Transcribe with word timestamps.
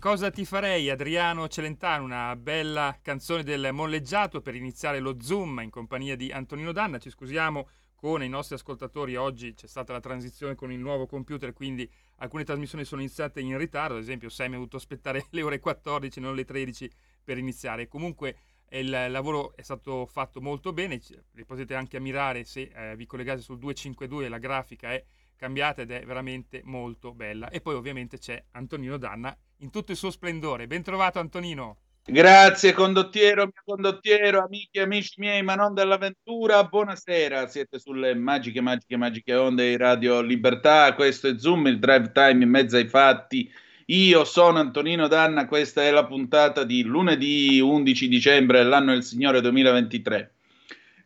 Cosa 0.00 0.30
ti 0.30 0.46
farei, 0.46 0.88
Adriano 0.88 1.46
Celentano, 1.46 2.04
una 2.04 2.34
bella 2.34 2.98
canzone 3.02 3.44
del 3.44 3.68
molleggiato 3.70 4.40
per 4.40 4.54
iniziare 4.54 4.98
lo 4.98 5.20
Zoom 5.20 5.60
in 5.62 5.68
compagnia 5.68 6.16
di 6.16 6.32
Antonino 6.32 6.72
Danna. 6.72 6.98
Ci 6.98 7.10
scusiamo 7.10 7.68
con 7.94 8.22
i 8.22 8.28
nostri 8.28 8.54
ascoltatori, 8.54 9.14
oggi 9.16 9.52
c'è 9.52 9.66
stata 9.66 9.92
la 9.92 10.00
transizione 10.00 10.54
con 10.54 10.72
il 10.72 10.78
nuovo 10.80 11.06
computer, 11.06 11.52
quindi 11.52 11.88
alcune 12.16 12.44
trasmissioni 12.44 12.84
sono 12.84 13.02
iniziate 13.02 13.40
in 13.40 13.58
ritardo, 13.58 13.94
ad 13.96 14.00
esempio 14.00 14.30
Sam 14.30 14.52
ha 14.52 14.54
dovuto 14.54 14.78
aspettare 14.78 15.26
le 15.30 15.42
ore 15.42 15.60
14, 15.60 16.18
non 16.18 16.34
le 16.34 16.46
13 16.46 16.90
per 17.22 17.36
iniziare. 17.36 17.86
Comunque 17.86 18.36
il 18.70 18.88
lavoro 18.88 19.54
è 19.54 19.62
stato 19.62 20.06
fatto 20.06 20.40
molto 20.40 20.72
bene, 20.72 20.98
li 21.32 21.44
potete 21.44 21.74
anche 21.74 21.98
ammirare 21.98 22.44
se 22.44 22.72
eh, 22.74 22.96
vi 22.96 23.04
collegate 23.04 23.42
sul 23.42 23.58
252 23.58 24.30
la 24.30 24.38
grafica 24.38 24.92
è 24.92 25.04
cambiata 25.36 25.82
ed 25.82 25.90
è 25.90 26.06
veramente 26.06 26.62
molto 26.64 27.12
bella. 27.12 27.50
E 27.50 27.60
poi 27.60 27.74
ovviamente 27.74 28.18
c'è 28.18 28.42
Antonino 28.52 28.96
Danna 28.96 29.36
in 29.60 29.70
tutto 29.70 29.92
il 29.92 29.96
suo 29.96 30.10
splendore. 30.10 30.66
Ben 30.66 30.82
trovato 30.82 31.18
Antonino. 31.18 31.76
Grazie 32.04 32.72
condottiero, 32.72 33.42
mio 33.42 33.62
condottiero, 33.64 34.42
amici 34.42 34.70
e 34.72 34.80
amici 34.80 35.14
miei, 35.18 35.42
ma 35.42 35.54
non 35.54 35.74
dell'avventura, 35.74 36.64
buonasera, 36.64 37.46
siete 37.46 37.78
sulle 37.78 38.14
magiche, 38.14 38.60
magiche, 38.60 38.96
magiche 38.96 39.34
onde 39.34 39.68
di 39.68 39.76
Radio 39.76 40.20
Libertà, 40.20 40.94
questo 40.94 41.28
è 41.28 41.38
Zoom, 41.38 41.66
il 41.66 41.78
drive 41.78 42.10
time 42.10 42.42
in 42.42 42.48
mezzo 42.48 42.76
ai 42.76 42.88
fatti, 42.88 43.48
io 43.86 44.24
sono 44.24 44.58
Antonino 44.58 45.08
Danna, 45.08 45.46
questa 45.46 45.82
è 45.82 45.90
la 45.90 46.06
puntata 46.06 46.64
di 46.64 46.82
lunedì 46.82 47.60
11 47.60 48.08
dicembre 48.08 48.58
dell'anno 48.62 48.92
del 48.92 49.04
Signore 49.04 49.40
2023. 49.42 50.32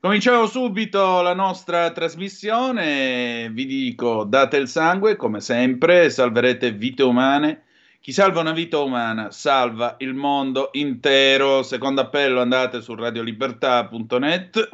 Cominciamo 0.01 0.47
subito 0.47 1.21
la 1.23 1.35
nostra 1.35 1.91
trasmissione, 1.91 3.51
vi 3.51 3.67
dico 3.67 4.25
date 4.25 4.57
il 4.59 4.69
sangue 4.69 5.17
come 5.17 5.41
sempre, 5.41 6.09
salverete 6.09 6.73
vite 6.73 7.03
umane 7.03 7.65
chi 8.05 8.13
salva 8.13 8.43
una 8.43 8.53
vita 8.53 8.81
umana 8.81 9.31
salva 9.31 9.95
il 10.01 10.13
mondo 10.13 10.69
intero. 10.73 11.63
Secondo 11.63 12.03
appello 12.03 12.43
andate 12.43 12.83
su 12.83 12.95
radiolibertà.net. 12.95 14.69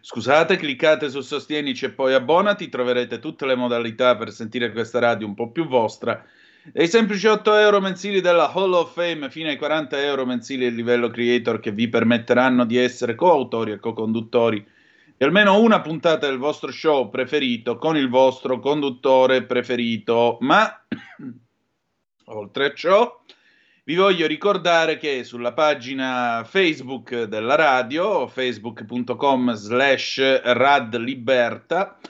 Scusate, 0.00 0.56
cliccate 0.56 1.10
su 1.10 1.20
Sostienici 1.20 1.84
e 1.84 1.90
poi 1.90 2.14
abbonati, 2.14 2.70
troverete 2.70 3.18
tutte 3.18 3.44
le 3.44 3.54
modalità 3.54 4.16
per 4.16 4.32
sentire 4.32 4.72
questa 4.72 4.98
radio 4.98 5.26
un 5.26 5.34
po' 5.34 5.50
più 5.50 5.66
vostra. 5.66 6.24
E 6.72 6.84
i 6.84 6.88
semplici 6.88 7.26
8 7.26 7.54
euro 7.56 7.82
mensili 7.82 8.22
della 8.22 8.50
Hall 8.50 8.72
of 8.72 8.94
Fame 8.94 9.28
fino 9.28 9.50
ai 9.50 9.58
40 9.58 10.02
euro 10.02 10.24
mensili 10.24 10.64
del 10.64 10.74
livello 10.74 11.10
creator 11.10 11.60
che 11.60 11.70
vi 11.70 11.86
permetteranno 11.86 12.64
di 12.64 12.78
essere 12.78 13.14
coautori 13.14 13.72
e 13.72 13.78
co-conduttori 13.78 14.66
di 15.22 15.28
almeno 15.28 15.60
una 15.60 15.80
puntata 15.80 16.26
del 16.26 16.36
vostro 16.36 16.72
show 16.72 17.08
preferito 17.08 17.76
con 17.76 17.96
il 17.96 18.08
vostro 18.08 18.58
conduttore 18.58 19.44
preferito. 19.44 20.36
Ma 20.40 20.84
Oltre 22.26 22.64
a 22.64 22.74
ciò, 22.74 23.22
vi 23.84 23.94
voglio 23.94 24.26
ricordare 24.26 24.96
che 24.96 25.22
sulla 25.22 25.52
pagina 25.52 26.42
Facebook 26.44 27.22
della 27.26 27.54
radio, 27.54 28.26
facebook.com 28.26 29.52
slash 29.52 30.42
radliberta, 30.42 32.00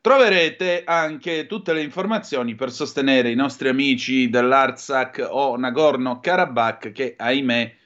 troverete 0.00 0.84
anche 0.84 1.46
tutte 1.46 1.72
le 1.72 1.82
informazioni 1.82 2.54
per 2.54 2.70
sostenere 2.70 3.32
i 3.32 3.34
nostri 3.34 3.68
amici 3.68 4.30
dell'Artsakh 4.30 5.26
o 5.28 5.56
Nagorno-Karabakh 5.56 6.92
che, 6.92 7.16
ahimè, 7.18 7.78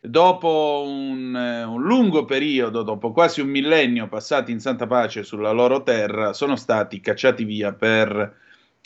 dopo 0.00 0.84
un, 0.86 1.34
un, 1.34 1.82
lungo 1.82 2.24
periodo, 2.24 2.82
dopo 2.82 3.12
quasi 3.12 3.40
un 3.40 3.48
millennio 3.48 4.08
passati 4.08 4.50
in 4.50 4.60
santa 4.60 4.86
pace 4.86 5.22
sulla 5.22 5.50
loro 5.50 5.82
terra, 5.82 6.32
sono 6.32 6.56
stati 6.56 7.00
cacciati 7.00 7.44
via 7.44 7.72
per 7.72 8.38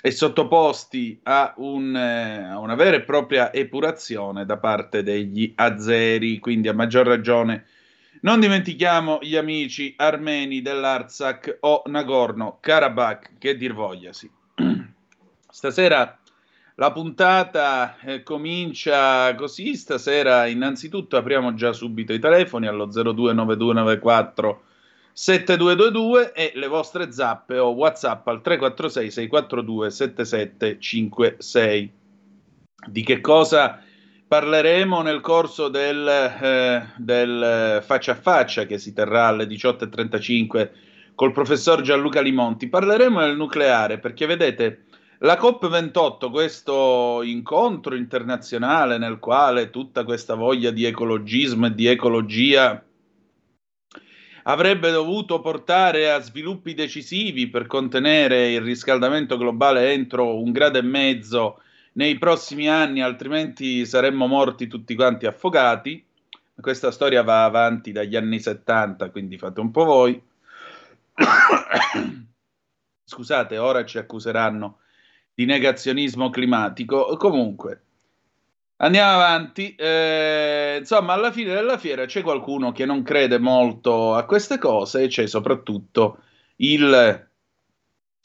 e 0.02 0.10
sottoposti 0.10 1.18
a, 1.22 1.54
un, 1.56 1.96
eh, 1.96 2.50
a, 2.50 2.58
una 2.58 2.74
vera 2.74 2.96
e 2.96 3.02
propria 3.02 3.52
epurazione 3.52 4.44
da 4.44 4.58
parte 4.58 5.02
degli 5.02 5.52
azeri, 5.56 6.38
quindi 6.38 6.68
a 6.68 6.74
maggior 6.74 7.06
ragione 7.06 7.64
non 8.20 8.40
dimentichiamo 8.40 9.18
gli 9.22 9.36
amici 9.36 9.94
armeni 9.96 10.62
dell'Artsakh 10.62 11.58
o 11.60 11.82
Nagorno-Karabakh, 11.86 13.38
che 13.38 13.56
dir 13.56 13.74
vogliasi. 13.74 14.30
Stasera 15.48 16.18
la 16.76 16.90
puntata 16.90 17.98
eh, 18.00 18.24
comincia 18.24 19.32
così, 19.36 19.76
stasera 19.76 20.46
innanzitutto 20.46 21.16
apriamo 21.16 21.54
già 21.54 21.72
subito 21.72 22.12
i 22.12 22.18
telefoni 22.18 22.66
allo 22.66 22.86
029294 22.86 24.62
7222 25.12 26.32
e 26.32 26.50
le 26.56 26.66
vostre 26.66 27.12
zappe 27.12 27.58
o 27.58 27.68
whatsapp 27.68 28.26
al 28.26 28.42
346 28.42 29.10
642 29.12 29.90
7756. 29.90 31.92
Di 32.86 33.04
che 33.04 33.20
cosa 33.20 33.80
parleremo 34.26 35.00
nel 35.02 35.20
corso 35.20 35.68
del, 35.68 36.08
eh, 36.08 36.88
del 36.96 37.82
faccia 37.84 38.12
a 38.12 38.16
faccia 38.16 38.66
che 38.66 38.78
si 38.78 38.92
terrà 38.92 39.28
alle 39.28 39.44
18.35 39.44 40.70
col 41.14 41.30
professor 41.30 41.82
Gianluca 41.82 42.20
Limonti? 42.20 42.68
Parleremo 42.68 43.20
del 43.20 43.36
nucleare 43.36 43.98
perché 43.98 44.26
vedete 44.26 44.86
la 45.18 45.38
COP28, 45.38 46.30
questo 46.30 47.22
incontro 47.22 47.94
internazionale 47.94 48.98
nel 48.98 49.18
quale 49.18 49.70
tutta 49.70 50.04
questa 50.04 50.34
voglia 50.34 50.70
di 50.70 50.84
ecologismo 50.84 51.66
e 51.66 51.74
di 51.74 51.86
ecologia 51.86 52.82
avrebbe 54.42 54.90
dovuto 54.90 55.40
portare 55.40 56.10
a 56.10 56.20
sviluppi 56.20 56.74
decisivi 56.74 57.48
per 57.48 57.66
contenere 57.66 58.52
il 58.52 58.60
riscaldamento 58.60 59.36
globale 59.36 59.92
entro 59.92 60.38
un 60.38 60.52
grado 60.52 60.78
e 60.78 60.82
mezzo 60.82 61.60
nei 61.92 62.18
prossimi 62.18 62.68
anni, 62.68 63.00
altrimenti 63.00 63.86
saremmo 63.86 64.26
morti 64.26 64.66
tutti 64.66 64.94
quanti 64.94 65.26
affogati. 65.26 66.04
Questa 66.60 66.90
storia 66.90 67.22
va 67.22 67.44
avanti 67.44 67.92
dagli 67.92 68.16
anni 68.16 68.40
70, 68.40 69.10
quindi 69.10 69.38
fate 69.38 69.60
un 69.60 69.70
po' 69.70 69.84
voi. 69.84 70.20
Scusate, 73.04 73.58
ora 73.58 73.84
ci 73.84 73.98
accuseranno 73.98 74.78
di 75.34 75.44
negazionismo 75.44 76.30
climatico. 76.30 77.16
Comunque, 77.16 77.84
Andiamo 78.76 79.12
avanti. 79.12 79.74
Eh, 79.76 80.76
insomma, 80.80 81.12
alla 81.12 81.30
fine 81.30 81.54
della 81.54 81.78
fiera 81.78 82.06
c'è 82.06 82.22
qualcuno 82.22 82.72
che 82.72 82.84
non 82.84 83.02
crede 83.02 83.38
molto 83.38 84.14
a 84.14 84.24
queste 84.24 84.58
cose 84.58 85.04
e 85.04 85.08
c'è 85.08 85.26
soprattutto 85.26 86.18
il 86.56 87.28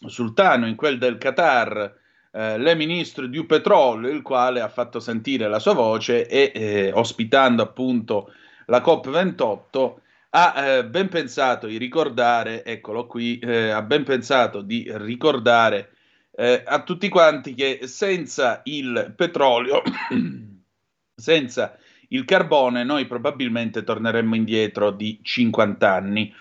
sultano 0.08 0.68
in 0.68 0.76
quel 0.76 0.98
del 0.98 1.18
Qatar, 1.18 1.98
eh, 2.32 2.58
le 2.58 2.76
ministro 2.76 3.28
di 3.28 3.46
petrolio, 3.46 4.10
il 4.10 4.22
quale 4.22 4.62
ha 4.62 4.70
fatto 4.70 5.00
sentire 5.00 5.48
la 5.48 5.60
sua 5.60 5.74
voce 5.74 6.28
e 6.28 6.52
eh, 6.54 6.92
ospitando 6.94 7.62
appunto 7.62 8.34
la 8.68 8.80
COP28 8.80 9.94
ha 10.32 10.54
eh, 10.64 10.86
ben 10.86 11.10
pensato 11.10 11.68
di 11.68 11.78
ricordare, 11.78 12.64
eccolo 12.64 13.08
qui, 13.08 13.40
eh, 13.40 13.70
ha 13.70 13.82
ben 13.82 14.04
pensato 14.04 14.62
di 14.62 14.88
ricordare 14.96 15.92
eh, 16.40 16.64
a 16.66 16.84
tutti 16.84 17.10
quanti 17.10 17.54
che 17.54 17.82
senza 17.84 18.62
il 18.64 19.14
petrolio, 19.14 19.82
senza 21.14 21.78
il 22.08 22.24
carbone, 22.24 22.86
noi 22.86 23.06
probabilmente 23.08 23.84
torneremmo 23.84 24.36
indietro 24.36 24.92
di 24.92 25.20
50 25.22 25.94
anni. 25.94 26.34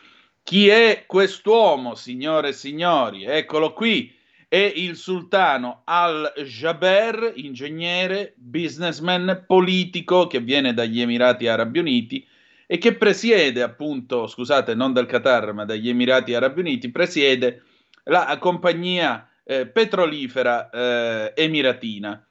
Chi 0.45 0.69
è 0.69 1.03
quest'uomo, 1.05 1.97
signore 1.97 2.51
e 2.51 2.53
signori? 2.53 3.25
Eccolo 3.25 3.73
qui, 3.73 4.15
è 4.47 4.73
il 4.77 4.95
sultano 4.95 5.83
Al-Jaber, 5.85 7.33
ingegnere, 7.35 8.35
businessman, 8.37 9.47
politico 9.49 10.29
che 10.29 10.39
viene 10.39 10.75
dagli 10.75 11.01
Emirati 11.01 11.49
Arabi 11.49 11.81
Uniti 11.81 12.25
e 12.69 12.79
che 12.79 12.95
presiede 12.95 13.63
appunto, 13.63 14.29
scusate, 14.29 14.77
non 14.77 14.93
del 14.93 15.07
Qatar, 15.07 15.53
ma 15.55 15.65
dagli 15.65 15.89
Emirati 15.89 16.35
Arabi 16.35 16.61
Uniti, 16.61 16.89
presiede 16.93 17.65
la 18.05 18.39
compagnia 18.39 19.28
eh, 19.49 19.67
petrolifera 19.67 20.69
eh, 20.69 21.33
emiratina. 21.35 22.23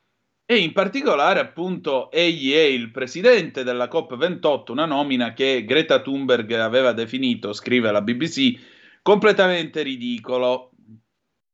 E 0.45 0.57
in 0.59 0.71
particolare, 0.71 1.39
appunto, 1.39 2.11
egli 2.11 2.53
è 2.53 2.61
il 2.61 2.91
presidente 2.91 3.63
della 3.63 3.89
COP28, 3.91 4.71
una 4.71 4.85
nomina 4.85 5.33
che 5.33 5.65
Greta 5.65 5.99
Thunberg 5.99 6.49
aveva 6.53 6.93
definito, 6.93 7.53
scrive 7.53 7.91
la 7.91 8.01
BBC, 8.03 8.53
completamente 9.01 9.81
ridicolo. 9.81 10.71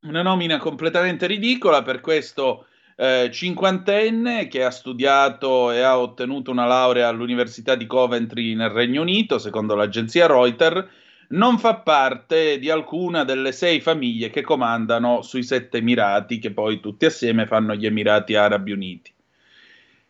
Una 0.01 0.21
nomina 0.21 0.57
completamente 0.57 1.27
ridicola 1.27 1.81
per 1.81 2.01
questo 2.01 2.67
eh, 2.97 3.29
cinquantenne 3.31 4.49
che 4.49 4.65
ha 4.65 4.69
studiato 4.69 5.71
e 5.71 5.79
ha 5.79 5.97
ottenuto 5.97 6.51
una 6.51 6.65
laurea 6.65 7.07
all'Università 7.07 7.75
di 7.75 7.87
Coventry 7.87 8.53
nel 8.53 8.69
Regno 8.69 9.01
Unito, 9.01 9.39
secondo 9.39 9.75
l'agenzia 9.75 10.27
Reuters, 10.27 10.85
non 11.33 11.57
fa 11.57 11.75
parte 11.75 12.59
di 12.59 12.69
alcuna 12.69 13.23
delle 13.23 13.51
sei 13.51 13.81
famiglie 13.81 14.29
che 14.29 14.41
comandano 14.41 15.21
sui 15.21 15.43
sette 15.43 15.77
Emirati, 15.77 16.39
che 16.39 16.51
poi 16.51 16.79
tutti 16.79 17.05
assieme 17.05 17.47
fanno 17.47 17.75
gli 17.75 17.85
Emirati 17.85 18.35
Arabi 18.35 18.71
Uniti. 18.71 19.11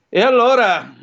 E 0.09 0.21
allora, 0.21 0.93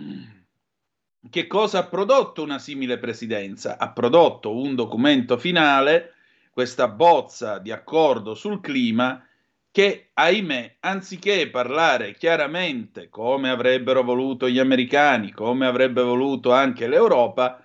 che 1.29 1.47
cosa 1.47 1.79
ha 1.81 1.87
prodotto 1.87 2.43
una 2.43 2.59
simile 2.59 2.99
presidenza? 2.99 3.79
Ha 3.79 3.91
prodotto 3.91 4.55
un 4.55 4.75
documento 4.75 5.39
finale, 5.39 6.15
questa 6.51 6.89
bozza 6.89 7.59
di 7.59 7.71
accordo 7.71 8.35
sul 8.35 8.61
clima, 8.61 9.25
che, 9.73 10.11
ahimè, 10.13 10.77
anziché 10.81 11.49
parlare 11.49 12.15
chiaramente 12.15 13.09
come 13.09 13.51
avrebbero 13.51 14.03
voluto 14.03 14.49
gli 14.49 14.59
americani, 14.59 15.31
come 15.31 15.67
avrebbe 15.67 16.03
voluto 16.03 16.53
anche 16.53 16.89
l'Europa, 16.89 17.65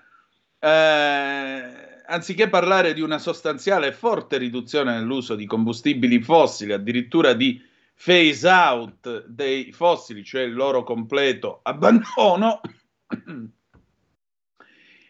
eh, 0.59 1.84
anziché 2.07 2.49
parlare 2.49 2.93
di 2.93 3.01
una 3.01 3.17
sostanziale 3.17 3.87
e 3.87 3.93
forte 3.93 4.37
riduzione 4.37 4.93
nell'uso 4.93 5.35
di 5.35 5.45
combustibili 5.45 6.21
fossili, 6.21 6.73
addirittura 6.73 7.33
di 7.33 7.61
phase 7.95 8.47
out 8.47 9.25
dei 9.27 9.71
fossili, 9.71 10.23
cioè 10.23 10.41
il 10.41 10.53
loro 10.53 10.83
completo 10.83 11.59
abbandono, 11.63 12.61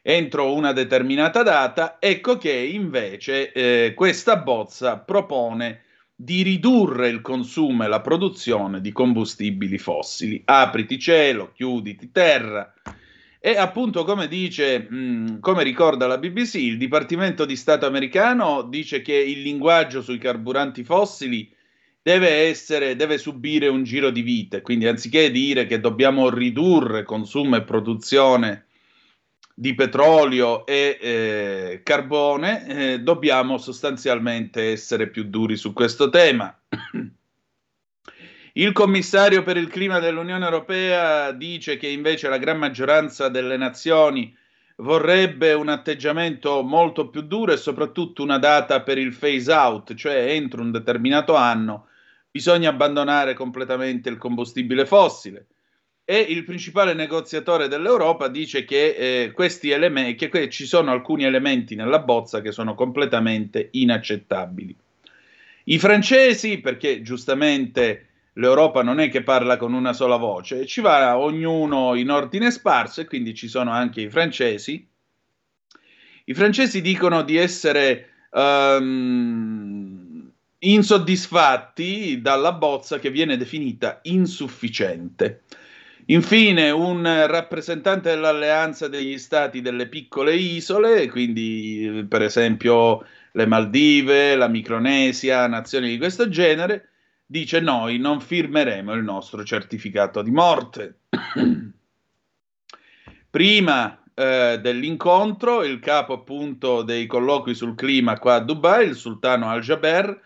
entro 0.01 0.53
una 0.53 0.71
determinata 0.71 1.41
data, 1.41 1.97
ecco 1.99 2.37
che 2.37 2.51
invece 2.51 3.51
eh, 3.51 3.93
questa 3.95 4.37
bozza 4.37 4.97
propone 4.97 5.81
di 6.15 6.43
ridurre 6.43 7.09
il 7.09 7.21
consumo 7.21 7.83
e 7.83 7.87
la 7.87 8.01
produzione 8.01 8.79
di 8.79 8.91
combustibili 8.91 9.77
fossili. 9.77 10.41
Apriti 10.45 10.97
cielo, 10.97 11.51
chiuditi 11.53 12.11
terra, 12.11 12.73
e 13.45 13.57
appunto, 13.57 14.03
come 14.05 14.27
dice, 14.27 14.87
mh, 14.89 15.39
come 15.39 15.61
ricorda 15.61 16.07
la 16.07 16.17
BBC, 16.17 16.55
il 16.55 16.79
Dipartimento 16.79 17.45
di 17.45 17.55
Stato 17.55 17.85
americano 17.85 18.63
dice 18.63 19.03
che 19.03 19.13
il 19.13 19.43
linguaggio 19.43 20.01
sui 20.01 20.17
carburanti 20.17 20.83
fossili 20.83 21.53
deve 22.01 22.27
essere, 22.47 22.95
deve 22.95 23.19
subire 23.19 23.67
un 23.67 23.83
giro 23.83 24.09
di 24.09 24.23
vite. 24.23 24.61
Quindi, 24.61 24.87
anziché 24.87 25.29
dire 25.29 25.67
che 25.67 25.79
dobbiamo 25.79 26.27
ridurre 26.31 27.03
consumo 27.03 27.55
e 27.57 27.61
produzione 27.61 28.65
di 29.53 29.75
petrolio 29.75 30.65
e 30.65 30.97
eh, 30.99 31.81
carbone, 31.83 32.65
eh, 32.93 32.99
dobbiamo 33.01 33.59
sostanzialmente 33.59 34.71
essere 34.71 35.07
più 35.07 35.23
duri 35.25 35.55
su 35.55 35.71
questo 35.71 36.09
tema. 36.09 36.51
Il 38.57 38.71
commissario 38.71 39.43
per 39.43 39.57
il 39.57 39.67
clima 39.67 39.99
dell'Unione 39.99 40.45
Europea 40.45 41.33
dice 41.33 41.75
che 41.75 41.89
invece 41.89 42.29
la 42.29 42.37
gran 42.37 42.57
maggioranza 42.57 43.27
delle 43.27 43.57
nazioni 43.57 44.33
vorrebbe 44.77 45.51
un 45.51 45.67
atteggiamento 45.67 46.61
molto 46.61 47.09
più 47.09 47.23
duro 47.23 47.51
e 47.51 47.57
soprattutto 47.57 48.23
una 48.23 48.39
data 48.39 48.81
per 48.81 48.97
il 48.97 49.13
phase 49.13 49.51
out, 49.51 49.93
cioè 49.95 50.31
entro 50.31 50.61
un 50.61 50.71
determinato 50.71 51.35
anno 51.35 51.87
bisogna 52.31 52.69
abbandonare 52.69 53.33
completamente 53.33 54.07
il 54.07 54.17
combustibile 54.17 54.85
fossile. 54.85 55.47
E 56.05 56.17
il 56.17 56.45
principale 56.45 56.93
negoziatore 56.93 57.67
dell'Europa 57.67 58.29
dice 58.29 58.63
che, 58.63 59.23
eh, 59.23 59.31
questi 59.31 59.71
elementi, 59.71 60.15
che 60.15 60.29
que- 60.29 60.49
ci 60.49 60.65
sono 60.65 60.91
alcuni 60.91 61.25
elementi 61.25 61.75
nella 61.75 61.99
bozza 61.99 62.39
che 62.39 62.53
sono 62.53 62.73
completamente 62.73 63.67
inaccettabili. 63.71 64.73
I 65.65 65.77
francesi, 65.77 66.59
perché 66.59 67.01
giustamente 67.01 68.11
l'Europa 68.37 68.83
non 68.83 68.99
è 68.99 69.09
che 69.09 69.23
parla 69.23 69.57
con 69.57 69.73
una 69.73 69.93
sola 69.93 70.17
voce, 70.17 70.65
ci 70.65 70.81
va 70.81 71.17
ognuno 71.17 71.95
in 71.95 72.09
ordine 72.09 72.51
sparso 72.51 73.01
e 73.01 73.05
quindi 73.05 73.33
ci 73.33 73.47
sono 73.47 73.71
anche 73.71 74.01
i 74.01 74.09
francesi. 74.09 74.85
I 76.27 76.33
francesi 76.33 76.81
dicono 76.81 77.21
di 77.21 77.37
essere 77.37 78.09
um, 78.31 80.29
insoddisfatti 80.59 82.19
dalla 82.21 82.51
bozza 82.51 82.99
che 82.99 83.11
viene 83.11 83.37
definita 83.37 83.99
insufficiente. 84.03 85.43
Infine, 86.07 86.71
un 86.71 87.03
rappresentante 87.27 88.09
dell'alleanza 88.09 88.87
degli 88.87 89.17
stati 89.17 89.61
delle 89.61 89.87
piccole 89.87 90.35
isole, 90.35 91.09
quindi 91.09 92.05
per 92.07 92.21
esempio 92.21 93.05
le 93.31 93.45
Maldive, 93.47 94.35
la 94.35 94.47
Micronesia, 94.47 95.47
nazioni 95.47 95.89
di 95.89 95.97
questo 95.97 96.29
genere, 96.29 96.89
dice 97.25 97.59
noi 97.59 97.97
non 97.97 98.21
firmeremo 98.21 98.93
il 98.93 99.03
nostro 99.03 99.43
certificato 99.43 100.21
di 100.21 100.31
morte. 100.31 100.99
Prima 103.29 104.03
eh, 104.13 104.59
dell'incontro, 104.61 105.63
il 105.63 105.79
capo 105.79 106.13
appunto 106.13 106.83
dei 106.83 107.05
colloqui 107.05 107.53
sul 107.53 107.75
clima 107.75 108.17
qua 108.17 108.35
a 108.35 108.39
Dubai, 108.39 108.87
il 108.87 108.95
sultano 108.95 109.49
Al-Jaber, 109.49 110.21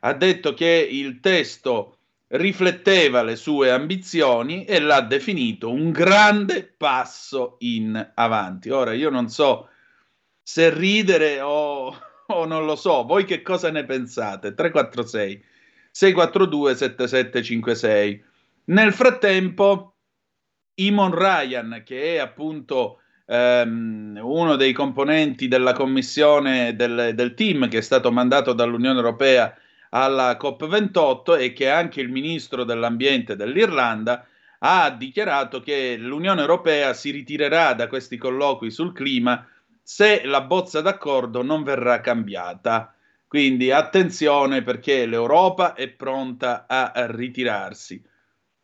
ha 0.00 0.12
detto 0.14 0.54
che 0.54 0.88
il 0.90 1.20
testo 1.20 1.98
rifletteva 2.28 3.22
le 3.22 3.36
sue 3.36 3.70
ambizioni 3.70 4.64
e 4.64 4.80
l'ha 4.80 5.00
definito 5.00 5.70
un 5.70 5.90
grande 5.90 6.64
passo 6.64 7.56
in 7.60 8.12
avanti. 8.14 8.70
Ora 8.70 8.92
io 8.92 9.10
non 9.10 9.28
so 9.28 9.68
se 10.42 10.70
ridere 10.70 11.40
o, 11.40 11.94
o 12.26 12.44
non 12.44 12.64
lo 12.64 12.76
so, 12.76 13.04
voi 13.04 13.24
che 13.24 13.42
cosa 13.42 13.70
ne 13.70 13.84
pensate? 13.84 14.54
346 14.54 15.44
642 15.90 16.74
7756. 16.74 18.24
Nel 18.64 18.92
frattempo, 18.92 19.94
Imon 20.74 21.14
Ryan, 21.14 21.82
che 21.84 22.16
è 22.16 22.18
appunto 22.18 23.00
ehm, 23.26 24.18
uno 24.22 24.56
dei 24.56 24.72
componenti 24.72 25.48
della 25.48 25.72
commissione 25.72 26.74
del, 26.74 27.12
del 27.14 27.34
team 27.34 27.68
che 27.68 27.78
è 27.78 27.82
stato 27.82 28.10
mandato 28.10 28.52
dall'Unione 28.52 28.98
Europea 28.98 29.54
alla 29.90 30.36
COP28 30.40 31.40
e 31.40 31.52
che 31.52 31.66
è 31.66 31.68
anche 31.68 32.00
il 32.00 32.10
ministro 32.10 32.64
dell'ambiente 32.64 33.36
dell'Irlanda, 33.36 34.26
ha 34.60 34.90
dichiarato 34.90 35.60
che 35.60 35.96
l'Unione 35.96 36.40
Europea 36.40 36.92
si 36.92 37.10
ritirerà 37.10 37.74
da 37.74 37.86
questi 37.86 38.16
colloqui 38.16 38.70
sul 38.70 38.92
clima 38.92 39.46
se 39.82 40.22
la 40.24 40.42
bozza 40.42 40.80
d'accordo 40.80 41.42
non 41.42 41.62
verrà 41.62 42.00
cambiata. 42.00 42.94
Quindi 43.28 43.70
attenzione 43.70 44.62
perché 44.62 45.04
l'Europa 45.04 45.74
è 45.74 45.88
pronta 45.88 46.64
a 46.66 46.92
ritirarsi. 47.10 48.02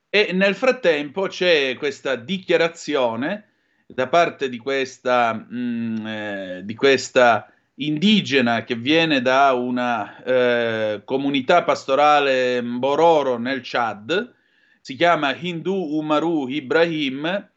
E 0.08 0.32
nel 0.32 0.54
frattempo 0.54 1.26
c'è 1.26 1.76
questa 1.76 2.16
dichiarazione 2.16 3.50
da 3.86 4.08
parte 4.08 4.48
di 4.48 4.56
questa, 4.56 5.34
mh, 5.34 5.56
mm, 5.56 6.06
eh, 6.06 6.60
di 6.64 6.74
questa 6.74 7.52
indigena 7.76 8.64
che 8.64 8.76
viene 8.76 9.20
da 9.20 9.52
una 9.52 10.22
eh, 10.22 11.02
comunità 11.04 11.62
pastorale 11.64 12.62
Mbororo 12.62 13.36
nel 13.36 13.60
Chad, 13.62 14.34
si 14.80 14.94
chiama 14.96 15.34
Hindu 15.34 15.74
Umaru 15.74 16.48
Ibrahim, 16.48 17.50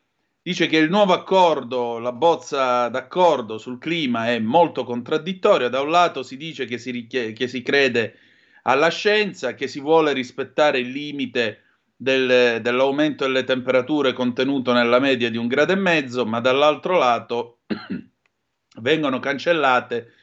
dice 0.47 0.67
che 0.67 0.77
il 0.77 0.89
nuovo 0.89 1.11
accordo, 1.11 1.99
la 1.99 2.13
bozza 2.13 2.87
d'accordo 2.87 3.57
sul 3.57 3.79
clima 3.79 4.29
è 4.29 4.39
molto 4.39 4.85
contraddittoria. 4.85 5.67
Da 5.67 5.81
un 5.81 5.89
lato 5.89 6.23
si 6.23 6.37
dice 6.37 6.63
che 6.63 6.77
si, 6.77 6.91
richie- 6.91 7.33
che 7.33 7.49
si 7.49 7.61
crede 7.61 8.15
alla 8.63 8.87
scienza, 8.87 9.55
che 9.55 9.67
si 9.67 9.81
vuole 9.81 10.13
rispettare 10.13 10.79
il 10.79 10.89
limite 10.89 11.63
del, 11.97 12.61
dell'aumento 12.61 13.25
delle 13.25 13.43
temperature 13.43 14.13
contenuto 14.13 14.71
nella 14.71 14.99
media 14.99 15.29
di 15.29 15.35
un 15.35 15.47
grado 15.47 15.73
e 15.73 15.75
mezzo, 15.75 16.25
ma 16.25 16.39
dall'altro 16.39 16.97
lato 16.97 17.63
vengono 18.79 19.19
cancellate 19.19 20.13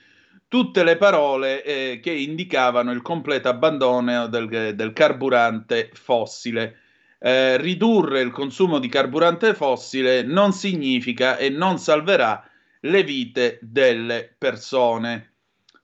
tutte 0.48 0.84
le 0.84 0.96
parole 0.96 1.62
eh, 1.62 2.00
che 2.02 2.12
indicavano 2.12 2.92
il 2.92 3.02
completo 3.02 3.50
abbandono 3.50 4.26
del, 4.28 4.74
del 4.74 4.92
carburante 4.94 5.90
fossile. 5.92 6.78
Eh, 7.18 7.56
ridurre 7.56 8.20
il 8.20 8.30
consumo 8.30 8.78
di 8.78 8.88
carburante 8.88 9.54
fossile 9.54 10.22
non 10.22 10.52
significa 10.52 11.36
e 11.36 11.48
non 11.48 11.78
salverà 11.78 12.46
le 12.80 13.02
vite 13.02 13.58
delle 13.62 14.34
persone. 14.36 15.32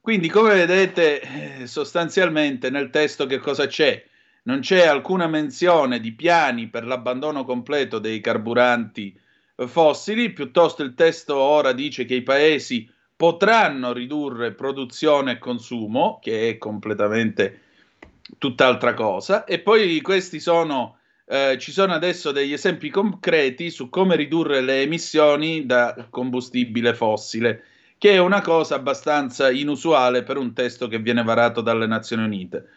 Quindi, 0.00 0.28
come 0.28 0.54
vedete, 0.54 1.20
eh, 1.60 1.66
sostanzialmente 1.66 2.70
nel 2.70 2.90
testo 2.90 3.26
che 3.26 3.38
cosa 3.38 3.66
c'è? 3.66 4.04
Non 4.42 4.60
c'è 4.60 4.86
alcuna 4.86 5.26
menzione 5.26 6.00
di 6.00 6.12
piani 6.12 6.68
per 6.68 6.86
l'abbandono 6.86 7.44
completo 7.44 7.98
dei 7.98 8.20
carburanti 8.20 9.18
fossili, 9.66 10.32
piuttosto 10.32 10.82
il 10.82 10.94
testo 10.94 11.36
ora 11.36 11.72
dice 11.72 12.06
che 12.06 12.14
i 12.14 12.22
paesi 12.22 12.90
potranno 13.14 13.92
ridurre 13.92 14.52
produzione 14.52 15.32
e 15.32 15.38
consumo, 15.38 16.18
che 16.22 16.48
è 16.48 16.58
completamente 16.58 17.60
tutt'altra 18.38 18.94
cosa, 18.94 19.44
e 19.44 19.58
poi 19.58 20.00
questi 20.00 20.40
sono 20.40 20.99
eh, 21.32 21.58
ci 21.58 21.70
sono 21.70 21.92
adesso 21.92 22.32
degli 22.32 22.52
esempi 22.52 22.90
concreti 22.90 23.70
su 23.70 23.88
come 23.88 24.16
ridurre 24.16 24.60
le 24.60 24.82
emissioni 24.82 25.64
da 25.64 26.08
combustibile 26.10 26.92
fossile, 26.92 27.62
che 27.98 28.14
è 28.14 28.18
una 28.18 28.40
cosa 28.40 28.74
abbastanza 28.74 29.48
inusuale 29.48 30.24
per 30.24 30.38
un 30.38 30.52
testo 30.52 30.88
che 30.88 30.98
viene 30.98 31.22
varato 31.22 31.60
dalle 31.60 31.86
Nazioni 31.86 32.24
Unite. 32.24 32.68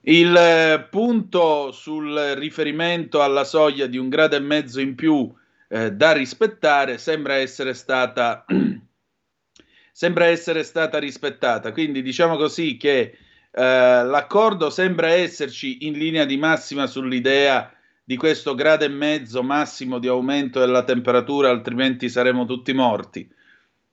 Il 0.00 0.34
eh, 0.34 0.86
punto 0.88 1.72
sul 1.72 2.16
riferimento 2.38 3.20
alla 3.20 3.44
soglia 3.44 3.86
di 3.86 3.98
un 3.98 4.08
grado 4.08 4.34
e 4.34 4.40
mezzo 4.40 4.80
in 4.80 4.94
più 4.94 5.30
eh, 5.68 5.92
da 5.92 6.12
rispettare 6.12 6.96
sembra 6.96 7.34
essere 7.34 7.74
stata 7.74 8.46
sembra 9.92 10.24
essere 10.24 10.62
stata 10.62 10.98
rispettata. 10.98 11.70
Quindi 11.72 12.00
diciamo 12.00 12.38
così 12.38 12.78
che 12.78 12.98
eh, 13.00 13.14
l'accordo 13.52 14.70
sembra 14.70 15.08
esserci 15.08 15.86
in 15.86 15.98
linea 15.98 16.24
di 16.24 16.38
massima 16.38 16.86
sull'idea 16.86 17.74
di 18.10 18.16
questo 18.16 18.56
grado 18.56 18.84
e 18.84 18.88
mezzo 18.88 19.40
massimo 19.40 20.00
di 20.00 20.08
aumento 20.08 20.58
della 20.58 20.82
temperatura, 20.82 21.48
altrimenti 21.48 22.08
saremo 22.08 22.44
tutti 22.44 22.72
morti. 22.72 23.32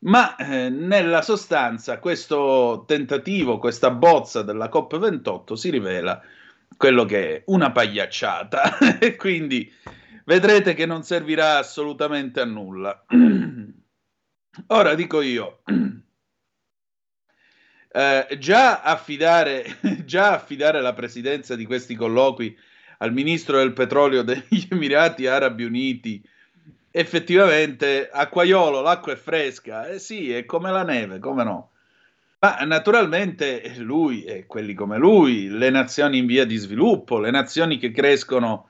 Ma 0.05 0.35
eh, 0.37 0.69
nella 0.69 1.21
sostanza 1.21 1.99
questo 1.99 2.83
tentativo, 2.87 3.59
questa 3.59 3.91
bozza 3.91 4.41
della 4.41 4.71
COP28 4.73 5.53
si 5.53 5.69
rivela 5.69 6.19
quello 6.75 7.05
che 7.05 7.35
è 7.35 7.43
una 7.45 7.71
pagliacciata 7.71 8.79
e 8.97 9.15
quindi 9.15 9.71
vedrete 10.25 10.73
che 10.73 10.87
non 10.87 11.03
servirà 11.03 11.59
assolutamente 11.59 12.39
a 12.39 12.45
nulla. 12.45 13.05
Ora 14.65 14.95
dico 14.95 15.21
io, 15.21 15.61
eh, 17.93 18.27
già, 18.39 18.81
affidare, 18.81 19.77
già 20.05 20.33
affidare 20.33 20.81
la 20.81 20.93
presidenza 20.93 21.55
di 21.55 21.67
questi 21.67 21.93
colloqui 21.93 22.57
al 22.97 23.13
ministro 23.13 23.57
del 23.57 23.73
petrolio 23.73 24.23
degli 24.23 24.67
Emirati 24.69 25.27
Arabi 25.27 25.63
Uniti, 25.63 26.21
effettivamente 26.91 28.09
acquaiolo, 28.11 28.81
l'acqua 28.81 29.13
è 29.13 29.17
fresca, 29.17 29.87
eh 29.87 29.99
sì, 29.99 30.31
è 30.31 30.45
come 30.45 30.71
la 30.71 30.83
neve, 30.83 31.19
come 31.19 31.43
no. 31.43 31.71
Ma 32.39 32.57
naturalmente 32.65 33.73
lui 33.77 34.23
e 34.23 34.45
quelli 34.45 34.73
come 34.73 34.97
lui, 34.97 35.47
le 35.47 35.69
nazioni 35.69 36.19
in 36.19 36.27
via 36.27 36.45
di 36.45 36.55
sviluppo, 36.55 37.19
le 37.19 37.31
nazioni 37.31 37.77
che 37.77 37.91
crescono 37.91 38.69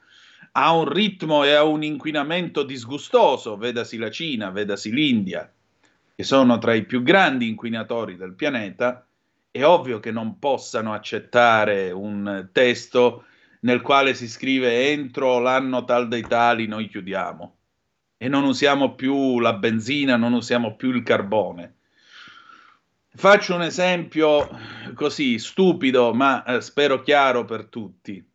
a 0.54 0.72
un 0.72 0.90
ritmo 0.90 1.44
e 1.44 1.54
a 1.54 1.64
un 1.64 1.84
inquinamento 1.84 2.64
disgustoso, 2.64 3.58
vedasi 3.58 3.98
la 3.98 4.10
Cina, 4.10 4.50
vedasi 4.50 4.92
l'India, 4.92 5.52
che 6.16 6.24
sono 6.24 6.58
tra 6.58 6.74
i 6.74 6.86
più 6.86 7.04
grandi 7.04 7.48
inquinatori 7.48 8.16
del 8.16 8.34
pianeta, 8.34 9.06
è 9.52 9.64
ovvio 9.64 10.00
che 10.00 10.12
non 10.12 10.40
possano 10.40 10.94
accettare 10.94 11.92
un 11.92 12.50
testo 12.52 13.26
nel 13.68 13.82
quale 13.82 14.14
si 14.14 14.30
scrive 14.30 14.92
entro 14.92 15.40
l'anno 15.40 15.84
tal 15.84 16.08
dei 16.08 16.22
tali 16.22 16.68
noi 16.68 16.88
chiudiamo 16.88 17.56
e 18.16 18.30
non 18.30 18.46
usiamo 18.46 18.96
più 18.96 19.42
la 19.42 19.56
benzina, 19.56 20.16
non 20.16 20.32
usiamo 20.32 20.78
più 20.78 20.92
il 20.92 21.04
carbone. 21.04 21.76
Faccio 23.10 23.56
un 23.56 23.64
esempio 23.64 24.48
così 24.94 25.38
stupido, 25.38 26.14
ma 26.14 26.46
eh, 26.46 26.62
spero 26.62 27.02
chiaro 27.02 27.44
per 27.44 27.66
tutti. 27.66 28.26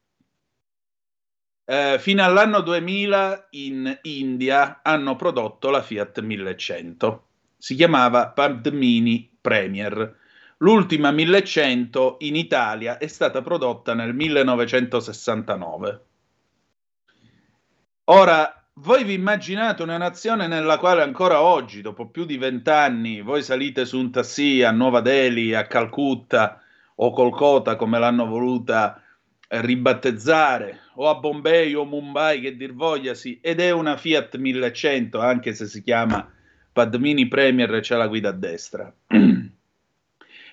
Eh, 1.64 1.96
fino 1.98 2.22
all'anno 2.22 2.60
2000 2.60 3.46
in 3.52 3.98
India 4.02 4.80
hanno 4.82 5.16
prodotto 5.16 5.70
la 5.70 5.80
Fiat 5.80 6.20
1100. 6.20 7.26
Si 7.56 7.74
chiamava 7.74 8.28
Padmini 8.28 9.34
Premier 9.40 10.14
L'ultima 10.62 11.10
1100 11.10 12.18
in 12.20 12.36
Italia 12.36 12.96
è 12.98 13.08
stata 13.08 13.42
prodotta 13.42 13.94
nel 13.94 14.14
1969. 14.14 16.00
Ora, 18.04 18.64
voi 18.74 19.02
vi 19.02 19.14
immaginate 19.14 19.82
una 19.82 19.96
nazione 19.96 20.46
nella 20.46 20.78
quale 20.78 21.02
ancora 21.02 21.40
oggi, 21.40 21.80
dopo 21.80 22.10
più 22.10 22.24
di 22.24 22.38
vent'anni, 22.38 23.22
voi 23.22 23.42
salite 23.42 23.84
su 23.84 23.98
un 23.98 24.12
taxi 24.12 24.62
a 24.62 24.70
Nuova 24.70 25.00
Delhi, 25.00 25.52
a 25.52 25.66
Calcutta 25.66 26.62
o 26.94 27.10
Kolkata, 27.10 27.74
come 27.74 27.98
l'hanno 27.98 28.26
voluta 28.26 29.02
ribattezzare, 29.48 30.78
o 30.94 31.08
a 31.08 31.16
Bombay 31.16 31.74
o 31.74 31.84
Mumbai, 31.84 32.40
che 32.40 32.56
dir 32.56 32.72
vogliasi, 32.72 33.40
ed 33.42 33.58
è 33.58 33.72
una 33.72 33.96
Fiat 33.96 34.36
1100, 34.36 35.18
anche 35.18 35.54
se 35.54 35.66
si 35.66 35.82
chiama 35.82 36.24
Padmini 36.72 37.26
Premier 37.26 37.74
e 37.74 37.80
c'è 37.80 37.96
la 37.96 38.06
guida 38.06 38.28
a 38.28 38.32
destra. 38.32 38.94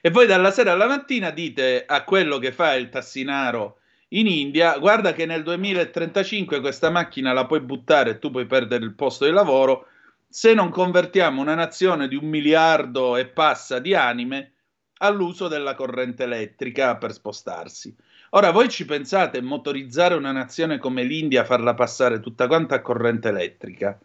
E 0.02 0.10
voi 0.10 0.26
dalla 0.28 0.52
sera 0.52 0.72
alla 0.72 0.88
mattina 0.88 1.30
dite 1.32 1.86
a 1.86 2.04
quello 2.04 2.38
che 2.38 2.52
fa 2.52 2.74
il 2.76 2.90
tassinaro 2.90 3.80
in 4.10 4.28
India, 4.28 4.78
guarda 4.80 5.14
che 5.14 5.26
nel 5.26 5.44
2035 5.44 6.62
questa 6.62 6.90
macchina 6.90 7.32
la 7.34 7.46
puoi 7.46 7.60
buttare 7.60 8.12
e 8.12 8.20
tu 8.20 8.32
puoi 8.32 8.46
perdere 8.46 8.84
il 8.84 8.96
posto 8.96 9.26
di 9.26 9.32
lavoro 9.32 9.88
se 10.28 10.54
non 10.54 10.70
convertiamo 10.70 11.42
una 11.42 11.54
nazione 11.54 12.08
di 12.08 12.16
un 12.16 12.26
miliardo 12.26 13.18
e 13.18 13.28
passa 13.28 13.80
di 13.80 13.94
anime 13.94 14.54
all'uso 15.00 15.48
della 15.48 15.76
corrente 15.76 16.24
elettrica 16.24 16.98
per 16.98 17.14
spostarsi. 17.14 17.96
Ora 18.32 18.52
voi 18.52 18.70
ci 18.70 18.86
pensate 18.86 19.42
motorizzare 19.42 20.16
una 20.16 20.32
nazione 20.32 20.78
come 20.78 21.04
l'India, 21.04 21.46
farla 21.46 21.74
passare 21.74 22.20
tutta 22.20 22.48
quanta 22.48 22.76
a 22.76 22.82
corrente 22.82 23.30
elettrica? 23.30 24.00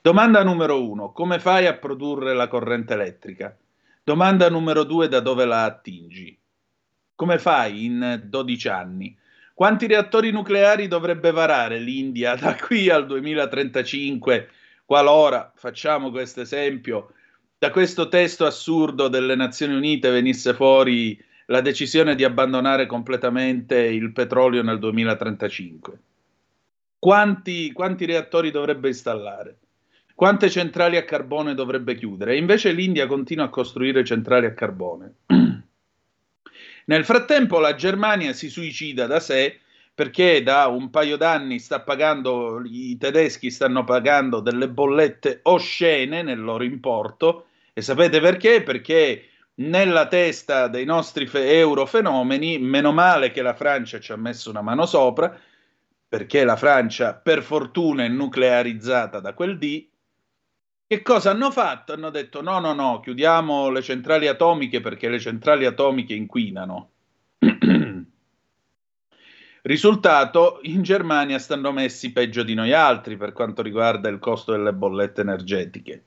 Domanda 0.00 0.42
numero 0.42 0.88
uno, 0.88 1.12
come 1.12 1.38
fai 1.38 1.66
a 1.66 1.74
produrre 1.74 2.34
la 2.34 2.48
corrente 2.48 2.94
elettrica? 2.94 3.56
Domanda 4.04 4.50
numero 4.50 4.82
due, 4.82 5.06
da 5.06 5.20
dove 5.20 5.44
la 5.44 5.62
attingi? 5.62 6.36
Come 7.14 7.38
fai 7.38 7.84
in 7.84 8.22
12 8.24 8.68
anni? 8.68 9.16
Quanti 9.54 9.86
reattori 9.86 10.32
nucleari 10.32 10.88
dovrebbe 10.88 11.30
varare 11.30 11.78
l'India 11.78 12.34
da 12.34 12.56
qui 12.56 12.90
al 12.90 13.06
2035, 13.06 14.48
qualora, 14.84 15.52
facciamo 15.54 16.10
questo 16.10 16.40
esempio, 16.40 17.12
da 17.56 17.70
questo 17.70 18.08
testo 18.08 18.44
assurdo 18.44 19.06
delle 19.06 19.36
Nazioni 19.36 19.76
Unite 19.76 20.10
venisse 20.10 20.52
fuori 20.52 21.16
la 21.46 21.60
decisione 21.60 22.16
di 22.16 22.24
abbandonare 22.24 22.86
completamente 22.86 23.76
il 23.78 24.10
petrolio 24.10 24.64
nel 24.64 24.80
2035? 24.80 26.00
Quanti, 26.98 27.70
quanti 27.70 28.04
reattori 28.04 28.50
dovrebbe 28.50 28.88
installare? 28.88 29.58
Quante 30.14 30.50
centrali 30.50 30.96
a 30.96 31.04
carbone 31.04 31.54
dovrebbe 31.54 31.94
chiudere? 31.94 32.36
Invece 32.36 32.72
l'India 32.72 33.06
continua 33.06 33.46
a 33.46 33.50
costruire 33.50 34.04
centrali 34.04 34.46
a 34.46 34.54
carbone. 34.54 35.14
Nel 36.84 37.04
frattempo 37.04 37.58
la 37.58 37.74
Germania 37.74 38.32
si 38.32 38.48
suicida 38.48 39.06
da 39.06 39.20
sé 39.20 39.60
perché 39.94 40.42
da 40.42 40.66
un 40.66 40.90
paio 40.90 41.16
d'anni 41.16 41.58
sta 41.58 41.80
pagando, 41.80 42.62
i 42.64 42.96
tedeschi 42.98 43.50
stanno 43.50 43.84
pagando 43.84 44.40
delle 44.40 44.68
bollette 44.68 45.40
oscene 45.42 46.22
nel 46.22 46.40
loro 46.40 46.64
importo 46.64 47.46
e 47.72 47.82
sapete 47.82 48.20
perché? 48.20 48.62
Perché 48.62 49.28
nella 49.54 50.06
testa 50.08 50.68
dei 50.68 50.84
nostri 50.84 51.26
fe- 51.26 51.58
eurofenomeni, 51.58 52.58
meno 52.58 52.92
male 52.92 53.30
che 53.30 53.42
la 53.42 53.54
Francia 53.54 54.00
ci 54.00 54.12
ha 54.12 54.16
messo 54.16 54.50
una 54.50 54.62
mano 54.62 54.86
sopra, 54.86 55.38
perché 56.08 56.44
la 56.44 56.56
Francia 56.56 57.14
per 57.14 57.42
fortuna 57.42 58.04
è 58.04 58.08
nuclearizzata 58.08 59.20
da 59.20 59.34
quel 59.34 59.58
D, 59.58 59.86
che 60.92 61.00
cosa 61.00 61.30
hanno 61.30 61.50
fatto? 61.50 61.94
Hanno 61.94 62.10
detto 62.10 62.42
no, 62.42 62.58
no, 62.58 62.74
no, 62.74 63.00
chiudiamo 63.00 63.70
le 63.70 63.80
centrali 63.80 64.26
atomiche 64.28 64.82
perché 64.82 65.08
le 65.08 65.18
centrali 65.18 65.64
atomiche 65.64 66.12
inquinano. 66.12 66.90
Risultato, 69.62 70.58
in 70.64 70.82
Germania 70.82 71.38
stanno 71.38 71.72
messi 71.72 72.12
peggio 72.12 72.42
di 72.42 72.52
noi 72.52 72.74
altri 72.74 73.16
per 73.16 73.32
quanto 73.32 73.62
riguarda 73.62 74.10
il 74.10 74.18
costo 74.18 74.52
delle 74.52 74.74
bollette 74.74 75.22
energetiche. 75.22 76.04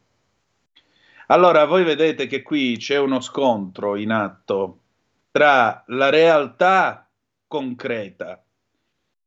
Allora, 1.27 1.65
voi 1.65 1.83
vedete 1.83 2.27
che 2.27 2.43
qui 2.43 2.77
c'è 2.77 2.99
uno 2.99 3.21
scontro 3.21 3.95
in 3.95 4.11
atto 4.11 4.81
tra 5.31 5.83
la 5.87 6.11
realtà 6.11 7.09
concreta 7.47 8.39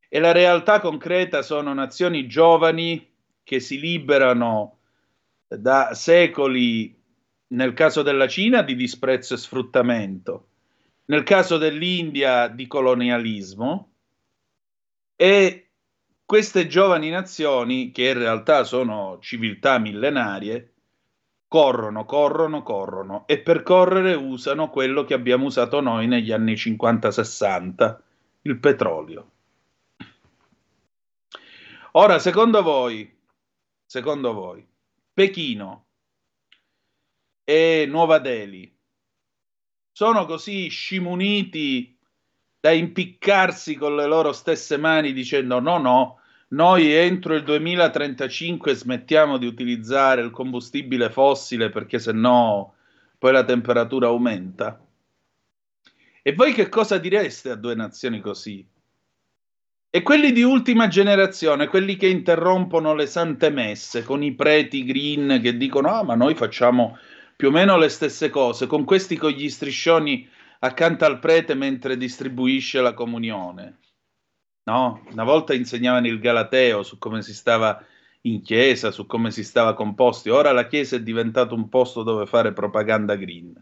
e 0.09 0.21
la 0.21 0.31
realtà 0.31 0.79
concreta 0.79 1.43
sono 1.43 1.75
nazioni 1.75 2.29
giovani 2.29 3.13
che 3.43 3.59
si 3.59 3.81
liberano 3.81 4.78
da 5.49 5.95
secoli, 5.95 6.95
nel 7.49 7.73
caso 7.73 8.03
della 8.03 8.29
Cina, 8.29 8.63
di 8.63 8.77
disprezzo 8.77 9.35
e 9.35 9.39
sfruttamento, 9.39 10.49
nel 11.07 11.23
caso 11.23 11.57
dell'India 11.57 12.49
di 12.49 12.67
colonialismo 12.67 13.93
e 15.17 15.71
queste 16.25 16.67
giovani 16.67 17.09
nazioni, 17.09 17.91
che 17.91 18.11
in 18.11 18.19
realtà 18.19 18.65
sono 18.65 19.19
civiltà 19.21 19.79
millenarie, 19.79 20.75
corrono, 21.49 22.05
corrono, 22.05 22.63
corrono 22.63 23.27
e 23.27 23.39
per 23.39 23.63
correre 23.63 24.13
usano 24.13 24.69
quello 24.69 25.05
che 25.05 25.15
abbiamo 25.15 25.47
usato 25.47 25.81
noi 25.81 26.07
negli 26.07 26.31
anni 26.31 26.53
50-60, 26.53 27.99
il 28.43 28.59
petrolio. 28.59 29.31
Ora, 31.93 32.19
secondo 32.19 32.63
voi, 32.63 33.11
secondo 33.87 34.35
voi, 34.35 34.65
Pechino 35.19 35.87
e 37.43 37.87
Nuova 37.89 38.21
Delhi 38.21 38.73
sono 39.91 40.27
così 40.27 40.69
scimuniti 40.69 41.99
da 42.61 42.71
impiccarsi 42.71 43.75
con 43.75 43.97
le 43.97 44.07
loro 44.07 44.33
stesse 44.33 44.77
mani 44.77 45.13
dicendo 45.13 45.59
no, 45.59 45.79
no, 45.79 46.21
noi 46.51 46.93
entro 46.93 47.35
il 47.35 47.43
2035 47.43 48.73
smettiamo 48.73 49.39
di 49.39 49.47
utilizzare 49.47 50.23
il 50.23 50.31
combustibile 50.31 51.11
fossile 51.11 51.69
perché 51.69 51.99
se 51.99 52.13
no 52.13 52.77
poi 53.19 53.33
la 53.33 53.43
temperatura 53.43 54.07
aumenta. 54.07 54.81
E 56.23 56.33
voi 56.33 56.53
che 56.53 56.69
cosa 56.69 56.97
direste 56.97 57.51
a 57.51 57.57
due 57.57 57.75
nazioni 57.75 58.21
così? 58.21 58.65
E 59.91 60.03
quelli 60.03 60.33
di 60.33 60.43
ultima 60.43 60.87
generazione, 60.87 61.67
quelli 61.67 61.97
che 61.97 62.09
interrompono 62.09 62.95
le 62.95 63.07
sante 63.07 63.49
messe 63.49 64.03
con 64.03 64.23
i 64.23 64.35
preti 64.35 64.85
green 64.85 65.41
che 65.43 65.57
dicono: 65.57 65.89
Ah, 65.89 66.03
ma 66.03 66.15
noi 66.15 66.35
facciamo 66.35 66.99
più 67.35 67.49
o 67.49 67.51
meno 67.51 67.79
le 67.79 67.89
stesse 67.89 68.29
cose, 68.29 68.67
con 68.67 68.85
questi 68.85 69.17
con 69.17 69.31
gli 69.31 69.49
striscioni 69.49 70.29
accanto 70.61 71.07
al 71.07 71.19
prete 71.21 71.55
mentre 71.55 71.97
distribuisce 71.97 72.83
la 72.83 72.93
comunione. 72.93 73.79
No? 74.65 75.07
Una 75.11 75.25
volta 75.25 75.55
insegnavano 75.55 76.09
il 76.09 76.19
Galateo 76.19 76.83
su 76.83 76.99
come 76.99 77.23
si 77.23 77.33
stava 77.33 77.83
in 78.23 78.43
chiesa, 78.43 78.91
su 78.91 79.07
come 79.07 79.31
si 79.31 79.43
stava 79.43 79.73
composti, 79.73 80.29
ora 80.29 80.53
la 80.53 80.67
chiesa 80.67 80.97
è 80.97 81.03
diventato 81.03 81.55
un 81.55 81.69
posto 81.71 82.03
dove 82.03 82.27
fare 82.27 82.53
propaganda 82.53 83.17
green. 83.17 83.55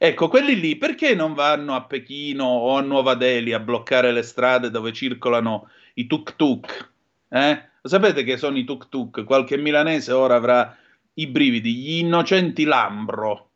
Ecco, 0.00 0.28
quelli 0.28 0.54
lì 0.60 0.76
perché 0.76 1.16
non 1.16 1.34
vanno 1.34 1.74
a 1.74 1.82
Pechino 1.82 2.44
o 2.44 2.76
a 2.76 2.80
Nuova 2.82 3.14
Delhi 3.14 3.52
a 3.52 3.58
bloccare 3.58 4.12
le 4.12 4.22
strade 4.22 4.70
dove 4.70 4.92
circolano 4.92 5.70
i 5.94 6.06
tuk-tuk? 6.06 6.92
Eh? 7.28 7.68
Sapete 7.82 8.22
che 8.22 8.36
sono 8.36 8.56
i 8.58 8.64
tuk-tuk? 8.64 9.24
Qualche 9.24 9.56
milanese 9.56 10.12
ora 10.12 10.36
avrà 10.36 10.76
i 11.14 11.26
brividi, 11.26 11.74
gli 11.74 11.98
innocenti 11.98 12.62
Lambro. 12.62 13.50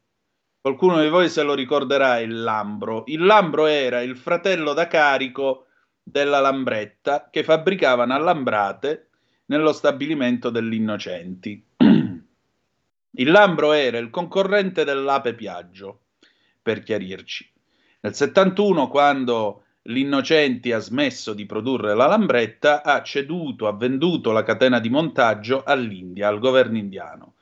Qualcuno 0.60 1.00
di 1.00 1.08
voi 1.08 1.28
se 1.28 1.44
lo 1.44 1.54
ricorderà 1.54 2.18
il 2.18 2.42
Lambro. 2.42 3.04
Il 3.06 3.24
Lambro 3.24 3.66
era 3.66 4.00
il 4.00 4.16
fratello 4.16 4.72
da 4.72 4.88
carico 4.88 5.66
della 6.02 6.40
Lambretta 6.40 7.28
che 7.30 7.44
fabbricavano 7.44 8.14
allambrate 8.14 9.10
nello 9.46 9.72
stabilimento 9.72 10.50
degli 10.50 10.74
innocenti. 10.74 11.64
Il 13.14 13.30
Lambro 13.30 13.72
era 13.72 13.98
il 13.98 14.10
concorrente 14.10 14.84
dell'Ape 14.84 15.34
Piaggio 15.34 16.01
per 16.62 16.82
chiarirci. 16.82 17.50
Nel 18.00 18.14
71, 18.14 18.88
quando 18.88 19.64
l'Innocenti 19.82 20.72
ha 20.72 20.78
smesso 20.78 21.34
di 21.34 21.46
produrre 21.46 21.94
la 21.94 22.06
lambretta, 22.06 22.82
ha 22.82 23.02
ceduto, 23.02 23.66
ha 23.66 23.72
venduto 23.72 24.30
la 24.30 24.44
catena 24.44 24.78
di 24.78 24.88
montaggio 24.88 25.62
all'India, 25.64 26.28
al 26.28 26.38
governo 26.38 26.78
indiano. 26.78 27.34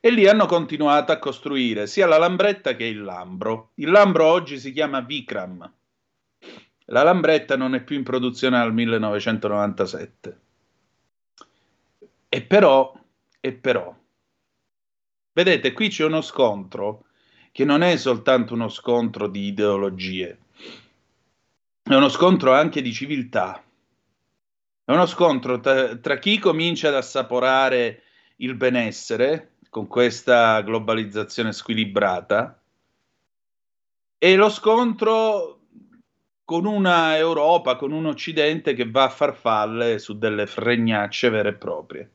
E 0.00 0.10
lì 0.10 0.28
hanno 0.28 0.46
continuato 0.46 1.12
a 1.12 1.18
costruire 1.18 1.86
sia 1.86 2.06
la 2.06 2.18
lambretta 2.18 2.76
che 2.76 2.84
il 2.84 3.02
lambro. 3.02 3.70
Il 3.74 3.90
lambro 3.90 4.26
oggi 4.26 4.58
si 4.58 4.72
chiama 4.72 5.00
Vikram. 5.00 5.72
La 6.86 7.02
lambretta 7.02 7.56
non 7.56 7.74
è 7.74 7.82
più 7.82 7.96
in 7.96 8.04
produzione 8.04 8.58
dal 8.58 8.72
1997. 8.72 10.40
E 12.28 12.42
però, 12.42 12.92
e 13.40 13.52
però, 13.52 13.96
vedete, 15.32 15.72
qui 15.72 15.88
c'è 15.88 16.04
uno 16.04 16.20
scontro 16.20 17.05
che 17.56 17.64
non 17.64 17.80
è 17.80 17.96
soltanto 17.96 18.52
uno 18.52 18.68
scontro 18.68 19.28
di 19.28 19.46
ideologie, 19.46 20.40
è 21.82 21.94
uno 21.94 22.10
scontro 22.10 22.52
anche 22.52 22.82
di 22.82 22.92
civiltà. 22.92 23.64
È 24.84 24.92
uno 24.92 25.06
scontro 25.06 25.58
tra, 25.60 25.96
tra 25.96 26.18
chi 26.18 26.38
comincia 26.38 26.88
ad 26.88 26.96
assaporare 26.96 28.02
il 28.36 28.56
benessere 28.56 29.52
con 29.70 29.86
questa 29.86 30.60
globalizzazione 30.60 31.54
squilibrata 31.54 32.60
e 34.18 34.36
lo 34.36 34.50
scontro 34.50 35.60
con 36.44 36.66
una 36.66 37.16
Europa, 37.16 37.76
con 37.76 37.90
un 37.90 38.04
Occidente 38.04 38.74
che 38.74 38.90
va 38.90 39.04
a 39.04 39.08
farfalle 39.08 39.98
su 39.98 40.18
delle 40.18 40.46
fregnacce 40.46 41.30
vere 41.30 41.48
e 41.48 41.54
proprie. 41.54 42.10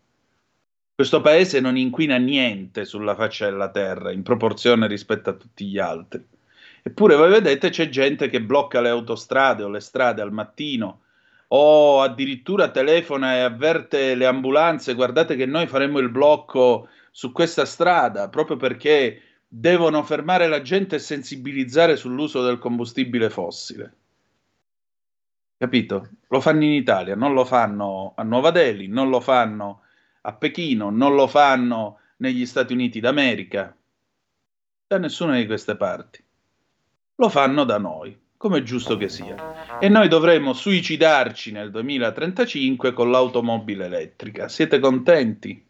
Questo 1.02 1.22
paese 1.22 1.60
non 1.60 1.78
inquina 1.78 2.18
niente 2.18 2.86
sulla 2.86 3.16
faccia 3.16 3.50
della 3.50 3.72
terra 3.72 4.12
in 4.12 4.22
proporzione 4.22 4.86
rispetto 4.86 5.32
a 5.32 5.34
tutti 5.34 5.66
gli 5.66 5.80
altri. 5.80 6.24
Eppure 6.84 7.16
voi 7.16 7.32
vedete 7.32 7.72
c'è 7.72 7.90
gente 7.90 8.30
che 8.30 8.40
blocca 8.40 8.82
le 8.82 8.90
autostrade 8.90 9.64
o 9.64 9.70
le 9.70 9.80
strade 9.80 10.22
al 10.22 10.32
mattino 10.32 11.02
o 11.48 12.02
addirittura 12.04 12.70
telefona 12.70 13.34
e 13.34 13.40
avverte 13.40 14.14
le 14.14 14.28
ambulanze, 14.28 14.94
guardate 14.94 15.36
che 15.36 15.48
noi 15.48 15.66
faremo 15.66 15.98
il 15.98 16.10
blocco 16.10 16.88
su 17.10 17.32
questa 17.32 17.66
strada 17.66 18.30
proprio 18.30 18.58
perché 18.58 19.22
devono 19.48 20.04
fermare 20.04 20.48
la 20.48 20.62
gente 20.62 20.98
e 20.98 21.00
sensibilizzare 21.00 21.96
sull'uso 21.96 22.44
del 22.44 22.60
combustibile 22.60 23.32
fossile. 23.32 23.94
Capito? 25.58 26.10
Lo 26.28 26.40
fanno 26.42 26.64
in 26.64 26.74
Italia, 26.74 27.16
non 27.16 27.34
lo 27.34 27.44
fanno 27.44 28.14
a 28.16 28.22
Nuova 28.22 28.52
Delhi, 28.52 28.88
non 28.88 29.10
lo 29.10 29.20
fanno 29.20 29.81
a 30.21 30.34
Pechino, 30.34 30.89
non 30.89 31.15
lo 31.15 31.27
fanno 31.27 31.99
negli 32.17 32.45
Stati 32.45 32.73
Uniti 32.73 32.99
d'America, 32.99 33.75
da 34.88 34.97
nessuna 34.97 35.38
di 35.38 35.45
queste 35.45 35.75
parti. 35.75 36.23
Lo 37.15 37.29
fanno 37.29 37.63
da 37.63 37.77
noi. 37.77 38.19
come 38.41 38.57
è 38.57 38.63
giusto 38.63 38.97
che 38.97 39.07
sia. 39.07 39.77
E 39.79 39.88
noi 39.88 40.07
dovremmo 40.07 40.53
suicidarci 40.53 41.51
nel 41.51 41.69
2035 41.69 42.91
con 42.91 43.12
l'automobile 43.12 43.86
elettrica. 43.86 44.47
Siete 44.47 44.79
contenti? 44.79 45.63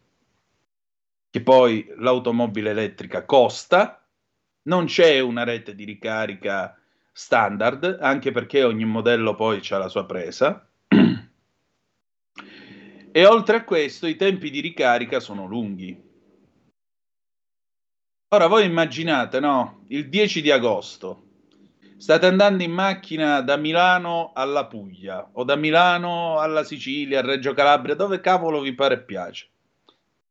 Che 1.28 1.40
poi 1.42 1.92
l'automobile 1.98 2.70
elettrica 2.70 3.26
costa, 3.26 4.02
non 4.62 4.86
c'è 4.86 5.20
una 5.20 5.44
rete 5.44 5.74
di 5.74 5.84
ricarica 5.84 6.74
standard, 7.12 7.98
anche 8.00 8.32
perché 8.32 8.64
ogni 8.64 8.86
modello 8.86 9.34
poi 9.34 9.60
ha 9.68 9.76
la 9.76 9.88
sua 9.88 10.06
presa. 10.06 10.66
E 13.14 13.26
oltre 13.26 13.56
a 13.56 13.64
questo 13.64 14.06
i 14.06 14.16
tempi 14.16 14.48
di 14.48 14.60
ricarica 14.60 15.20
sono 15.20 15.46
lunghi. 15.46 16.10
Ora 18.28 18.46
voi 18.46 18.64
immaginate, 18.64 19.38
no? 19.38 19.84
Il 19.88 20.08
10 20.08 20.40
di 20.40 20.50
agosto 20.50 21.26
state 21.98 22.24
andando 22.24 22.62
in 22.62 22.72
macchina 22.72 23.42
da 23.42 23.56
Milano 23.56 24.32
alla 24.34 24.66
Puglia 24.66 25.28
o 25.34 25.44
da 25.44 25.56
Milano 25.56 26.38
alla 26.38 26.64
Sicilia, 26.64 27.18
a 27.18 27.22
Reggio 27.22 27.52
Calabria, 27.52 27.94
dove 27.94 28.20
cavolo 28.20 28.60
vi 28.60 28.74
pare 28.74 29.02
piace. 29.02 29.50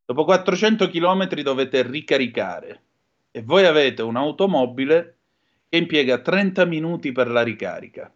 Dopo 0.03 0.25
400 0.25 0.89
km 0.89 1.29
dovete 1.43 1.83
ricaricare 1.83 2.81
e 3.29 3.43
voi 3.43 3.65
avete 3.65 4.01
un'automobile 4.01 5.17
che 5.69 5.77
impiega 5.77 6.17
30 6.17 6.65
minuti 6.65 7.11
per 7.11 7.29
la 7.29 7.43
ricarica. 7.43 8.11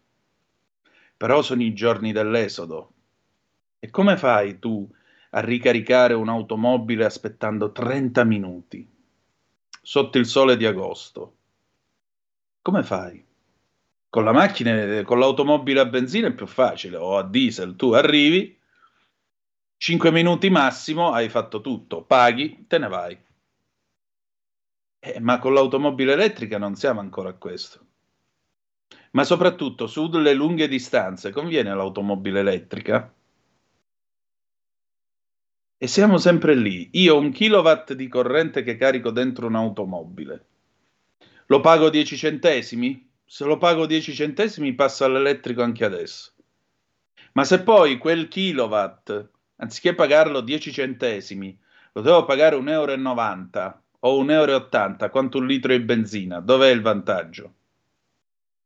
Però 1.15 1.43
sono 1.43 1.61
i 1.61 1.71
giorni 1.73 2.11
dell'esodo. 2.11 2.94
E 3.85 3.91
come 3.91 4.17
fai 4.17 4.57
tu 4.57 4.91
a 5.29 5.41
ricaricare 5.41 6.15
un'automobile 6.15 7.05
aspettando 7.05 7.71
30 7.71 8.23
minuti 8.23 8.89
sotto 9.79 10.17
il 10.17 10.25
sole 10.25 10.57
di 10.57 10.65
agosto? 10.65 11.35
Come 12.63 12.81
fai? 12.81 13.23
Con 14.09 14.23
la 14.23 14.31
macchina, 14.31 15.03
con 15.03 15.19
l'automobile 15.19 15.81
a 15.81 15.85
benzina 15.85 16.29
è 16.29 16.33
più 16.33 16.47
facile, 16.47 16.97
o 16.97 17.15
a 17.15 17.23
diesel, 17.23 17.75
tu 17.75 17.91
arrivi, 17.91 18.59
5 19.77 20.09
minuti 20.09 20.49
massimo, 20.49 21.11
hai 21.11 21.29
fatto 21.29 21.61
tutto, 21.61 22.01
paghi, 22.01 22.65
te 22.67 22.79
ne 22.79 22.87
vai. 22.87 23.15
Eh, 24.97 25.19
ma 25.19 25.37
con 25.37 25.53
l'automobile 25.53 26.13
elettrica 26.13 26.57
non 26.57 26.73
siamo 26.73 27.01
ancora 27.01 27.29
a 27.29 27.33
questo. 27.33 27.85
Ma 29.11 29.23
soprattutto 29.23 29.85
sulle 29.85 30.33
lunghe 30.33 30.67
distanze 30.67 31.29
conviene 31.29 31.71
l'automobile 31.75 32.39
elettrica? 32.39 33.14
E 35.77 35.87
siamo 35.87 36.17
sempre 36.17 36.55
lì. 36.55 36.89
Io 36.93 37.15
ho 37.15 37.19
un 37.19 37.31
kilowatt 37.31 37.93
di 37.93 38.07
corrente 38.07 38.63
che 38.63 38.77
carico 38.77 39.11
dentro 39.11 39.47
un'automobile. 39.47 40.45
Lo 41.47 41.59
pago 41.59 41.89
10 41.89 42.15
centesimi? 42.15 43.09
Se 43.25 43.43
lo 43.43 43.57
pago 43.57 43.85
10 43.85 44.13
centesimi 44.13 44.73
passo 44.73 45.03
all'elettrico 45.03 45.61
anche 45.61 45.83
adesso. 45.83 46.31
Ma 47.33 47.43
se 47.43 47.61
poi 47.61 47.97
quel 47.97 48.29
kilowatt, 48.29 49.29
anziché 49.57 49.93
pagarlo 49.93 50.39
10 50.39 50.71
centesimi, 50.71 51.59
lo 51.91 52.01
devo 52.01 52.23
pagare 52.23 52.55
1,90 52.55 52.69
euro 52.69 52.93
o 53.99 54.23
1,80 54.23 54.31
euro, 54.31 55.09
quanto 55.09 55.39
un 55.39 55.45
litro 55.45 55.73
di 55.73 55.83
benzina, 55.83 56.39
dov'è 56.39 56.69
il 56.69 56.81
vantaggio? 56.81 57.53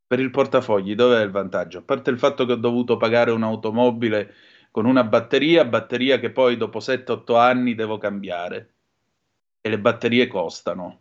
Per 0.05 0.19
il 0.19 0.29
portafogli, 0.29 0.93
dov'è 0.93 1.23
il 1.23 1.31
vantaggio? 1.31 1.79
A 1.79 1.81
parte 1.81 2.11
il 2.11 2.19
fatto 2.19 2.45
che 2.45 2.51
ho 2.51 2.57
dovuto 2.57 2.97
pagare 2.97 3.31
un'automobile 3.31 4.33
con 4.71 4.85
una 4.85 5.03
batteria, 5.03 5.65
batteria 5.65 6.19
che 6.19 6.31
poi 6.31 6.57
dopo 6.57 6.79
7-8 6.79 7.37
anni 7.37 7.75
devo 7.75 7.97
cambiare 7.97 8.73
e 9.61 9.69
le 9.69 9.79
batterie 9.79 10.27
costano. 10.27 10.99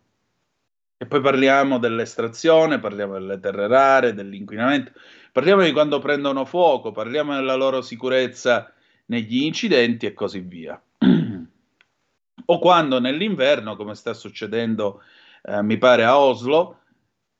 E 0.97 1.05
poi 1.05 1.21
parliamo 1.21 1.77
dell'estrazione, 1.77 2.79
parliamo 2.79 3.13
delle 3.13 3.39
terre 3.39 3.67
rare, 3.67 4.13
dell'inquinamento, 4.13 4.91
parliamo 5.31 5.63
di 5.63 5.71
quando 5.71 5.99
prendono 5.99 6.43
fuoco, 6.43 6.91
parliamo 6.91 7.35
della 7.35 7.55
loro 7.55 7.81
sicurezza 7.81 8.73
negli 9.05 9.43
incidenti 9.43 10.05
e 10.05 10.13
così 10.13 10.39
via. 10.39 10.81
o 12.45 12.59
quando 12.59 12.99
nell'inverno, 12.99 13.75
come 13.75 13.95
sta 13.95 14.13
succedendo, 14.13 15.01
eh, 15.43 15.61
mi 15.61 15.77
pare 15.77 16.03
a 16.03 16.19
Oslo, 16.19 16.79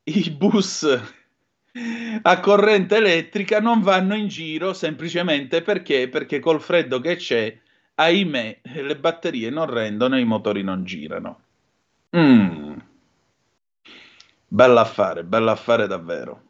i 0.04 0.30
bus 0.30 1.19
a 2.22 2.40
corrente 2.40 2.96
elettrica 2.96 3.60
non 3.60 3.80
vanno 3.80 4.14
in 4.14 4.28
giro 4.28 4.72
semplicemente 4.72 5.62
perché, 5.62 6.08
perché 6.08 6.40
col 6.40 6.60
freddo 6.60 7.00
che 7.00 7.16
c'è, 7.16 7.56
ahimè, 7.94 8.60
le 8.62 8.96
batterie 8.96 9.50
non 9.50 9.66
rendono 9.66 10.16
e 10.16 10.20
i 10.20 10.24
motori 10.24 10.62
non 10.62 10.84
girano. 10.84 11.40
Mm. 12.16 12.76
Bell'affare, 14.48 15.22
bell'affare 15.22 15.86
davvero. 15.86 16.42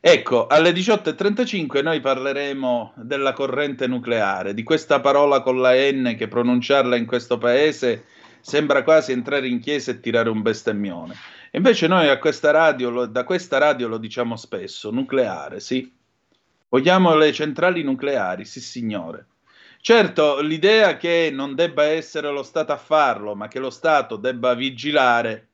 Ecco, 0.00 0.48
alle 0.48 0.72
18.35 0.72 1.80
noi 1.80 2.00
parleremo 2.00 2.94
della 2.96 3.32
corrente 3.32 3.86
nucleare, 3.86 4.52
di 4.52 4.64
questa 4.64 4.98
parola 4.98 5.42
con 5.42 5.60
la 5.60 5.74
N 5.74 6.16
che 6.18 6.26
pronunciarla 6.26 6.96
in 6.96 7.06
questo 7.06 7.38
paese 7.38 8.06
sembra 8.40 8.82
quasi 8.82 9.12
entrare 9.12 9.46
in 9.46 9.60
chiesa 9.60 9.92
e 9.92 10.00
tirare 10.00 10.28
un 10.28 10.42
bestemmione. 10.42 11.14
Invece 11.54 11.86
noi 11.86 12.18
questa 12.18 12.50
radio, 12.50 13.06
da 13.06 13.24
questa 13.24 13.58
radio 13.58 13.86
lo 13.86 13.98
diciamo 13.98 14.36
spesso, 14.36 14.90
nucleare, 14.90 15.60
sì. 15.60 15.92
Vogliamo 16.68 17.14
le 17.14 17.30
centrali 17.32 17.82
nucleari, 17.82 18.46
sì 18.46 18.60
signore. 18.60 19.26
Certo, 19.78 20.40
l'idea 20.40 20.96
che 20.96 21.30
non 21.30 21.54
debba 21.54 21.84
essere 21.84 22.30
lo 22.30 22.42
Stato 22.42 22.72
a 22.72 22.78
farlo, 22.78 23.34
ma 23.34 23.48
che 23.48 23.58
lo 23.58 23.68
Stato 23.68 24.16
debba 24.16 24.54
vigilare, 24.54 25.48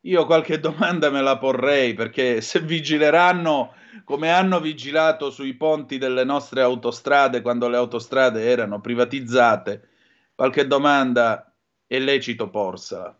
io 0.00 0.26
qualche 0.26 0.58
domanda 0.58 1.10
me 1.10 1.22
la 1.22 1.38
porrei, 1.38 1.94
perché 1.94 2.40
se 2.40 2.60
vigileranno 2.60 3.74
come 4.02 4.32
hanno 4.32 4.58
vigilato 4.58 5.30
sui 5.30 5.54
ponti 5.54 5.98
delle 5.98 6.24
nostre 6.24 6.60
autostrade 6.62 7.40
quando 7.40 7.68
le 7.68 7.76
autostrade 7.76 8.44
erano 8.44 8.80
privatizzate, 8.80 9.88
qualche 10.34 10.66
domanda 10.66 11.54
è 11.86 11.98
lecito 12.00 12.50
porsela. 12.50 13.16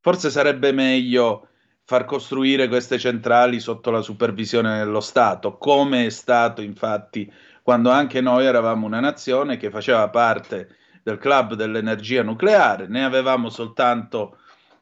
Forse 0.00 0.30
sarebbe 0.30 0.72
meglio 0.72 1.48
far 1.84 2.04
costruire 2.04 2.68
queste 2.68 2.98
centrali 2.98 3.60
sotto 3.60 3.90
la 3.90 4.02
supervisione 4.02 4.78
dello 4.78 5.00
Stato, 5.00 5.56
come 5.56 6.06
è 6.06 6.10
stato 6.10 6.60
infatti 6.60 7.32
quando 7.62 7.90
anche 7.90 8.20
noi 8.20 8.44
eravamo 8.44 8.86
una 8.86 9.00
nazione 9.00 9.56
che 9.56 9.70
faceva 9.70 10.08
parte 10.08 10.76
del 11.02 11.18
club 11.18 11.54
dell'energia 11.54 12.22
nucleare, 12.22 12.86
ne 12.86 13.04
avevamo 13.04 13.48
soltanto 13.48 14.38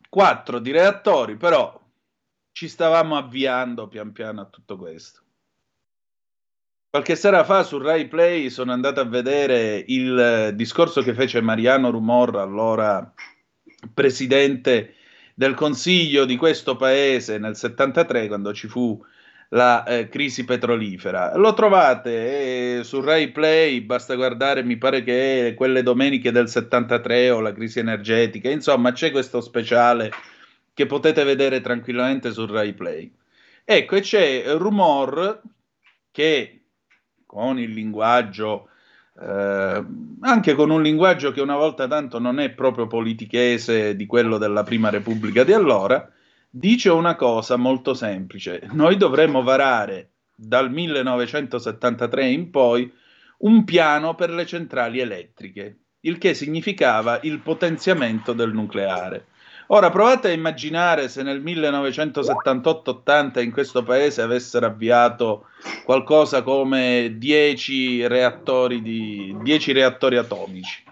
quattro 0.08 0.58
di 0.58 0.70
reattori, 0.70 1.36
però 1.36 1.80
ci 2.52 2.68
stavamo 2.68 3.16
avviando 3.16 3.86
pian 3.86 4.12
piano 4.12 4.40
a 4.40 4.46
tutto 4.46 4.76
questo. 4.76 5.20
Qualche 6.90 7.14
sera 7.14 7.44
fa 7.44 7.62
su 7.62 7.78
Rai 7.78 8.08
Play 8.08 8.48
sono 8.50 8.72
andato 8.72 9.00
a 9.00 9.04
vedere 9.04 9.84
il 9.86 10.52
discorso 10.54 11.02
che 11.02 11.12
fece 11.12 11.40
Mariano 11.40 11.90
Rumor, 11.90 12.36
allora 12.36 13.12
presidente 13.92 14.94
del 15.38 15.52
Consiglio 15.52 16.24
di 16.24 16.36
questo 16.36 16.76
paese 16.76 17.36
nel 17.36 17.56
73, 17.56 18.26
quando 18.26 18.54
ci 18.54 18.68
fu 18.68 18.98
la 19.50 19.84
eh, 19.84 20.08
crisi 20.08 20.46
petrolifera. 20.46 21.36
Lo 21.36 21.52
trovate 21.52 22.78
eh, 22.78 22.84
su 22.84 23.02
Rai 23.02 23.30
Play, 23.32 23.82
basta 23.82 24.14
guardare, 24.14 24.62
mi 24.62 24.78
pare 24.78 25.02
che 25.02 25.48
è 25.48 25.54
quelle 25.54 25.82
domeniche 25.82 26.32
del 26.32 26.48
73 26.48 27.28
o 27.28 27.40
la 27.40 27.52
crisi 27.52 27.78
energetica, 27.80 28.48
insomma 28.48 28.92
c'è 28.92 29.10
questo 29.10 29.42
speciale 29.42 30.10
che 30.72 30.86
potete 30.86 31.22
vedere 31.22 31.60
tranquillamente 31.60 32.32
su 32.32 32.46
Rai 32.46 32.72
Play. 32.72 33.12
Ecco, 33.62 33.96
e 33.96 34.00
c'è 34.00 34.42
Rumor 34.56 35.42
che 36.12 36.62
con 37.26 37.58
il 37.58 37.72
linguaggio 37.72 38.70
eh, 39.18 39.84
anche 40.20 40.54
con 40.54 40.70
un 40.70 40.82
linguaggio 40.82 41.32
che 41.32 41.40
una 41.40 41.56
volta 41.56 41.86
tanto 41.86 42.18
non 42.18 42.38
è 42.38 42.50
proprio 42.50 42.86
politichese 42.86 43.96
di 43.96 44.06
quello 44.06 44.38
della 44.38 44.62
Prima 44.62 44.90
Repubblica 44.90 45.44
di 45.44 45.52
allora, 45.52 46.10
dice 46.50 46.90
una 46.90 47.16
cosa 47.16 47.56
molto 47.56 47.94
semplice. 47.94 48.68
Noi 48.72 48.96
dovremmo 48.96 49.42
varare 49.42 50.10
dal 50.34 50.70
1973 50.70 52.26
in 52.26 52.50
poi 52.50 52.92
un 53.38 53.64
piano 53.64 54.14
per 54.14 54.30
le 54.30 54.46
centrali 54.46 55.00
elettriche, 55.00 55.78
il 56.00 56.18
che 56.18 56.34
significava 56.34 57.20
il 57.22 57.40
potenziamento 57.40 58.32
del 58.32 58.52
nucleare. 58.52 59.26
Ora 59.68 59.90
provate 59.90 60.28
a 60.28 60.32
immaginare 60.32 61.08
se 61.08 61.24
nel 61.24 61.42
1978-80 61.42 63.42
in 63.42 63.50
questo 63.50 63.82
paese 63.82 64.22
avessero 64.22 64.66
avviato 64.66 65.46
qualcosa 65.84 66.42
come 66.42 67.14
10 67.16 68.06
reattori, 68.06 68.80
di, 68.80 69.36
10 69.42 69.72
reattori 69.72 70.18
atomici. 70.18 70.84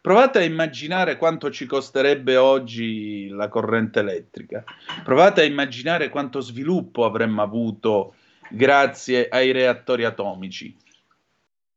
Provate 0.00 0.40
a 0.40 0.42
immaginare 0.42 1.16
quanto 1.16 1.48
ci 1.50 1.66
costerebbe 1.66 2.36
oggi 2.36 3.28
la 3.28 3.48
corrente 3.48 4.00
elettrica. 4.00 4.64
Provate 5.04 5.42
a 5.42 5.44
immaginare 5.44 6.08
quanto 6.08 6.40
sviluppo 6.40 7.04
avremmo 7.04 7.42
avuto 7.42 8.14
grazie 8.50 9.28
ai 9.28 9.52
reattori 9.52 10.04
atomici. 10.04 10.76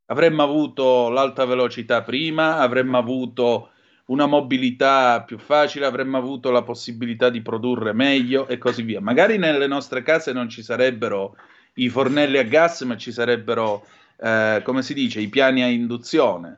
Avremmo 0.07 0.41
avuto 0.41 1.09
l'alta 1.09 1.45
velocità 1.45 2.01
prima, 2.01 2.57
avremmo 2.57 2.97
avuto 2.97 3.69
una 4.09 4.25
mobilità 4.25 5.23
più 5.23 5.37
facile, 5.37 5.85
avremmo 5.85 6.17
avuto 6.17 6.51
la 6.51 6.63
possibilità 6.63 7.29
di 7.29 7.41
produrre 7.41 7.93
meglio 7.93 8.47
e 8.47 8.57
così 8.57 8.81
via. 8.81 9.01
Magari 9.01 9.37
nelle 9.37 9.67
nostre 9.67 10.01
case 10.01 10.33
non 10.33 10.49
ci 10.49 10.63
sarebbero 10.63 11.35
i 11.75 11.89
fornelli 11.89 12.37
a 12.37 12.43
gas, 12.43 12.81
ma 12.81 12.97
ci 12.97 13.11
sarebbero, 13.11 13.85
eh, 14.17 14.61
come 14.63 14.81
si 14.81 14.93
dice, 14.93 15.19
i 15.19 15.27
piani 15.27 15.61
a 15.61 15.67
induzione. 15.67 16.55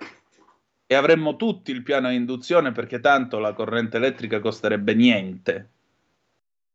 E 0.85 0.95
avremmo 0.95 1.35
tutti 1.35 1.71
il 1.71 1.83
piano 1.83 2.07
a 2.07 2.11
induzione 2.11 2.71
perché 2.71 2.99
tanto 2.99 3.39
la 3.39 3.53
corrente 3.53 3.97
elettrica 3.97 4.39
costerebbe 4.39 4.93
niente. 4.93 5.69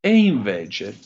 E 0.00 0.14
invece, 0.14 0.96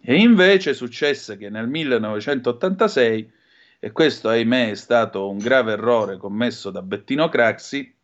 e 0.00 0.16
invece 0.16 0.72
successe 0.72 1.36
che 1.36 1.50
nel 1.50 1.68
1986, 1.68 3.32
e 3.78 3.92
questo 3.92 4.28
ahimè 4.28 4.70
è 4.70 4.74
stato 4.74 5.28
un 5.28 5.38
grave 5.38 5.72
errore 5.72 6.16
commesso 6.16 6.70
da 6.70 6.80
Bettino 6.80 7.28
Craxi, 7.28 7.95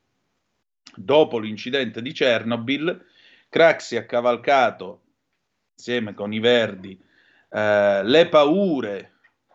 dopo 0.95 1.39
l'incidente 1.39 2.03
di 2.03 2.13
Chernobyl, 2.13 3.05
Craxi 3.49 3.97
ha 3.97 4.07
cavalcato 4.07 5.01
insieme 5.75 6.15
con 6.15 6.33
i 6.33 6.39
Verdi 6.39 6.99
eh, 7.51 8.03
le 8.03 8.29
paure 8.29 9.13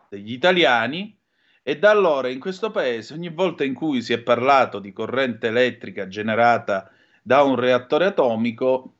degli 0.08 0.32
italiani 0.32 1.16
e 1.62 1.78
da 1.78 1.90
allora 1.90 2.28
in 2.28 2.40
questo 2.40 2.70
paese 2.70 3.12
ogni 3.12 3.28
volta 3.28 3.64
in 3.64 3.74
cui 3.74 4.00
si 4.00 4.12
è 4.12 4.18
parlato 4.20 4.78
di 4.78 4.92
corrente 4.92 5.48
elettrica 5.48 6.08
generata 6.08 6.90
da 7.22 7.42
un 7.42 7.56
reattore 7.56 8.06
atomico, 8.06 8.94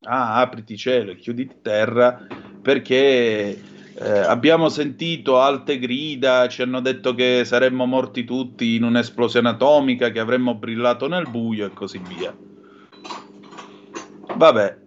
ah, 0.00 0.40
apriti 0.40 0.76
cielo 0.76 1.12
e 1.12 1.16
chiuditi 1.16 1.60
terra, 1.62 2.26
perché 2.60 3.62
eh, 3.96 4.10
abbiamo 4.10 4.68
sentito 4.68 5.40
alte 5.40 5.78
grida, 5.78 6.48
ci 6.48 6.62
hanno 6.62 6.80
detto 6.80 7.14
che 7.14 7.44
saremmo 7.44 7.86
morti 7.86 8.24
tutti 8.24 8.74
in 8.74 8.82
un'esplosione 8.82 9.50
atomica, 9.50 10.10
che 10.10 10.18
avremmo 10.18 10.54
brillato 10.54 11.06
nel 11.06 11.28
buio 11.30 11.66
e 11.66 11.70
così 11.70 11.98
via. 11.98 12.34
Vabbè, 14.36 14.78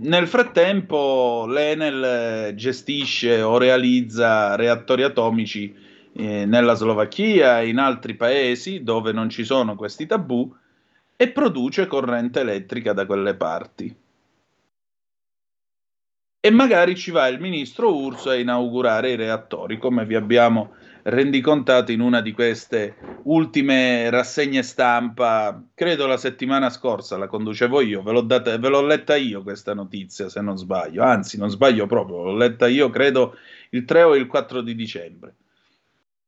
nel 0.00 0.28
frattempo 0.28 1.46
l'Enel 1.48 2.54
gestisce 2.54 3.40
o 3.40 3.56
realizza 3.56 4.54
reattori 4.54 5.02
atomici 5.02 5.74
eh, 6.12 6.44
nella 6.44 6.74
Slovacchia 6.74 7.62
e 7.62 7.68
in 7.68 7.78
altri 7.78 8.14
paesi 8.14 8.82
dove 8.82 9.12
non 9.12 9.30
ci 9.30 9.44
sono 9.44 9.76
questi 9.76 10.06
tabù 10.06 10.54
e 11.16 11.28
produce 11.30 11.86
corrente 11.86 12.40
elettrica 12.40 12.92
da 12.92 13.06
quelle 13.06 13.34
parti. 13.34 14.03
E 16.44 16.50
magari 16.50 16.94
ci 16.94 17.10
va 17.10 17.26
il 17.28 17.40
ministro 17.40 17.96
Urso 17.96 18.28
a 18.28 18.34
inaugurare 18.34 19.12
i 19.12 19.16
reattori, 19.16 19.78
come 19.78 20.04
vi 20.04 20.14
abbiamo 20.14 20.74
rendicontato 21.04 21.90
in 21.90 22.00
una 22.00 22.20
di 22.20 22.32
queste 22.32 22.96
ultime 23.22 24.10
rassegne 24.10 24.62
stampa, 24.62 25.58
credo 25.72 26.06
la 26.06 26.18
settimana 26.18 26.68
scorsa 26.68 27.16
la 27.16 27.28
conducevo 27.28 27.80
io, 27.80 28.02
ve 28.02 28.12
l'ho, 28.12 28.20
data, 28.20 28.58
ve 28.58 28.68
l'ho 28.68 28.82
letta 28.82 29.16
io 29.16 29.42
questa 29.42 29.72
notizia 29.72 30.28
se 30.28 30.42
non 30.42 30.58
sbaglio, 30.58 31.02
anzi 31.02 31.38
non 31.38 31.48
sbaglio 31.48 31.86
proprio, 31.86 32.24
l'ho 32.24 32.36
letta 32.36 32.68
io 32.68 32.90
credo 32.90 33.38
il 33.70 33.86
3 33.86 34.02
o 34.02 34.14
il 34.14 34.26
4 34.26 34.60
di 34.60 34.74
dicembre. 34.74 35.36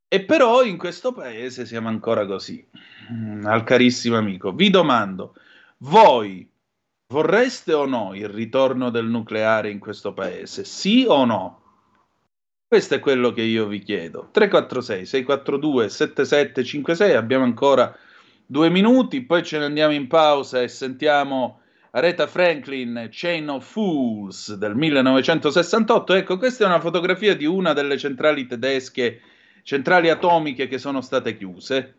E 0.09 0.25
però 0.25 0.63
in 0.63 0.79
questo 0.79 1.13
paese 1.13 1.67
siamo 1.67 1.89
ancora 1.89 2.25
così. 2.25 2.67
Mm, 3.13 3.45
al 3.45 3.65
carissimo 3.65 4.17
amico, 4.17 4.53
vi 4.53 4.71
domando, 4.71 5.35
voi 5.81 6.49
vorreste 7.09 7.73
o 7.73 7.87
no 7.87 8.15
il 8.15 8.29
ritorno 8.29 8.91
del 8.91 9.07
nucleare 9.07 9.71
in 9.71 9.79
questo 9.79 10.13
paese? 10.13 10.65
Sì 10.65 11.05
o 11.07 11.25
no? 11.25 11.63
Questo 12.67 12.95
è 12.95 12.99
quello 12.99 13.33
che 13.33 13.43
io 13.43 13.67
vi 13.67 13.79
chiedo. 13.79 14.29
346 14.33 15.07
642 15.07 15.89
7756, 15.89 17.15
abbiamo 17.15 17.45
ancora 17.45 17.97
due 18.45 18.69
minuti, 18.71 19.23
poi 19.23 19.45
ce 19.45 19.59
ne 19.59 19.67
andiamo 19.67 19.95
in 19.95 20.09
pausa 20.09 20.61
e 20.61 20.69
sentiamo 20.69 21.61
Aretha 21.93 22.27
Franklin, 22.27 23.09
Chain 23.11 23.49
of 23.51 23.65
Fools 23.71 24.55
del 24.55 24.75
1968. 24.75 26.15
Ecco, 26.15 26.39
questa 26.39 26.65
è 26.65 26.67
una 26.67 26.81
fotografia 26.81 27.37
di 27.37 27.47
una 27.47 27.73
delle 27.73 27.97
centrali 27.99 28.47
tedesche, 28.47 29.21
centrali 29.63 30.11
atomiche 30.11 30.67
che 30.67 30.79
sono 30.79 31.01
state 31.01 31.37
chiuse. 31.37 31.95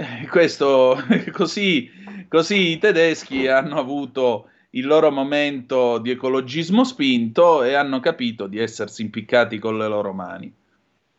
Questo, 0.30 0.96
così, 1.32 1.90
così 2.28 2.72
i 2.72 2.78
tedeschi 2.78 3.46
hanno 3.46 3.78
avuto 3.78 4.48
il 4.70 4.86
loro 4.86 5.10
momento 5.10 5.98
di 5.98 6.10
ecologismo 6.10 6.84
spinto 6.84 7.62
e 7.62 7.74
hanno 7.74 8.00
capito 8.00 8.46
di 8.46 8.58
essersi 8.58 9.02
impiccati 9.02 9.58
con 9.58 9.76
le 9.76 9.88
loro 9.88 10.12
mani. 10.12 10.52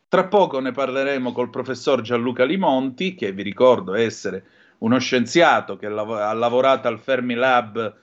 Tra 0.08 0.26
poco 0.26 0.60
ne 0.60 0.72
parleremo 0.72 1.32
col 1.32 1.50
professor 1.50 2.00
Gianluca 2.02 2.44
Limonti, 2.44 3.14
che 3.14 3.32
vi 3.32 3.42
ricordo 3.42 3.94
essere 3.94 4.44
uno 4.78 4.98
scienziato 4.98 5.76
che 5.76 5.86
ha 5.86 6.32
lavorato 6.32 6.88
al 6.88 6.98
Fermi 6.98 7.34
Lab 7.34 7.94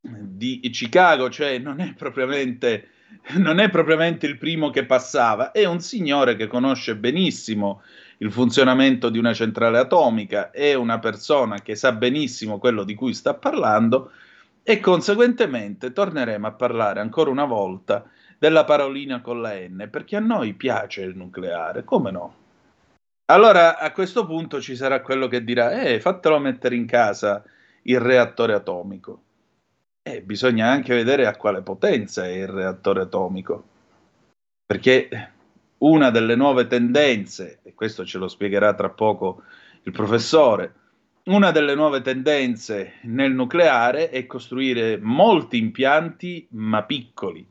di 0.00 0.60
Chicago, 0.70 1.28
cioè 1.28 1.58
non 1.58 1.80
è 1.80 1.92
non 3.36 3.58
è 3.58 3.68
propriamente 3.68 4.26
il 4.26 4.38
primo 4.38 4.70
che 4.70 4.86
passava, 4.86 5.50
è 5.50 5.64
un 5.64 5.80
signore 5.80 6.34
che 6.34 6.46
conosce 6.46 6.96
benissimo 6.96 7.82
il 8.22 8.30
funzionamento 8.30 9.08
di 9.10 9.18
una 9.18 9.34
centrale 9.34 9.78
atomica, 9.78 10.52
è 10.52 10.74
una 10.74 11.00
persona 11.00 11.60
che 11.60 11.74
sa 11.74 11.90
benissimo 11.90 12.58
quello 12.58 12.84
di 12.84 12.94
cui 12.94 13.14
sta 13.14 13.34
parlando 13.34 14.12
e 14.62 14.78
conseguentemente 14.78 15.92
torneremo 15.92 16.46
a 16.46 16.52
parlare 16.52 17.00
ancora 17.00 17.30
una 17.30 17.44
volta 17.44 18.08
della 18.38 18.64
parolina 18.64 19.20
con 19.20 19.40
la 19.40 19.54
N, 19.54 19.88
perché 19.90 20.16
a 20.16 20.20
noi 20.20 20.54
piace 20.54 21.02
il 21.02 21.16
nucleare, 21.16 21.82
come 21.82 22.10
no? 22.12 22.34
Allora 23.26 23.78
a 23.78 23.90
questo 23.90 24.24
punto 24.24 24.60
ci 24.60 24.76
sarà 24.76 25.00
quello 25.00 25.26
che 25.26 25.42
dirà, 25.42 25.82
eh, 25.82 26.00
fatelo 26.00 26.38
mettere 26.38 26.76
in 26.76 26.86
casa 26.86 27.42
il 27.82 27.98
reattore 27.98 28.54
atomico. 28.54 29.22
E 30.00 30.16
eh, 30.16 30.22
bisogna 30.22 30.68
anche 30.68 30.94
vedere 30.94 31.26
a 31.26 31.34
quale 31.34 31.62
potenza 31.62 32.24
è 32.24 32.30
il 32.30 32.48
reattore 32.48 33.02
atomico, 33.02 33.64
perché 34.64 35.31
una 35.82 36.10
delle 36.10 36.36
nuove 36.36 36.66
tendenze, 36.66 37.60
e 37.62 37.74
questo 37.74 38.04
ce 38.04 38.18
lo 38.18 38.28
spiegherà 38.28 38.74
tra 38.74 38.90
poco 38.90 39.42
il 39.82 39.92
professore, 39.92 40.74
una 41.24 41.50
delle 41.50 41.74
nuove 41.74 42.02
tendenze 42.02 42.94
nel 43.02 43.32
nucleare 43.32 44.10
è 44.10 44.26
costruire 44.26 44.98
molti 45.00 45.56
impianti 45.58 46.46
ma 46.50 46.82
piccoli, 46.82 47.46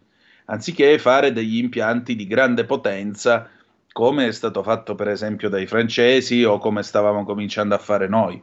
anziché 0.46 0.98
fare 0.98 1.32
degli 1.32 1.58
impianti 1.58 2.16
di 2.16 2.28
grande 2.28 2.66
potenza 2.66 3.50
come 3.94 4.28
è 4.28 4.32
stato 4.32 4.64
fatto 4.64 4.96
per 4.96 5.10
esempio 5.10 5.50
dai 5.50 5.68
francesi 5.68 6.44
o 6.44 6.58
come 6.58 6.84
stavamo 6.84 7.26
cominciando 7.26 7.76
a 7.76 7.80
fare 7.80 8.08
noi. 8.08 8.42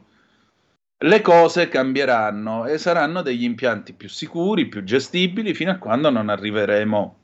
Le 1.01 1.21
cose 1.21 1.69
cambieranno 1.69 2.65
e 2.65 2.77
saranno 2.77 3.21
degli 3.21 3.43
impianti 3.43 3.93
più 3.93 4.09
sicuri, 4.09 4.67
più 4.67 4.83
gestibili, 4.83 5.53
fino 5.53 5.71
a 5.71 5.77
quando 5.77 6.09
non 6.09 6.29
arriveremo 6.29 7.17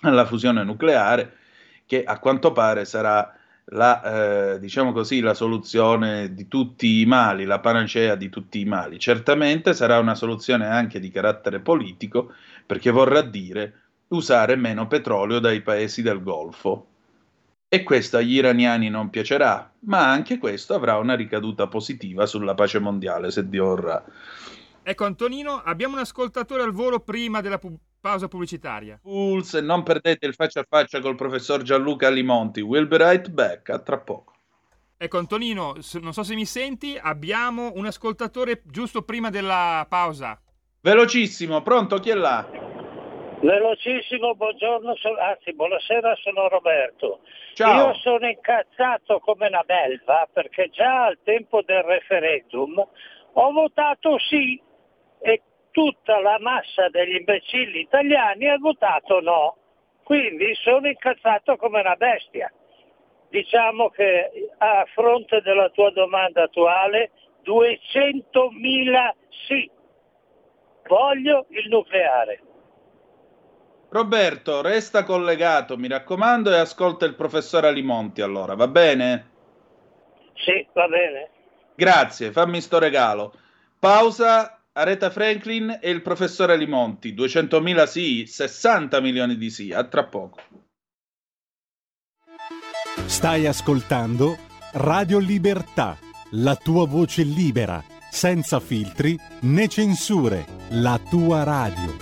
alla 0.00 0.24
fusione 0.24 0.64
nucleare, 0.64 1.34
che 1.86 2.04
a 2.04 2.18
quanto 2.18 2.52
pare 2.52 2.84
sarà 2.84 3.32
la, 3.70 4.54
eh, 4.54 4.60
diciamo 4.60 4.92
così, 4.92 5.20
la 5.20 5.34
soluzione 5.34 6.34
di 6.34 6.46
tutti 6.48 7.00
i 7.00 7.06
mali, 7.06 7.44
la 7.44 7.60
panacea 7.60 8.14
di 8.14 8.28
tutti 8.28 8.60
i 8.60 8.64
mali. 8.64 8.98
Certamente 8.98 9.74
sarà 9.74 9.98
una 9.98 10.14
soluzione 10.14 10.66
anche 10.66 11.00
di 11.00 11.10
carattere 11.10 11.60
politico, 11.60 12.32
perché 12.64 12.90
vorrà 12.90 13.22
dire 13.22 13.80
usare 14.08 14.56
meno 14.56 14.86
petrolio 14.86 15.38
dai 15.38 15.62
paesi 15.62 16.02
del 16.02 16.22
Golfo. 16.22 16.86
E 17.68 17.82
questo 17.82 18.18
agli 18.18 18.34
iraniani 18.34 18.88
non 18.88 19.10
piacerà, 19.10 19.72
ma 19.80 20.08
anche 20.08 20.38
questo 20.38 20.74
avrà 20.74 20.98
una 20.98 21.14
ricaduta 21.14 21.66
positiva 21.66 22.24
sulla 22.24 22.54
pace 22.54 22.78
mondiale, 22.78 23.32
se 23.32 23.48
Dio 23.48 23.64
vorrà. 23.64 24.04
Ecco 24.84 25.04
Antonino, 25.04 25.60
abbiamo 25.64 25.94
un 25.94 26.00
ascoltatore 26.00 26.62
al 26.62 26.70
volo 26.70 27.00
prima 27.00 27.40
della 27.40 27.58
pu- 27.58 27.76
pausa 28.06 28.28
pubblicitaria. 28.28 29.00
Pulse, 29.02 29.60
non 29.60 29.82
perdete 29.82 30.26
il 30.26 30.34
faccia 30.34 30.60
a 30.60 30.66
faccia 30.68 31.00
col 31.00 31.16
professor 31.16 31.62
Gianluca 31.62 32.08
Limonti. 32.08 32.60
We'll 32.60 32.86
be 32.86 32.98
right 32.98 33.28
back, 33.30 33.68
a 33.70 33.80
tra 33.80 33.98
poco. 33.98 34.32
Ecco 34.96 35.18
Antonino, 35.18 35.74
non 36.00 36.12
so 36.12 36.22
se 36.22 36.34
mi 36.36 36.44
senti, 36.44 36.96
abbiamo 36.96 37.72
un 37.74 37.84
ascoltatore 37.84 38.62
giusto 38.64 39.02
prima 39.02 39.28
della 39.28 39.84
pausa. 39.88 40.40
Velocissimo, 40.80 41.62
pronto, 41.62 41.98
chi 41.98 42.10
è 42.10 42.14
là? 42.14 42.48
Velocissimo, 43.40 44.36
buongiorno, 44.36 44.94
anzi 45.18 45.52
buonasera, 45.52 46.14
sono 46.22 46.48
Roberto. 46.48 47.20
Ciao. 47.54 47.88
Io 47.88 47.94
sono 47.94 48.28
incazzato 48.28 49.18
come 49.18 49.48
una 49.48 49.64
belva 49.66 50.28
perché 50.32 50.70
già 50.70 51.06
al 51.06 51.18
tempo 51.24 51.60
del 51.62 51.82
referendum 51.82 52.78
ho 53.32 53.52
votato 53.52 54.16
sì 54.20 54.62
e 55.20 55.42
tutta 55.76 56.18
la 56.20 56.38
massa 56.40 56.88
degli 56.88 57.16
imbecilli 57.16 57.80
italiani 57.80 58.48
ha 58.48 58.56
votato 58.56 59.20
no. 59.20 59.56
Quindi 60.04 60.54
sono 60.54 60.88
incazzato 60.88 61.56
come 61.56 61.80
una 61.80 61.96
bestia. 61.96 62.50
Diciamo 63.28 63.90
che 63.90 64.30
a 64.56 64.86
fronte 64.94 65.42
della 65.42 65.68
tua 65.68 65.90
domanda 65.90 66.44
attuale, 66.44 67.10
200.000 67.44 69.10
sì. 69.46 69.70
Voglio 70.88 71.44
il 71.50 71.68
nucleare. 71.68 72.40
Roberto, 73.90 74.62
resta 74.62 75.04
collegato, 75.04 75.76
mi 75.76 75.88
raccomando, 75.88 76.54
e 76.54 76.58
ascolta 76.58 77.04
il 77.04 77.14
professor 77.14 77.66
Alimonti 77.66 78.22
allora, 78.22 78.54
va 78.54 78.68
bene? 78.68 79.30
Sì, 80.36 80.66
va 80.72 80.88
bene. 80.88 81.30
Grazie, 81.74 82.32
fammi 82.32 82.62
sto 82.62 82.78
regalo. 82.78 83.34
Pausa, 83.78 84.62
Aretha 84.78 85.08
Franklin 85.08 85.78
e 85.80 85.90
il 85.90 86.02
professore 86.02 86.56
Limonti. 86.56 87.14
200.000 87.14 87.84
sì, 87.86 88.26
60 88.26 89.00
milioni 89.00 89.38
di 89.38 89.48
sì. 89.48 89.72
A 89.72 89.84
tra 89.84 90.04
poco. 90.04 90.38
Stai 93.06 93.46
ascoltando 93.46 94.36
Radio 94.72 95.18
Libertà, 95.18 95.96
la 96.32 96.56
tua 96.56 96.86
voce 96.86 97.22
libera, 97.22 97.82
senza 98.10 98.60
filtri 98.60 99.18
né 99.40 99.66
censure, 99.68 100.44
la 100.70 101.00
tua 101.08 101.42
radio. 101.42 101.96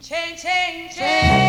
Chain, 0.00 0.34
chain, 0.36 0.88
chain, 0.88 1.41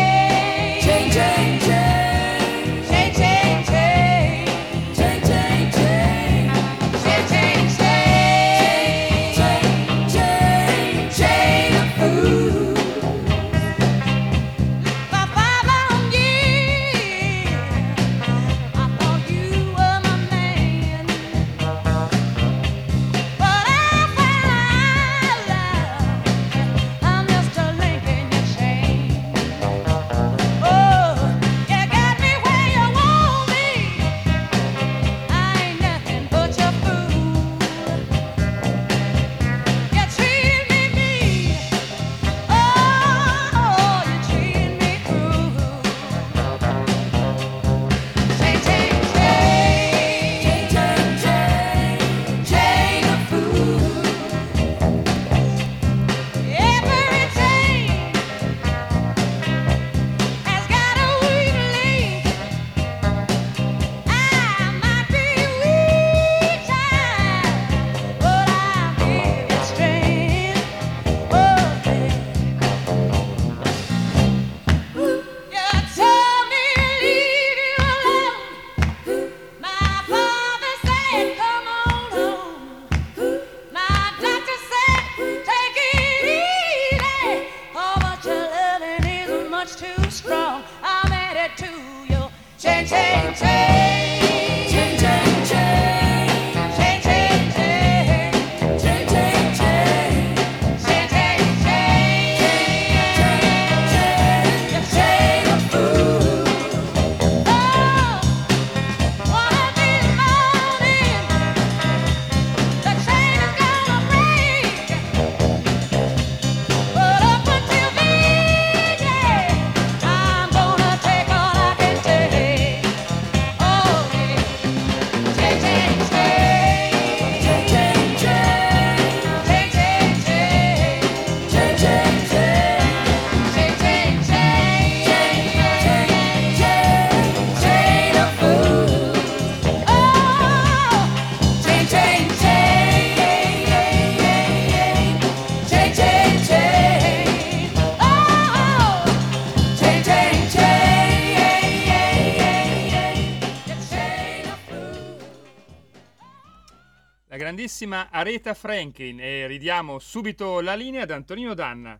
grandissima 157.64 158.08
Aretha 158.10 158.52
Franklin 158.52 159.18
e 159.20 159.46
ridiamo 159.46 159.98
subito 159.98 160.60
la 160.60 160.74
linea 160.74 161.04
ad 161.04 161.10
Antonino 161.10 161.54
Danna. 161.54 161.98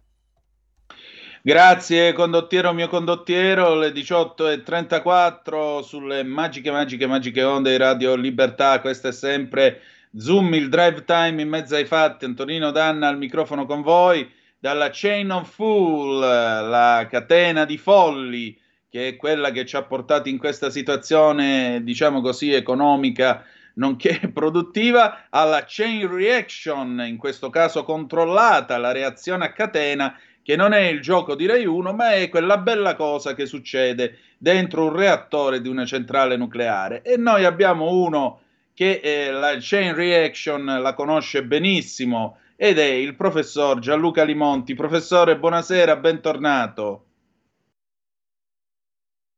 Grazie 1.41 2.13
condottiero 2.13 2.75
mio 2.75 2.87
condottiero, 2.89 3.75
le 3.75 3.89
18.34 3.89 5.81
sulle 5.81 6.23
magiche, 6.23 6.71
magiche, 6.71 7.07
magiche 7.07 7.43
onde 7.43 7.71
di 7.71 7.77
Radio 7.79 8.15
Libertà, 8.15 8.79
questo 8.81 9.09
è 9.09 9.13
sempre 9.13 9.81
Zoom, 10.15 10.53
il 10.53 10.69
drive 10.69 11.05
time 11.05 11.41
in 11.41 11.49
mezzo 11.49 11.77
ai 11.77 11.87
fatti, 11.87 12.27
Antonino 12.27 12.71
Danna 12.71 13.09
al 13.09 13.17
microfono 13.17 13.65
con 13.65 13.81
voi, 13.81 14.31
dalla 14.59 14.91
Chain 14.93 15.31
of 15.31 15.51
Fool, 15.51 16.19
la 16.19 17.07
catena 17.11 17.65
di 17.65 17.79
folli, 17.79 18.55
che 18.91 19.09
è 19.09 19.17
quella 19.17 19.51
che 19.51 19.65
ci 19.65 19.77
ha 19.77 19.83
portato 19.83 20.29
in 20.29 20.37
questa 20.37 20.69
situazione, 20.69 21.81
diciamo 21.83 22.21
così, 22.21 22.53
economica 22.53 23.45
nonché 23.75 24.31
produttiva, 24.33 25.27
alla 25.31 25.65
chain 25.67 26.13
reaction, 26.13 27.05
in 27.07 27.17
questo 27.17 27.51
caso 27.51 27.85
controllata, 27.85 28.79
la 28.79 28.93
reazione 28.93 29.47
a 29.47 29.53
catena, 29.53 30.19
che 30.43 30.57
non 30.57 30.73
è 30.73 30.81
il 30.81 31.01
gioco 31.01 31.35
di 31.35 31.47
Rai 31.47 31.65
1, 31.65 31.93
ma 31.95 32.13
è 32.13 32.29
quella 32.29 32.59
bella 32.59 32.95
cosa 32.97 33.35
che 33.35 33.47
succede 33.47 34.19
dentro 34.37 34.85
un 34.85 34.95
reattore 34.95 35.63
di 35.63 35.69
una 35.69 35.87
centrale 35.87 36.37
nucleare. 36.37 37.03
E 37.03 37.17
noi 37.17 37.45
abbiamo 37.45 37.91
uno 37.91 38.41
che 38.75 39.01
eh, 39.03 39.31
la 39.31 39.57
chain 39.59 39.95
reaction 39.95 40.65
la 40.65 40.95
conosce 40.95 41.45
benissimo 41.45 42.39
ed 42.57 42.79
è 42.79 42.85
il 42.85 43.15
professor 43.17 43.79
Gianluca 43.79 44.25
Limonti. 44.25 44.75
Professore, 44.75 45.39
buonasera, 45.39 45.97
bentornato. 45.97 47.07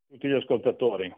Tutti 0.08 0.28
gli 0.28 0.34
ascoltatori. 0.34 1.14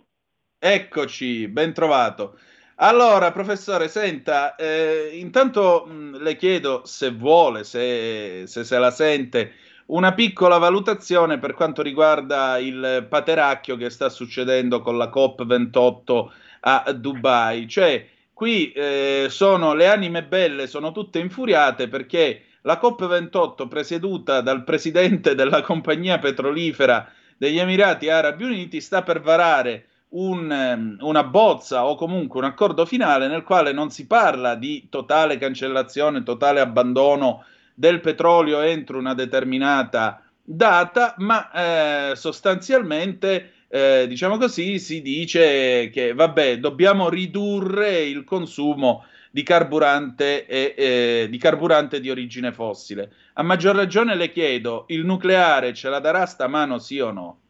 Eccoci, 0.58 1.48
ben 1.48 1.72
trovato. 1.72 2.38
Allora, 2.80 3.32
professore, 3.32 3.88
senta, 3.88 4.54
eh, 4.54 5.10
intanto 5.14 5.84
mh, 5.84 6.18
le 6.22 6.36
chiedo 6.36 6.82
se 6.84 7.10
vuole, 7.10 7.64
se, 7.64 8.44
se, 8.46 8.62
se 8.62 8.78
la 8.78 8.92
sente, 8.92 9.54
una 9.86 10.14
piccola 10.14 10.58
valutazione 10.58 11.38
per 11.38 11.54
quanto 11.54 11.82
riguarda 11.82 12.56
il 12.58 13.04
pateracchio 13.08 13.76
che 13.76 13.90
sta 13.90 14.08
succedendo 14.08 14.80
con 14.80 14.96
la 14.96 15.10
COP28 15.12 16.28
a 16.60 16.92
Dubai. 16.92 17.66
Cioè, 17.66 18.06
qui 18.32 18.70
eh, 18.70 19.26
sono 19.28 19.74
le 19.74 19.88
anime 19.88 20.22
belle, 20.22 20.68
sono 20.68 20.92
tutte 20.92 21.18
infuriate 21.18 21.88
perché 21.88 22.42
la 22.62 22.78
COP28 22.80 23.66
presieduta 23.66 24.40
dal 24.40 24.62
presidente 24.62 25.34
della 25.34 25.62
compagnia 25.62 26.20
petrolifera 26.20 27.10
degli 27.36 27.58
Emirati 27.58 28.08
Arabi 28.08 28.44
Uniti 28.44 28.80
sta 28.80 29.02
per 29.02 29.20
varare 29.20 29.86
un, 30.10 30.50
ehm, 30.50 30.98
una 31.00 31.24
bozza 31.24 31.86
o 31.86 31.94
comunque 31.94 32.38
un 32.38 32.46
accordo 32.46 32.86
finale 32.86 33.28
nel 33.28 33.42
quale 33.42 33.72
non 33.72 33.90
si 33.90 34.06
parla 34.06 34.54
di 34.54 34.86
totale 34.88 35.36
cancellazione, 35.36 36.22
totale 36.22 36.60
abbandono 36.60 37.44
del 37.74 38.00
petrolio 38.00 38.60
entro 38.60 38.98
una 38.98 39.14
determinata 39.14 40.22
data, 40.42 41.14
ma 41.18 42.10
eh, 42.10 42.16
sostanzialmente, 42.16 43.52
eh, 43.68 44.06
diciamo 44.08 44.38
così, 44.38 44.78
si 44.78 45.02
dice 45.02 45.90
che 45.90 46.14
vabbè, 46.14 46.58
dobbiamo 46.58 47.08
ridurre 47.08 48.02
il 48.02 48.24
consumo 48.24 49.04
di 49.30 49.42
carburante, 49.42 50.46
e, 50.46 50.74
eh, 50.76 51.26
di 51.28 51.38
carburante 51.38 52.00
di 52.00 52.10
origine 52.10 52.52
fossile. 52.52 53.12
A 53.34 53.42
maggior 53.42 53.76
ragione 53.76 54.16
le 54.16 54.32
chiedo, 54.32 54.86
il 54.88 55.04
nucleare 55.04 55.74
ce 55.74 55.90
la 55.90 56.00
darà 56.00 56.24
sta 56.24 56.48
mano 56.48 56.78
sì 56.78 56.98
o 56.98 57.12
no? 57.12 57.40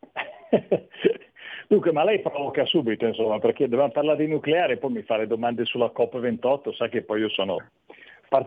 Dunque, 1.74 1.90
ma 1.90 2.04
lei 2.04 2.20
provoca 2.20 2.64
subito, 2.64 3.04
insomma, 3.04 3.40
perché 3.40 3.68
dobbiamo 3.68 3.90
parlare 3.90 4.24
di 4.24 4.30
nucleare 4.30 4.74
e 4.74 4.76
poi 4.76 4.92
mi 4.92 5.02
fa 5.02 5.16
le 5.16 5.26
domande 5.26 5.64
sulla 5.64 5.90
COP28, 5.92 6.72
sa 6.72 6.88
che 6.88 7.02
poi 7.02 7.22
io 7.22 7.28
sono 7.30 7.60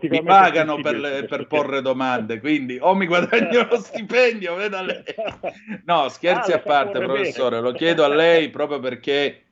mi 0.00 0.22
pagano 0.22 0.80
per, 0.80 0.98
le, 0.98 1.24
per 1.24 1.46
porre 1.46 1.82
domande, 1.82 2.40
quindi 2.40 2.78
o 2.80 2.94
mi 2.94 3.06
guadagno 3.06 3.66
lo 3.68 3.76
stipendio, 3.76 4.54
veda 4.54 4.80
lei. 4.80 5.02
No, 5.84 6.08
scherzi 6.10 6.52
ah, 6.52 6.56
a 6.56 6.60
parte, 6.60 7.00
professore, 7.00 7.56
bene. 7.56 7.68
lo 7.68 7.72
chiedo 7.72 8.02
a 8.02 8.08
lei 8.08 8.48
proprio 8.48 8.80
perché 8.80 9.42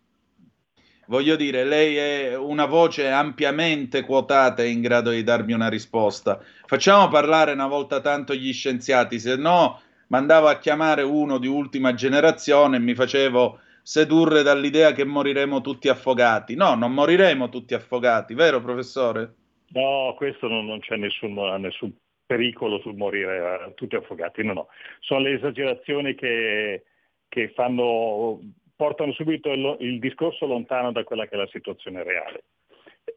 voglio 1.06 1.36
dire, 1.36 1.64
lei 1.64 1.96
è 1.96 2.36
una 2.36 2.64
voce 2.64 3.10
ampiamente 3.10 4.02
quotata 4.02 4.62
e 4.62 4.68
in 4.68 4.80
grado 4.80 5.10
di 5.10 5.22
darmi 5.22 5.52
una 5.52 5.68
risposta. 5.68 6.40
Facciamo 6.64 7.08
parlare 7.08 7.52
una 7.52 7.66
volta 7.66 8.00
tanto 8.00 8.34
gli 8.34 8.54
scienziati, 8.54 9.18
se 9.18 9.36
no 9.36 9.80
mandavo 10.08 10.48
a 10.48 10.58
chiamare 10.58 11.02
uno 11.02 11.36
di 11.36 11.46
ultima 11.46 11.92
generazione 11.92 12.76
e 12.76 12.80
mi 12.80 12.94
facevo 12.94 13.60
sedurre 13.86 14.42
dall'idea 14.42 14.90
che 14.90 15.04
moriremo 15.04 15.60
tutti 15.60 15.88
affogati. 15.88 16.56
No, 16.56 16.74
non 16.74 16.92
moriremo 16.92 17.48
tutti 17.48 17.72
affogati, 17.72 18.34
vero 18.34 18.60
professore? 18.60 19.34
No, 19.68 20.12
questo 20.16 20.48
non, 20.48 20.66
non 20.66 20.80
c'è 20.80 20.96
nessun, 20.96 21.34
nessun, 21.60 21.94
pericolo 22.26 22.80
sul 22.80 22.96
morire 22.96 23.38
uh, 23.38 23.74
tutti 23.74 23.94
affogati, 23.94 24.42
no, 24.42 24.52
no. 24.54 24.68
Sono 24.98 25.20
le 25.20 25.34
esagerazioni 25.34 26.16
che, 26.16 26.82
che 27.28 27.52
fanno, 27.54 28.40
portano 28.74 29.12
subito 29.12 29.52
il, 29.52 29.76
il, 29.78 30.00
discorso 30.00 30.46
lontano 30.46 30.90
da 30.90 31.04
quella 31.04 31.28
che 31.28 31.36
è 31.36 31.38
la 31.38 31.48
situazione 31.52 32.02
reale. 32.02 32.42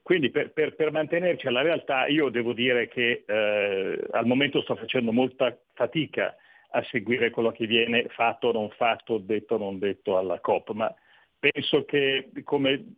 Quindi 0.03 0.30
per, 0.30 0.51
per, 0.51 0.76
per 0.76 0.91
mantenerci 0.91 1.47
alla 1.47 1.63
realtà 1.63 2.05
io 2.05 2.30
devo 2.30 2.53
dire 2.53 2.88
che 2.89 3.24
eh, 3.26 3.99
al 4.11 4.28
momento 4.28 4.61
sto 4.61 4.76
facendo 4.76 5.11
molta 5.11 5.57
fatica 5.74 6.36
a 6.72 6.84
seguire 6.84 7.30
quello 7.32 7.51
che 7.51 7.65
viene 7.65 8.07
fatto 8.09 8.47
o 8.47 8.51
non 8.51 8.70
fatto, 8.72 9.17
detto 9.17 9.55
o 9.55 9.57
non 9.57 9.80
detto 9.80 10.17
alla 10.17 10.39
COP, 10.39 10.72
ma 10.72 10.93
penso 11.39 11.86
che 11.86 12.30
come 12.43 12.93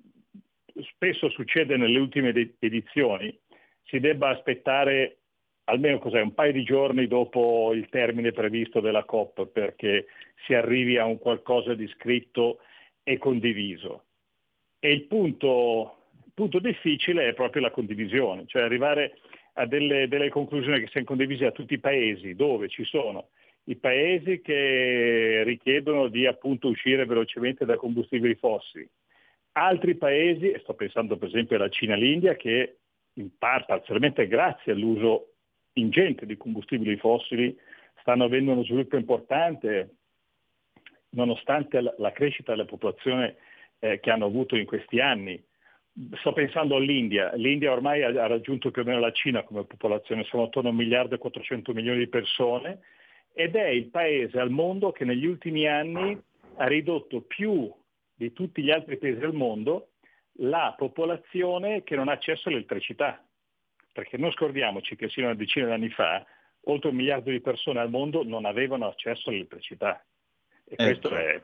spesso 0.93 1.29
succede 1.29 1.77
nelle 1.77 1.99
ultime 1.99 2.33
edizioni, 2.59 3.37
si 3.83 3.99
debba 3.99 4.29
aspettare 4.29 5.17
almeno 5.65 5.99
cos'è, 5.99 6.21
un 6.21 6.33
paio 6.33 6.51
di 6.51 6.63
giorni 6.63 7.07
dopo 7.07 7.71
il 7.73 7.87
termine 7.89 8.31
previsto 8.31 8.79
della 8.79 9.05
COP 9.05 9.47
perché 9.47 10.07
si 10.45 10.53
arrivi 10.53 10.97
a 10.97 11.05
un 11.05 11.17
qualcosa 11.17 11.73
di 11.73 11.87
scritto 11.87 12.59
e 13.03 13.17
condiviso. 13.17 14.05
E 14.79 14.91
il 14.91 15.03
punto, 15.03 16.07
il 16.25 16.31
punto 16.33 16.59
difficile 16.59 17.29
è 17.29 17.33
proprio 17.33 17.61
la 17.61 17.71
condivisione, 17.71 18.43
cioè 18.47 18.63
arrivare 18.63 19.19
a 19.53 19.65
delle, 19.65 20.07
delle 20.07 20.29
conclusioni 20.29 20.79
che 20.79 20.87
siano 20.87 21.05
condivise 21.05 21.45
a 21.45 21.51
tutti 21.51 21.73
i 21.73 21.79
paesi 21.79 22.35
dove 22.35 22.67
ci 22.67 22.83
sono 22.83 23.29
i 23.65 23.75
paesi 23.75 24.41
che 24.41 25.43
richiedono 25.43 26.07
di 26.07 26.25
appunto 26.25 26.67
uscire 26.67 27.05
velocemente 27.05 27.65
da 27.65 27.75
combustibili 27.75 28.35
fossili, 28.35 28.87
altri 29.53 29.95
paesi, 29.95 30.49
e 30.49 30.59
sto 30.59 30.73
pensando 30.73 31.17
per 31.17 31.27
esempio 31.27 31.57
alla 31.57 31.69
Cina 31.69 31.93
e 31.93 31.97
all'India, 31.97 32.35
che 32.35 32.77
in 33.13 33.37
parte, 33.37 33.65
parzialmente 33.67 34.27
grazie 34.27 34.71
all'uso 34.71 35.33
ingente 35.73 36.25
di 36.25 36.37
combustibili 36.37 36.97
fossili, 36.97 37.55
stanno 37.99 38.23
avendo 38.23 38.51
uno 38.51 38.63
sviluppo 38.63 38.97
importante 38.97 39.95
nonostante 41.09 41.81
la, 41.81 42.11
crescita 42.11 42.51
della 42.51 42.65
popolazione 42.65 43.35
eh, 43.79 43.99
che 43.99 44.11
hanno 44.11 44.25
avuto 44.25 44.55
in 44.55 44.65
questi 44.65 44.99
anni. 44.99 45.41
Sto 46.19 46.31
pensando 46.31 46.77
all'India. 46.77 47.33
L'India 47.35 47.71
ormai 47.71 48.01
ha, 48.01 48.27
raggiunto 48.27 48.71
più 48.71 48.81
o 48.81 48.85
meno 48.85 48.99
la 48.99 49.11
Cina 49.11 49.43
come 49.43 49.65
popolazione, 49.65 50.23
siamo 50.23 50.45
attorno 50.45 50.69
a 50.69 50.71
un 50.71 50.77
miliardo 50.77 51.15
e 51.15 51.17
400 51.17 51.73
milioni 51.73 51.99
di 51.99 52.07
persone 52.07 52.79
ed 53.33 53.55
è 53.55 53.67
il 53.67 53.87
paese 53.87 54.39
al 54.39 54.49
mondo 54.49 54.91
che 54.91 55.05
negli 55.05 55.25
ultimi 55.25 55.67
anni 55.67 56.19
ha 56.55 56.67
ridotto 56.67 57.21
più 57.21 57.71
di 58.13 58.33
tutti 58.33 58.61
gli 58.61 58.71
altri 58.71 58.97
paesi 58.97 59.19
del 59.19 59.33
mondo 59.33 59.89
la 60.35 60.73
popolazione 60.77 61.83
che 61.83 61.95
non 61.95 62.07
ha 62.07 62.13
accesso 62.13 62.49
all'elettricità. 62.49 63.23
Perché 63.93 64.17
non 64.17 64.31
scordiamoci 64.31 64.95
che 64.95 65.09
sino 65.09 65.27
a 65.27 65.29
una 65.29 65.37
decina 65.37 65.65
di 65.65 65.71
anni 65.73 65.89
fa 65.89 66.25
oltre 66.65 66.89
un 66.89 66.95
miliardo 66.95 67.31
di 67.31 67.41
persone 67.41 67.79
al 67.79 67.89
mondo 67.89 68.23
non 68.23 68.45
avevano 68.45 68.87
accesso 68.87 69.29
all'elettricità. 69.29 70.03
E 70.65 70.75
ecco. 70.77 70.83
questo 70.83 71.15
è, 71.15 71.41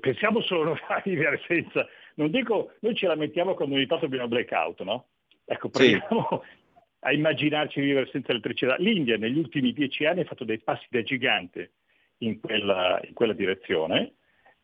pensiamo 0.00 0.40
solo 0.40 0.76
a 0.88 1.00
vivere 1.04 1.40
senza, 1.46 1.86
non 2.14 2.30
dico, 2.30 2.72
noi 2.80 2.94
ci 2.94 3.06
lamentiamo 3.06 3.54
quando 3.54 3.74
ogni 3.76 3.86
tanto 3.86 4.06
abbiamo 4.06 4.28
blackout, 4.28 4.82
no? 4.82 5.06
Ecco, 5.44 5.68
proviamo 5.68 6.42
sì. 6.42 6.64
A 7.06 7.12
immaginarci 7.12 7.80
vivere 7.80 8.08
senza 8.10 8.32
elettricità. 8.32 8.74
L'India 8.78 9.16
negli 9.16 9.38
ultimi 9.38 9.72
dieci 9.72 10.04
anni 10.04 10.20
ha 10.20 10.24
fatto 10.24 10.44
dei 10.44 10.58
passi 10.58 10.86
da 10.90 11.02
gigante 11.02 11.70
in 12.18 12.40
quella, 12.40 13.00
in 13.06 13.14
quella 13.14 13.32
direzione 13.32 14.14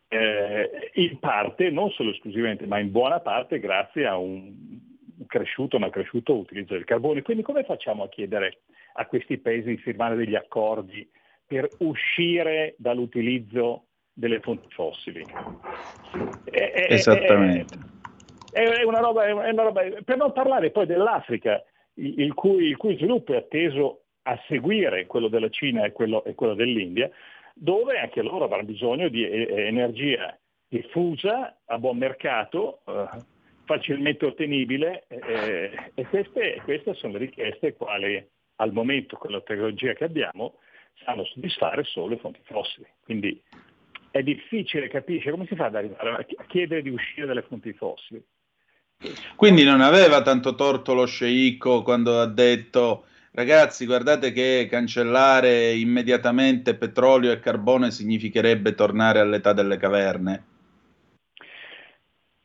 eh, 0.09 0.91
in 0.95 1.19
parte, 1.21 1.71
non 1.71 1.91
solo 1.91 2.11
esclusivamente, 2.11 2.67
ma 2.67 2.81
in 2.81 2.91
buona 2.91 3.21
parte 3.21 3.61
grazie 3.61 4.07
a 4.07 4.17
un 4.17 4.53
cresciuto, 5.29 5.79
ma 5.79 5.89
cresciuto 5.89 6.37
utilizzo 6.37 6.75
del 6.75 6.85
carbone. 6.85 7.23
Quindi 7.23 7.45
come 7.45 7.63
facciamo 7.63 8.03
a 8.03 8.09
chiedere 8.09 8.63
a 8.95 9.07
questi 9.07 9.39
paesi 9.39 9.69
di 9.69 9.77
firmare 9.77 10.17
degli 10.17 10.35
accordi 10.35 11.09
per 11.47 11.69
uscire 11.79 12.75
dall'utilizzo 12.77 13.85
delle 14.13 14.41
fonti 14.41 14.67
fossili? 14.71 15.25
È, 16.45 16.87
Esattamente. 16.89 17.79
È, 18.51 18.61
è, 18.61 18.83
una 18.83 18.99
roba, 18.99 19.27
è, 19.27 19.31
una 19.31 19.63
roba, 19.63 19.83
per 20.05 20.17
non 20.17 20.33
parlare 20.33 20.73
poi 20.73 20.87
dell'Africa, 20.87 21.63
il 21.95 22.35
cui, 22.35 22.67
il 22.67 22.77
cui, 22.77 22.97
sviluppo 22.97 23.33
è 23.33 23.37
atteso 23.37 24.05
a 24.23 24.41
seguire 24.47 25.07
quello 25.07 25.29
della 25.29 25.49
Cina 25.49 25.85
e 25.85 25.93
quello, 25.93 26.25
e 26.25 26.35
quello 26.35 26.55
dell'India, 26.55 27.11
dove 27.55 27.99
anche 27.99 28.23
loro 28.23 28.45
avranno 28.45 28.65
bisogno 28.65 29.09
di 29.09 29.25
energia 29.25 30.37
diffusa, 30.69 31.59
a 31.67 31.79
buon 31.79 31.99
mercato, 31.99 32.81
eh, 32.87 33.07
facilmente 33.65 34.25
ottenibile 34.25 35.05
eh, 35.09 35.91
e 35.95 36.07
queste, 36.07 36.61
queste, 36.65 36.95
sono 36.95 37.15
le 37.15 37.19
richieste 37.21 37.75
quali 37.75 38.27
al 38.57 38.73
momento 38.73 39.17
con 39.17 39.33
la 39.33 39.41
tecnologia 39.41 39.93
che 39.93 40.05
abbiamo 40.05 40.55
sanno 41.05 41.25
soddisfare 41.25 41.85
solo 41.85 42.09
le 42.09 42.17
fonti 42.19 42.41
fossili. 42.45 42.87
Quindi 43.03 43.43
è 44.11 44.23
difficile 44.23 44.89
capire 44.89 45.31
come 45.31 45.47
si 45.47 45.57
fa 45.57 45.67
ad 45.67 45.75
arrivare 45.75 46.27
a 46.37 46.45
chiedere 46.47 46.83
di 46.83 46.91
uscire 46.91 47.27
dalle 47.27 47.43
fonti 47.43 47.73
fossili. 47.73 48.23
Quindi 49.37 49.65
non 49.65 49.81
aveva 49.81 50.23
tanto 50.23 50.55
torto 50.55 50.95
lo 50.95 51.07
sceicco 51.07 51.83
quando 51.83 52.21
ha 52.21 52.27
detto 52.27 53.05
Ragazzi, 53.35 53.87
guardate 53.87 54.31
che 54.31 54.67
cancellare 54.69 55.73
immediatamente 55.73 56.75
petrolio 56.75 57.33
e 57.33 57.41
carbone 57.41 57.91
significherebbe 57.91 58.75
tornare 58.75 59.21
all'età 59.21 59.55
delle 59.55 59.79
caverne. 59.79 60.45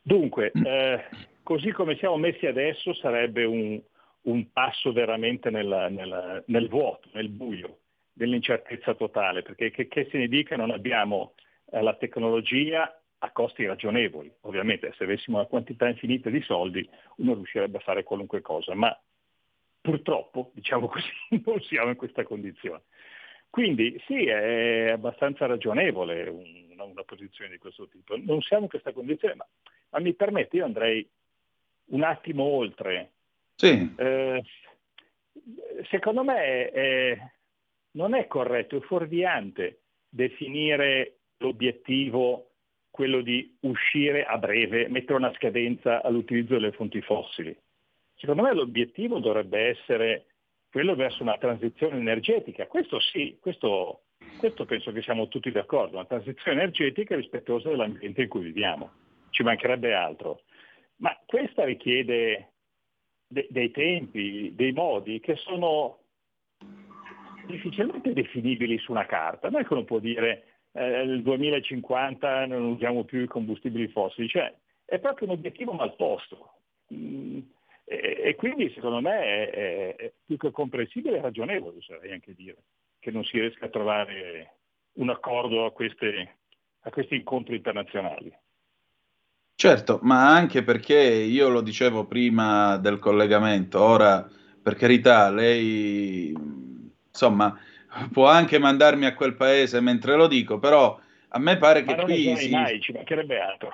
Dunque, 0.01 0.53
eh, 0.53 1.03
così 1.43 1.71
come 1.71 1.97
siamo 1.97 2.15
messi 2.15 2.45
adesso 2.45 2.93
sarebbe 2.93 3.43
un, 3.43 3.77
un 4.21 4.51
passo 4.53 4.93
veramente 4.93 5.49
nella, 5.49 5.89
nella, 5.89 6.41
nel 6.45 6.69
vuoto, 6.69 7.09
nel 7.11 7.27
buio, 7.27 7.79
nell'incertezza 8.13 8.93
totale, 8.93 9.41
perché 9.41 9.71
che, 9.71 9.89
che 9.89 10.07
se 10.09 10.17
ne 10.17 10.29
dica 10.29 10.55
non 10.55 10.71
abbiamo 10.71 11.33
eh, 11.69 11.81
la 11.81 11.95
tecnologia 11.95 12.97
a 13.20 13.32
costi 13.32 13.65
ragionevoli. 13.65 14.32
Ovviamente 14.41 14.93
se 14.97 15.03
avessimo 15.03 15.38
una 15.38 15.47
quantità 15.47 15.88
infinita 15.88 16.30
di 16.30 16.41
soldi 16.41 16.88
uno 17.18 17.34
riuscirebbe 17.34 17.78
a 17.78 17.82
fare 17.82 18.03
qualunque 18.03 18.41
cosa, 18.41 18.76
ma 18.76 18.95
purtroppo, 19.82 20.51
diciamo 20.53 20.88
così, 20.88 21.09
non 21.45 21.59
siamo 21.61 21.89
in 21.89 21.95
questa 21.95 22.24
condizione. 22.24 22.84
Quindi 23.49 23.99
sì, 24.05 24.26
è 24.26 24.89
abbastanza 24.89 25.45
ragionevole 25.45 26.28
una, 26.28 26.84
una 26.84 27.03
posizione 27.03 27.51
di 27.51 27.57
questo 27.57 27.88
tipo. 27.88 28.18
Non 28.18 28.41
siamo 28.41 28.63
in 28.63 28.70
questa 28.70 28.91
condizione, 28.91 29.36
ma, 29.36 29.47
ma 29.89 29.99
mi 29.99 30.13
permette, 30.13 30.57
io 30.57 30.65
andrei 30.65 31.07
un 31.86 32.03
attimo 32.03 32.43
oltre. 32.43 33.11
Sì. 33.55 33.93
Eh, 33.95 34.43
secondo 35.89 36.24
me 36.24 36.43
è, 36.43 36.72
è, 36.72 37.32
non 37.91 38.13
è 38.13 38.28
corretto, 38.28 38.78
è 38.78 38.82
fuorviante 38.82 39.80
definire 40.09 41.20
l'obiettivo 41.38 42.46
quello 42.97 43.21
di 43.21 43.55
uscire 43.59 44.25
a 44.25 44.39
breve, 44.39 44.87
mettere 44.87 45.19
una 45.19 45.31
scadenza 45.35 46.01
all'utilizzo 46.01 46.53
delle 46.55 46.71
fonti 46.71 46.99
fossili. 47.01 47.55
Secondo 48.15 48.41
me 48.41 48.55
l'obiettivo 48.55 49.19
dovrebbe 49.19 49.67
essere 49.67 50.25
quello 50.71 50.95
verso 50.95 51.21
una 51.21 51.37
transizione 51.37 51.97
energetica. 51.97 52.65
Questo 52.65 52.99
sì, 52.99 53.37
questo, 53.39 54.05
questo 54.39 54.65
penso 54.65 54.91
che 54.91 55.03
siamo 55.03 55.27
tutti 55.27 55.51
d'accordo, 55.51 55.97
una 55.97 56.07
transizione 56.07 56.59
energetica 56.59 57.15
rispettosa 57.15 57.69
dell'ambiente 57.69 58.23
in 58.23 58.29
cui 58.29 58.41
viviamo. 58.41 58.89
Ci 59.29 59.43
mancherebbe 59.43 59.93
altro. 59.93 60.41
Ma 60.95 61.15
questa 61.23 61.65
richiede 61.65 62.53
de- 63.27 63.45
dei 63.51 63.69
tempi, 63.69 64.55
dei 64.55 64.71
modi 64.71 65.19
che 65.19 65.35
sono 65.35 65.99
difficilmente 67.45 68.11
definibili 68.11 68.79
su 68.79 68.91
una 68.91 69.05
carta. 69.05 69.51
Non 69.51 69.61
è 69.61 69.67
che 69.67 69.73
uno 69.73 69.83
può 69.83 69.99
dire 69.99 70.56
eh, 70.78 71.05
nel 71.05 71.23
2050 71.23 72.45
non 72.45 72.63
usiamo 72.65 73.03
più 73.03 73.21
i 73.21 73.28
combustibili 73.28 73.88
fossili, 73.88 74.28
cioè 74.28 74.53
è 74.86 74.99
proprio 74.99 75.28
un 75.28 75.34
obiettivo 75.34 75.73
mal 75.73 75.95
posto. 75.95 76.51
Mm, 76.93 77.39
e, 77.84 78.21
e 78.25 78.36
quindi 78.36 78.71
secondo 78.73 79.01
me 79.01 79.19
è, 79.19 79.49
è, 79.49 79.95
è, 79.95 80.13
più 80.23 80.38
che 80.38 80.51
comprensibile 80.51 81.17
e 81.17 81.21
ragionevole, 81.21 81.78
oserei 81.78 82.11
anche 82.11 82.36
dire, 82.36 82.57
che 82.99 83.09
non 83.09 83.23
si 83.23 83.39
riesca 83.39 83.65
a 83.65 83.69
trovare 83.69 84.57
un 84.93 85.09
accordo 85.09 85.65
a 85.65 85.71
queste, 85.71 86.38
a 86.82 86.89
questi 86.91 87.15
incontri 87.15 87.55
internazionali. 87.55 88.32
Certo, 89.55 89.99
ma 90.03 90.30
anche 90.36 90.63
perché 90.63 90.95
io 90.95 91.49
lo 91.49 91.61
dicevo 91.61 92.05
prima 92.05 92.78
del 92.78 92.99
collegamento, 92.99 93.82
ora 93.82 94.30
per 94.61 94.75
carità, 94.75 95.32
lei 95.32 96.32
insomma 97.07 97.59
può 98.11 98.27
anche 98.27 98.59
mandarmi 98.59 99.05
a 99.05 99.13
quel 99.13 99.35
paese 99.35 99.79
mentre 99.81 100.15
lo 100.15 100.27
dico, 100.27 100.59
però 100.59 100.99
a 101.29 101.39
me 101.39 101.57
pare 101.57 101.83
che 101.83 101.95
ma 101.95 102.03
qui... 102.03 102.35
Si... 102.35 102.49
mai, 102.49 102.79
ci 102.79 102.91
mancherebbe 102.91 103.39
altro. 103.39 103.69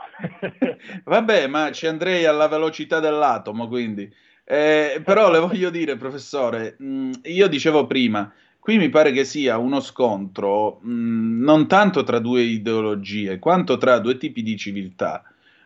Vabbè, 1.05 1.47
ma 1.47 1.71
ci 1.71 1.87
andrei 1.87 2.25
alla 2.25 2.47
velocità 2.47 2.99
dell'atomo, 2.99 3.67
quindi... 3.67 4.11
Eh, 4.45 5.01
però 5.05 5.31
le 5.31 5.39
voglio 5.39 5.69
dire, 5.69 5.95
professore, 5.95 6.75
mh, 6.77 6.85
mm, 6.85 7.11
io 7.23 7.47
dicevo 7.47 7.87
prima, 7.87 8.31
qui 8.59 8.77
mi 8.77 8.89
pare 8.89 9.11
che 9.11 9.23
sia 9.23 9.57
uno 9.57 9.79
scontro 9.79 10.79
mh, 10.81 10.91
mm, 10.91 11.43
non 11.43 11.67
tanto 11.67 12.03
tra 12.03 12.19
due 12.19 12.41
ideologie, 12.41 13.39
quanto 13.39 13.77
tra 13.77 13.99
due 13.99 14.17
tipi 14.17 14.43
di 14.43 14.57
civiltà. 14.57 15.23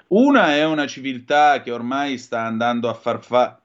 Una 0.09 0.55
è 0.55 0.63
una 0.63 0.85
civiltà 0.87 1.61
che 1.61 1.71
ormai 1.71 2.17
sta 2.17 2.41
andando 2.41 2.87
a 2.87 2.93
far 2.93 3.23
fa- 3.23 3.59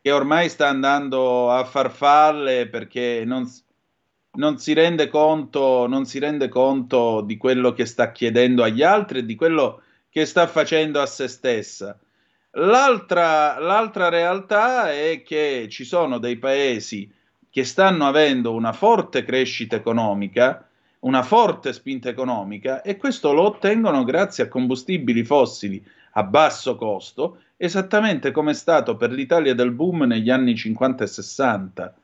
che 0.00 0.10
ormai 0.10 0.48
sta 0.50 0.68
andando 0.68 1.50
a 1.50 1.64
farfalle 1.64 2.68
perché 2.68 3.22
non, 3.24 3.46
non, 4.34 4.58
si 4.58 4.72
rende 4.72 5.08
conto, 5.08 5.86
non 5.86 6.06
si 6.06 6.18
rende 6.18 6.48
conto 6.48 7.20
di 7.20 7.36
quello 7.36 7.72
che 7.72 7.86
sta 7.86 8.12
chiedendo 8.12 8.62
agli 8.62 8.82
altri 8.82 9.20
e 9.20 9.24
di 9.24 9.34
quello 9.34 9.82
che 10.10 10.26
sta 10.26 10.46
facendo 10.46 11.00
a 11.00 11.06
se 11.06 11.28
stessa. 11.28 11.98
L'altra, 12.52 13.58
l'altra 13.58 14.08
realtà 14.08 14.92
è 14.92 15.22
che 15.24 15.66
ci 15.68 15.84
sono 15.84 16.18
dei 16.18 16.36
paesi 16.36 17.10
che 17.50 17.64
stanno 17.64 18.06
avendo 18.06 18.52
una 18.52 18.72
forte 18.72 19.24
crescita 19.24 19.76
economica, 19.76 20.68
una 21.00 21.22
forte 21.22 21.72
spinta 21.72 22.08
economica 22.08 22.82
e 22.82 22.96
questo 22.96 23.32
lo 23.32 23.42
ottengono 23.42 24.04
grazie 24.04 24.44
a 24.44 24.48
combustibili 24.48 25.24
fossili 25.24 25.84
a 26.16 26.22
basso 26.22 26.76
costo, 26.76 27.38
esattamente 27.56 28.30
come 28.30 28.52
è 28.52 28.54
stato 28.54 28.96
per 28.96 29.10
l'Italia 29.10 29.54
del 29.54 29.72
boom 29.72 30.04
negli 30.04 30.30
anni 30.30 30.54
50 30.54 31.04
e 31.04 31.06
60. 31.06 31.94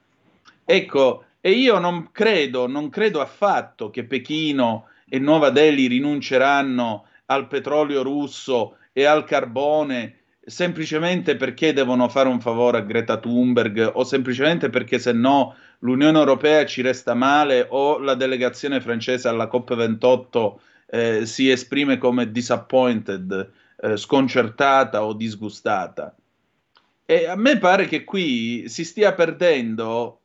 Ecco, 0.64 1.24
e 1.40 1.52
io 1.52 1.78
non 1.78 2.10
credo, 2.12 2.66
non 2.66 2.88
credo 2.88 3.20
affatto 3.20 3.90
che 3.90 4.04
Pechino 4.04 4.86
e 5.08 5.18
Nuova 5.18 5.50
Delhi 5.50 5.86
rinunceranno 5.86 7.06
al 7.26 7.46
petrolio 7.46 8.02
russo 8.02 8.76
e 8.92 9.04
al 9.04 9.24
carbone 9.24 10.16
semplicemente 10.44 11.36
perché 11.36 11.72
devono 11.72 12.08
fare 12.08 12.28
un 12.28 12.40
favore 12.40 12.78
a 12.78 12.82
Greta 12.82 13.18
Thunberg 13.18 13.92
o 13.94 14.04
semplicemente 14.04 14.68
perché 14.68 14.98
se 14.98 15.12
no 15.12 15.54
l'Unione 15.80 16.18
Europea 16.18 16.66
ci 16.66 16.82
resta 16.82 17.14
male 17.14 17.66
o 17.68 17.98
la 17.98 18.14
delegazione 18.14 18.80
francese 18.80 19.28
alla 19.28 19.48
COP28 19.50 20.54
eh, 20.86 21.26
si 21.26 21.50
esprime 21.50 21.98
come 21.98 22.30
disappointed, 22.32 23.50
eh, 23.80 23.96
sconcertata 23.96 25.04
o 25.04 25.12
disgustata. 25.12 26.14
E 27.04 27.26
a 27.26 27.36
me 27.36 27.58
pare 27.58 27.86
che 27.86 28.04
qui 28.04 28.68
si 28.68 28.84
stia 28.84 29.14
perdendo, 29.14 30.19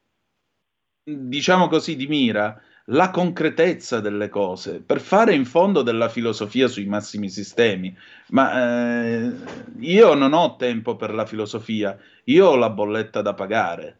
diciamo 1.05 1.67
così, 1.67 1.95
di 1.95 2.07
mira 2.07 2.59
la 2.89 3.09
concretezza 3.09 3.99
delle 3.99 4.29
cose, 4.29 4.81
per 4.81 4.99
fare 4.99 5.33
in 5.33 5.45
fondo 5.45 5.81
della 5.81 6.09
filosofia 6.09 6.67
sui 6.67 6.85
massimi 6.85 7.29
sistemi. 7.29 7.95
Ma 8.29 9.23
eh, 9.23 9.31
io 9.79 10.13
non 10.13 10.33
ho 10.33 10.55
tempo 10.55 10.95
per 10.95 11.13
la 11.13 11.25
filosofia, 11.25 11.97
io 12.25 12.47
ho 12.47 12.55
la 12.55 12.69
bolletta 12.69 13.21
da 13.21 13.33
pagare. 13.33 13.97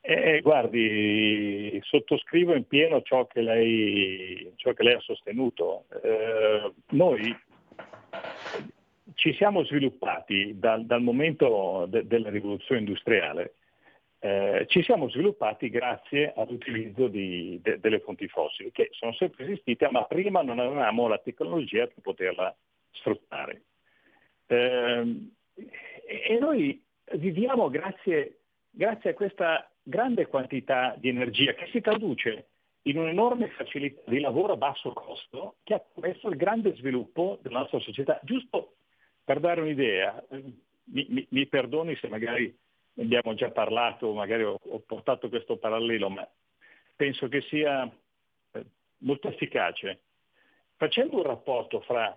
Eh, 0.00 0.40
guardi, 0.40 1.80
sottoscrivo 1.82 2.54
in 2.54 2.64
pieno 2.68 3.02
ciò 3.02 3.26
che 3.26 3.40
lei, 3.40 4.52
ciò 4.54 4.72
che 4.72 4.84
lei 4.84 4.94
ha 4.94 5.00
sostenuto. 5.00 5.86
Eh, 6.00 6.72
noi 6.90 7.36
ci 9.14 9.34
siamo 9.34 9.64
sviluppati 9.64 10.54
dal, 10.56 10.86
dal 10.86 11.02
momento 11.02 11.86
de, 11.88 12.06
della 12.06 12.30
rivoluzione 12.30 12.82
industriale 12.82 13.54
eh, 14.26 14.66
ci 14.66 14.82
siamo 14.82 15.08
sviluppati 15.08 15.70
grazie 15.70 16.32
all'utilizzo 16.34 17.06
di, 17.06 17.60
de, 17.62 17.78
delle 17.78 18.00
fonti 18.00 18.26
fossili, 18.26 18.72
che 18.72 18.88
sono 18.90 19.12
sempre 19.12 19.44
esistite, 19.44 19.88
ma 19.88 20.02
prima 20.04 20.42
non 20.42 20.58
avevamo 20.58 21.06
la 21.06 21.18
tecnologia 21.18 21.86
per 21.86 22.00
poterla 22.02 22.52
sfruttare. 22.90 23.62
Eh, 24.46 25.30
e 25.54 26.38
noi 26.40 26.82
viviamo 27.12 27.70
grazie, 27.70 28.40
grazie 28.68 29.10
a 29.10 29.14
questa 29.14 29.70
grande 29.80 30.26
quantità 30.26 30.96
di 30.98 31.08
energia 31.08 31.54
che 31.54 31.68
si 31.70 31.80
traduce 31.80 32.48
in 32.82 32.98
un'enorme 32.98 33.50
facilità 33.50 34.00
di 34.06 34.18
lavoro 34.18 34.54
a 34.54 34.56
basso 34.56 34.92
costo 34.92 35.56
che 35.62 35.74
ha 35.74 35.78
permesso 35.78 36.28
il 36.28 36.36
grande 36.36 36.74
sviluppo 36.74 37.38
della 37.42 37.60
nostra 37.60 37.78
società. 37.78 38.18
Giusto 38.24 38.74
per 39.22 39.38
dare 39.38 39.60
un'idea, 39.60 40.20
mi, 40.30 41.06
mi, 41.10 41.26
mi 41.30 41.46
perdoni 41.46 41.96
se 41.96 42.08
magari 42.08 42.56
ne 42.96 43.04
abbiamo 43.04 43.34
già 43.34 43.50
parlato, 43.50 44.12
magari 44.12 44.42
ho, 44.42 44.58
ho, 44.60 44.78
portato 44.80 45.28
questo 45.28 45.56
parallelo, 45.56 46.08
ma 46.08 46.26
penso 46.94 47.28
che 47.28 47.42
sia 47.42 47.84
eh, 48.52 48.64
molto 48.98 49.28
efficace. 49.28 50.00
Facendo 50.76 51.16
un 51.16 51.22
rapporto 51.22 51.80
fra 51.80 52.16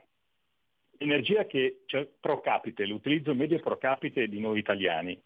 l'energia 0.98 1.46
che 1.46 1.82
cioè, 1.86 2.08
pro 2.20 2.40
capite, 2.40 2.86
l'utilizzo 2.86 3.34
medio 3.34 3.60
pro 3.60 3.78
capite 3.78 4.28
di 4.28 4.40
noi 4.40 4.60
italiani, 4.60 5.22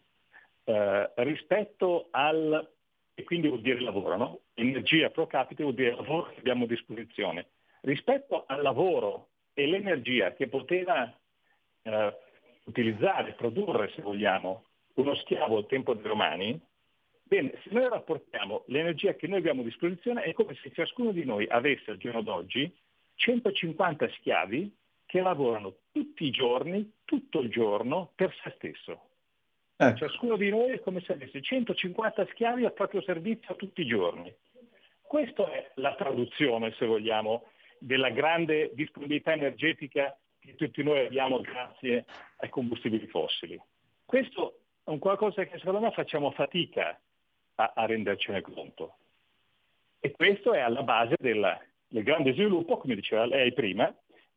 eh, 0.64 1.10
rispetto 1.16 2.08
al, 2.10 2.72
e 3.14 3.22
quindi 3.22 3.48
vuol 3.48 3.60
dire 3.60 3.80
lavoro, 3.80 4.16
no? 4.16 4.40
Energia 4.54 5.10
pro 5.10 5.26
capite 5.26 5.62
vuol 5.62 5.74
dire 5.74 5.94
lavoro 5.94 6.30
che 6.30 6.38
abbiamo 6.38 6.64
a 6.64 6.68
disposizione. 6.68 7.46
Rispetto 7.82 8.44
al 8.46 8.62
lavoro 8.62 9.28
e 9.52 9.66
l'energia 9.66 10.32
che 10.32 10.48
poteva 10.48 11.12
eh, 11.82 12.16
utilizzare, 12.64 13.34
produrre, 13.34 13.92
se 13.94 14.02
vogliamo, 14.02 14.64
uno 14.94 15.14
schiavo 15.16 15.58
al 15.58 15.66
tempo 15.66 15.94
dei 15.94 16.06
Romani, 16.06 16.60
bene, 17.22 17.58
se 17.62 17.70
noi 17.70 17.88
rapportiamo 17.88 18.64
l'energia 18.66 19.14
che 19.14 19.26
noi 19.26 19.38
abbiamo 19.38 19.62
a 19.62 19.64
disposizione 19.64 20.22
è 20.22 20.32
come 20.32 20.54
se 20.62 20.70
ciascuno 20.72 21.12
di 21.12 21.24
noi 21.24 21.46
avesse 21.48 21.90
al 21.90 21.96
giorno 21.98 22.22
d'oggi 22.22 22.72
150 23.16 24.08
schiavi 24.18 24.74
che 25.06 25.20
lavorano 25.20 25.76
tutti 25.92 26.24
i 26.24 26.30
giorni, 26.30 26.92
tutto 27.04 27.40
il 27.40 27.50
giorno, 27.50 28.10
per 28.14 28.34
se 28.42 28.52
stesso. 28.56 29.08
Eh. 29.76 29.94
Ciascuno 29.96 30.36
di 30.36 30.50
noi 30.50 30.72
è 30.72 30.80
come 30.80 31.00
se 31.00 31.12
avesse 31.12 31.40
150 31.40 32.26
schiavi 32.30 32.64
a 32.64 32.70
proprio 32.70 33.02
servizio 33.02 33.54
tutti 33.56 33.82
i 33.82 33.86
giorni. 33.86 34.34
Questa 35.02 35.50
è 35.50 35.70
la 35.76 35.94
traduzione, 35.94 36.72
se 36.78 36.86
vogliamo, 36.86 37.44
della 37.78 38.10
grande 38.10 38.72
disponibilità 38.74 39.32
energetica 39.32 40.16
che 40.40 40.54
tutti 40.54 40.82
noi 40.82 41.06
abbiamo 41.06 41.40
grazie 41.40 42.04
ai 42.38 42.48
combustibili 42.48 43.06
fossili. 43.06 43.60
Questo 44.04 44.63
è 44.84 44.90
un 44.90 44.98
qualcosa 44.98 45.44
che 45.44 45.58
secondo 45.58 45.80
me 45.80 45.90
facciamo 45.92 46.30
fatica 46.32 46.98
a, 47.56 47.72
a 47.74 47.86
rendercene 47.86 48.40
conto. 48.42 48.96
E 49.98 50.10
questo 50.10 50.52
è 50.52 50.60
alla 50.60 50.82
base 50.82 51.16
del, 51.18 51.58
del 51.88 52.02
grande 52.02 52.34
sviluppo, 52.34 52.76
come 52.76 52.94
diceva 52.94 53.24
lei 53.24 53.52
prima, 53.52 53.92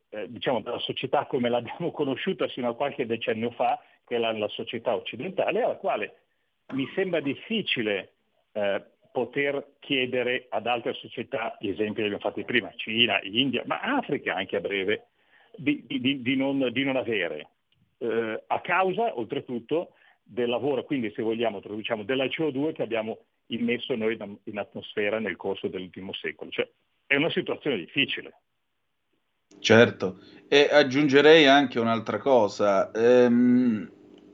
eh, 0.09 0.31
diciamo 0.31 0.61
della 0.61 0.79
società 0.79 1.25
come 1.25 1.49
l'abbiamo 1.49 1.91
conosciuta 1.91 2.47
fino 2.47 2.69
a 2.69 2.75
qualche 2.75 3.05
decennio 3.05 3.51
fa, 3.51 3.79
che 4.05 4.15
è 4.15 4.19
la, 4.19 4.31
la 4.31 4.47
società 4.47 4.95
occidentale, 4.95 5.63
alla 5.63 5.75
quale 5.75 6.21
mi 6.73 6.89
sembra 6.95 7.19
difficile 7.19 8.13
eh, 8.53 8.81
poter 9.11 9.73
chiedere 9.79 10.45
ad 10.49 10.67
altre 10.67 10.93
società, 10.93 11.57
gli 11.59 11.69
esempi 11.69 11.95
che 11.95 12.03
abbiamo 12.03 12.19
fatti 12.19 12.43
prima, 12.43 12.71
Cina, 12.75 13.19
India, 13.23 13.63
ma 13.65 13.79
Africa 13.81 14.35
anche 14.35 14.55
a 14.55 14.61
breve, 14.61 15.07
di, 15.55 15.83
di, 15.87 16.21
di, 16.21 16.35
non, 16.35 16.69
di 16.71 16.83
non, 16.83 16.95
avere. 16.95 17.49
Eh, 17.97 18.43
a 18.45 18.61
causa, 18.61 19.17
oltretutto, 19.17 19.93
del 20.27 20.49
lavoro, 20.49 20.83
quindi 20.83 21.11
se 21.15 21.21
vogliamo 21.21 21.61
traduciamo 21.61 22.03
della 22.03 22.25
CO2 22.25 22.73
che 22.73 22.81
abbiamo 22.81 23.19
immesso 23.47 23.95
noi 23.95 24.17
in 24.43 24.57
atmosfera 24.57 25.19
nel 25.19 25.37
corso 25.37 25.67
dell'ultimo 25.67 26.13
secolo. 26.13 26.51
Cioè, 26.51 26.69
è 27.05 27.15
una 27.15 27.31
situazione 27.31 27.77
difficile. 27.77 28.33
Certo, 29.59 30.19
e 30.49 30.67
aggiungerei 30.69 31.47
anche 31.47 31.79
un'altra 31.79 32.17
cosa. 32.17 32.91
Ehm, 32.91 33.89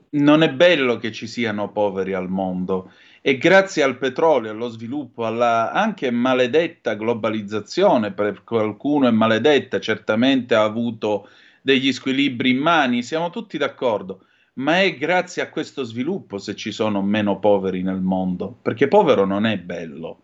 non 0.10 0.44
è 0.44 0.50
bello 0.52 0.98
che 0.98 1.12
ci 1.12 1.28
siano 1.28 1.72
poveri 1.72 2.14
al 2.14 2.30
mondo 2.30 2.92
e 3.22 3.38
grazie 3.38 3.84
al 3.84 3.98
petrolio, 3.98 4.52
allo 4.52 4.68
sviluppo, 4.68 5.26
alla 5.26 5.72
anche 5.72 6.12
maledetta 6.12 6.96
globalizzazione, 6.96 8.12
per 8.12 8.44
qualcuno 8.44 9.08
è 9.08 9.12
maledetta, 9.12 9.80
certamente 9.80 10.56
ha 10.56 10.64
avuto 10.64 11.30
degli 11.62 11.94
squilibri 11.94 12.50
in 12.50 12.58
mani, 12.58 13.04
siamo 13.04 13.30
tutti 13.30 13.58
d'accordo 13.58 14.26
ma 14.56 14.82
è 14.82 14.96
grazie 14.96 15.42
a 15.42 15.50
questo 15.50 15.84
sviluppo 15.84 16.38
se 16.38 16.56
ci 16.56 16.72
sono 16.72 17.02
meno 17.02 17.40
poveri 17.40 17.82
nel 17.82 18.02
mondo, 18.02 18.58
perché 18.62 18.88
povero 18.88 19.26
non 19.26 19.46
è 19.46 19.58
bello. 19.58 20.20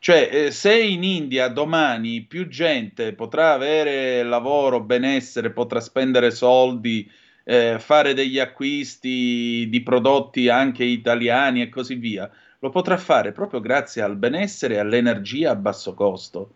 Cioè, 0.00 0.28
eh, 0.32 0.50
se 0.52 0.80
in 0.80 1.02
India 1.02 1.48
domani 1.48 2.22
più 2.22 2.46
gente 2.48 3.14
potrà 3.14 3.52
avere 3.52 4.22
lavoro, 4.22 4.80
benessere, 4.80 5.50
potrà 5.50 5.80
spendere 5.80 6.30
soldi, 6.30 7.10
eh, 7.44 7.78
fare 7.80 8.14
degli 8.14 8.38
acquisti 8.38 9.66
di 9.68 9.80
prodotti 9.82 10.48
anche 10.48 10.84
italiani 10.84 11.62
e 11.62 11.68
così 11.68 11.94
via, 11.96 12.30
lo 12.60 12.70
potrà 12.70 12.96
fare 12.96 13.32
proprio 13.32 13.60
grazie 13.60 14.02
al 14.02 14.16
benessere 14.16 14.74
e 14.74 14.78
all'energia 14.78 15.50
a 15.52 15.56
basso 15.56 15.94
costo. 15.94 16.52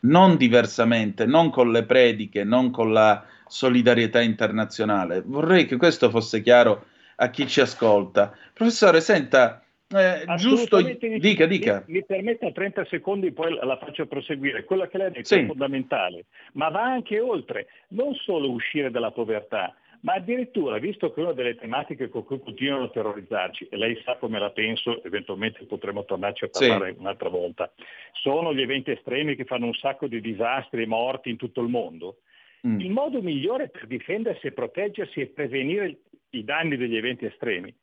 non 0.00 0.36
diversamente, 0.36 1.26
non 1.26 1.50
con 1.50 1.72
le 1.72 1.84
prediche, 1.84 2.44
non 2.44 2.70
con 2.70 2.92
la 2.92 3.24
solidarietà 3.46 4.20
internazionale. 4.20 5.22
Vorrei 5.24 5.66
che 5.66 5.76
questo 5.76 6.10
fosse 6.10 6.42
chiaro 6.42 6.86
a 7.16 7.30
chi 7.30 7.46
ci 7.46 7.60
ascolta. 7.60 8.36
Professore, 8.52 9.00
senta, 9.00 9.62
eh, 9.88 10.24
giusto, 10.36 10.80
dica, 10.80 11.46
dica. 11.46 11.84
Mi, 11.86 11.94
mi 11.94 12.04
permetta 12.04 12.50
30 12.50 12.86
secondi, 12.86 13.30
poi 13.32 13.54
la 13.54 13.78
faccio 13.78 14.06
proseguire. 14.06 14.64
Quello 14.64 14.86
che 14.86 14.98
lei 14.98 15.06
ha 15.06 15.10
detto 15.10 15.26
sì. 15.26 15.38
è 15.38 15.46
fondamentale, 15.46 16.24
ma 16.52 16.68
va 16.70 16.82
anche 16.82 17.20
oltre, 17.20 17.68
non 17.88 18.14
solo 18.14 18.50
uscire 18.50 18.90
dalla 18.90 19.12
povertà, 19.12 19.74
ma 20.00 20.14
addirittura, 20.14 20.78
visto 20.78 21.12
che 21.12 21.20
una 21.20 21.32
delle 21.32 21.56
tematiche 21.56 22.08
con 22.08 22.24
cui 22.24 22.40
continuano 22.40 22.84
a 22.84 22.90
terrorizzarci, 22.90 23.68
e 23.70 23.76
lei 23.76 24.00
sa 24.04 24.16
come 24.16 24.38
la 24.38 24.50
penso, 24.50 25.02
eventualmente 25.04 25.64
potremo 25.64 26.04
tornarci 26.04 26.44
a 26.44 26.48
parlare 26.48 26.92
sì. 26.92 27.00
un'altra 27.00 27.28
volta, 27.28 27.72
sono 28.12 28.52
gli 28.52 28.60
eventi 28.60 28.90
estremi 28.90 29.36
che 29.36 29.44
fanno 29.44 29.66
un 29.66 29.74
sacco 29.74 30.06
di 30.06 30.20
disastri 30.20 30.82
e 30.82 30.86
morti 30.86 31.30
in 31.30 31.36
tutto 31.36 31.60
il 31.60 31.68
mondo. 31.68 32.18
Mm. 32.66 32.80
Il 32.80 32.90
modo 32.90 33.20
migliore 33.22 33.68
per 33.68 33.86
difendersi 33.86 34.46
e 34.46 34.52
proteggersi 34.52 35.20
e 35.20 35.26
prevenire 35.26 36.00
i 36.30 36.44
danni 36.44 36.76
degli 36.76 36.96
eventi 36.96 37.24
estremi 37.24 37.74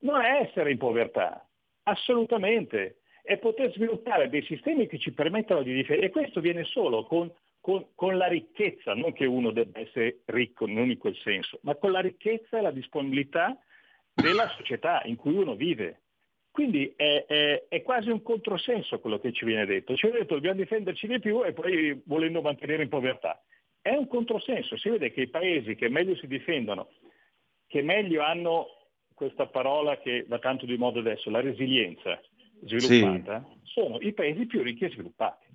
non 0.00 0.20
è 0.22 0.42
essere 0.42 0.70
in 0.70 0.78
povertà, 0.78 1.46
assolutamente, 1.84 2.98
è 3.22 3.36
poter 3.38 3.72
sviluppare 3.72 4.28
dei 4.28 4.42
sistemi 4.42 4.86
che 4.86 4.98
ci 4.98 5.12
permettano 5.12 5.62
di 5.62 5.74
difendere 5.74 6.06
e 6.06 6.10
questo 6.10 6.40
viene 6.40 6.64
solo 6.64 7.04
con, 7.04 7.30
con, 7.60 7.88
con, 7.94 8.16
la 8.16 8.26
ricchezza, 8.26 8.94
non 8.94 9.12
che 9.12 9.26
uno 9.26 9.50
debba 9.50 9.80
essere 9.80 10.20
ricco, 10.26 10.66
non 10.66 10.90
in 10.90 10.98
quel 10.98 11.16
senso, 11.16 11.58
ma 11.62 11.74
con 11.74 11.92
la 11.92 12.00
ricchezza 12.00 12.58
e 12.58 12.62
la 12.62 12.70
disponibilità 12.70 13.58
della 14.14 14.48
società 14.56 15.02
in 15.04 15.16
cui 15.16 15.34
uno 15.34 15.54
vive. 15.56 16.02
Quindi 16.50 16.92
è, 16.96 17.24
è, 17.26 17.66
è, 17.68 17.82
quasi 17.82 18.10
un 18.10 18.22
controsenso 18.22 18.98
quello 18.98 19.20
che 19.20 19.32
ci 19.32 19.44
viene 19.44 19.64
detto. 19.64 19.94
Ci 19.94 20.06
viene 20.06 20.22
detto 20.22 20.34
dobbiamo 20.34 20.58
difenderci 20.58 21.06
di 21.06 21.20
più 21.20 21.44
e 21.44 21.52
poi 21.52 22.00
volendo 22.06 22.40
mantenere 22.40 22.82
in 22.82 22.88
povertà. 22.88 23.40
È 23.80 23.94
un 23.94 24.06
controsenso. 24.06 24.76
Si 24.76 24.88
vede 24.88 25.12
che 25.12 25.22
i 25.22 25.28
paesi 25.28 25.74
che 25.74 25.88
meglio 25.88 26.16
si 26.16 26.26
difendono, 26.26 26.88
che 27.66 27.82
meglio 27.82 28.22
hanno 28.22 28.66
questa 29.14 29.46
parola 29.46 29.98
che 29.98 30.24
va 30.28 30.38
tanto 30.38 30.64
di 30.64 30.76
moda 30.76 31.00
adesso, 31.00 31.30
la 31.30 31.40
resilienza 31.40 32.20
sviluppata, 32.62 33.44
sì. 33.64 33.72
sono 33.72 33.98
i 34.00 34.12
paesi 34.12 34.46
più 34.46 34.62
ricchi 34.62 34.84
e 34.84 34.90
sviluppati. 34.90 35.46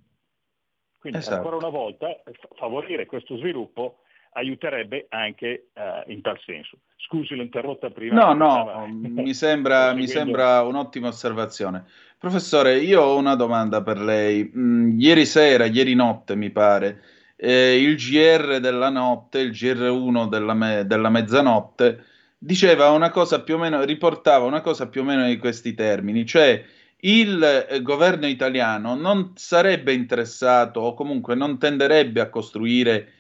Quindi 1.00 1.20
esatto. 1.20 1.36
ancora 1.36 1.58
una 1.58 1.70
volta 1.70 2.22
favorire 2.56 3.06
questo 3.06 3.38
sviluppo 3.38 4.00
aiuterebbe 4.34 5.08
anche 5.10 5.70
uh, 5.74 6.10
in 6.12 6.22
tal 6.22 6.40
senso. 6.46 6.80
Scusi, 6.96 7.36
l'ho 7.36 7.44
interrotta 7.44 7.90
prima. 7.90 8.34
No, 8.34 8.34
no, 8.34 8.88
mi 8.88 9.34
sembra, 9.36 9.94
mi 9.94 10.08
sembra 10.08 10.62
un'ottima 10.62 11.08
osservazione. 11.08 11.86
Professore, 12.18 12.80
io 12.80 13.02
ho 13.02 13.18
una 13.18 13.36
domanda 13.36 13.84
per 13.84 14.00
lei. 14.00 14.50
Mm, 14.56 15.00
ieri 15.00 15.26
sera, 15.26 15.66
ieri 15.66 15.94
notte 15.94 16.36
mi 16.36 16.50
pare, 16.52 17.02
eh, 17.46 17.76
il 17.76 17.98
GR 17.98 18.60
della 18.62 18.88
notte, 18.88 19.39
il 19.39 19.52
GR1 19.52 20.30
della, 20.30 20.54
me- 20.54 20.86
della 20.88 21.10
mezzanotte, 21.10 22.06
diceva 22.38 22.89
una 22.91 23.10
cosa 23.10 23.41
più 23.41 23.56
o 23.56 23.58
meno, 23.58 23.84
riportava 23.84 24.46
una 24.46 24.62
cosa 24.62 24.88
più 24.88 25.02
o 25.02 25.04
meno 25.04 25.28
di 25.28 25.38
questi 25.38 25.74
termini, 25.74 26.26
cioè 26.26 26.64
il 27.02 27.68
eh, 27.70 27.82
governo 27.82 28.28
italiano 28.28 28.96
non 28.96 29.34
sarebbe 29.36 29.91
interessato 29.91 30.80
o 30.80 30.94
comunque 30.94 31.36
non 31.36 31.60
tenderebbe 31.60 32.22
a 32.22 32.30
costruire 32.30 33.12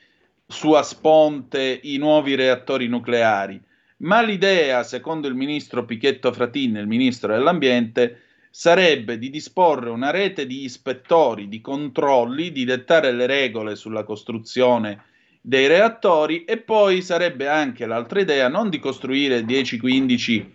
su 0.47 0.71
a 0.71 0.83
sponte 0.83 1.81
i 1.83 1.97
nuovi 1.97 2.35
reattori 2.35 2.87
nucleari, 2.87 3.61
ma 3.97 4.21
l'idea, 4.21 4.83
secondo 4.83 5.27
il 5.27 5.35
ministro 5.35 5.83
Pichetto 5.83 6.31
Fratin, 6.31 6.77
il 6.77 6.87
ministro 6.87 7.33
dell'ambiente, 7.33 8.21
sarebbe 8.55 9.17
di 9.17 9.31
disporre 9.31 9.89
una 9.89 10.11
rete 10.11 10.45
di 10.45 10.63
ispettori, 10.63 11.47
di 11.47 11.59
controlli, 11.59 12.51
di 12.51 12.65
dettare 12.65 13.11
le 13.11 13.25
regole 13.25 13.75
sulla 13.75 14.03
costruzione 14.03 15.05
dei 15.41 15.65
reattori 15.65 16.45
e 16.45 16.59
poi 16.59 17.01
sarebbe 17.01 17.47
anche 17.47 17.87
l'altra 17.87 18.21
idea 18.21 18.49
non 18.49 18.69
di 18.69 18.77
costruire 18.77 19.39
10-15 19.41 20.45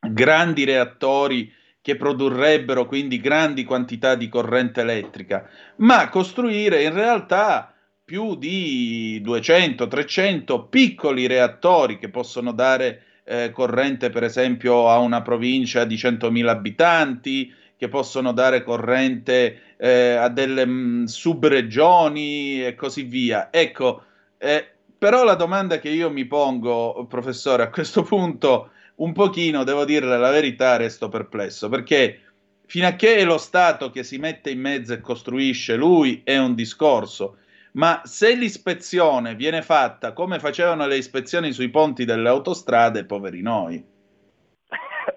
grandi 0.00 0.64
reattori 0.64 1.52
che 1.80 1.94
produrrebbero 1.94 2.86
quindi 2.86 3.20
grandi 3.20 3.62
quantità 3.62 4.16
di 4.16 4.28
corrente 4.28 4.80
elettrica, 4.80 5.48
ma 5.76 6.08
costruire 6.08 6.82
in 6.82 6.92
realtà 6.92 7.72
più 8.04 8.34
di 8.34 9.22
200-300 9.24 10.68
piccoli 10.68 11.28
reattori 11.28 11.98
che 11.98 12.08
possono 12.08 12.50
dare 12.50 13.04
eh, 13.24 13.50
corrente 13.52 14.10
per 14.10 14.24
esempio 14.24 14.88
a 14.88 14.98
una 14.98 15.22
provincia 15.22 15.84
di 15.84 15.96
100.000 15.96 16.46
abitanti, 16.46 17.54
che 17.76 17.88
possono 17.88 18.32
dare 18.32 18.62
corrente 18.62 19.74
eh, 19.76 20.12
a 20.12 20.28
delle 20.28 20.64
mh, 20.64 20.70
mm, 20.70 21.04
subregioni 21.04 22.64
e 22.64 22.76
così 22.76 23.02
via. 23.02 23.48
Ecco, 23.50 24.04
eh, 24.38 24.68
però 24.96 25.24
la 25.24 25.34
domanda 25.34 25.80
che 25.80 25.88
io 25.88 26.08
mi 26.08 26.24
pongo, 26.26 27.06
professore, 27.08 27.64
a 27.64 27.70
questo 27.70 28.04
punto 28.04 28.70
un 28.96 29.12
pochino, 29.12 29.64
devo 29.64 29.84
dirle 29.84 30.16
la 30.16 30.30
verità, 30.30 30.76
resto 30.76 31.08
perplesso, 31.08 31.68
perché 31.68 32.20
fino 32.66 32.86
a 32.86 32.92
che 32.92 33.16
è 33.16 33.24
lo 33.24 33.38
Stato 33.38 33.90
che 33.90 34.04
si 34.04 34.16
mette 34.18 34.50
in 34.50 34.60
mezzo 34.60 34.92
e 34.92 35.00
costruisce 35.00 35.74
lui 35.74 36.20
è 36.22 36.38
un 36.38 36.54
discorso, 36.54 37.38
ma 37.72 38.02
se 38.04 38.34
l'ispezione 38.34 39.34
viene 39.34 39.62
fatta 39.62 40.12
come 40.12 40.38
facevano 40.38 40.86
le 40.86 40.96
ispezioni 40.96 41.52
sui 41.52 41.70
ponti 41.70 42.04
delle 42.04 42.28
autostrade, 42.28 43.04
poveri 43.04 43.42
noi. 43.42 43.82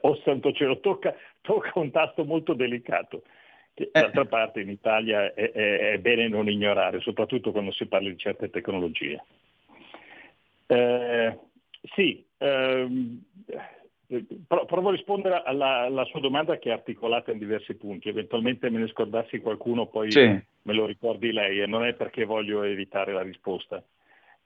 Oh 0.02 0.20
santo 0.24 0.52
cielo, 0.52 0.80
tocca, 0.80 1.16
tocca 1.42 1.80
un 1.80 1.92
tasto 1.92 2.24
molto 2.26 2.54
delicato. 2.54 3.24
Che, 3.74 3.90
eh. 3.92 4.00
D'altra 4.00 4.26
parte 4.26 4.62
in 4.62 4.70
Italia 4.70 5.34
è, 5.34 5.52
è, 5.52 5.92
è, 5.92 5.98
bene 6.00 6.28
non 6.30 6.50
ignorare, 6.50 7.02
soprattutto 7.02 7.52
quando 7.52 7.72
si 7.74 7.86
parla 7.88 8.10
di 8.10 8.18
certe 8.18 8.50
tecnologie. 8.50 9.24
Eh, 10.68 11.38
sì, 11.94 12.26
ehm, 12.38 13.22
provo 14.48 14.90
a 14.90 14.92
rispondere 14.92 15.42
alla, 15.44 15.82
alla, 15.82 16.06
sua 16.06 16.20
domanda 16.20 16.58
che 16.58 16.70
è 16.70 16.74
articolata 16.74 17.32
in 17.32 17.40
diversi 17.40 17.76
punti, 17.76 18.10
eventualmente 18.10 18.70
me 18.70 18.80
ne 18.80 18.88
scordassi 18.88 19.40
qualcuno, 19.40 19.88
poi 19.88 20.12
sì. 20.12 20.22
me 20.22 20.74
lo 20.74 20.86
ricordi 20.86 21.32
lei 21.32 21.62
e 21.62 21.66
non 21.66 21.86
è 21.86 21.94
perché 21.94 22.26
voglio 22.26 22.64
evitare 22.64 23.14
la 23.14 23.22
risposta. 23.22 23.84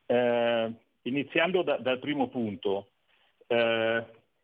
Eh, 0.05 0.71
iniziando 1.03 1.61
da, 1.61 1.77
dal 1.77 1.99
primo 1.99 2.29
punto, 2.29 2.89
eh, 3.47 4.03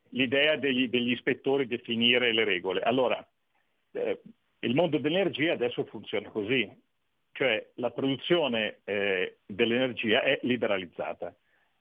l'idea 0.10 0.58
degli, 0.58 0.90
degli, 0.90 1.12
ispettori 1.12 1.68
definire 1.68 2.34
le 2.34 2.44
regole. 2.44 2.82
Allora, 2.82 3.26
eh, 3.92 4.22
il 4.60 4.76
mondo 4.76 4.98
dell'energia 4.98 5.54
adesso 5.54 5.86
funziona 5.86 6.30
così, 6.30 6.70
cioè 7.32 7.72
la 7.76 7.92
produzione 7.92 8.80
eh, 8.84 9.38
dell'energia 9.46 10.22
è 10.22 10.40
liberalizzata. 10.44 11.34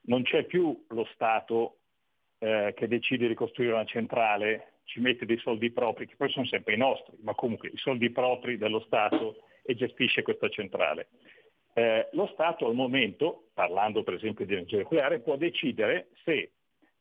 Non 0.07 0.23
c'è 0.23 0.45
più 0.45 0.85
lo 0.89 1.09
Stato 1.15 1.79
eh, 2.39 2.73
che 2.77 2.89
decide 2.89 3.29
di 3.29 3.35
costruire 3.35 3.73
una 3.73 3.85
centrale, 3.85 4.75
ci 4.85 5.01
mette 5.01 5.27
dei 5.27 5.39
soldi 5.39 5.71
propri, 5.71 6.07
che 6.07 6.17
poi 6.17 6.31
sono 6.31 6.47
sempre 6.47 6.75
i 6.75 6.79
nostri, 6.79 7.17
ma 7.23 7.35
comunque 7.35 7.69
i 7.69 7.77
soldi 7.77 8.11
propri 8.11 8.59
dello 8.59 8.81
Stato 8.81 9.37
e 9.63 9.75
gestisce 9.75 10.23
questa 10.23 10.49
centrale. 10.49 11.09
Eh, 11.73 12.09
lo 12.13 12.27
Stato 12.33 12.67
al 12.67 12.75
momento, 12.75 13.49
parlando 13.55 14.03
per 14.03 14.15
esempio 14.15 14.45
di 14.45 14.53
energia 14.53 14.79
nucleare, 14.79 15.21
può 15.21 15.37
decidere 15.37 16.09
se 16.23 16.53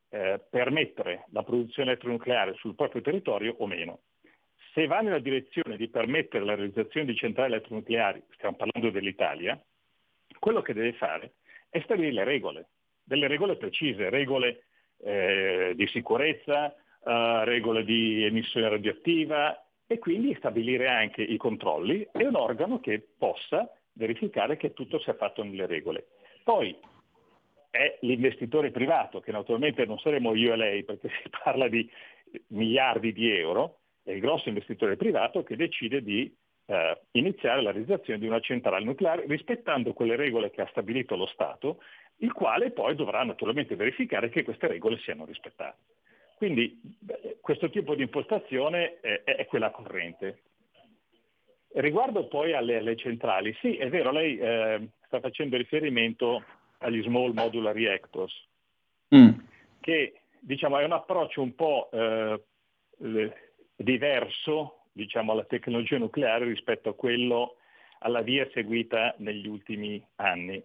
eh, 0.10 0.40
permettere 0.50 1.26
la 1.32 1.44
produzione 1.44 1.92
elettronucleare 1.92 2.54
sul 2.56 2.76
proprio 2.76 3.02
territorio 3.02 3.56
o 3.60 3.68
meno. 3.68 4.02
Se 4.74 4.88
va 4.88 5.02
nella 5.02 5.20
direzione 5.20 5.78
di 5.78 5.90
permettere 5.90 6.44
la 6.44 6.56
realizzazione 6.56 7.06
di 7.06 7.16
centrali 7.16 7.54
elettronucleari, 7.54 8.24
stiamo 8.32 8.56
parlando 8.56 8.90
dell'Italia, 8.90 9.62
quello 10.40 10.62
che 10.62 10.74
deve 10.74 10.94
fare 10.94 11.34
è 11.70 11.80
stabilire 11.82 12.14
le 12.14 12.24
regole, 12.24 12.68
delle 13.04 13.28
regole 13.28 13.56
precise, 13.56 14.10
regole 14.10 14.66
eh, 15.02 15.74
di 15.76 15.88
sicurezza, 15.88 16.74
eh, 16.74 17.46
regole 17.46 17.84
di 17.84 18.24
emissione 18.24 18.70
radioattiva 18.70 19.58
e 19.86 20.00
quindi 20.00 20.36
stabilire 20.36 20.88
anche 20.88 21.22
i 21.22 21.38
controlli 21.38 22.08
e 22.12 22.26
un 22.26 22.36
organo 22.36 22.80
che 22.80 23.06
possa 23.18 23.70
verificare 23.94 24.58
che 24.58 24.74
tutto 24.74 25.00
sia 25.00 25.14
fatto 25.14 25.44
nelle 25.44 25.68
regole. 25.68 26.08
Poi 26.44 26.76
è 27.70 27.98
l'investitore 28.02 28.72
privato, 28.72 29.20
che 29.20 29.32
naturalmente 29.32 29.86
non 29.86 29.98
saremo 29.98 30.36
io 30.36 30.54
e 30.54 30.56
lei 30.58 30.84
perché 30.84 31.10
si 31.22 31.30
parla 31.44 31.68
di 31.68 31.90
miliardi 32.48 33.14
di 33.14 33.32
euro, 33.32 33.80
è 34.04 34.12
il 34.12 34.20
grosso 34.20 34.50
investitore 34.50 34.96
privato 34.96 35.44
che 35.44 35.56
decide 35.56 36.02
di 36.02 36.32
eh, 36.66 37.02
iniziare 37.12 37.62
la 37.62 37.72
realizzazione 37.72 38.20
di 38.20 38.28
una 38.28 38.40
centrale 38.40 38.86
nucleare 38.86 39.26
rispettando 39.28 39.94
quelle 39.94 40.16
regole 40.16 40.52
che 40.52 40.62
ha 40.62 40.68
stabilito 40.68 41.16
lo 41.16 41.26
Stato, 41.28 41.82
il 42.18 42.32
quale 42.32 42.72
poi 42.72 42.96
dovrà 42.96 43.24
naturalmente 43.24 43.76
verificare 43.76 44.30
che 44.30 44.44
queste 44.44 44.68
regole 44.68 44.98
siano 45.00 45.26
rispettate. 45.26 45.78
Quindi 46.36 46.80
questo 47.42 47.70
tipo 47.70 47.96
di 47.96 48.04
impostazione 48.04 49.00
è, 49.00 49.24
è, 49.24 49.46
quella 49.46 49.72
corrente. 49.72 50.42
Riguardo 51.76 52.28
poi 52.28 52.54
alle, 52.54 52.78
alle, 52.78 52.96
centrali, 52.96 53.56
sì, 53.60 53.78
è 53.78 53.90
vero, 53.90 54.12
lei 54.12 54.38
eh, 54.38 54.90
sta 55.06 55.20
facendo 55.20 55.58
riferimento 55.58 56.44
agli 56.80 57.02
Small 57.04 57.32
Modular 57.34 57.74
Reactors, 57.74 58.34
mm. 59.16 59.30
che 59.80 60.22
diciamo, 60.40 60.78
è 60.80 60.84
un 60.84 60.92
approccio 60.92 61.42
un 61.42 61.56
po' 61.56 61.90
eh, 61.92 62.42
diverso 63.76 64.84
diciamo, 64.92 65.32
alla 65.32 65.46
tecnologia 65.46 65.98
nucleare 65.98 66.46
rispetto 66.46 66.90
a 66.90 66.96
quello 66.96 67.56
alla 68.00 68.22
via 68.22 68.48
seguita 68.54 69.16
negli 69.18 69.48
ultimi 69.48 70.04
anni. 70.16 70.62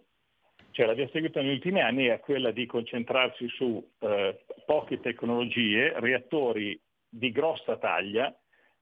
Cioè 0.71 0.85
la 0.85 0.93
via 0.93 1.09
seguita 1.11 1.41
negli 1.41 1.53
ultimi 1.53 1.81
anni 1.81 2.05
è 2.05 2.19
quella 2.19 2.51
di 2.51 2.65
concentrarsi 2.65 3.47
su 3.49 3.83
eh, 3.99 4.43
poche 4.65 4.99
tecnologie, 4.99 5.93
reattori 5.99 6.79
di 7.09 7.31
grossa 7.31 7.77
taglia, 7.77 8.33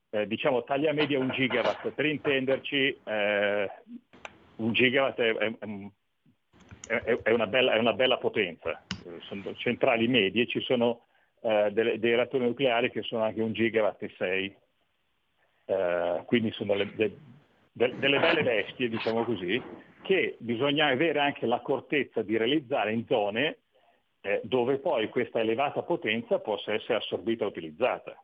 eh, 0.09 0.27
diciamo 0.27 0.63
taglia 0.63 0.93
media 0.93 1.19
un 1.19 1.29
gigawatt, 1.29 1.89
per 1.89 2.05
intenderci 2.05 2.99
eh, 3.03 3.69
gigawatt 4.55 5.19
è, 5.19 5.33
è, 5.35 5.53
è, 6.87 7.19
è 7.23 7.31
una, 7.31 7.47
bella, 7.47 7.77
una, 7.79 7.93
bella, 7.93 8.17
potenza, 8.17 8.83
sono 9.21 9.53
centrali 9.55 10.07
medie, 10.07 10.47
ci 10.47 10.61
sono 10.61 11.05
eh, 11.41 11.69
dei, 11.71 11.99
dei 11.99 12.15
reattori 12.15 12.45
nucleari 12.45 12.89
che 12.91 13.01
sono 13.03 13.23
anche 13.23 13.41
un 13.41 13.53
gigawatt 13.53 14.03
e 14.03 14.13
6, 14.17 14.55
eh, 15.65 16.23
quindi 16.25 16.51
sono 16.51 16.75
delle, 16.75 17.17
delle 17.71 18.19
belle 18.19 18.43
bestie, 18.43 18.89
diciamo 18.89 19.23
così, 19.23 19.61
che 20.07 20.37
bisogna 20.39 20.87
avere 20.87 21.19
anche 21.19 21.45
l'accortezza 21.45 22.21
di 22.21 22.37
realizzare 22.37 22.93
in 22.93 23.05
zone 23.07 23.57
eh, 24.21 24.39
dove 24.43 24.77
poi 24.77 25.09
questa 25.09 25.41
elevata 25.41 25.81
potenza 25.81 26.39
possa 26.39 26.73
essere 26.73 26.95
assorbita 26.95 27.43
e 27.43 27.47
utilizzata. 27.47 28.15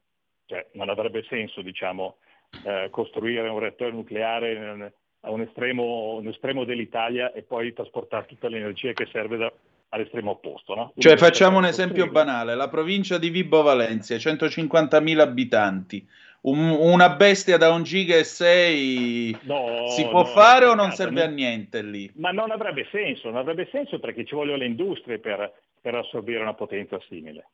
Cioè, 0.46 0.68
non 0.74 0.90
avrebbe 0.90 1.26
senso 1.28 1.62
diciamo, 1.62 2.16
eh, 2.64 2.88
costruire 2.90 3.50
un 3.50 3.60
reattore 3.60 3.92
nucleare 3.92 4.94
a 5.20 5.30
un 5.30 5.42
estremo, 5.42 6.16
un 6.16 6.28
estremo, 6.28 6.64
dell'Italia 6.64 7.34
e 7.34 7.44
poi 7.44 7.74
trasportare 7.74 8.28
tutta 8.28 8.48
l'energia 8.48 8.94
che 8.94 9.08
serve 9.12 9.36
da, 9.36 9.52
all'estremo 9.90 10.32
opposto. 10.32 10.76
No? 10.76 10.94
Cioè, 10.98 11.18
facciamo 11.18 11.58
un 11.58 11.66
esempio 11.66 12.10
banale, 12.10 12.56
la 12.56 12.70
provincia 12.70 13.18
di 13.18 13.30
Vibo 13.30 13.62
Valencia, 13.62 14.16
150.000 14.16 15.20
abitanti, 15.20 16.08
un, 16.44 16.70
una 16.70 17.10
bestia 17.16 17.58
da 17.58 17.72
un 17.72 17.84
giga 17.84 18.16
e 18.16 18.24
6 18.24 19.40
no, 19.44 19.88
si 19.90 20.04
può 20.08 20.24
no, 20.24 20.26
fare 20.26 20.66
o 20.66 20.74
non 20.74 20.92
serve 20.92 21.24
a 21.24 21.28
niente 21.28 21.82
lì? 21.82 22.12
Ma 22.16 22.32
non 22.32 22.52
avrebbe 22.52 22.88
senso, 22.92 23.30
non 23.30 23.38
avrebbe 23.38 23.68
senso 23.72 24.00
perché 24.00 24.26
ci 24.26 24.36
vogliono 24.36 24.58
le 24.58 24.66
industrie 24.66 25.20
per, 25.20 25.54
per 25.80 25.96
assorbire 25.96 26.42
una 26.42 26.54
potenza 26.54 27.00
simile. 27.08 27.50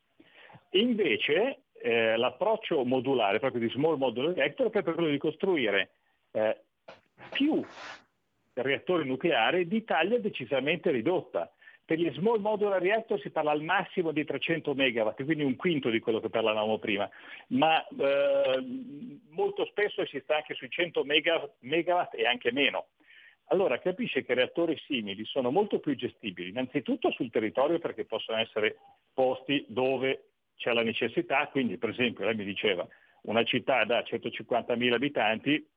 Invece 0.70 1.62
eh, 1.80 2.16
l'approccio 2.16 2.84
modulare, 2.84 3.38
proprio 3.38 3.60
di 3.60 3.70
Small 3.70 3.96
Modular 3.96 4.34
Reactor, 4.34 4.66
è 4.66 4.70
proprio 4.70 4.94
quello 4.94 5.10
di 5.10 5.18
costruire 5.18 5.90
eh, 6.32 6.56
più 7.30 7.64
reattori 8.54 9.06
nucleari 9.06 9.66
di 9.66 9.84
taglia 9.84 10.18
decisamente 10.18 10.90
ridotta. 10.90 11.50
Per 11.90 11.98
gli 11.98 12.12
small 12.12 12.38
modular 12.38 12.80
reactor 12.80 13.20
si 13.20 13.30
parla 13.30 13.50
al 13.50 13.64
massimo 13.64 14.12
di 14.12 14.24
300 14.24 14.74
megawatt, 14.74 15.24
quindi 15.24 15.42
un 15.42 15.56
quinto 15.56 15.90
di 15.90 15.98
quello 15.98 16.20
che 16.20 16.30
parlavamo 16.30 16.78
prima, 16.78 17.10
ma 17.48 17.84
eh, 17.84 18.64
molto 19.30 19.64
spesso 19.64 20.06
si 20.06 20.20
sta 20.22 20.36
anche 20.36 20.54
sui 20.54 20.70
100 20.70 21.02
megawatt 21.62 22.14
e 22.14 22.26
anche 22.26 22.52
meno. 22.52 22.90
Allora 23.46 23.80
capisce 23.80 24.24
che 24.24 24.34
reattori 24.34 24.80
simili 24.86 25.24
sono 25.24 25.50
molto 25.50 25.80
più 25.80 25.96
gestibili, 25.96 26.50
innanzitutto 26.50 27.10
sul 27.10 27.28
territorio 27.28 27.80
perché 27.80 28.04
possono 28.04 28.38
essere 28.38 28.76
posti 29.12 29.64
dove 29.66 30.26
c'è 30.58 30.72
la 30.72 30.84
necessità, 30.84 31.48
quindi 31.48 31.76
per 31.76 31.88
esempio 31.88 32.24
lei 32.24 32.36
mi 32.36 32.44
diceva 32.44 32.86
una 33.22 33.42
città 33.42 33.82
da 33.82 33.98
150.000 33.98 34.92
abitanti. 34.92 35.68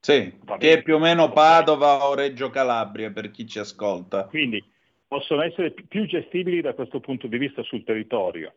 Sì, 0.00 0.36
che 0.58 0.72
è 0.72 0.82
più 0.82 0.96
o 0.96 0.98
meno 0.98 1.30
Padova 1.30 2.08
o 2.08 2.16
Reggio 2.16 2.50
Calabria 2.50 3.12
per 3.12 3.30
chi 3.30 3.46
ci 3.46 3.60
ascolta. 3.60 4.24
Quindi 4.24 4.78
possono 5.10 5.42
essere 5.42 5.72
più 5.72 6.06
gestibili 6.06 6.60
da 6.60 6.72
questo 6.72 7.00
punto 7.00 7.26
di 7.26 7.36
vista 7.36 7.64
sul 7.64 7.82
territorio. 7.82 8.54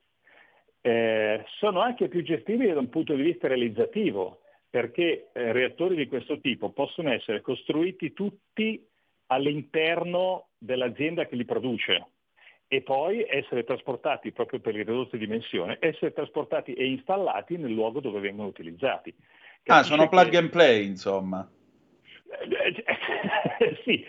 Eh, 0.82 1.43
sono 1.58 1.80
anche 1.80 2.10
più 2.10 2.22
gestibili 2.22 2.72
da 2.72 2.80
un 2.80 2.89
punto 2.89 3.16
di 3.16 3.24
vista 3.24 3.47
realizzativo, 3.47 4.41
perché 4.70 5.32
eh, 5.34 5.51
reattori 5.51 5.95
di 5.95 6.06
questo 6.06 6.39
tipo 6.39 6.70
possono 6.70 7.12
essere 7.12 7.41
costruiti 7.41 8.14
tutti 8.14 8.88
all'interno 9.28 10.49
dell'azienda 10.60 11.26
che 11.26 11.36
li 11.38 11.45
produce 11.45 12.06
e 12.68 12.82
poi 12.82 13.26
essere 13.28 13.64
trasportati 13.64 14.32
proprio 14.32 14.60
per 14.60 14.76
le 14.76 14.84
ridotte 14.84 15.18
dimensioni, 15.18 15.76
essere 15.80 16.14
trasportati 16.14 16.74
e 16.74 16.86
installati 16.86 17.58
nel 17.58 17.72
luogo 17.72 17.99
dove 17.99 18.20
vengono 18.20 18.47
utilizzati. 18.47 19.12
Capisce 19.64 19.93
ah, 19.93 19.97
sono 19.97 20.08
plug 20.08 20.36
and 20.36 20.49
play, 20.51 20.86
insomma. 20.86 21.49
Sì, 23.84 24.06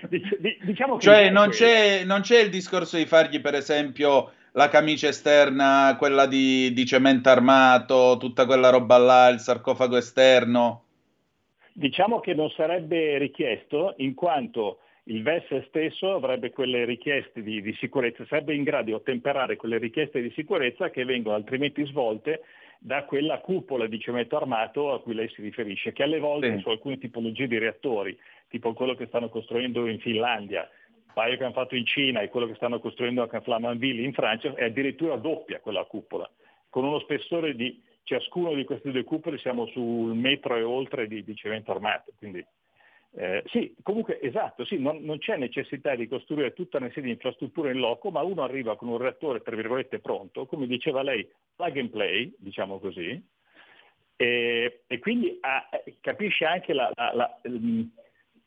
diciamo. 0.64 0.98
Cioè 0.98 1.30
non 1.30 1.48
c'è, 1.48 2.04
non 2.04 2.20
c'è, 2.20 2.40
il 2.40 2.50
discorso 2.50 2.96
di 2.96 3.06
fargli 3.06 3.40
per 3.40 3.54
esempio 3.54 4.32
la 4.52 4.68
camicia 4.68 5.08
esterna, 5.08 5.96
quella 5.98 6.26
di, 6.26 6.72
di 6.72 6.86
cemento 6.86 7.28
armato, 7.28 8.16
tutta 8.18 8.46
quella 8.46 8.70
roba 8.70 8.98
là, 8.98 9.28
il 9.28 9.40
sarcofago 9.40 9.96
esterno? 9.96 10.82
Diciamo 11.72 12.20
che 12.20 12.34
non 12.34 12.50
sarebbe 12.50 13.18
richiesto 13.18 13.94
in 13.96 14.14
quanto 14.14 14.78
il 15.04 15.22
VES 15.22 15.66
stesso 15.66 16.14
avrebbe 16.14 16.50
quelle 16.50 16.84
richieste 16.84 17.42
di, 17.42 17.60
di, 17.60 17.74
sicurezza, 17.74 18.24
sarebbe 18.26 18.54
in 18.54 18.62
grado 18.62 18.84
di 18.84 18.92
ottemperare 18.92 19.56
quelle 19.56 19.78
richieste 19.78 20.22
di 20.22 20.30
sicurezza 20.30 20.90
che 20.90 21.04
vengono 21.04 21.34
altrimenti 21.34 21.84
svolte 21.86 22.42
da 22.78 23.04
quella 23.04 23.38
cupola 23.38 23.86
di 23.86 23.98
cemento 23.98 24.36
armato 24.36 24.92
a 24.92 25.00
cui 25.00 25.14
lei 25.14 25.28
si 25.30 25.42
riferisce, 25.42 25.92
che 25.92 26.02
alle 26.02 26.18
volte 26.18 26.56
sì. 26.56 26.62
su 26.62 26.68
alcune 26.68 26.98
tipologie 26.98 27.46
di 27.46 27.58
reattori, 27.58 28.18
tipo 28.48 28.72
quello 28.72 28.94
che 28.94 29.06
stanno 29.06 29.28
costruendo 29.28 29.86
in 29.86 29.98
Finlandia, 30.00 30.68
paio 31.12 31.36
che 31.36 31.44
hanno 31.44 31.52
fatto 31.52 31.76
in 31.76 31.86
Cina 31.86 32.20
e 32.20 32.28
quello 32.28 32.46
che 32.46 32.56
stanno 32.56 32.80
costruendo 32.80 33.22
a 33.22 33.40
Flamanville 33.40 34.02
in 34.02 34.12
Francia, 34.12 34.52
è 34.54 34.64
addirittura 34.64 35.16
doppia 35.16 35.60
quella 35.60 35.84
cupola, 35.84 36.28
con 36.68 36.84
uno 36.84 36.98
spessore 36.98 37.54
di 37.54 37.80
ciascuno 38.02 38.52
di 38.52 38.64
queste 38.64 38.90
due 38.90 39.04
cupole 39.04 39.38
siamo 39.38 39.66
sul 39.68 40.14
metro 40.14 40.56
e 40.56 40.62
oltre 40.62 41.06
di, 41.06 41.24
di 41.24 41.34
cemento 41.34 41.70
armato. 41.70 42.12
Quindi, 42.18 42.44
eh, 43.16 43.44
sì, 43.46 43.72
comunque 43.82 44.20
esatto, 44.20 44.64
sì, 44.64 44.76
non, 44.78 44.98
non, 45.04 45.18
c'è 45.18 45.36
necessità 45.36 45.94
di 45.94 46.08
costruire 46.08 46.52
tutta 46.52 46.78
una 46.78 46.88
serie 46.88 47.04
di 47.04 47.10
infrastrutture 47.10 47.70
in 47.70 47.78
loco, 47.78 48.10
ma 48.10 48.22
uno 48.22 48.42
arriva 48.42 48.76
con 48.76 48.88
un 48.88 48.98
reattore, 48.98 49.40
tra 49.40 49.54
virgolette, 49.54 50.00
pronto, 50.00 50.46
come 50.46 50.66
diceva 50.66 51.02
lei, 51.02 51.28
plug 51.54 51.78
and 51.78 51.90
play, 51.90 52.34
diciamo 52.36 52.80
così, 52.80 53.22
e, 54.16 54.82
e 54.86 54.98
quindi 54.98 55.38
ha, 55.42 55.68
capisce 56.00 56.44
anche 56.44 56.72
la, 56.72 56.90
la, 56.94 57.12
la, 57.14 57.40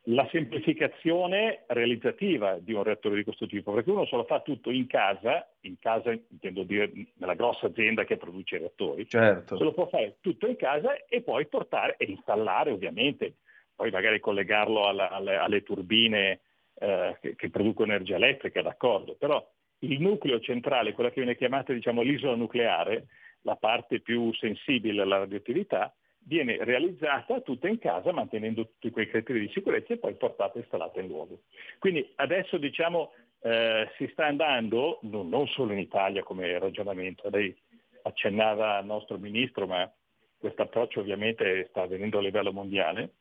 la, 0.03 0.28
semplificazione 0.32 1.63
realizzativa 1.68 2.57
di 2.59 2.74
un 2.74 2.84
reattore 2.84 3.15
di 3.15 3.24
questo 3.24 3.47
tipo, 3.47 3.72
perché 3.72 3.89
uno 3.89 4.05
se 4.05 4.18
lo 4.18 4.26
fa 4.26 4.41
tutto 4.41 4.70
in 4.70 4.86
casa, 4.88 5.49
in 5.61 5.80
casa 5.80 6.11
intendo 6.11 6.63
dire 6.63 6.91
nella 7.15 7.36
grossa 7.36 7.68
azienda 7.68 8.03
che 8.03 8.18
produce 8.18 8.57
reattori, 8.57 9.07
certo. 9.07 9.55
se 9.55 9.63
lo 9.63 9.72
può 9.72 9.88
fare 9.88 10.18
tutto 10.20 10.45
in 10.45 10.57
casa 10.57 11.05
e 11.07 11.22
poi 11.22 11.47
portare 11.47 11.95
e 11.97 12.05
installare 12.05 12.72
ovviamente 12.72 13.36
poi 13.78 13.92
magari 13.92 14.20
collegarlo 14.20 14.88
alla, 14.88 15.12
alle, 15.12 15.36
alle, 15.36 15.62
turbine 15.62 16.42
eh, 16.80 17.16
che, 17.22 17.36
che, 17.36 17.50
producono 17.52 17.92
energia 17.92 18.16
elettrica, 18.16 18.64
d'accordo, 18.64 19.16
però 19.16 19.48
il 19.82 20.02
nucleo 20.02 20.40
centrale, 20.40 20.94
quella 20.94 21.12
che 21.12 21.22
viene 21.22 21.38
chiamata 21.38 21.74
diciamo, 21.74 22.02
l'isola 22.02 22.36
nucleare, 22.36 23.06
la 23.42 23.56
parte 23.56 24.02
più 24.02 24.34
sensibile 24.34 25.04
alla 25.04 25.20
radioattività, 25.20 25.96
viene 26.22 26.58
realizzata 26.60 27.40
tutta 27.42 27.68
in 27.68 27.78
casa 27.78 28.12
mantenendo 28.12 28.66
tutti 28.66 28.90
quei 28.90 29.08
criteri 29.08 29.42
di 29.42 29.52
sicurezza 29.54 29.94
e 29.94 30.00
poi 30.00 30.16
portata 30.16 30.56
e 30.56 30.62
installata 30.62 31.00
in 31.00 31.08
luogo. 31.08 31.42
Quindi 31.78 32.12
adesso 32.16 32.58
diciamo, 32.58 33.12
eh, 33.42 33.92
si 33.96 34.10
sta 34.12 34.26
andando, 34.26 34.98
non, 35.04 35.30
non 35.30 35.48
solo 35.48 35.72
in 35.72 35.80
Italia 35.80 36.24
come 36.24 36.58
ragionamento, 36.58 37.30
lei 37.30 37.56
accennava 38.02 38.78
al 38.78 38.86
nostro 38.86 39.20
ministro, 39.20 39.68
ma 39.68 39.90
questo 40.36 40.64
approccio 40.64 41.00
ovviamente 41.00 41.68
sta 41.70 41.84
avvenendo 41.84 42.18
a 42.18 42.22
livello 42.22 42.52
mondiale, 42.52 43.12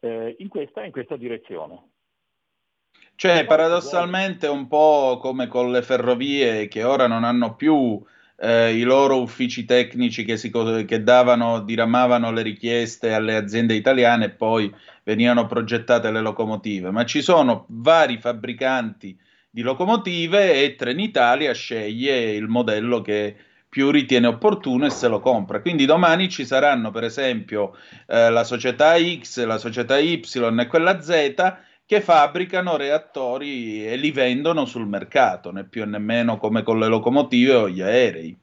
eh, 0.00 0.36
in, 0.38 0.48
questa, 0.48 0.84
in 0.84 0.92
questa 0.92 1.16
direzione. 1.16 1.90
Cioè, 3.14 3.46
paradossalmente, 3.46 4.46
un 4.46 4.66
po' 4.68 5.18
come 5.20 5.46
con 5.46 5.70
le 5.70 5.82
ferrovie 5.82 6.68
che 6.68 6.82
ora 6.84 7.06
non 7.06 7.24
hanno 7.24 7.56
più 7.56 8.02
eh, 8.38 8.74
i 8.74 8.82
loro 8.82 9.20
uffici 9.20 9.64
tecnici 9.64 10.24
che, 10.24 10.36
si, 10.36 10.50
che 10.86 11.02
davano, 11.02 11.60
diramavano 11.60 12.30
le 12.30 12.42
richieste 12.42 13.14
alle 13.14 13.36
aziende 13.36 13.74
italiane 13.74 14.26
e 14.26 14.30
poi 14.30 14.72
venivano 15.02 15.46
progettate 15.46 16.10
le 16.10 16.20
locomotive, 16.20 16.90
ma 16.90 17.04
ci 17.04 17.22
sono 17.22 17.64
vari 17.68 18.18
fabbricanti 18.18 19.18
di 19.48 19.62
locomotive 19.62 20.62
e 20.62 20.74
Trenitalia 20.74 21.54
sceglie 21.54 22.32
il 22.32 22.48
modello 22.48 23.00
che 23.00 23.36
più 23.76 23.90
ritiene 23.90 24.26
opportuno 24.26 24.86
e 24.86 24.90
se 24.90 25.06
lo 25.06 25.20
compra. 25.20 25.60
Quindi 25.60 25.84
domani 25.84 26.30
ci 26.30 26.46
saranno, 26.46 26.90
per 26.90 27.04
esempio, 27.04 27.76
eh, 28.06 28.30
la 28.30 28.42
società 28.42 28.94
X, 28.96 29.44
la 29.44 29.58
società 29.58 29.98
Y 29.98 30.22
e 30.58 30.66
quella 30.66 30.98
Z 31.02 31.34
che 31.84 32.00
fabbricano 32.00 32.78
reattori 32.78 33.86
e 33.86 33.96
li 33.96 34.12
vendono 34.12 34.64
sul 34.64 34.86
mercato, 34.86 35.52
né 35.52 35.68
più 35.68 35.84
né 35.84 35.98
meno 35.98 36.38
come 36.38 36.62
con 36.62 36.78
le 36.78 36.86
locomotive 36.86 37.52
o 37.52 37.68
gli 37.68 37.82
aerei. 37.82 38.34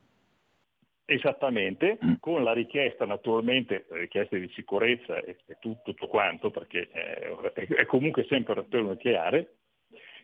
Esattamente, 1.04 1.98
mm. 2.06 2.14
con 2.20 2.44
la 2.44 2.54
richiesta 2.54 3.08
naturalmente, 3.08 3.88
richieste 3.90 4.40
di 4.40 4.52
sicurezza 4.54 5.18
e, 5.18 5.38
e 5.48 5.58
tutto, 5.60 5.82
tutto, 5.86 6.08
quanto, 6.10 6.52
perché 6.52 6.90
è, 6.92 7.74
è 7.74 7.86
comunque 7.88 8.24
sempre 8.30 8.54
un 8.54 8.60
reattore 8.60 8.84
nucleare, 8.84 9.54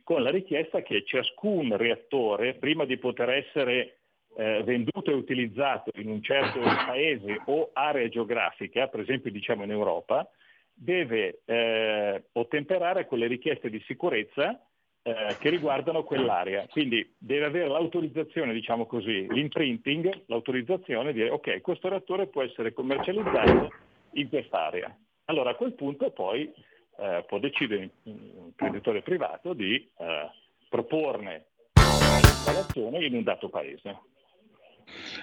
con 0.03 0.21
la 0.21 0.29
richiesta 0.29 0.83
che 0.83 1.03
ciascun 1.03 1.75
reattore, 1.77 2.53
prima 2.53 2.85
di 2.85 2.97
poter 2.97 3.31
essere 3.31 3.98
eh, 4.35 4.63
venduto 4.63 5.11
e 5.11 5.15
utilizzato 5.15 5.91
in 5.95 6.09
un 6.09 6.21
certo 6.21 6.59
paese 6.59 7.41
o 7.45 7.69
area 7.73 8.07
geografica, 8.07 8.87
per 8.87 9.01
esempio 9.01 9.31
diciamo 9.31 9.63
in 9.63 9.71
Europa, 9.71 10.29
deve 10.73 11.41
eh, 11.45 12.23
ottemperare 12.33 13.05
quelle 13.05 13.27
richieste 13.27 13.69
di 13.69 13.81
sicurezza 13.85 14.61
eh, 15.01 15.35
che 15.39 15.49
riguardano 15.49 16.03
quell'area. 16.03 16.67
Quindi 16.67 17.15
deve 17.17 17.45
avere 17.45 17.67
l'autorizzazione, 17.67 18.53
diciamo 18.53 18.85
così, 18.85 19.27
l'imprinting, 19.29 20.23
l'autorizzazione 20.27 21.11
di 21.11 21.19
dire 21.19 21.31
ok, 21.31 21.61
questo 21.61 21.89
reattore 21.89 22.27
può 22.27 22.43
essere 22.43 22.73
commercializzato 22.73 23.71
in 24.13 24.29
quest'area. 24.29 24.95
Allora 25.25 25.51
a 25.51 25.55
quel 25.55 25.73
punto 25.73 26.11
poi 26.11 26.51
eh, 26.97 27.23
può 27.27 27.39
decidere 27.39 27.89
l'imprenditore 28.03 29.01
privato 29.01 29.53
di 29.53 29.75
eh, 29.75 30.29
proporne 30.69 31.45
l'installazione 31.73 33.05
in 33.05 33.15
un 33.15 33.23
dato 33.23 33.49
paese. 33.49 33.97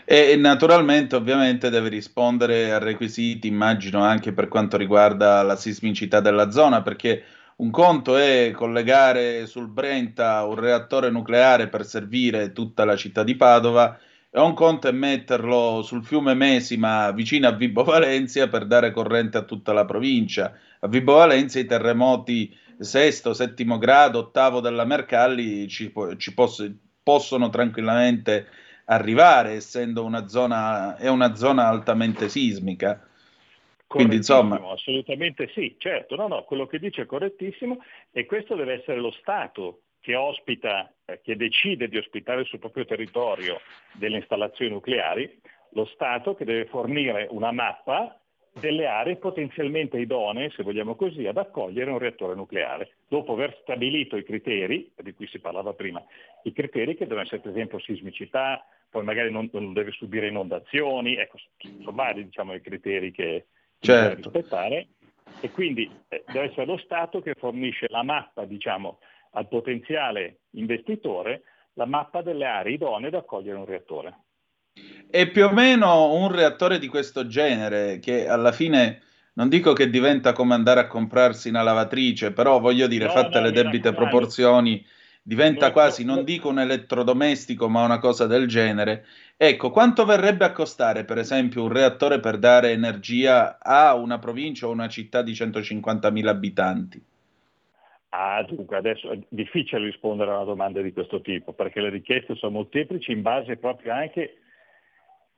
E 0.04 0.36
naturalmente, 0.36 1.16
ovviamente, 1.16 1.70
deve 1.70 1.88
rispondere 1.88 2.72
a 2.72 2.78
requisiti, 2.78 3.48
immagino 3.48 4.02
anche 4.02 4.32
per 4.32 4.48
quanto 4.48 4.76
riguarda 4.76 5.42
la 5.42 5.56
sismicità 5.56 6.20
della 6.20 6.50
zona, 6.50 6.82
perché 6.82 7.24
un 7.56 7.70
conto 7.70 8.16
è 8.16 8.52
collegare 8.54 9.46
sul 9.46 9.68
Brenta 9.68 10.44
un 10.44 10.56
reattore 10.56 11.10
nucleare 11.10 11.68
per 11.68 11.84
servire 11.84 12.52
tutta 12.52 12.84
la 12.84 12.96
città 12.96 13.24
di 13.24 13.34
Padova, 13.34 13.98
e 14.30 14.40
un 14.40 14.52
conto 14.52 14.86
è 14.86 14.92
metterlo 14.92 15.80
sul 15.82 16.04
fiume 16.04 16.34
Mesima 16.34 17.10
vicino 17.12 17.48
a 17.48 17.52
Vibo 17.52 17.82
Valencia 17.82 18.48
per 18.48 18.66
dare 18.66 18.90
corrente 18.90 19.38
a 19.38 19.42
tutta 19.42 19.72
la 19.72 19.86
provincia. 19.86 20.52
A 20.80 20.88
Vibo 20.88 21.14
Valencia 21.14 21.58
i 21.58 21.64
terremoti 21.64 22.54
sesto, 22.78 23.32
settimo 23.32 23.78
grado, 23.78 24.18
ottavo 24.18 24.60
della 24.60 24.84
Mercalli 24.84 25.66
ci, 25.68 25.90
ci 26.18 26.34
poss- 26.34 26.70
possono 27.02 27.48
tranquillamente 27.48 28.46
arrivare, 28.86 29.52
essendo 29.52 30.04
una 30.04 30.28
zona, 30.28 30.96
è 30.96 31.08
una 31.08 31.34
zona 31.34 31.68
altamente 31.68 32.28
sismica. 32.28 33.08
Quindi 33.86 34.16
insomma... 34.16 34.60
Assolutamente 34.70 35.48
sì, 35.54 35.76
certo, 35.78 36.16
no, 36.16 36.26
no, 36.26 36.42
quello 36.44 36.66
che 36.66 36.78
dice 36.78 37.02
è 37.02 37.06
correttissimo 37.06 37.78
e 38.10 38.26
questo 38.26 38.56
deve 38.56 38.74
essere 38.74 38.98
lo 38.98 39.12
Stato 39.12 39.82
che 40.00 40.14
ospita, 40.14 40.92
eh, 41.04 41.20
che 41.22 41.36
decide 41.36 41.88
di 41.88 41.96
ospitare 41.96 42.44
sul 42.44 42.58
proprio 42.58 42.84
territorio 42.84 43.60
delle 43.92 44.18
installazioni 44.18 44.70
nucleari, 44.70 45.40
lo 45.70 45.84
Stato 45.86 46.34
che 46.34 46.44
deve 46.44 46.66
fornire 46.66 47.26
una 47.30 47.52
mappa 47.52 48.18
delle 48.58 48.86
aree 48.86 49.16
potenzialmente 49.16 49.98
idonee, 49.98 50.50
se 50.50 50.62
vogliamo 50.62 50.94
così, 50.94 51.26
ad 51.26 51.36
accogliere 51.36 51.90
un 51.90 51.98
reattore 51.98 52.34
nucleare, 52.34 52.96
dopo 53.06 53.32
aver 53.32 53.58
stabilito 53.60 54.16
i 54.16 54.24
criteri, 54.24 54.90
di 54.96 55.12
cui 55.12 55.26
si 55.26 55.38
parlava 55.38 55.74
prima, 55.74 56.02
i 56.44 56.52
criteri 56.52 56.96
che 56.96 57.04
devono 57.04 57.22
essere 57.22 57.40
per 57.40 57.50
esempio 57.50 57.78
sismicità, 57.80 58.64
poi 58.96 59.04
magari 59.04 59.30
non, 59.30 59.50
non 59.52 59.74
deve 59.74 59.90
subire 59.90 60.28
inondazioni, 60.28 61.16
ecco, 61.16 61.36
sono 61.58 61.92
vari 61.92 62.24
diciamo, 62.24 62.54
i 62.54 62.62
criteri 62.62 63.12
che, 63.12 63.44
certo. 63.78 64.08
deve 64.08 64.14
rispettare 64.14 64.86
e 65.40 65.50
quindi 65.50 65.90
eh, 66.08 66.24
deve 66.32 66.46
essere 66.46 66.64
lo 66.64 66.78
Stato 66.78 67.20
che 67.20 67.34
fornisce 67.36 67.88
la 67.90 68.02
mappa 68.02 68.46
diciamo, 68.46 69.00
al 69.32 69.48
potenziale 69.48 70.38
investitore, 70.52 71.42
la 71.74 71.84
mappa 71.84 72.22
delle 72.22 72.46
aree 72.46 72.72
idonee 72.72 73.08
ad 73.08 73.14
accogliere 73.16 73.58
un 73.58 73.66
reattore. 73.66 74.18
E 75.10 75.28
più 75.28 75.44
o 75.44 75.52
meno 75.52 76.14
un 76.14 76.32
reattore 76.32 76.78
di 76.78 76.88
questo 76.88 77.26
genere, 77.26 77.98
che 77.98 78.26
alla 78.26 78.52
fine 78.52 79.02
non 79.34 79.50
dico 79.50 79.74
che 79.74 79.90
diventa 79.90 80.32
come 80.32 80.54
andare 80.54 80.80
a 80.80 80.86
comprarsi 80.86 81.50
una 81.50 81.60
lavatrice, 81.60 82.32
però 82.32 82.60
voglio 82.60 82.86
dire, 82.86 83.04
no, 83.04 83.10
fatte 83.10 83.40
no, 83.40 83.44
le 83.44 83.52
debite 83.52 83.92
proporzioni, 83.92 84.82
diventa 85.26 85.72
quasi, 85.72 86.04
non 86.04 86.22
dico 86.22 86.50
un 86.50 86.60
elettrodomestico, 86.60 87.68
ma 87.68 87.84
una 87.84 87.98
cosa 87.98 88.28
del 88.28 88.46
genere. 88.46 89.04
Ecco, 89.36 89.70
quanto 89.70 90.04
verrebbe 90.04 90.44
a 90.44 90.52
costare, 90.52 91.04
per 91.04 91.18
esempio, 91.18 91.64
un 91.64 91.72
reattore 91.72 92.20
per 92.20 92.38
dare 92.38 92.70
energia 92.70 93.58
a 93.58 93.94
una 93.96 94.20
provincia 94.20 94.68
o 94.68 94.70
una 94.70 94.86
città 94.86 95.22
di 95.22 95.32
150.000 95.32 96.26
abitanti? 96.28 97.02
Ah, 98.10 98.40
dunque, 98.44 98.76
adesso 98.76 99.10
è 99.10 99.18
difficile 99.28 99.84
rispondere 99.84 100.30
a 100.30 100.36
una 100.36 100.44
domanda 100.44 100.80
di 100.80 100.92
questo 100.92 101.20
tipo, 101.20 101.52
perché 101.52 101.80
le 101.80 101.90
richieste 101.90 102.36
sono 102.36 102.52
molteplici 102.52 103.10
in 103.10 103.22
base 103.22 103.56
proprio 103.56 103.94
anche 103.94 104.36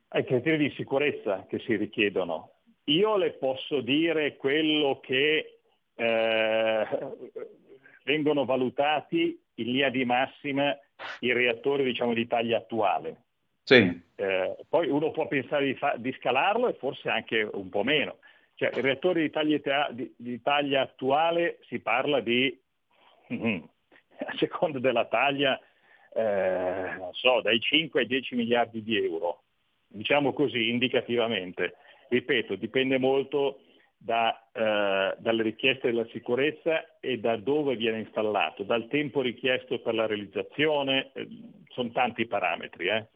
ai 0.09 0.23
criteri 0.23 0.69
di 0.69 0.73
sicurezza 0.75 1.47
che 1.49 1.57
si 1.65 1.75
richiedono. 1.75 2.51
Io 2.85 3.17
le 3.17 3.31
posso 3.31 3.81
dire 3.81 4.37
quello 4.37 4.99
che 5.01 5.57
eh, 5.95 6.87
vengono 8.03 8.45
valutati 8.45 9.39
in 9.61 9.71
linea 9.71 9.89
di 9.89 10.05
massima 10.05 10.77
i 11.19 11.31
reattori 11.31 11.83
diciamo, 11.83 12.13
di 12.13 12.27
taglia 12.27 12.57
attuale. 12.57 13.23
Sì. 13.63 14.01
Eh, 14.15 14.57
poi 14.67 14.89
uno 14.89 15.11
può 15.11 15.27
pensare 15.27 15.65
di, 15.65 15.75
fa- 15.75 15.95
di, 15.97 16.11
scalarlo 16.19 16.67
e 16.67 16.73
forse 16.73 17.09
anche 17.09 17.47
un 17.51 17.69
po' 17.69 17.83
meno. 17.83 18.17
Cioè, 18.55 18.71
i 18.75 18.81
reattori 18.81 19.21
di 19.21 19.29
taglia, 19.29 19.89
di, 19.91 20.11
di 20.17 20.41
taglia 20.41 20.81
attuale 20.81 21.59
si 21.67 21.79
parla 21.79 22.19
di, 22.19 22.59
mm, 23.31 23.59
a 24.25 24.33
seconda 24.37 24.79
della 24.79 25.05
taglia, 25.05 25.59
eh, 26.13 26.95
non 26.97 27.13
so, 27.13 27.41
dai 27.41 27.59
5 27.59 28.01
ai 28.01 28.07
10 28.07 28.35
miliardi 28.35 28.81
di 28.81 28.97
euro, 28.97 29.43
diciamo 29.87 30.33
così 30.33 30.69
indicativamente. 30.69 31.75
Ripeto, 32.09 32.55
dipende 32.55 32.97
molto 32.97 33.59
da, 34.01 34.49
eh, 34.53 35.15
dalle 35.19 35.43
richieste 35.43 35.89
della 35.89 36.07
sicurezza 36.07 36.99
e 36.99 37.19
da 37.19 37.35
dove 37.35 37.75
viene 37.75 37.99
installato, 37.99 38.63
dal 38.63 38.87
tempo 38.87 39.21
richiesto 39.21 39.79
per 39.79 39.93
la 39.93 40.07
realizzazione, 40.07 41.11
eh, 41.13 41.27
sono 41.67 41.91
tanti 41.91 42.25
parametri, 42.25 42.87
eh? 42.87 43.07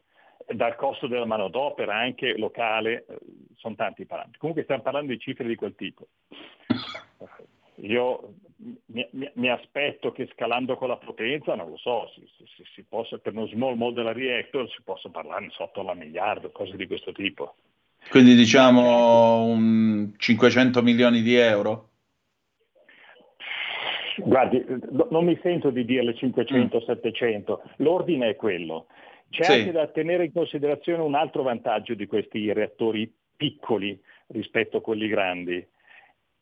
dal 0.46 0.76
costo 0.76 1.06
della 1.06 1.24
manodopera 1.24 1.96
anche 1.96 2.36
locale, 2.36 3.06
eh, 3.08 3.18
sono 3.56 3.74
tanti 3.74 4.04
parametri. 4.04 4.38
Comunque 4.38 4.64
stiamo 4.64 4.82
parlando 4.82 5.12
di 5.12 5.18
cifre 5.18 5.46
di 5.46 5.54
quel 5.54 5.74
tipo. 5.74 6.06
Io 7.76 8.34
mi, 8.86 9.06
mi, 9.12 9.30
mi 9.34 9.48
aspetto 9.48 10.12
che 10.12 10.28
scalando 10.32 10.76
con 10.76 10.88
la 10.88 10.96
potenza, 10.96 11.54
non 11.54 11.70
lo 11.70 11.76
so, 11.76 12.08
si, 12.14 12.24
si, 12.54 12.62
si 12.74 12.84
possa, 12.84 13.18
per 13.18 13.34
uno 13.34 13.46
small 13.46 13.74
modular 13.74 14.14
reactor 14.14 14.70
si 14.70 14.82
possa 14.82 15.08
parlare 15.08 15.48
sotto 15.50 15.82
la 15.82 15.94
miliardo, 15.94 16.50
cose 16.52 16.76
di 16.76 16.86
questo 16.86 17.12
tipo. 17.12 17.54
Quindi 18.10 18.34
diciamo 18.34 19.44
un 19.44 20.12
500 20.16 20.82
milioni 20.82 21.22
di 21.22 21.34
euro? 21.34 21.88
Guardi, 24.16 24.64
non 25.10 25.24
mi 25.24 25.38
sento 25.42 25.70
di 25.70 25.84
dirle 25.84 26.14
500-700, 26.14 27.52
mm. 27.52 27.70
l'ordine 27.76 28.30
è 28.30 28.36
quello. 28.36 28.86
C'è 29.30 29.42
sì. 29.42 29.52
anche 29.52 29.72
da 29.72 29.88
tenere 29.88 30.26
in 30.26 30.32
considerazione 30.32 31.02
un 31.02 31.14
altro 31.14 31.42
vantaggio 31.42 31.94
di 31.94 32.06
questi 32.06 32.52
reattori 32.52 33.12
piccoli 33.36 34.00
rispetto 34.28 34.76
a 34.76 34.80
quelli 34.80 35.08
grandi, 35.08 35.66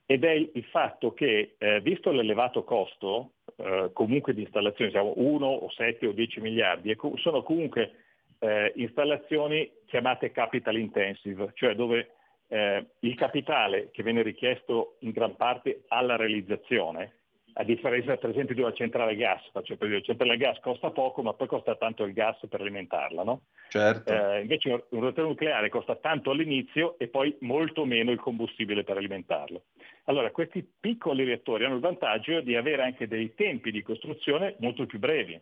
ed 0.04 0.24
è 0.24 0.32
il 0.32 0.64
fatto 0.70 1.14
che, 1.14 1.54
eh, 1.56 1.80
visto 1.80 2.10
l'elevato 2.10 2.64
costo 2.64 3.32
eh, 3.56 3.90
comunque 3.94 4.34
di 4.34 4.42
installazione, 4.42 4.90
siamo 4.90 5.14
1 5.16 5.46
o 5.46 5.70
7 5.70 6.06
o 6.06 6.12
10 6.12 6.40
miliardi, 6.40 6.94
sono 7.16 7.42
comunque 7.42 8.01
eh, 8.43 8.72
installazioni 8.74 9.70
chiamate 9.86 10.32
capital 10.32 10.76
intensive, 10.76 11.51
cioè 11.55 11.76
dove 11.76 12.14
eh, 12.49 12.86
il 13.01 13.14
capitale 13.14 13.90
che 13.93 14.03
viene 14.03 14.22
richiesto 14.22 14.97
in 15.01 15.12
gran 15.12 15.36
parte 15.36 15.84
alla 15.86 16.16
realizzazione, 16.16 17.18
a 17.55 17.62
differenza 17.62 18.16
per 18.16 18.30
esempio 18.30 18.57
di 18.57 18.62
una 18.62 18.72
centrale 18.72 19.14
gas, 19.14 19.49
faccio 19.53 19.76
per 19.76 19.86
dire, 19.86 20.01
la 20.01 20.07
centrale 20.07 20.36
gas 20.38 20.59
costa 20.59 20.90
poco 20.90 21.22
ma 21.22 21.34
poi 21.34 21.47
costa 21.47 21.76
tanto 21.76 22.03
il 22.03 22.14
gas 22.14 22.45
per 22.49 22.61
alimentarla, 22.61 23.22
no? 23.22 23.43
Certo. 23.68 24.12
Eh, 24.12 24.40
invece 24.40 24.86
un 24.88 25.01
reattore 25.01 25.28
nucleare 25.28 25.68
costa 25.68 25.95
tanto 25.95 26.30
all'inizio 26.30 26.99
e 26.99 27.07
poi 27.07 27.36
molto 27.40 27.84
meno 27.84 28.11
il 28.11 28.18
combustibile 28.18 28.82
per 28.82 28.97
alimentarlo. 28.97 29.66
Allora 30.07 30.32
questi 30.32 30.68
piccoli 30.80 31.22
reattori 31.22 31.64
hanno 31.64 31.76
il 31.76 31.80
vantaggio 31.80 32.40
di 32.40 32.57
avere 32.57 32.82
anche 32.82 33.07
dei 33.07 33.34
tempi 33.34 33.70
di 33.70 33.82
costruzione 33.82 34.57
molto 34.59 34.84
più 34.86 34.99
brevi, 34.99 35.40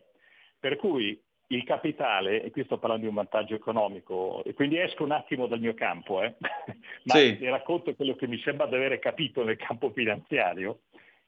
per 0.59 0.76
cui 0.76 1.18
il 1.53 1.64
capitale, 1.64 2.42
e 2.42 2.51
qui 2.51 2.64
sto 2.64 2.78
parlando 2.78 3.05
di 3.05 3.09
un 3.09 3.16
vantaggio 3.16 3.55
economico, 3.55 4.42
e 4.44 4.55
quindi 4.55 4.78
esco 4.78 5.03
un 5.03 5.11
attimo 5.11 5.46
dal 5.46 5.61
mio 5.61 5.74
campo, 5.74 6.22
eh, 6.22 6.34
ma 7.05 7.14
sì. 7.14 7.38
ti 7.38 7.48
racconto 7.48 7.94
quello 7.94 8.14
che 8.14 8.28
mi 8.28 8.38
sembra 8.38 8.66
di 8.66 8.76
avere 8.76 8.98
capito 8.98 9.42
nel 9.42 9.57
campo 9.57 9.90
finanziario, 9.90 10.80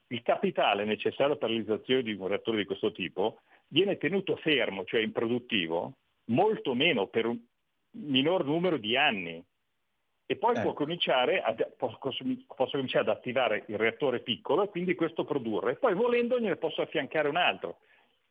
il 0.07 0.21
capitale 0.21 0.85
necessario 0.85 1.35
per 1.35 1.49
la 1.49 1.55
realizzazione 1.55 2.03
di 2.03 2.13
un 2.13 2.27
reattore 2.27 2.57
di 2.57 2.65
questo 2.65 2.91
tipo 2.91 3.41
viene 3.67 3.97
tenuto 3.97 4.35
fermo, 4.37 4.85
cioè 4.85 5.01
improduttivo, 5.01 5.93
molto 6.25 6.73
meno 6.73 7.07
per 7.07 7.25
un 7.25 7.37
minor 7.91 8.45
numero 8.45 8.77
di 8.77 8.95
anni. 8.95 9.43
E 10.25 10.35
poi 10.37 10.55
eh. 10.55 10.61
può 10.61 10.73
cominciare 10.73 11.41
a, 11.41 11.53
posso, 11.75 11.97
posso 11.99 12.71
cominciare 12.71 13.09
ad 13.09 13.17
attivare 13.17 13.63
il 13.67 13.77
reattore 13.77 14.19
piccolo 14.19 14.63
e 14.63 14.69
quindi 14.69 14.95
questo 14.95 15.25
produrre. 15.25 15.75
Poi 15.75 15.95
volendo 15.95 16.39
ne 16.39 16.55
posso 16.55 16.81
affiancare 16.81 17.27
un 17.27 17.35
altro 17.35 17.79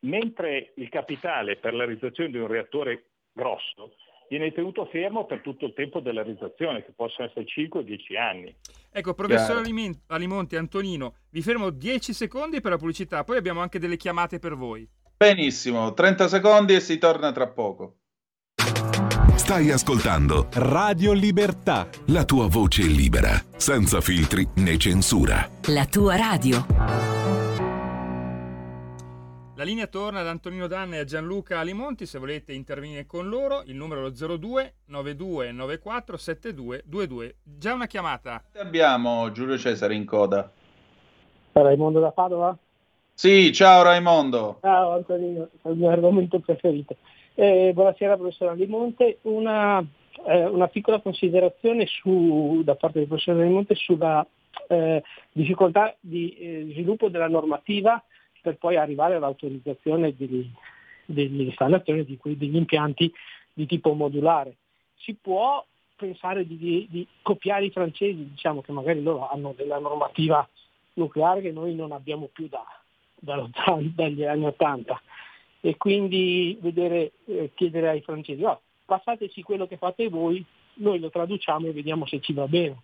mentre 0.03 0.73
il 0.77 0.89
capitale 0.89 1.57
per 1.57 1.75
la 1.75 1.85
realizzazione 1.85 2.31
di 2.31 2.39
un 2.39 2.47
reattore 2.47 3.11
grosso 3.33 3.95
viene 4.29 4.53
tenuto 4.53 4.87
fermo 4.87 5.27
per 5.27 5.41
tutto 5.43 5.67
il 5.67 5.75
tempo 5.75 6.01
della 6.01 6.23
realizzazione, 6.23 6.85
che 6.85 6.93
possono 6.97 7.29
essere 7.29 7.45
5 7.45 7.81
o 7.81 7.83
10 7.83 8.17
anni. 8.17 8.57
Ecco, 8.91 9.13
professor 9.13 9.63
Alimonti, 10.07 10.57
Antonino, 10.57 11.17
vi 11.31 11.43
fermo 11.43 11.69
10 11.69 12.15
secondi 12.15 12.63
per 12.63 12.71
la 12.71 12.79
pubblicità, 12.79 13.25
poi 13.25 13.37
abbiamo 13.37 13.61
anche 13.61 13.79
delle 13.79 13.97
chiamate 13.97 14.39
per 14.39 14.55
voi. 14.55 14.89
Benissimo, 15.19 15.93
30 15.93 16.29
secondi 16.29 16.75
e 16.75 16.81
si 16.81 16.99
torna 16.99 17.31
tra 17.31 17.49
poco 17.49 17.99
Stai 19.43 19.71
ascoltando 19.71 20.49
Radio 20.53 21.13
Libertà. 21.13 21.89
la 22.07 22.25
tua 22.25 22.47
voce 22.47 22.83
libera, 22.85 23.33
senza 23.57 24.01
filtri 24.01 24.49
né 24.57 24.79
censura. 24.79 25.49
La 25.67 25.85
tua 25.85 26.17
radio. 26.17 27.12
La 29.63 29.69
linea 29.69 29.87
torna 29.87 30.19
ad 30.19 30.27
Antonino 30.27 30.67
Danna 30.67 30.97
e 30.97 30.99
a 30.99 31.05
Gianluca 31.05 31.61
Alimonti. 31.61 32.05
Se 32.05 32.19
volete 32.19 32.53
intervenire 32.53 33.07
con 33.07 33.29
loro, 33.29 33.63
il 33.67 33.77
numero 33.77 34.01
è 34.01 34.11
lo 34.11 34.37
02 34.37 34.75
92 34.87 35.53
94 35.53 36.17
72 36.17 36.83
22. 36.85 37.37
Già 37.45 37.73
una 37.73 37.87
chiamata. 37.87 38.43
Abbiamo 38.57 39.31
Giulio 39.31 39.57
Cesare 39.57 39.95
in 39.95 40.05
coda. 40.05 40.51
Raimondo 41.53 42.01
da 42.01 42.11
Padova? 42.11 42.59
Sì, 43.15 43.53
ciao 43.53 43.85
Raimondo. 43.85 44.59
Ciao 44.63 44.95
Antonino, 44.95 45.51
è 45.63 45.69
il 45.69 45.77
mio 45.77 45.91
argomento 45.91 46.41
preferito. 46.41 46.97
Eh, 47.37 47.71
buonasera 47.73 48.17
professor 48.17 48.49
Alimonte, 48.49 49.19
una, 49.23 49.79
eh, 50.27 50.45
una 50.45 50.67
piccola 50.67 51.01
considerazione 51.01 51.87
su, 51.87 52.63
da 52.65 52.75
parte 52.75 52.99
del 52.99 53.07
professor 53.07 53.39
Alimonte 53.39 53.77
sulla 53.77 54.27
eh, 54.67 55.05
difficoltà 55.31 55.95
di 56.01 56.37
eh, 56.37 56.67
sviluppo 56.73 57.09
della 57.09 57.29
normativa 57.29 58.03
per 58.43 58.57
poi 58.57 58.77
arrivare 58.77 59.15
all'autorizzazione 59.15 60.15
degli, 60.17 60.47
dell'installazione 61.07 62.05
di 62.05 62.17
quei- 62.17 62.37
degli 62.37 62.57
impianti 62.57 63.11
di 63.53 63.67
tipo 63.67 63.95
modulare. 63.95 64.57
Si 64.97 65.15
può 65.15 65.65
pensare 65.97 66.45
di, 66.47 66.59
di- 66.59 66.87
di 66.91 67.07
copiare 67.23 67.67
i 67.67 67.71
francesi, 67.71 68.29
diciamo 68.31 68.61
che 68.61 68.73
magari 68.73 69.03
loro 69.03 69.31
hanno 69.31 69.55
della 69.57 69.79
normativa 69.79 70.47
nucleare 70.95 71.41
che 71.41 71.53
noi 71.53 71.75
non 71.75 71.93
abbiamo 71.93 72.29
più 72.33 72.49
da, 72.49 72.65
dall'80 73.15 73.87
dagli 73.95 74.25
anni 74.25 74.47
80 74.47 75.01
e 75.61 75.77
quindi 75.77 76.59
vedere, 76.61 77.13
eh, 77.27 77.53
chiedere 77.55 77.89
ai 77.89 78.01
francesi, 78.01 78.43
"Oh, 78.43 78.61
passateci 78.85 79.43
quello 79.43 79.69
che 79.69 79.77
fate 79.77 80.09
voi, 80.09 80.45
noi 80.75 80.99
lo 80.99 81.09
traduciamo 81.09 81.69
e 81.69 81.73
vediamo 81.73 82.05
se 82.07 82.21
ci 82.21 82.33
va 82.33 82.49
bene 82.49 82.77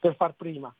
per 0.00 0.16
far 0.16 0.34
prima. 0.34 0.74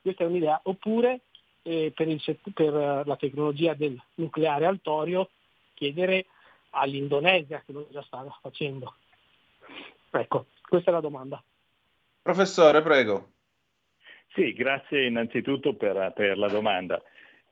Questa 0.00 0.24
è 0.24 0.26
un'idea. 0.26 0.60
Oppure 0.64 1.20
eh, 1.62 1.92
per, 1.94 2.08
il 2.08 2.20
sett- 2.20 2.50
per, 2.52 2.74
eh, 2.74 3.02
la 3.04 3.16
tecnologia 3.16 3.74
del 3.74 4.00
nucleare 4.14 4.66
al 4.66 4.80
torio 4.82 5.30
chiedere 5.74 6.26
all'Indonesia 6.70 7.62
che 7.64 7.72
lo 7.72 7.88
già 7.90 8.02
sta 8.02 8.24
facendo. 8.40 8.94
Ecco, 10.10 10.46
questa 10.68 10.90
è 10.90 10.92
la 10.92 11.00
domanda. 11.00 11.42
Professore, 12.20 12.82
prego. 12.82 13.30
Sì, 14.34 14.52
grazie 14.52 15.06
innanzitutto 15.06 15.74
per, 15.74 16.12
per 16.14 16.38
la 16.38 16.48
domanda. 16.48 17.02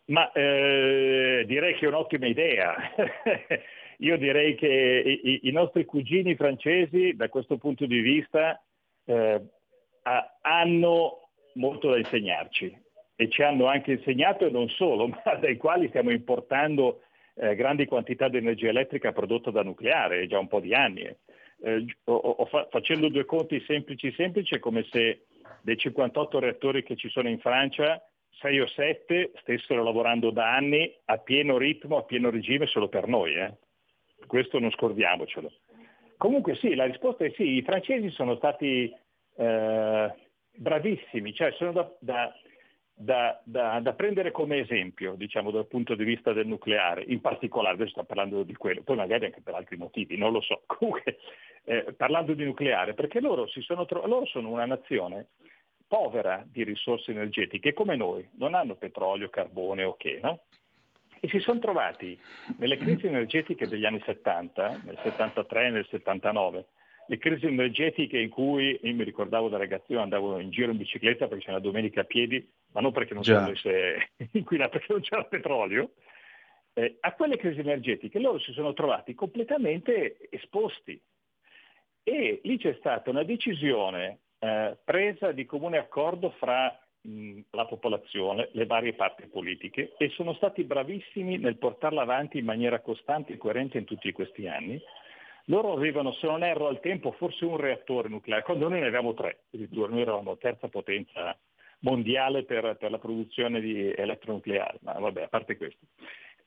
Ma 0.07 0.31
eh, 0.33 1.45
direi 1.47 1.75
che 1.75 1.85
è 1.85 1.89
un'ottima 1.89 2.27
idea. 2.27 2.75
Io 3.99 4.17
direi 4.17 4.55
che 4.55 5.21
i, 5.23 5.41
i 5.49 5.53
nostri 5.53 5.85
cugini 5.85 6.35
francesi, 6.35 7.15
da 7.15 7.29
questo 7.29 7.59
punto 7.59 7.85
di 7.85 8.01
vista, 8.01 8.63
eh, 9.05 9.41
ha- 10.03 10.39
hanno 10.41 11.29
molto 11.55 11.91
da 11.91 11.99
insegnarci 11.99 12.89
e 13.21 13.29
ci 13.29 13.43
hanno 13.43 13.67
anche 13.67 13.93
insegnato 13.93 14.47
e 14.47 14.51
non 14.51 14.67
solo, 14.71 15.07
ma 15.13 15.35
dai 15.39 15.59
quali 15.59 15.89
stiamo 15.89 16.11
importando 16.11 17.03
eh, 17.35 17.55
grandi 17.55 17.85
quantità 17.85 18.29
di 18.29 18.39
energia 18.39 18.71
elettrica 18.71 19.13
prodotta 19.13 19.51
da 19.51 19.63
nucleare, 19.63 20.27
già 20.27 20.39
un 20.39 20.49
po' 20.49 20.61
di 20.61 20.73
anni. 20.75 21.03
Eh, 21.03 21.85
ho- 22.05 22.15
ho 22.15 22.47
fa- 22.47 22.67
facendo 22.71 23.11
due 23.11 23.27
conti 23.27 23.61
semplici 23.67 24.11
semplici 24.13 24.55
è 24.55 24.59
come 24.59 24.87
se 24.91 25.27
dei 25.61 25.77
58 25.77 26.39
reattori 26.39 26.83
che 26.83 26.97
ci 26.97 27.11
sono 27.11 27.29
in 27.29 27.39
Francia, 27.41 28.03
6 28.41 28.61
o 28.61 28.67
7 28.67 29.33
stessero 29.43 29.83
lavorando 29.85 30.31
da 30.31 30.55
anni 30.55 30.91
a 31.05 31.19
pieno 31.19 31.59
ritmo, 31.59 31.99
a 31.99 32.05
pieno 32.05 32.31
regime 32.31 32.65
solo 32.65 32.89
per 32.89 33.07
noi. 33.07 33.35
eh. 33.35 33.53
Questo 34.27 34.59
non 34.59 34.71
scordiamocelo. 34.71 35.53
Comunque 36.17 36.55
sì, 36.55 36.75
la 36.75 36.87
risposta 36.87 37.27
è 37.27 37.33
sì, 37.37 37.57
i 37.57 37.63
francesi 37.63 38.09
sono 38.11 38.37
stati 38.37 38.91
eh, 39.37 40.15
bravissimi, 40.57 41.35
cioè 41.35 41.53
sono 41.53 41.73
da, 41.73 41.93
da- 42.01 42.35
da- 43.03 43.41
da- 43.45 43.81
da 43.81 43.95
prendere 43.95 44.31
come 44.31 44.59
esempio, 44.59 45.15
diciamo, 45.15 45.51
dal 45.51 45.67
punto 45.67 45.95
di 45.95 46.05
vista 46.05 46.35
del 46.35 46.47
nucleare, 46.47 47.03
in 47.07 47.23
particolare, 47.23 47.75
adesso 47.75 47.93
sto 47.93 48.05
parlando 48.05 48.43
di 48.43 48.55
quello, 48.55 48.83
poi 48.83 48.97
magari 48.97 49.25
anche 49.25 49.41
per 49.41 49.55
altri 49.55 49.79
motivi, 49.79 50.19
non 50.19 50.33
lo 50.33 50.43
so. 50.43 50.63
Comunque, 50.69 51.17
eh, 51.65 51.95
parlando 51.97 52.35
di 52.35 52.45
nucleare, 52.45 52.93
perché 52.93 53.21
loro, 53.21 53.47
sono 53.47 53.87
tro- 53.87 54.07
loro 54.07 54.27
sono 54.27 54.51
una 54.51 54.67
nazione 54.67 55.29
povera 55.87 56.45
di 56.47 56.63
risorse 56.63 57.11
energetiche 57.11 57.73
come 57.73 57.97
noi, 57.97 58.29
non 58.37 58.55
hanno 58.55 58.77
petrolio, 58.77 59.31
carbone 59.31 59.83
o 59.83 59.97
che, 59.97 60.21
no? 60.23 60.43
E 61.23 61.29
si 61.29 61.39
sono 61.39 61.59
trovati 61.59 62.19
nelle 62.59 62.77
crisi 62.77 63.07
energetiche 63.07 63.67
degli 63.67 63.85
anni 63.85 64.01
70, 64.05 64.83
nel 64.85 64.99
73 65.03 65.67
e 65.67 65.71
nel 65.71 65.87
79, 65.89 66.67
le 67.07 67.19
crisi 67.19 67.47
energetiche 67.47 68.19
in 68.19 68.29
cui 68.29 68.79
io 68.81 68.95
mi 68.95 69.05
ricordavo 69.05 69.49
da 69.49 69.57
ragazzino 69.57 70.01
andavo 70.01 70.39
in 70.39 70.51
giro 70.51 70.71
in 70.71 70.77
bicicletta 70.77 71.27
perché 71.27 71.45
c'era 71.45 71.57
la 71.57 71.63
domenica 71.63 72.03
a 72.03 72.05
piedi, 72.05 72.47
ma 72.73 72.81
non 72.81 72.93
perché 72.93 73.15
non 73.15 73.23
si 73.23 73.31
Già. 73.31 73.41
volesse 73.41 74.11
inquinare, 74.33 74.71
perché 74.71 74.93
non 74.93 75.03
c'era 75.03 75.25
petrolio. 75.25 75.93
Eh, 76.73 76.99
a 77.01 77.13
quelle 77.15 77.37
crisi 77.37 77.61
energetiche 77.61 78.21
loro 78.21 78.39
si 78.39 78.53
sono 78.53 78.73
trovati 78.73 79.15
completamente 79.15 80.29
esposti 80.31 81.01
e 82.03 82.41
lì 82.45 82.59
c'è 82.59 82.75
stata 82.79 83.11
una 83.11 83.25
decisione 83.25 84.21
eh, 84.39 84.77
presa 84.85 85.33
di 85.33 85.45
comune 85.45 85.79
accordo 85.79 86.31
fra 86.39 86.77
mh, 87.03 87.41
la 87.51 87.67
popolazione, 87.67 88.49
le 88.53 88.67
varie 88.67 88.95
parti 88.95 89.27
politiche 89.27 89.95
e 89.99 90.09
sono 90.11 90.33
stati 90.35 90.65
bravissimi 90.65 91.39
nel 91.39 91.59
portarla 91.59 92.03
avanti 92.03 92.39
in 92.39 92.45
maniera 92.45 92.81
costante 92.81 93.33
e 93.33 93.37
coerente 93.37 93.79
in 93.79 93.85
tutti 93.85 94.13
questi 94.13 94.47
anni. 94.47 94.81
Loro 95.47 95.73
avevano, 95.73 96.13
se 96.13 96.27
non 96.27 96.45
erro 96.45 96.69
al 96.69 96.81
tempo, 96.81 97.13
forse 97.13 97.45
un 97.45 97.57
reattore 97.57 98.09
nucleare, 98.09 98.43
quando 98.43 98.69
noi 98.69 98.81
ne 98.81 98.87
avevamo 98.87 99.15
tre, 99.15 99.41
addirittura 99.53 99.89
noi 99.89 100.03
eravamo 100.03 100.37
terza 100.37 100.69
potenza 100.69 101.37
mondiale 101.81 102.45
per, 102.45 102.77
per 102.79 102.91
la 102.91 102.99
produzione 102.99 103.61
di 103.61 103.93
elettronucleare, 103.93 104.79
ma 104.83 104.93
vabbè, 104.93 105.23
a 105.23 105.29
parte 105.29 105.57
questo. 105.57 105.87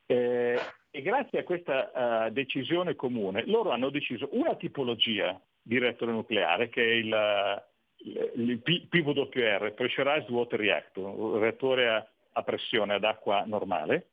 Eh, 0.06 0.58
e 0.90 1.02
grazie 1.02 1.40
a 1.40 1.44
questa 1.44 2.26
eh, 2.26 2.30
decisione 2.30 2.94
comune, 2.94 3.44
loro 3.46 3.70
hanno 3.70 3.90
deciso 3.90 4.28
una 4.32 4.54
tipologia 4.54 5.40
di 5.60 5.78
reattore 5.78 6.12
nucleare 6.12 6.68
che 6.68 6.82
è 6.82 6.92
il, 6.92 7.62
il, 7.96 8.48
il 8.48 8.58
P- 8.60 8.86
PWR, 8.88 9.72
Pressurized 9.72 10.28
Water 10.28 10.58
Reactor, 10.58 11.18
un 11.18 11.38
reattore 11.38 11.88
a, 11.88 12.06
a 12.32 12.42
pressione 12.42 12.94
ad 12.94 13.04
acqua 13.04 13.44
normale, 13.46 14.10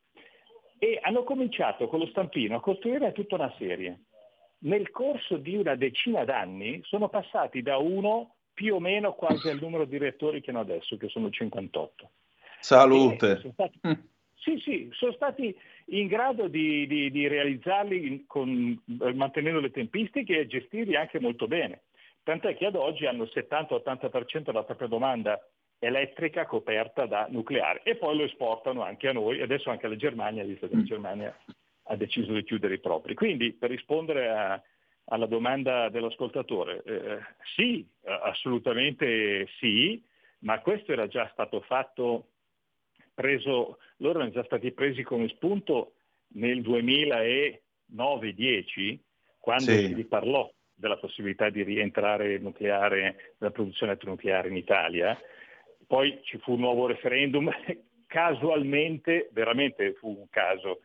e 0.80 0.97
hanno 1.01 1.24
cominciato 1.24 1.88
con 1.88 1.99
lo 1.99 2.07
stampino 2.07 2.55
a 2.55 2.61
costruire 2.61 3.11
tutta 3.11 3.36
una 3.36 3.53
serie. 3.57 4.05
Nel 4.63 4.89
corso 4.89 5.38
di 5.38 5.55
una 5.55 5.76
decina 5.76 6.24
d'anni 6.24 6.82
sono 6.84 7.09
passati 7.09 7.61
da 7.61 7.78
uno 7.78 8.38
più 8.62 8.76
o 8.76 8.80
meno 8.80 9.14
quasi 9.14 9.49
al 9.49 9.57
numero 9.59 9.86
di 9.86 9.97
reattori 9.97 10.39
che 10.39 10.51
hanno 10.51 10.59
adesso, 10.59 10.95
che 10.95 11.07
sono 11.09 11.32
58. 11.32 12.03
E 12.05 12.09
Salute. 12.59 13.38
sono 13.39 13.53
stati- 13.53 13.80
Mm. 13.88 13.91
sì, 14.36 14.59
sì, 14.59 14.89
sono 14.91 15.14
stati 15.14 15.57
in 15.86 16.05
grado 16.05 16.47
di, 16.47 16.86
di- 16.86 17.09
di 17.09 17.28
realizzarli 17.28 18.26
con- 18.28 18.80
eh, 19.01 19.14
mantenendo 19.14 19.59
le 19.59 19.72
tempistiche 19.72 20.38
e 20.41 20.45
gestirli 20.47 20.95
anche 20.95 21.20
molto 21.20 21.47
bene. 21.47 21.82
Tant'è 22.22 22.55
che 22.55 22.68
ad 22.68 22.76
oggi 22.76 23.07
hanno 23.07 23.24
il 23.24 23.32
70-80% 23.34 24.51
della 24.51 24.64
propria 24.64 24.88
domanda 24.88 25.43
elettrica 25.80 26.45
coperta 26.45 27.07
da 27.07 27.26
nucleare 27.32 27.82
e 27.82 27.95
poi 27.95 28.16
lo 28.16 28.24
esportano 28.26 28.84
anche 28.84 29.07
a 29.07 29.14
noi, 29.14 29.41
adesso 29.41 29.72
anche 29.72 29.88
alla 29.88 29.95
Germania, 29.95 30.43
visto 30.43 30.68
che 30.70 30.76
la 30.76 30.84
Germania 30.84 31.36
ha 31.86 31.95
deciso 31.95 32.32
di 32.32 32.43
chiudere 32.43 32.76
i 32.76 32.80
propri. 32.80 33.16
Quindi 33.16 33.53
per 33.53 33.72
rispondere 33.72 34.30
a- 34.30 34.62
alla 35.12 35.26
domanda 35.26 35.89
dell'ascoltatore, 35.89 36.82
eh, 36.86 37.20
sì, 37.55 37.86
assolutamente 38.03 39.45
sì, 39.59 40.01
ma 40.39 40.62
questo 40.62 40.93
era 40.93 41.07
già 41.07 41.30
stato 41.34 41.59
fatto 41.62 42.30
preso, 43.14 43.80
loro 43.97 44.20
erano 44.20 44.32
già 44.32 44.45
stati 44.45 44.72
presi 44.72 45.03
come 45.03 45.28
spunto 45.28 45.95
nel 46.36 46.62
2009-10, 46.62 48.97
quando 49.38 49.72
Sì. 49.72 49.88
si 49.88 49.93
riparlò 49.93 50.49
della 50.74 50.95
possibilità 50.97 51.49
di 51.49 51.64
rientrare 51.64 52.38
nucleare, 52.38 53.34
della 53.38 53.51
produzione 53.51 53.91
elettronucleare 53.91 54.47
in 54.47 54.55
Italia. 54.55 55.20
Poi 55.88 56.22
ci 56.24 56.38
fu 56.38 56.53
un 56.53 56.62
nuovo 56.62 56.88
referendum, 56.88 57.51
casualmente, 58.07 59.28
veramente 59.34 59.91
fu 59.95 60.16
un 60.18 60.30
caso, 60.30 60.84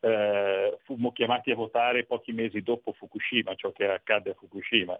eh, 0.00 0.78
fummo 0.84 1.12
chiamati 1.12 1.50
a 1.50 1.56
votare 1.56 2.04
pochi 2.04 2.32
mesi 2.32 2.62
dopo 2.62 2.92
Fukushima, 2.92 3.54
ciò 3.54 3.72
che 3.72 3.86
accadde 3.86 4.30
a 4.30 4.34
Fukushima. 4.34 4.98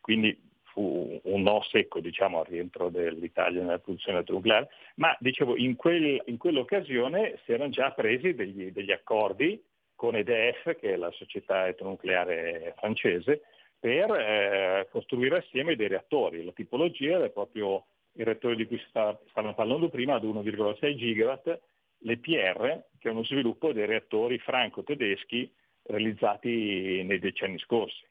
Quindi 0.00 0.38
fu 0.62 1.18
un 1.24 1.42
no 1.42 1.62
secco 1.62 2.00
diciamo, 2.00 2.40
al 2.40 2.46
rientro 2.46 2.90
dell'Italia 2.90 3.62
nella 3.62 3.78
produzione 3.78 4.18
elettronucleare, 4.18 4.68
ma 4.96 5.16
dicevo 5.20 5.56
in, 5.56 5.74
quel- 5.74 6.22
in 6.26 6.36
quell'occasione 6.36 7.38
si 7.44 7.52
erano 7.52 7.70
già 7.70 7.92
presi 7.92 8.34
degli, 8.34 8.70
degli 8.70 8.92
accordi 8.92 9.62
con 9.94 10.14
EDF, 10.14 10.76
che 10.76 10.92
è 10.92 10.96
la 10.96 11.10
società 11.12 11.62
elettronucleare 11.62 12.74
francese, 12.76 13.40
per 13.78 14.10
eh, 14.10 14.88
costruire 14.90 15.38
assieme 15.38 15.76
dei 15.76 15.88
reattori. 15.88 16.44
La 16.44 16.52
tipologia 16.52 17.24
è 17.24 17.30
proprio 17.30 17.86
il 18.12 18.24
reattore 18.24 18.56
di 18.56 18.66
cui 18.66 18.82
stavamo 18.88 19.54
parlando 19.54 19.88
prima, 19.88 20.14
ad 20.14 20.24
1,6 20.24 20.96
gigawatt, 20.96 21.58
l'EPR, 22.06 22.84
che 22.98 23.08
è 23.08 23.10
uno 23.10 23.24
sviluppo 23.24 23.72
dei 23.72 23.84
reattori 23.84 24.38
franco-tedeschi 24.38 25.52
realizzati 25.82 27.02
nei 27.04 27.18
decenni 27.18 27.58
scorsi. 27.58 28.04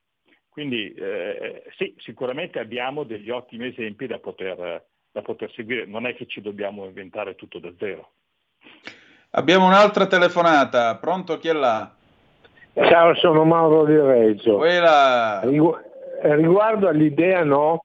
Quindi 0.49 0.93
eh, 0.93 1.63
sì, 1.77 1.93
sicuramente 1.97 2.59
abbiamo 2.59 3.03
degli 3.03 3.29
ottimi 3.29 3.67
esempi 3.67 4.07
da 4.07 4.19
poter, 4.19 4.85
da 5.11 5.21
poter 5.21 5.51
seguire, 5.53 5.85
non 5.85 6.05
è 6.05 6.15
che 6.15 6.27
ci 6.27 6.41
dobbiamo 6.41 6.85
inventare 6.85 7.35
tutto 7.35 7.59
da 7.59 7.73
zero. 7.77 8.11
Abbiamo 9.31 9.65
un'altra 9.65 10.07
telefonata, 10.07 10.95
pronto 10.97 11.37
chi 11.37 11.49
è 11.49 11.53
là? 11.53 11.93
Ciao, 12.73 13.15
sono 13.15 13.43
Mauro 13.43 13.85
di 13.85 13.97
Reggio. 13.97 14.57
Quella... 14.57 15.41
Rigu- 15.43 15.81
riguardo 16.21 16.87
all'idea 16.87 17.43
no, 17.43 17.84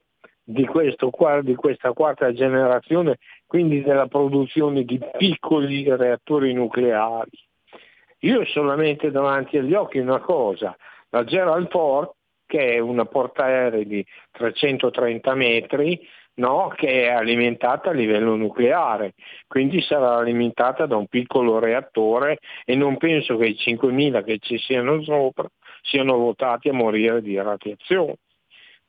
di, 0.50 0.66
questo, 0.66 1.10
di 1.42 1.54
questa 1.54 1.92
quarta 1.92 2.32
generazione, 2.32 3.18
quindi 3.46 3.82
della 3.82 4.06
produzione 4.06 4.84
di 4.84 5.00
piccoli 5.16 5.84
reattori 5.96 6.52
nucleari, 6.52 7.30
io 8.20 8.40
ho 8.40 8.44
solamente 8.46 9.10
davanti 9.10 9.56
agli 9.56 9.74
occhi 9.74 9.98
una 9.98 10.18
cosa, 10.18 10.76
la 11.10 11.24
Gerald 11.24 11.68
Ford 11.70 12.10
che 12.46 12.74
è 12.74 12.78
una 12.80 13.04
portaerei 13.04 13.86
di 13.86 14.04
330 14.32 15.34
metri, 15.36 16.00
no? 16.34 16.72
che 16.74 17.04
è 17.04 17.10
alimentata 17.10 17.90
a 17.90 17.92
livello 17.92 18.34
nucleare, 18.34 19.14
quindi 19.46 19.80
sarà 19.80 20.16
alimentata 20.16 20.86
da 20.86 20.96
un 20.96 21.06
piccolo 21.06 21.60
reattore 21.60 22.38
e 22.64 22.74
non 22.74 22.96
penso 22.96 23.36
che 23.36 23.46
i 23.46 23.56
5.000 23.56 24.24
che 24.24 24.38
ci 24.40 24.58
siano 24.58 25.00
sopra 25.04 25.48
siano 25.80 26.16
votati 26.16 26.68
a 26.68 26.72
morire 26.72 27.22
di 27.22 27.40
radiazione. 27.40 28.16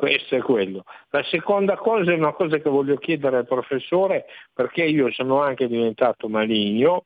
Questo 0.02 0.36
è 0.36 0.40
quello. 0.40 0.84
La 1.12 1.22
seconda 1.26 1.76
cosa 1.76 2.12
è 2.12 2.16
una 2.16 2.34
cosa 2.34 2.58
che 2.58 2.72
voglio 2.72 2.96
chiedere 2.96 3.38
al 3.38 3.46
professore 3.46 4.26
perché 4.52 4.84
io 4.84 5.12
sono 5.12 5.44
anche 5.44 5.68
diventato 5.68 6.28
maligno 6.28 7.06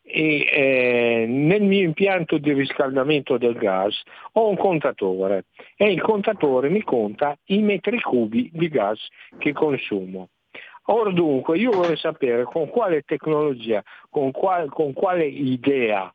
e 0.00 0.38
eh, 0.50 1.26
nel 1.28 1.60
mio 1.60 1.82
impianto 1.82 2.38
di 2.38 2.54
riscaldamento 2.54 3.36
del 3.36 3.52
gas 3.52 4.00
ho 4.32 4.48
un 4.48 4.56
contatore 4.56 5.48
e 5.76 5.92
il 5.92 6.00
contatore 6.00 6.70
mi 6.70 6.82
conta 6.82 7.36
i 7.48 7.58
metri 7.58 8.00
cubi 8.00 8.48
di 8.54 8.68
gas 8.70 9.06
che 9.36 9.52
consumo. 9.52 10.30
Ora 10.84 11.10
dunque 11.10 11.58
io 11.58 11.72
vorrei 11.72 11.98
sapere 11.98 12.44
con 12.44 12.70
quale 12.70 13.02
tecnologia, 13.02 13.84
con, 14.08 14.30
qual, 14.30 14.70
con 14.70 14.94
quale 14.94 15.26
idea 15.26 16.10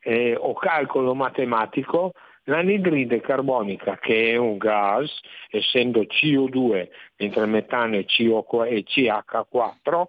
eh, 0.00 0.36
o 0.38 0.52
calcolo 0.52 1.14
matematico 1.14 2.12
l'anidride 2.44 3.20
carbonica 3.20 3.96
che 3.98 4.32
è 4.32 4.36
un 4.36 4.56
gas, 4.56 5.20
essendo 5.50 6.02
CO2 6.02 6.88
mentre 7.16 7.42
il 7.42 7.48
metano 7.48 7.96
è, 7.96 8.04
CO, 8.04 8.64
è 8.64 8.74
CH4, 8.74 10.04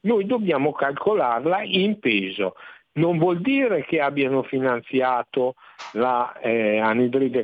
noi 0.00 0.26
dobbiamo 0.26 0.72
calcolarla 0.72 1.62
in 1.62 1.98
peso. 1.98 2.54
Non 2.96 3.18
vuol 3.18 3.42
dire 3.42 3.84
che 3.84 4.00
abbiano 4.00 4.42
finanziato 4.42 5.54
la 5.92 6.32
eh, 6.40 6.80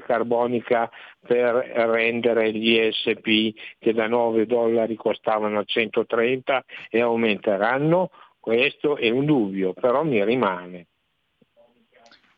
carbonica 0.06 0.90
per 1.20 1.54
rendere 1.54 2.52
gli 2.52 2.74
ESP 2.74 3.52
che 3.78 3.92
da 3.92 4.06
9 4.06 4.46
dollari 4.46 4.94
costavano 4.94 5.58
a 5.58 5.64
130 5.64 6.64
e 6.88 7.00
aumenteranno. 7.02 8.10
Questo 8.40 8.96
è 8.96 9.10
un 9.10 9.26
dubbio, 9.26 9.74
però 9.74 10.02
mi 10.04 10.24
rimane. 10.24 10.86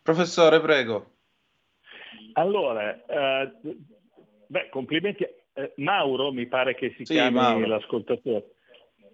Professore, 0.02 0.60
prego. 0.60 1.13
Allora, 2.34 3.04
eh, 3.06 3.52
beh, 4.46 4.68
complimenti. 4.70 5.26
Eh, 5.56 5.72
Mauro, 5.76 6.32
mi 6.32 6.46
pare 6.46 6.74
che 6.74 6.90
si 6.96 7.04
sì, 7.04 7.14
chiami 7.14 7.36
Mauro. 7.36 7.66
l'ascoltatore. 7.66 8.44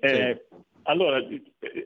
Eh, 0.01 0.47
sì. 0.49 0.59
Allora, 0.85 1.23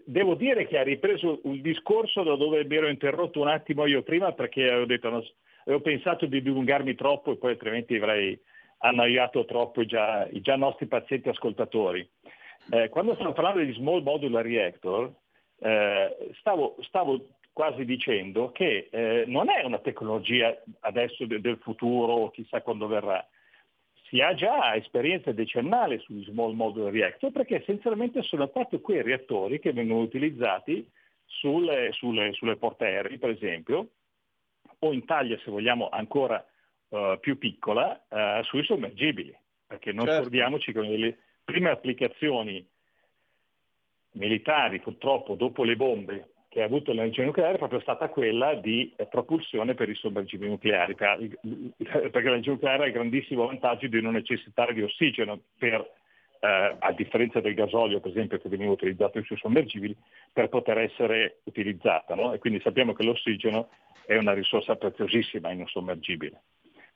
devo 0.05 0.35
dire 0.35 0.67
che 0.67 0.79
ha 0.79 0.83
ripreso 0.83 1.41
un 1.43 1.61
discorso 1.61 2.23
da 2.23 2.37
dove 2.37 2.65
mi 2.65 2.77
ero 2.77 2.89
interrotto 2.89 3.41
un 3.41 3.49
attimo 3.49 3.87
io 3.87 4.03
prima 4.03 4.33
perché 4.33 4.69
avevo, 4.69 4.87
detto, 4.87 5.11
no, 5.11 5.25
avevo 5.65 5.83
pensato 5.83 6.27
di 6.27 6.41
dilungarmi 6.41 6.95
troppo 6.95 7.33
e 7.33 7.37
poi 7.37 7.51
altrimenti 7.51 7.97
avrei 7.97 8.41
annoiato 8.79 9.45
troppo 9.45 9.81
i 9.81 9.87
già, 9.87 10.27
i 10.31 10.41
già 10.41 10.57
nostri 10.57 10.87
pazienti 10.87 11.29
ascoltatori. 11.29 12.09
Eh, 12.71 12.89
quando 12.89 13.15
stavo 13.15 13.33
parlando 13.33 13.61
di 13.61 13.73
Small 13.73 14.03
Modular 14.03 14.45
Reactor, 14.45 15.12
eh, 15.59 16.31
stavo, 16.39 16.77
stavo, 16.81 17.21
quasi 17.55 17.84
dicendo 17.84 18.50
che 18.50 18.88
eh, 18.90 19.24
non 19.28 19.48
è 19.48 19.64
una 19.64 19.78
tecnologia 19.78 20.61
adesso 20.80 21.24
de- 21.24 21.40
del 21.40 21.57
futuro, 21.59 22.30
chissà 22.30 22.61
quando 22.61 22.88
verrà, 22.88 23.26
si 24.09 24.20
ha 24.20 24.34
già 24.34 24.74
esperienza 24.74 25.30
decennale 25.30 26.00
sugli 26.00 26.24
small 26.24 26.52
modular 26.55 26.92
reactor 26.92 27.30
perché 27.30 27.61
essenzialmente 27.61 28.22
sono 28.22 28.48
proprio 28.48 28.80
quei 28.80 29.02
reattori 29.02 29.61
che 29.61 29.72
vengono 29.72 30.00
utilizzati 30.00 30.86
sulle, 31.24 31.92
sulle, 31.92 32.32
sulle 32.32 32.57
portaerei, 32.57 33.18
per 33.18 33.30
esempio, 33.30 33.88
o 34.80 34.92
in 34.92 35.05
taglia, 35.05 35.38
se 35.38 35.50
vogliamo, 35.50 35.88
ancora 35.88 36.44
uh, 36.88 37.18
più 37.20 37.38
piccola, 37.38 38.05
uh, 38.09 38.42
sui 38.42 38.64
sommergibili. 38.64 39.34
Perché 39.66 39.92
non 39.92 40.07
certo. 40.07 40.22
scordiamoci 40.22 40.72
che 40.72 40.80
le 40.80 41.18
prime 41.44 41.70
applicazioni 41.70 42.66
militari, 44.12 44.80
purtroppo, 44.80 45.34
dopo 45.34 45.64
le 45.64 45.76
bombe 45.76 46.34
che 46.55 46.62
ha 46.62 46.66
avuto 46.66 46.92
l'energia 46.92 47.24
nucleare 47.24 47.55
è 47.55 47.59
proprio 47.59 47.80
stata 47.80 48.09
quella 48.09 48.55
di 48.55 48.92
eh, 48.94 49.07
propulsione 49.07 49.74
per 49.74 49.88
i 49.88 49.96
sommergibili 49.96 50.50
nucleari, 50.50 50.94
perché 50.94 51.32
l'energia 52.12 52.52
nucleare 52.52 52.84
ha 52.84 52.86
il 52.86 52.92
grandissimo 52.92 53.46
vantaggio 53.46 53.88
di 53.88 54.00
non 54.00 54.12
necessitare 54.12 54.72
di 54.72 54.80
ossigeno 54.80 55.40
per, 55.59 55.80
eh, 56.38 56.76
a 56.78 56.92
differenza 56.92 57.40
del 57.40 57.55
gasolio 57.55 57.98
per 57.98 58.12
esempio 58.12 58.38
che 58.38 58.48
veniva 58.48 58.70
utilizzato 58.70 59.20
sui 59.24 59.36
sommergibili, 59.36 59.96
per 60.32 60.48
poter 60.48 60.78
essere 60.78 61.40
utilizzata. 61.42 62.14
No? 62.14 62.32
E 62.32 62.38
quindi 62.38 62.61
sappiamo 62.61 62.92
che 62.92 63.02
l'ossigeno 63.02 63.70
è 64.07 64.16
una 64.16 64.32
risorsa 64.32 64.76
preziosissima 64.76 65.50
in 65.50 65.59
un 65.59 65.66
sommergibile. 65.66 66.42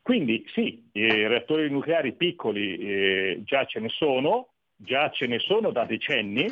Quindi 0.02 0.44
sì, 0.54 0.88
i 0.92 1.26
reattori 1.26 1.68
nucleari 1.68 2.12
piccoli 2.12 2.76
eh, 2.76 3.40
già 3.42 3.64
ce 3.64 3.80
ne 3.80 3.88
sono, 3.88 4.50
già 4.76 5.10
ce 5.10 5.26
ne 5.26 5.40
sono 5.40 5.72
da 5.72 5.84
decenni, 5.84 6.46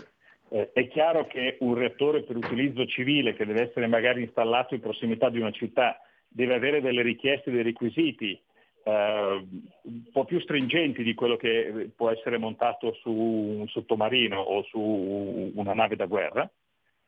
eh, 0.48 0.70
è 0.72 0.88
chiaro 0.88 1.26
che 1.26 1.56
un 1.60 1.74
reattore 1.74 2.22
per 2.22 2.36
utilizzo 2.36 2.86
civile 2.86 3.34
che 3.34 3.44
deve 3.44 3.62
essere 3.62 3.86
magari 3.86 4.22
installato 4.22 4.74
in 4.74 4.80
prossimità 4.80 5.28
di 5.28 5.40
una 5.40 5.50
città 5.50 6.00
deve 6.28 6.54
avere 6.54 6.80
delle 6.80 7.02
richieste, 7.02 7.50
dei 7.50 7.62
requisiti 7.62 8.38
eh, 8.86 9.46
un 9.82 10.10
po' 10.12 10.24
più 10.24 10.38
stringenti 10.40 11.02
di 11.02 11.14
quello 11.14 11.36
che 11.36 11.90
può 11.94 12.10
essere 12.10 12.38
montato 12.38 12.92
su 13.00 13.10
un 13.10 13.66
sottomarino 13.66 14.38
o 14.38 14.62
su 14.64 14.78
una 14.78 15.74
nave 15.74 15.96
da 15.96 16.06
guerra, 16.06 16.48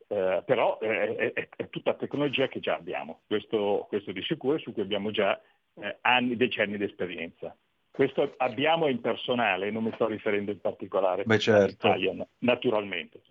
eh, 0.09 0.43
però 0.45 0.79
è, 0.81 1.33
è, 1.35 1.49
è, 1.55 1.69
tutta 1.69 1.95
tecnologia 1.95 2.49
che 2.49 2.59
già 2.59 2.75
abbiamo, 2.75 3.21
questo, 3.27 3.87
questo 3.89 4.11
di 4.11 4.23
sicuro, 4.23 4.59
su 4.59 4.73
cui 4.73 4.83
abbiamo 4.83 5.13
già 5.13 5.41
eh, 5.75 5.99
anni, 6.01 6.37
decenni 6.37 6.79
di 6.79 6.85
esperienza. 6.85 7.55
Questo 7.99 8.35
abbiamo 8.37 8.87
in 8.87 9.01
personale, 9.01 9.73
non 9.73 9.83
mi 9.83 9.91
sto 9.95 10.07
riferendo 10.07 10.53
in 10.53 10.61
particolare 10.61 11.25
Beh, 11.25 11.39
certo. 11.41 11.89
all'Italia, 11.89 12.27
naturalmente. 12.39 13.23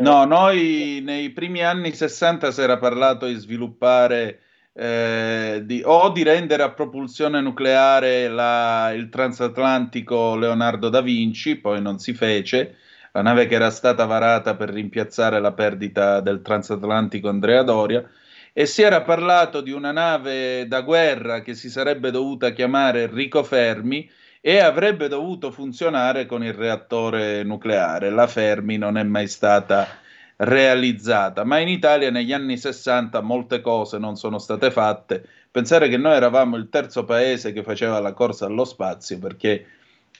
No, 0.00 0.24
noi 0.24 1.02
nei 1.04 1.28
primi 1.28 1.62
anni 1.62 1.92
60 1.92 2.52
si 2.52 2.62
era 2.62 2.78
parlato 2.78 3.26
di 3.26 3.34
sviluppare 3.34 4.40
eh, 4.72 5.60
di, 5.62 5.82
o 5.84 6.08
di 6.08 6.22
rendere 6.22 6.62
a 6.62 6.72
propulsione 6.72 7.42
nucleare 7.42 8.28
la, 8.28 8.92
il 8.94 9.10
transatlantico 9.10 10.36
Leonardo 10.36 10.88
da 10.88 11.02
Vinci, 11.02 11.56
poi 11.56 11.82
non 11.82 11.98
si 11.98 12.14
fece, 12.14 12.76
la 13.12 13.20
nave 13.20 13.44
che 13.44 13.56
era 13.56 13.68
stata 13.68 14.06
varata 14.06 14.56
per 14.56 14.70
rimpiazzare 14.70 15.38
la 15.38 15.52
perdita 15.52 16.20
del 16.20 16.40
transatlantico 16.40 17.28
Andrea 17.28 17.62
Doria 17.62 18.02
e 18.58 18.64
si 18.64 18.80
era 18.80 19.02
parlato 19.02 19.60
di 19.60 19.70
una 19.70 19.92
nave 19.92 20.66
da 20.66 20.80
guerra 20.80 21.42
che 21.42 21.52
si 21.52 21.68
sarebbe 21.68 22.10
dovuta 22.10 22.52
chiamare 22.52 23.02
Enrico 23.02 23.42
Fermi 23.42 24.10
e 24.40 24.60
avrebbe 24.60 25.08
dovuto 25.08 25.50
funzionare 25.50 26.24
con 26.24 26.42
il 26.42 26.54
reattore 26.54 27.42
nucleare. 27.42 28.08
La 28.08 28.26
Fermi 28.26 28.78
non 28.78 28.96
è 28.96 29.02
mai 29.02 29.28
stata 29.28 29.86
realizzata, 30.36 31.44
ma 31.44 31.58
in 31.58 31.68
Italia 31.68 32.10
negli 32.10 32.32
anni 32.32 32.56
60 32.56 33.20
molte 33.20 33.60
cose 33.60 33.98
non 33.98 34.16
sono 34.16 34.38
state 34.38 34.70
fatte. 34.70 35.28
Pensare 35.50 35.90
che 35.90 35.98
noi 35.98 36.14
eravamo 36.14 36.56
il 36.56 36.70
terzo 36.70 37.04
paese 37.04 37.52
che 37.52 37.62
faceva 37.62 38.00
la 38.00 38.14
corsa 38.14 38.46
allo 38.46 38.64
spazio 38.64 39.18
perché 39.18 39.66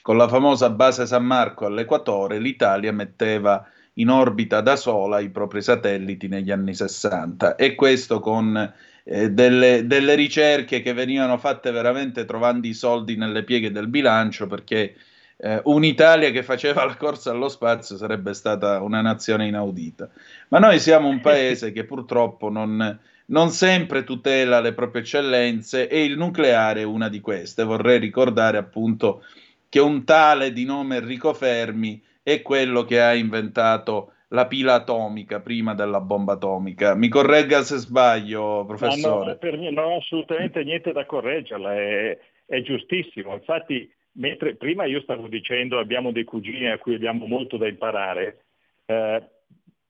con 0.03 0.15
la 0.15 0.27
famosa 0.27 0.69
base 0.69 1.07
San 1.07 1.25
Marco 1.25 1.65
all'equatore 1.65 2.37
l'Italia 2.37 2.93
metteva 2.93 3.67
in 3.97 4.09
orbita 4.09 4.61
da 4.61 4.75
sola 4.75 5.19
i 5.19 5.29
propri 5.29 5.61
satelliti 5.61 6.27
negli 6.27 6.51
anni 6.51 6.73
60 6.73 7.55
e 7.55 7.75
questo 7.75 8.19
con 8.19 8.73
eh, 9.03 9.29
delle, 9.31 9.85
delle, 9.87 10.15
ricerche 10.15 10.81
che 10.81 10.93
venivano 10.93 11.37
fatte 11.37 11.71
veramente 11.71 12.25
trovando 12.25 12.67
i 12.67 12.73
soldi 12.73 13.15
nelle 13.15 13.43
pieghe 13.43 13.71
del 13.71 13.87
bilancio 13.87 14.47
perché 14.47 14.95
eh, 15.37 15.61
un'Italia 15.65 16.31
che 16.31 16.43
faceva 16.43 16.83
la 16.83 16.95
corsa 16.95 17.31
allo 17.31 17.49
spazio 17.49 17.95
sarebbe 17.95 18.33
stata 18.33 18.81
una 18.81 19.01
nazione 19.01 19.47
inaudita. 19.47 20.09
Ma 20.49 20.59
noi 20.59 20.79
siamo 20.79 21.07
un 21.07 21.21
paese 21.21 21.71
che 21.71 21.83
purtroppo 21.83 22.49
non, 22.49 22.99
non 23.25 23.49
sempre 23.51 24.03
tutela 24.03 24.59
le 24.59 24.73
proprie 24.73 25.01
eccellenze 25.01 25.87
e 25.87 26.03
il 26.03 26.17
nucleare 26.17 26.81
è 26.81 26.85
una 26.85 27.07
di 27.07 27.19
queste. 27.19 27.63
Vorrei 27.63 27.99
ricordare 27.99 28.57
appunto 28.57 29.23
che 29.69 29.79
un 29.79 30.03
tale 30.05 30.53
di 30.53 30.65
nome 30.65 30.97
Enrico 30.97 31.33
Fermi 31.33 32.01
è 32.27 32.41
quello 32.41 32.83
che 32.83 32.99
ha 32.99 33.13
inventato 33.13 34.11
la 34.31 34.47
pila 34.47 34.73
atomica 34.73 35.39
prima 35.39 35.73
della 35.73 36.01
bomba 36.01 36.33
atomica. 36.33 36.93
Mi 36.93 37.07
corregga 37.07 37.61
se 37.61 37.77
sbaglio, 37.77 38.65
professore. 38.65 39.37
No, 39.41 39.69
no, 39.69 39.81
ho 39.83 39.97
assolutamente 39.99 40.61
niente 40.65 40.91
da 40.91 41.05
correggerla. 41.05 41.73
È, 41.73 42.17
è 42.45 42.61
giustissimo. 42.63 43.33
Infatti, 43.33 43.89
mentre 44.15 44.55
prima 44.55 44.83
io 44.83 44.99
stavo 45.03 45.29
dicendo 45.29 45.79
abbiamo 45.79 46.11
dei 46.11 46.25
cugini 46.25 46.69
a 46.69 46.77
cui 46.77 46.95
abbiamo 46.95 47.27
molto 47.27 47.55
da 47.55 47.69
imparare, 47.69 48.43
eh, 48.87 49.23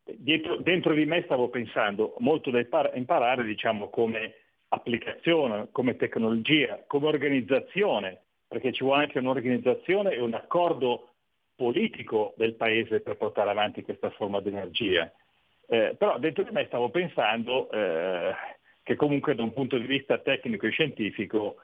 dietro, 0.04 0.58
dentro 0.58 0.94
di 0.94 1.06
me 1.06 1.24
stavo 1.24 1.50
pensando 1.50 2.14
molto 2.20 2.52
da 2.52 2.60
imparare 2.94 3.46
diciamo, 3.46 3.90
come 3.90 4.36
applicazione, 4.68 5.70
come 5.72 5.96
tecnologia, 5.96 6.84
come 6.86 7.08
organizzazione, 7.08 8.22
perché 8.48 8.72
ci 8.74 8.84
vuole 8.84 9.06
anche 9.06 9.18
un'organizzazione 9.18 10.12
e 10.12 10.22
un 10.22 10.36
accordo 10.36 11.14
politico 11.58 12.34
del 12.38 12.54
paese 12.54 13.02
per 13.02 13.18
portare 13.18 13.50
avanti 13.50 13.82
questa 13.82 14.12
forma 14.12 14.40
di 14.40 14.50
energia. 14.50 15.12
Eh, 15.68 15.96
però 15.98 16.18
dentro 16.20 16.44
di 16.44 16.52
me 16.52 16.66
stavo 16.68 16.90
pensando 16.90 17.70
eh, 17.72 18.34
che 18.84 18.96
comunque 18.96 19.36
da 19.36 19.44
un 19.44 19.52
punto 19.52 19.78
di 19.78 19.86
vista 19.86 20.20
tecnico 20.20 20.68
e 20.68 20.70
scientifico 20.70 21.58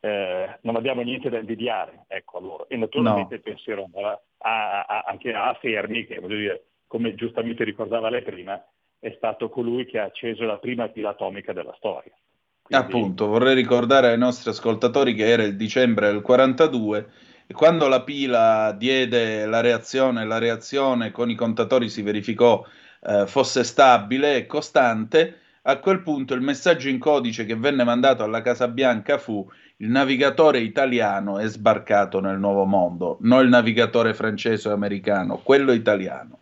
eh, 0.00 0.58
non 0.62 0.76
abbiamo 0.76 1.00
niente 1.00 1.30
da 1.30 1.38
invidiare, 1.38 2.04
ecco 2.08 2.38
allora. 2.38 2.64
E 2.68 2.76
naturalmente 2.76 3.36
no. 3.36 3.40
penserò 3.42 3.88
a, 3.94 4.20
a, 4.38 4.84
a, 4.84 5.04
anche 5.06 5.32
a 5.32 5.56
Fermi, 5.60 6.04
che 6.04 6.18
voglio 6.18 6.36
dire, 6.36 6.64
come 6.86 7.14
giustamente 7.14 7.64
ricordava 7.64 8.10
lei 8.10 8.22
prima, 8.22 8.62
è 8.98 9.12
stato 9.16 9.48
colui 9.48 9.86
che 9.86 10.00
ha 10.00 10.04
acceso 10.04 10.44
la 10.44 10.58
prima 10.58 10.88
pila 10.88 11.10
atomica 11.10 11.52
della 11.52 11.74
storia. 11.78 12.12
Quindi... 12.62 12.84
Appunto, 12.84 13.26
vorrei 13.26 13.54
ricordare 13.54 14.08
ai 14.08 14.18
nostri 14.18 14.50
ascoltatori 14.50 15.14
che 15.14 15.28
era 15.28 15.44
il 15.44 15.56
dicembre 15.56 16.08
del 16.08 16.20
42 16.20 17.06
e 17.46 17.54
quando 17.54 17.86
la 17.88 18.02
pila 18.02 18.72
diede 18.72 19.46
la 19.46 19.60
reazione, 19.60 20.24
la 20.24 20.38
reazione 20.38 21.12
con 21.12 21.30
i 21.30 21.34
contatori 21.34 21.88
si 21.88 22.02
verificò 22.02 22.64
eh, 23.06 23.26
fosse 23.26 23.62
stabile 23.62 24.36
e 24.36 24.46
costante, 24.46 25.40
a 25.62 25.78
quel 25.78 26.02
punto 26.02 26.34
il 26.34 26.40
messaggio 26.40 26.88
in 26.88 26.98
codice 26.98 27.44
che 27.44 27.56
venne 27.56 27.84
mandato 27.84 28.22
alla 28.22 28.40
Casa 28.40 28.68
Bianca 28.68 29.18
fu 29.18 29.48
il 29.78 29.90
navigatore 29.90 30.60
italiano 30.60 31.38
è 31.38 31.46
sbarcato 31.46 32.20
nel 32.20 32.38
nuovo 32.38 32.64
mondo, 32.64 33.18
non 33.20 33.42
il 33.42 33.48
navigatore 33.48 34.14
francese 34.14 34.68
o 34.68 34.72
americano, 34.72 35.38
quello 35.42 35.72
italiano. 35.72 36.38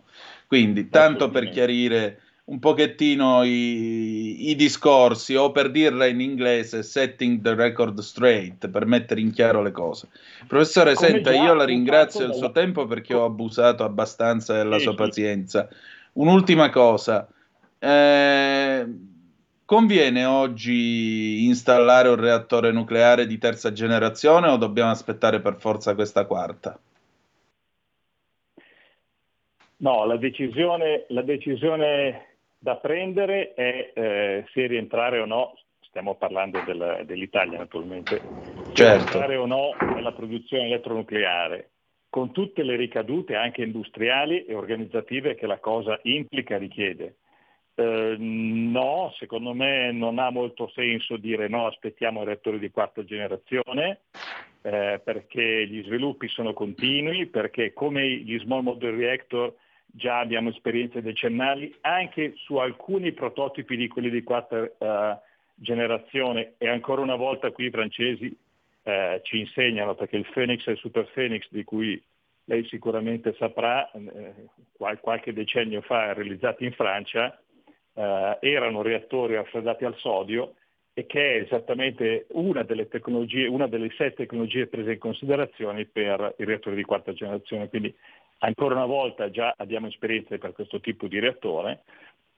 Quindi, 0.47 0.89
tanto 0.89 1.31
per 1.31 1.49
chiarire 1.49 2.21
un 2.47 2.59
pochettino 2.59 3.43
i, 3.43 4.51
i, 4.51 4.55
discorsi 4.55 5.35
o 5.35 5.51
per 5.51 5.71
dirla 5.71 6.05
in 6.07 6.21
inglese 6.21 6.83
setting 6.83 7.41
the 7.41 7.55
record 7.55 7.99
straight 8.01 8.69
per 8.69 8.85
mettere 8.85 9.21
in 9.21 9.33
chiaro 9.33 9.62
le 9.62 9.73
cose. 9.73 10.09
Professore, 10.47 10.95
Come 10.95 11.09
senta, 11.09 11.33
io 11.33 11.55
la 11.55 11.65
ringrazio 11.65 12.27
del 12.27 12.35
suo 12.35 12.51
tempo 12.51 12.87
perché 12.87 13.15
ho 13.15 13.25
abusato 13.25 13.83
abbastanza 13.83 14.53
della 14.55 14.77
sì, 14.77 14.83
sua 14.83 14.95
pazienza. 14.95 15.69
Un'ultima 16.15 16.69
cosa. 16.69 17.27
Eh, 17.79 18.87
conviene 19.65 20.25
oggi 20.27 21.47
installare 21.47 22.09
un 22.11 22.16
reattore 22.16 22.73
nucleare 22.73 23.27
di 23.27 23.39
terza 23.39 23.73
generazione 23.73 24.49
o 24.49 24.59
dobbiamo 24.59 24.91
aspettare 24.91 25.41
per 25.41 25.57
forza 25.59 25.95
questa 25.95 26.27
quarta? 26.27 26.79
No, 29.79 30.05
la 30.05 30.16
decisione, 30.16 31.07
la 31.09 31.23
decisione 31.23 32.34
da 32.65 32.77
prendere 32.77 33.53
è 33.53 33.93
eh, 33.93 34.45
se 34.55 34.66
rientrare 34.66 35.19
o 35.19 35.27
no, 35.27 35.53
stiamo 35.81 36.15
parlando 36.15 36.62
del, 36.65 37.03
dell'Italia 37.05 37.59
naturalmente, 37.59 38.23
certo. 38.73 39.05
rientrare 39.05 39.36
o 39.36 39.45
no 39.45 39.77
nella 39.93 40.12
produzione 40.12 40.65
elettronucleare, 40.65 41.73
con 42.09 42.32
tutte 42.32 42.62
le 42.62 42.77
ricadute 42.77 43.35
anche 43.35 43.62
industriali 43.62 44.47
e 44.47 44.55
organizzative 44.55 45.35
che 45.35 45.47
la 45.47 45.59
cosa 45.59 46.01
implica 46.05 46.55
e 46.55 46.59
richiede. 46.59 47.16
Eh, 47.74 48.16
no, 48.19 49.12
secondo 49.19 49.53
me 49.53 49.93
non 49.93 50.19
ha 50.19 50.31
molto 50.31 50.70
senso 50.74 51.19
dire 51.19 51.49
no, 51.49 51.66
aspettiamo 51.66 52.23
i 52.23 52.24
reattori 52.24 52.59
di 52.59 52.70
quarta 52.70 53.05
generazione, 53.05 54.05
eh, 54.62 55.03
perché 55.05 55.66
gli 55.66 55.85
sviluppi 55.85 56.28
sono 56.28 56.55
continui, 56.55 57.27
perché 57.27 57.74
come 57.74 58.09
gli 58.09 58.39
small 58.39 58.62
model 58.62 58.97
reactor 58.97 59.55
già 59.97 60.19
abbiamo 60.19 60.49
esperienze 60.49 61.03
decennali 61.03 61.73
anche 61.83 62.33
su 62.37 62.57
alcuni 62.57 63.12
prototipi 63.12 63.77
di 63.77 63.87
quelli 63.87 64.11
di 64.11 64.25
quarta 64.25 64.59
uh, 64.61 65.19
generazione 65.55 66.55
e 66.59 66.69
ancora 66.69 67.01
una 67.01 67.15
volta 67.15 67.53
qui 67.53 67.66
i 67.66 67.71
francesi 67.71 68.37
uh, 68.83 69.21
ci 69.23 69.39
insegnano 69.39 69.95
perché 69.95 70.16
il 70.16 70.27
Phoenix 70.33 70.66
e 70.66 70.73
il 70.73 70.79
Super 70.79 71.09
Phoenix 71.12 71.47
di 71.49 71.62
cui 71.62 72.03
lei 72.47 72.65
sicuramente 72.66 73.35
saprà, 73.39 73.91
eh, 73.93 74.35
qual- 74.73 75.01
qualche 75.01 75.33
decennio 75.33 75.81
fa 75.81 76.12
realizzati 76.12 76.65
in 76.65 76.73
Francia, 76.73 77.41
eh, 77.95 78.39
erano 78.41 78.83
reattori 78.83 79.35
raffreddati 79.35 79.85
al 79.85 79.97
sodio 79.97 80.55
e 80.93 81.07
che 81.07 81.37
è 81.37 81.41
esattamente 81.43 82.27
una 82.33 82.62
delle 82.62 82.89
tecnologie, 82.89 83.47
una 83.47 83.66
delle 83.66 83.89
sette 83.97 84.27
tecnologie 84.27 84.66
prese 84.66 84.93
in 84.93 84.99
considerazione 84.99 85.87
per 85.87 86.35
i 86.39 86.45
reattori 86.45 86.77
di 86.77 86.85
quarta 86.85 87.12
generazione. 87.12 87.69
Quindi 87.69 87.95
ancora 88.39 88.74
una 88.74 88.86
volta 88.86 89.31
già 89.31 89.55
abbiamo 89.56 89.86
esperienze 89.86 90.39
per 90.39 90.52
questo 90.52 90.81
tipo 90.81 91.06
di 91.06 91.19
reattore, 91.19 91.82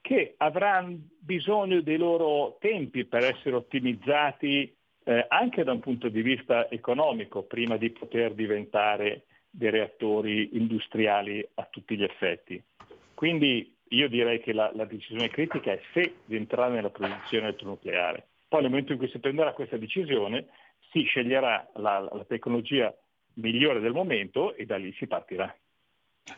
che 0.00 0.34
avranno 0.36 0.98
bisogno 1.18 1.80
dei 1.80 1.96
loro 1.96 2.58
tempi 2.60 3.04
per 3.04 3.24
essere 3.24 3.56
ottimizzati 3.56 4.72
eh, 5.04 5.26
anche 5.28 5.64
da 5.64 5.72
un 5.72 5.80
punto 5.80 6.08
di 6.08 6.22
vista 6.22 6.70
economico 6.70 7.42
prima 7.42 7.76
di 7.76 7.90
poter 7.90 8.34
diventare 8.34 9.24
dei 9.50 9.70
reattori 9.70 10.56
industriali 10.56 11.46
a 11.54 11.66
tutti 11.70 11.96
gli 11.96 12.02
effetti. 12.02 12.62
Quindi 13.14 13.74
io 13.90 14.08
direi 14.08 14.40
che 14.40 14.52
la, 14.52 14.70
la 14.74 14.84
decisione 14.84 15.28
critica 15.28 15.72
è 15.72 15.80
se 15.92 16.16
entrare 16.28 16.74
nella 16.74 16.90
produzione 16.90 17.48
elettronucleare. 17.48 18.26
Poi 18.48 18.60
nel 18.60 18.70
momento 18.70 18.92
in 18.92 18.98
cui 18.98 19.08
si 19.08 19.18
prenderà 19.18 19.52
questa 19.52 19.76
decisione 19.76 20.46
si 20.90 21.02
sceglierà 21.02 21.68
la, 21.74 22.00
la 22.00 22.24
tecnologia 22.24 22.94
migliore 23.34 23.80
del 23.80 23.92
momento 23.92 24.54
e 24.54 24.66
da 24.66 24.76
lì 24.76 24.92
si 24.94 25.06
partirà. 25.06 25.54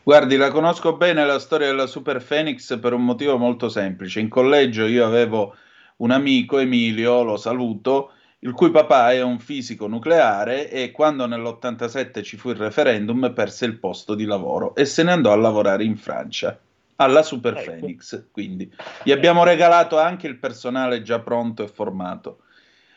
Guardi, 0.02 0.36
la 0.36 0.51
conosco 0.51 0.97
bene 0.97 1.24
la 1.24 1.39
storia 1.39 1.69
della 1.69 1.86
Super 1.86 2.23
Phoenix 2.23 2.78
per 2.78 2.93
un 2.93 3.05
motivo 3.05 3.39
molto 3.39 3.69
semplice. 3.69 4.20
In 4.20 4.28
collegio 4.28 4.86
io 4.86 5.05
avevo 5.05 5.55
un 5.97 6.10
amico, 6.10 6.59
Emilio, 6.59 7.23
lo 7.23 7.36
saluto, 7.36 8.12
il 8.40 8.52
cui 8.52 8.70
papà 8.70 9.12
è 9.12 9.23
un 9.23 9.39
fisico 9.39 9.86
nucleare 9.86 10.70
e 10.70 10.90
quando 10.90 11.27
nell'87 11.27 12.23
ci 12.23 12.36
fu 12.36 12.51
il 12.51 12.56
referendum 12.56 13.32
perse 13.35 13.65
il 13.65 13.78
posto 13.78 14.15
di 14.15 14.24
lavoro 14.24 14.74
e 14.74 14.85
se 14.85 15.02
ne 15.02 15.12
andò 15.12 15.32
a 15.32 15.36
lavorare 15.36 15.85
in 15.85 15.97
Francia 15.97 16.59
alla 16.97 17.23
Super 17.23 17.56
ecco. 17.56 17.70
Phoenix. 17.70 18.27
Quindi 18.31 18.70
gli 19.02 19.10
abbiamo 19.10 19.43
regalato 19.43 19.98
anche 19.98 20.27
il 20.27 20.36
personale 20.36 21.02
già 21.02 21.19
pronto 21.20 21.62
e 21.65 21.69
formato. 21.69 22.40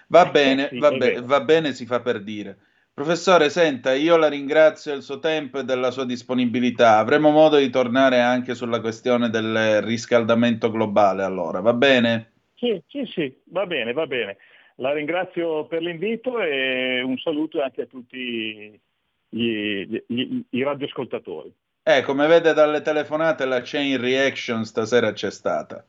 Va 0.07 0.25
bene, 0.25 0.67
sì, 0.69 0.77
va, 0.77 0.91
be- 0.91 1.21
va 1.21 1.39
bene, 1.39 1.73
si 1.73 1.85
fa 1.85 2.01
per 2.01 2.21
dire. 2.21 2.57
Professore, 2.93 3.49
senta, 3.49 3.93
io 3.93 4.17
la 4.17 4.27
ringrazio 4.27 4.91
del 4.91 5.01
suo 5.01 5.19
tempo 5.19 5.59
e 5.59 5.63
della 5.63 5.91
sua 5.91 6.05
disponibilità. 6.05 6.97
Avremo 6.97 7.31
modo 7.31 7.57
di 7.57 7.69
tornare 7.69 8.19
anche 8.19 8.53
sulla 8.53 8.81
questione 8.81 9.29
del 9.29 9.81
riscaldamento 9.81 10.69
globale, 10.69 11.23
allora, 11.23 11.61
va 11.61 11.73
bene? 11.73 12.31
Sì, 12.55 12.81
sì, 12.87 13.05
sì, 13.05 13.35
va 13.45 13.65
bene, 13.65 13.93
va 13.93 14.05
bene. 14.05 14.37
La 14.75 14.93
ringrazio 14.93 15.65
per 15.67 15.81
l'invito 15.81 16.41
e 16.41 17.01
un 17.01 17.17
saluto 17.17 17.61
anche 17.61 17.83
a 17.83 17.85
tutti 17.85 18.79
gli, 19.29 20.01
gli, 20.05 20.43
i 20.49 20.63
radioascoltatori. 20.63 21.51
Eh, 21.83 22.03
come 22.03 22.27
vede 22.27 22.53
dalle 22.53 22.81
telefonate, 22.81 23.45
la 23.45 23.61
chain 23.63 23.99
reaction 23.99 24.65
stasera 24.65 25.13
c'è 25.13 25.31
stata. 25.31 25.83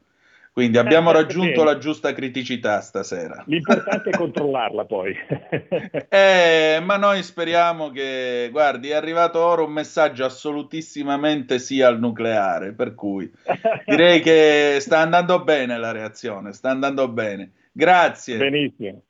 Quindi 0.53 0.77
abbiamo 0.77 1.09
eh, 1.11 1.15
raggiunto 1.15 1.65
la 1.65 1.79
giusta 1.79 2.13
criticità 2.13 2.83
stasera. 2.83 3.43
L'importante 3.47 4.11
è 4.11 4.17
controllarla 4.17 4.85
poi. 4.85 5.17
eh, 6.11 6.79
ma 6.83 6.99
noi 6.99 7.23
speriamo 7.23 7.91
che, 7.91 8.49
guardi, 8.51 8.91
è 8.91 8.95
arrivato 8.95 9.43
ora 9.43 9.63
un 9.63 9.73
messaggio 9.73 10.27
assolutissimamente 10.27 11.59
sì 11.59 11.81
al 11.81 11.99
nucleare, 11.99 12.75
per 12.75 12.95
cui 12.95 13.33
direi 13.87 14.21
che 14.21 14.77
sta 14.81 14.99
andando 14.99 15.43
bene 15.43 15.79
la 15.79 15.91
reazione, 15.91 16.53
sta 16.53 16.69
andando 16.69 17.09
bene. 17.09 17.53
Grazie. 17.73 18.37
Benissimo. 18.37 19.03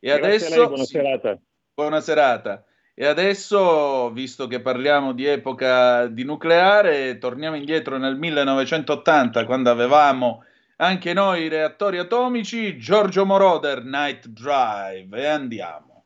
E 0.00 0.08
Grazie 0.08 0.26
adesso... 0.26 0.56
Lei, 0.56 0.66
buona 0.66 0.84
serata. 0.84 1.38
Buona 1.72 2.00
serata. 2.00 2.64
E 3.00 3.06
adesso, 3.06 4.10
visto 4.10 4.46
che 4.46 4.60
parliamo 4.60 5.14
di 5.14 5.24
epoca 5.24 6.06
di 6.06 6.22
nucleare, 6.22 7.16
torniamo 7.16 7.56
indietro 7.56 7.96
nel 7.96 8.18
1980, 8.18 9.46
quando 9.46 9.70
avevamo 9.70 10.44
anche 10.76 11.14
noi 11.14 11.44
i 11.44 11.48
reattori 11.48 11.96
atomici, 11.96 12.76
Giorgio 12.76 13.24
Moroder, 13.24 13.84
Night 13.84 14.26
Drive, 14.26 15.18
e 15.18 15.24
andiamo. 15.24 16.04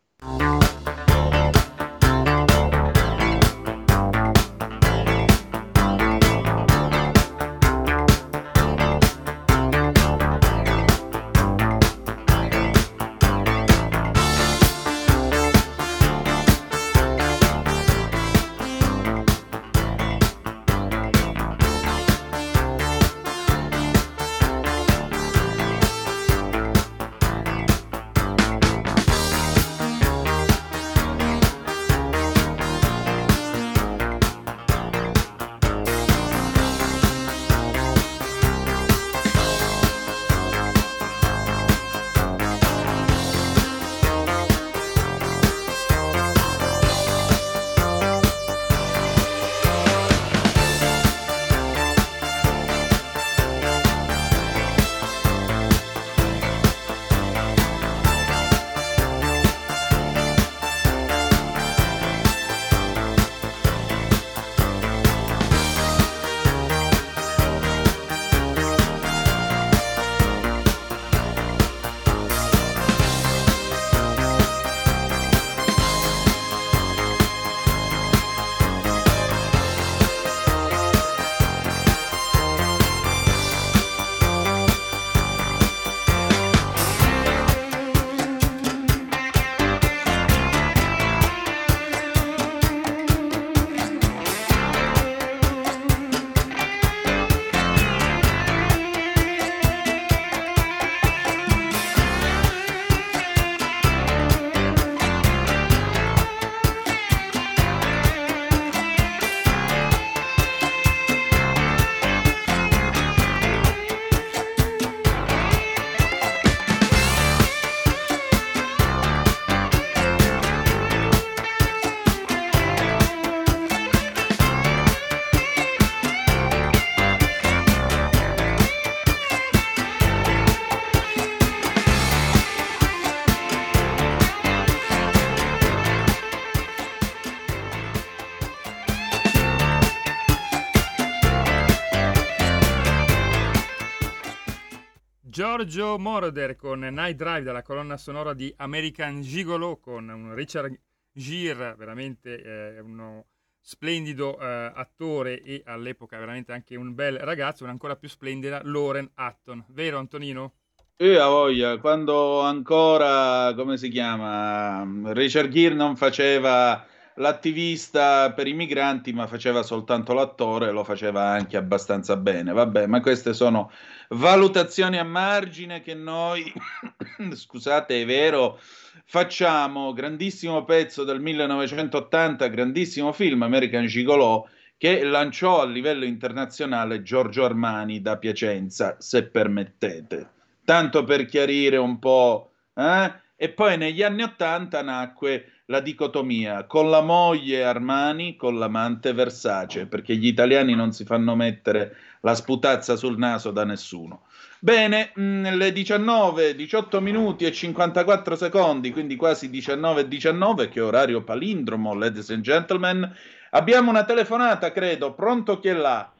Giorgio 145.55 146.01
Moroder 146.01 146.57
con 146.57 146.81
Night 146.81 147.15
Drive 147.15 147.45
dalla 147.45 147.63
colonna 147.63 147.97
sonora 147.97 148.35
di 148.35 148.53
American 148.57 149.21
Gigolo 149.21 149.77
con 149.77 150.09
un 150.09 150.35
Richard 150.35 150.77
Gere, 151.13 151.77
veramente 151.79 152.43
eh, 152.43 152.81
uno 152.81 153.27
splendido 153.61 154.37
eh, 154.37 154.73
attore 154.75 155.41
e 155.43 155.63
all'epoca 155.65 156.19
veramente 156.19 156.51
anche 156.51 156.75
un 156.75 156.93
bel 156.93 157.21
ragazzo, 157.21 157.63
un'ancora 157.63 157.95
più 157.95 158.09
splendida 158.09 158.63
Lauren 158.65 159.09
Hutton. 159.17 159.65
Vero 159.69 159.99
Antonino? 159.99 160.55
Io 160.97 161.23
a 161.23 161.29
voglia, 161.29 161.79
quando 161.79 162.41
ancora, 162.41 163.55
come 163.55 163.77
si 163.77 163.91
chiama, 163.91 164.85
Richard 165.13 165.51
Gere 165.51 165.77
non 165.77 165.95
faceva 165.95 166.85
l'attivista 167.17 168.33
per 168.33 168.47
i 168.47 168.53
migranti, 168.53 169.13
ma 169.13 169.27
faceva 169.27 169.63
soltanto 169.63 170.13
l'attore, 170.13 170.71
lo 170.71 170.85
faceva 170.85 171.29
anche 171.29 171.57
abbastanza 171.57 172.17
bene. 172.17 172.53
Vabbè, 172.53 172.87
ma 172.87 173.01
queste 173.01 173.35
sono 173.35 173.71
valutazioni 174.11 174.99
a 174.99 175.05
margine 175.05 175.81
che 175.81 175.95
noi, 175.95 176.53
scusate, 177.35 178.03
è 178.03 178.05
vero, 178.05 178.59
facciamo. 179.05 179.93
Grandissimo 179.93 180.65
pezzo 180.65 181.05
del 181.05 181.21
1980, 181.21 182.47
grandissimo 182.49 183.13
film, 183.13 183.43
American 183.43 183.87
Gigolo, 183.87 184.49
che 184.77 185.05
lanciò 185.05 185.61
a 185.61 185.67
livello 185.67 186.05
internazionale 186.05 187.03
Giorgio 187.03 187.45
Armani 187.45 188.01
da 188.01 188.19
Piacenza, 188.19 188.97
se 188.99 189.25
permettete. 189.25 190.31
Tanto 190.65 191.05
per 191.05 191.27
chiarire 191.27 191.77
un 191.77 191.99
po'. 191.99 192.51
Eh? 192.75 193.13
E 193.37 193.51
poi 193.51 193.77
negli 193.77 194.03
anni 194.03 194.23
80 194.23 194.83
nacque 194.83 195.54
la 195.67 195.81
dicotomia 195.81 196.65
con 196.65 196.91
la 196.91 197.01
moglie 197.01 197.65
Armani, 197.65 198.37
con 198.37 198.59
l'amante 198.59 199.13
Versace, 199.13 199.87
perché 199.87 200.17
gli 200.17 200.27
italiani 200.27 200.75
non 200.75 200.93
si 200.93 201.05
fanno 201.05 201.35
mettere 201.35 201.97
la 202.21 202.35
sputazza 202.35 202.97
sul 202.97 203.17
naso 203.17 203.51
da 203.51 203.65
nessuno. 203.65 204.23
Bene, 204.61 205.13
mm, 205.19 205.47
le 205.47 205.73
19, 205.73 206.55
18 206.55 207.01
minuti 207.01 207.45
e 207.45 207.53
54 207.53 208.37
secondi, 208.37 208.93
quindi 208.93 209.17
quasi 209.17 209.51
19 209.51 210.09
19, 210.09 210.69
che 210.69 210.81
orario 210.81 211.23
palindromo, 211.23 211.95
ladies 211.95 212.31
and 212.31 212.43
gentlemen. 212.43 213.11
Abbiamo 213.51 213.91
una 213.91 214.05
telefonata, 214.05 214.73
credo. 214.73 215.13
Pronto 215.13 215.61
chi 215.61 215.69
è 215.69 215.75
là? 215.75 216.11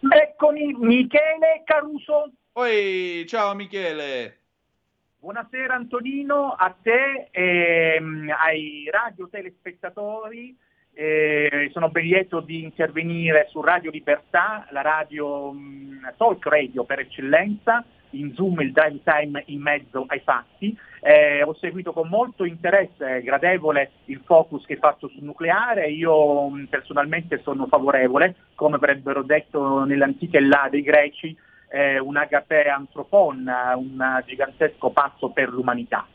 Eccomi, 0.00 0.74
Michele 0.78 1.62
Caruso. 1.64 2.32
Poi, 2.52 3.24
ciao 3.26 3.54
Michele. 3.54 4.41
Buonasera 5.22 5.76
Antonino, 5.76 6.50
a 6.50 6.74
te, 6.82 7.28
ehm, 7.30 8.28
ai 8.36 8.88
radio 8.90 9.28
telespettatori. 9.28 10.52
Eh, 10.92 11.70
sono 11.72 11.90
ben 11.90 12.06
lieto 12.06 12.40
di 12.40 12.64
intervenire 12.64 13.46
su 13.48 13.60
Radio 13.60 13.92
Libertà, 13.92 14.66
la 14.70 14.80
radio 14.80 15.52
mh, 15.52 15.58
mm, 15.58 16.06
talk 16.16 16.44
radio 16.46 16.82
per 16.82 16.98
eccellenza, 16.98 17.84
in 18.10 18.34
Zoom 18.34 18.62
il 18.62 18.72
drive 18.72 18.98
time 19.04 19.44
in 19.46 19.60
mezzo 19.60 20.06
ai 20.08 20.18
fatti. 20.24 20.76
Eh, 21.00 21.44
ho 21.44 21.54
seguito 21.54 21.92
con 21.92 22.08
molto 22.08 22.44
interesse 22.44 23.22
gradevole 23.22 23.92
il 24.06 24.22
focus 24.24 24.66
che 24.66 24.72
hai 24.72 24.80
fatto 24.80 25.06
sul 25.06 25.22
nucleare, 25.22 25.88
io 25.88 26.48
mh, 26.48 26.62
mm, 26.62 26.64
personalmente 26.64 27.40
sono 27.44 27.68
favorevole, 27.68 28.34
come 28.56 28.74
avrebbero 28.74 29.22
detto 29.22 29.84
nell'antica 29.84 30.40
là 30.40 30.66
dei 30.68 30.82
greci, 30.82 31.36
eh, 31.72 31.98
un 31.98 32.16
agape 32.16 32.68
antropon, 32.68 33.50
un 33.76 34.22
gigantesco 34.26 34.90
passo 34.90 35.30
per 35.30 35.48
l'umanità. 35.48 36.06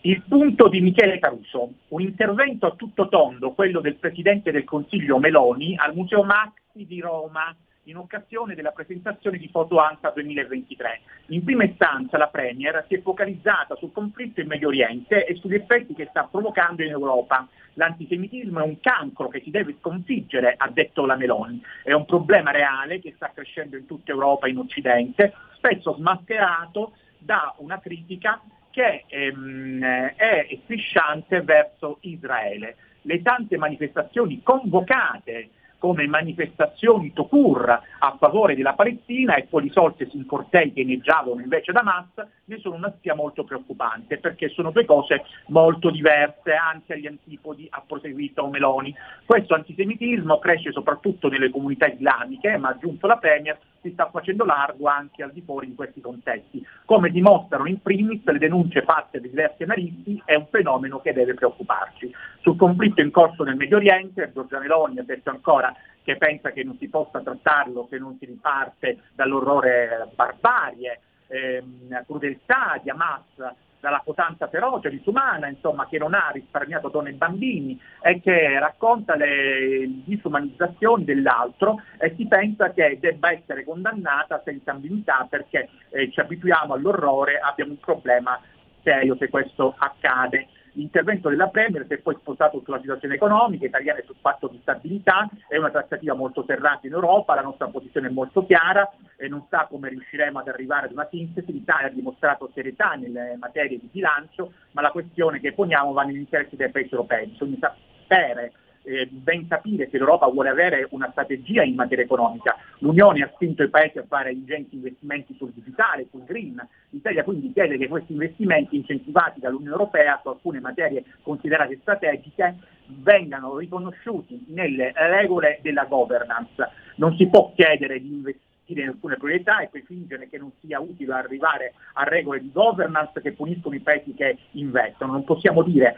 Il 0.00 0.22
punto 0.26 0.68
di 0.68 0.80
Michele 0.80 1.18
Caruso, 1.18 1.72
un 1.88 2.00
intervento 2.00 2.66
a 2.66 2.74
tutto 2.74 3.08
tondo, 3.08 3.52
quello 3.52 3.80
del 3.80 3.96
Presidente 3.96 4.50
del 4.50 4.64
Consiglio 4.64 5.18
Meloni 5.18 5.76
al 5.76 5.94
Museo 5.94 6.22
Maxi 6.22 6.86
di 6.86 7.00
Roma 7.00 7.54
in 7.84 7.96
occasione 7.96 8.54
della 8.54 8.70
presentazione 8.70 9.38
di 9.38 9.48
Foto 9.48 9.78
ANSA 9.78 10.10
2023. 10.10 11.00
In 11.28 11.44
prima 11.44 11.64
istanza 11.64 12.16
la 12.16 12.28
Premier 12.28 12.84
si 12.88 12.94
è 12.94 13.02
focalizzata 13.02 13.74
sul 13.76 13.92
conflitto 13.92 14.40
in 14.40 14.46
Medio 14.46 14.68
Oriente 14.68 15.26
e 15.26 15.34
sugli 15.34 15.54
effetti 15.54 15.94
che 15.94 16.06
sta 16.10 16.24
provocando 16.24 16.82
in 16.82 16.90
Europa. 16.90 17.46
L'antisemitismo 17.74 18.60
è 18.60 18.62
un 18.62 18.78
cancro 18.80 19.28
che 19.28 19.40
si 19.40 19.50
deve 19.50 19.76
sconfiggere, 19.80 20.54
ha 20.56 20.70
detto 20.70 21.04
la 21.06 21.16
Meloni. 21.16 21.62
È 21.82 21.92
un 21.92 22.04
problema 22.04 22.50
reale 22.50 23.00
che 23.00 23.12
sta 23.16 23.30
crescendo 23.34 23.76
in 23.76 23.86
tutta 23.86 24.12
Europa 24.12 24.46
e 24.46 24.50
in 24.50 24.58
Occidente, 24.58 25.32
spesso 25.56 25.94
smascherato 25.94 26.92
da 27.18 27.54
una 27.58 27.80
critica 27.80 28.40
che 28.70 29.04
ehm, 29.06 29.82
è 30.16 30.58
strisciante 30.64 31.42
verso 31.42 31.98
Israele. 32.02 32.76
Le 33.02 33.22
tante 33.22 33.56
manifestazioni 33.56 34.42
convocate 34.42 35.50
come 35.84 36.06
manifestazioni 36.06 37.12
Tokur 37.12 37.68
a 37.68 38.16
favore 38.18 38.56
della 38.56 38.72
Palestina 38.72 39.34
e 39.34 39.42
poi 39.42 39.64
risoltesi 39.64 40.16
in 40.16 40.24
cortei 40.24 40.72
che 40.72 40.80
inneggiavano 40.80 41.42
invece 41.42 41.72
da 41.72 41.80
Hamas, 41.80 42.26
ne 42.46 42.58
sono 42.60 42.76
una 42.76 42.90
spia 42.96 43.14
molto 43.14 43.44
preoccupante 43.44 44.16
perché 44.16 44.48
sono 44.48 44.70
due 44.70 44.86
cose 44.86 45.24
molto 45.48 45.90
diverse, 45.90 46.54
anzi 46.54 46.92
agli 46.92 47.06
antipodi 47.06 47.66
ha 47.68 47.82
proseguito 47.86 48.46
Meloni. 48.46 48.96
Questo 49.26 49.52
antisemitismo 49.52 50.38
cresce 50.38 50.72
soprattutto 50.72 51.28
nelle 51.28 51.50
comunità 51.50 51.86
islamiche, 51.86 52.56
ma 52.56 52.70
aggiunto 52.70 53.06
la 53.06 53.18
Premier 53.18 53.58
si 53.84 53.92
sta 53.92 54.08
facendo 54.08 54.46
largo 54.46 54.88
anche 54.88 55.22
al 55.22 55.32
di 55.32 55.42
fuori 55.42 55.68
di 55.68 55.74
questi 55.74 56.00
contesti. 56.00 56.66
Come 56.86 57.10
dimostrano 57.10 57.66
in 57.66 57.82
primis 57.82 58.24
le 58.24 58.38
denunce 58.38 58.82
fatte 58.82 59.20
da 59.20 59.26
diversi 59.26 59.62
analisti, 59.62 60.22
è 60.24 60.34
un 60.34 60.46
fenomeno 60.50 61.00
che 61.00 61.12
deve 61.12 61.34
preoccuparci. 61.34 62.10
Sul 62.40 62.56
conflitto 62.56 63.02
in 63.02 63.10
corso 63.10 63.44
nel 63.44 63.56
Medio 63.56 63.76
Oriente, 63.76 64.30
Giorgia 64.32 64.58
Meloni 64.58 64.98
ha 64.98 65.04
detto 65.04 65.28
ancora 65.28 65.74
che 66.02 66.16
pensa 66.16 66.50
che 66.50 66.64
non 66.64 66.76
si 66.78 66.88
possa 66.88 67.20
trattarlo 67.20 67.86
se 67.90 67.98
non 67.98 68.16
si 68.18 68.24
riparte 68.24 69.00
dall'orrore 69.14 70.08
barbarie, 70.14 71.00
ehm, 71.26 72.04
crudeltà 72.06 72.80
di 72.82 72.90
Hamas, 72.90 73.54
dalla 73.84 74.00
cotanza 74.02 74.48
feroce, 74.48 74.88
disumana, 74.88 75.46
insomma, 75.46 75.86
che 75.86 75.98
non 75.98 76.14
ha 76.14 76.30
risparmiato 76.32 76.88
donne 76.88 77.10
e 77.10 77.12
bambini 77.12 77.78
e 78.00 78.18
che 78.20 78.58
racconta 78.58 79.14
le 79.14 79.86
disumanizzazioni 80.06 81.04
dell'altro 81.04 81.82
e 81.98 82.14
si 82.16 82.26
pensa 82.26 82.70
che 82.70 82.96
debba 82.98 83.30
essere 83.30 83.62
condannata 83.62 84.40
senza 84.42 84.70
ambiguità 84.70 85.26
perché 85.28 85.68
eh, 85.90 86.10
ci 86.10 86.18
abituiamo 86.18 86.72
all'orrore, 86.72 87.38
abbiamo 87.38 87.72
un 87.72 87.78
problema 87.78 88.40
serio 88.82 89.16
se 89.18 89.28
questo 89.28 89.74
accade. 89.76 90.48
L'intervento 90.76 91.28
della 91.28 91.48
Premier 91.48 91.86
si 91.86 91.94
è 91.94 91.98
poi 91.98 92.16
spostato 92.18 92.60
sulla 92.64 92.80
situazione 92.80 93.14
economica 93.14 93.64
italiana 93.64 94.00
e 94.00 94.04
sul 94.04 94.16
patto 94.20 94.48
di 94.48 94.58
stabilità, 94.60 95.28
è 95.46 95.56
una 95.56 95.70
trattativa 95.70 96.14
molto 96.14 96.44
serrata 96.46 96.86
in 96.86 96.92
Europa, 96.92 97.34
la 97.36 97.42
nostra 97.42 97.68
posizione 97.68 98.08
è 98.08 98.10
molto 98.10 98.44
chiara 98.44 98.92
e 99.16 99.28
non 99.28 99.46
sa 99.48 99.66
come 99.70 99.88
riusciremo 99.90 100.40
ad 100.40 100.48
arrivare 100.48 100.86
ad 100.86 100.92
una 100.92 101.06
sintesi, 101.08 101.52
l'Italia 101.52 101.86
ha 101.86 101.90
dimostrato 101.90 102.50
serietà 102.52 102.94
nelle 102.94 103.36
materie 103.38 103.78
di 103.78 103.88
bilancio, 103.90 104.52
ma 104.72 104.82
la 104.82 104.90
questione 104.90 105.38
che 105.38 105.52
poniamo 105.52 105.92
va 105.92 106.02
negli 106.02 106.16
interessi 106.16 106.56
dei 106.56 106.70
paesi 106.70 106.92
europei, 106.92 107.26
bisogna 107.26 107.56
sapere 107.60 108.52
eh, 108.84 109.08
ben 109.10 109.48
capire 109.48 109.88
che 109.88 109.98
l'Europa 109.98 110.28
vuole 110.28 110.50
avere 110.50 110.86
una 110.90 111.08
strategia 111.10 111.62
in 111.62 111.74
materia 111.74 112.04
economica. 112.04 112.56
L'Unione 112.78 113.22
ha 113.22 113.30
spinto 113.34 113.62
i 113.62 113.70
paesi 113.70 113.98
a 113.98 114.04
fare 114.06 114.32
ingenti 114.32 114.76
investimenti 114.76 115.34
sul 115.36 115.52
digitale, 115.52 116.06
sul 116.10 116.24
green. 116.24 116.64
L'Italia 116.90 117.24
quindi 117.24 117.52
chiede 117.52 117.78
che 117.78 117.88
questi 117.88 118.12
investimenti 118.12 118.76
incentivati 118.76 119.40
dall'Unione 119.40 119.72
Europea 119.72 120.18
su 120.22 120.28
alcune 120.28 120.60
materie 120.60 121.04
considerate 121.22 121.78
strategiche 121.80 122.56
vengano 122.86 123.56
riconosciuti 123.56 124.44
nelle 124.48 124.92
regole 124.94 125.58
della 125.62 125.84
governance. 125.84 126.68
Non 126.96 127.16
si 127.16 127.26
può 127.26 127.52
chiedere 127.54 128.00
di 128.00 128.12
investire 128.12 128.52
in 128.66 128.88
alcune 128.88 129.16
priorità 129.16 129.60
e 129.60 129.68
poi 129.68 129.82
fingere 129.82 130.28
che 130.28 130.38
non 130.38 130.52
sia 130.60 130.80
utile 130.80 131.12
arrivare 131.12 131.74
a 131.94 132.04
regole 132.04 132.40
di 132.40 132.50
governance 132.52 133.20
che 133.20 133.32
puniscono 133.32 133.74
i 133.74 133.80
paesi 133.80 134.14
che 134.14 134.38
investono. 134.52 135.12
Non 135.12 135.24
possiamo 135.24 135.62
dire 135.62 135.96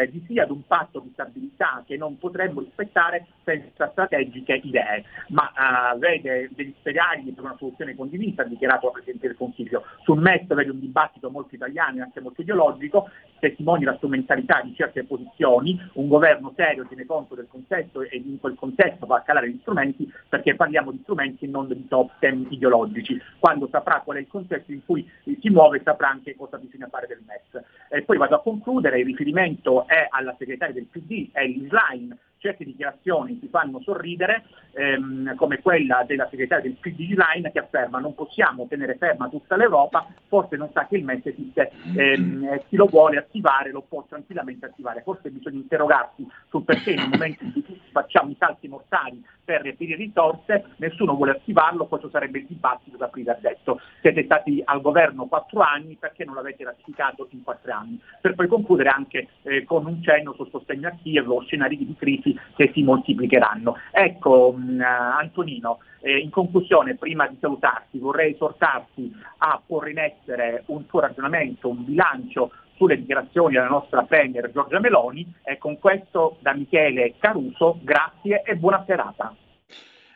eh, 0.00 0.10
di 0.10 0.24
sì 0.26 0.38
ad 0.38 0.50
un 0.50 0.66
patto 0.66 1.00
di 1.00 1.10
stabilità 1.12 1.82
che 1.86 1.96
non 1.96 2.18
potremmo 2.18 2.60
rispettare 2.60 3.26
senza 3.44 3.90
strategiche 3.90 4.60
idee, 4.62 5.04
ma 5.28 5.50
eh, 5.50 5.98
vede 5.98 6.50
degli 6.52 6.74
speriagli 6.78 7.32
per 7.32 7.44
una 7.44 7.56
soluzione 7.58 7.94
condivisa, 7.94 8.42
ha 8.42 8.46
dichiarato 8.46 8.86
il 8.86 8.92
Presidente 8.92 9.26
del 9.26 9.36
Consiglio. 9.36 9.84
Sul 10.02 10.20
MES 10.20 10.46
vede 10.46 10.70
un 10.70 10.80
dibattito 10.80 11.30
molto 11.30 11.54
italiano 11.54 11.98
e 11.98 12.02
anche 12.02 12.20
molto 12.20 12.40
ideologico, 12.42 13.08
testimonia 13.38 13.90
la 13.90 13.96
strumentalità 13.96 14.60
di 14.62 14.74
certe 14.74 15.04
posizioni, 15.04 15.78
un 15.94 16.08
governo 16.08 16.52
serio 16.56 16.86
tiene 16.86 17.06
conto 17.06 17.34
del 17.34 17.48
contesto 17.48 18.02
e 18.02 18.16
in 18.16 18.38
quel 18.40 18.54
contesto 18.54 19.06
va 19.06 19.16
a 19.16 19.22
calare 19.22 19.50
gli 19.50 19.58
strumenti 19.60 20.10
perché 20.28 20.54
parliamo 20.54 20.90
di 20.90 21.00
strumenti 21.02 21.44
e 21.44 21.48
non 21.48 21.66
di 21.68 21.86
top 21.88 22.12
temi 22.18 22.46
ideologici. 22.50 23.20
Quando 23.38 23.68
saprà 23.70 24.00
qual 24.00 24.18
è 24.18 24.20
il 24.20 24.28
contesto 24.28 24.72
in 24.72 24.84
cui 24.84 25.08
si 25.40 25.50
muove 25.50 25.80
saprà 25.84 26.08
anche 26.08 26.34
cosa 26.36 26.58
bisogna 26.58 26.88
fare 26.88 27.06
del 27.06 27.22
MES. 27.26 27.64
E 27.90 28.02
poi 28.02 28.16
vado 28.16 28.36
a 28.36 28.42
concludere, 28.42 28.98
il 28.98 29.06
riferimento 29.06 29.86
è 29.86 30.06
alla 30.10 30.34
segretaria 30.38 30.74
del 30.74 30.86
PD, 30.90 31.30
è 31.32 31.44
Line, 31.46 32.16
certe 32.38 32.64
dichiarazioni 32.64 33.38
si 33.40 33.48
fanno 33.48 33.80
sorridere, 33.80 34.44
ehm, 34.72 35.34
come 35.36 35.60
quella 35.60 36.04
della 36.06 36.28
segretaria 36.28 36.64
del 36.64 36.78
PD 36.78 37.14
Line 37.16 37.50
che 37.52 37.58
afferma 37.58 37.98
non 37.98 38.14
possiamo 38.14 38.66
tenere 38.68 38.96
ferma 38.96 39.28
tutta 39.28 39.56
l'Europa, 39.56 40.06
forse 40.28 40.56
non 40.56 40.70
sa 40.72 40.86
che 40.86 40.96
il 40.96 41.04
MES 41.04 41.26
esiste, 41.26 41.72
ehm, 41.96 42.44
eh, 42.52 42.64
chi 42.68 42.76
lo 42.76 42.86
vuole 42.86 43.16
attivare 43.16 43.70
lo 43.70 43.82
può 43.82 44.04
tranquillamente 44.08 44.66
attivare, 44.66 45.02
forse 45.02 45.30
bisogna 45.30 45.58
interrogarsi 45.58 46.26
sul 46.48 46.64
perché 46.64 46.94
nel 46.94 47.08
momento 47.08 47.44
in 47.44 47.52
cui 47.52 47.80
facciamo 47.90 48.30
i 48.30 48.36
salti 48.38 48.68
mortali 48.68 49.24
per 49.46 49.62
reperire 49.62 49.96
risorse, 49.96 50.64
nessuno 50.78 51.14
vuole 51.14 51.30
attivarlo, 51.30 51.86
questo 51.86 52.10
sarebbe 52.10 52.38
il 52.38 52.46
dibattito 52.46 52.96
da 52.96 53.06
aprire 53.06 53.30
adesso. 53.30 53.80
Siete 54.00 54.24
stati 54.24 54.60
al 54.64 54.80
governo 54.80 55.26
quattro 55.26 55.60
anni, 55.60 55.94
perché 55.94 56.24
non 56.24 56.34
l'avete 56.34 56.64
ratificato 56.64 57.28
in 57.30 57.44
quattro 57.44 57.72
anni? 57.72 58.00
Per 58.20 58.34
poi 58.34 58.48
concludere 58.48 58.88
anche 58.88 59.28
eh, 59.42 59.64
con 59.64 59.86
un 59.86 60.02
cenno 60.02 60.34
sul 60.34 60.50
sostegno 60.50 60.88
a 60.88 60.96
Kiev 61.00 61.30
o 61.30 61.42
scenari 61.42 61.76
di 61.76 61.94
crisi 61.96 62.25
che 62.56 62.70
si 62.72 62.82
moltiplicheranno. 62.82 63.76
Ecco, 63.90 64.54
mh, 64.56 64.80
Antonino, 64.80 65.80
eh, 66.00 66.18
in 66.18 66.30
conclusione, 66.30 66.94
prima 66.94 67.26
di 67.26 67.36
salutarti, 67.40 67.98
vorrei 67.98 68.32
esortarti 68.32 69.12
a 69.38 69.60
porre 69.64 69.90
in 69.90 69.98
essere 69.98 70.62
un 70.66 70.86
tuo 70.86 71.00
ragionamento, 71.00 71.68
un 71.68 71.84
bilancio 71.84 72.52
sulle 72.76 72.96
dichiarazioni 72.96 73.54
della 73.54 73.68
nostra 73.68 74.02
Premier 74.02 74.50
Giorgia 74.52 74.78
Meloni 74.78 75.34
e 75.42 75.58
con 75.58 75.78
questo 75.78 76.36
da 76.40 76.54
Michele 76.54 77.14
Caruso 77.18 77.78
grazie 77.82 78.42
e 78.44 78.54
buona 78.56 78.84
serata. 78.86 79.34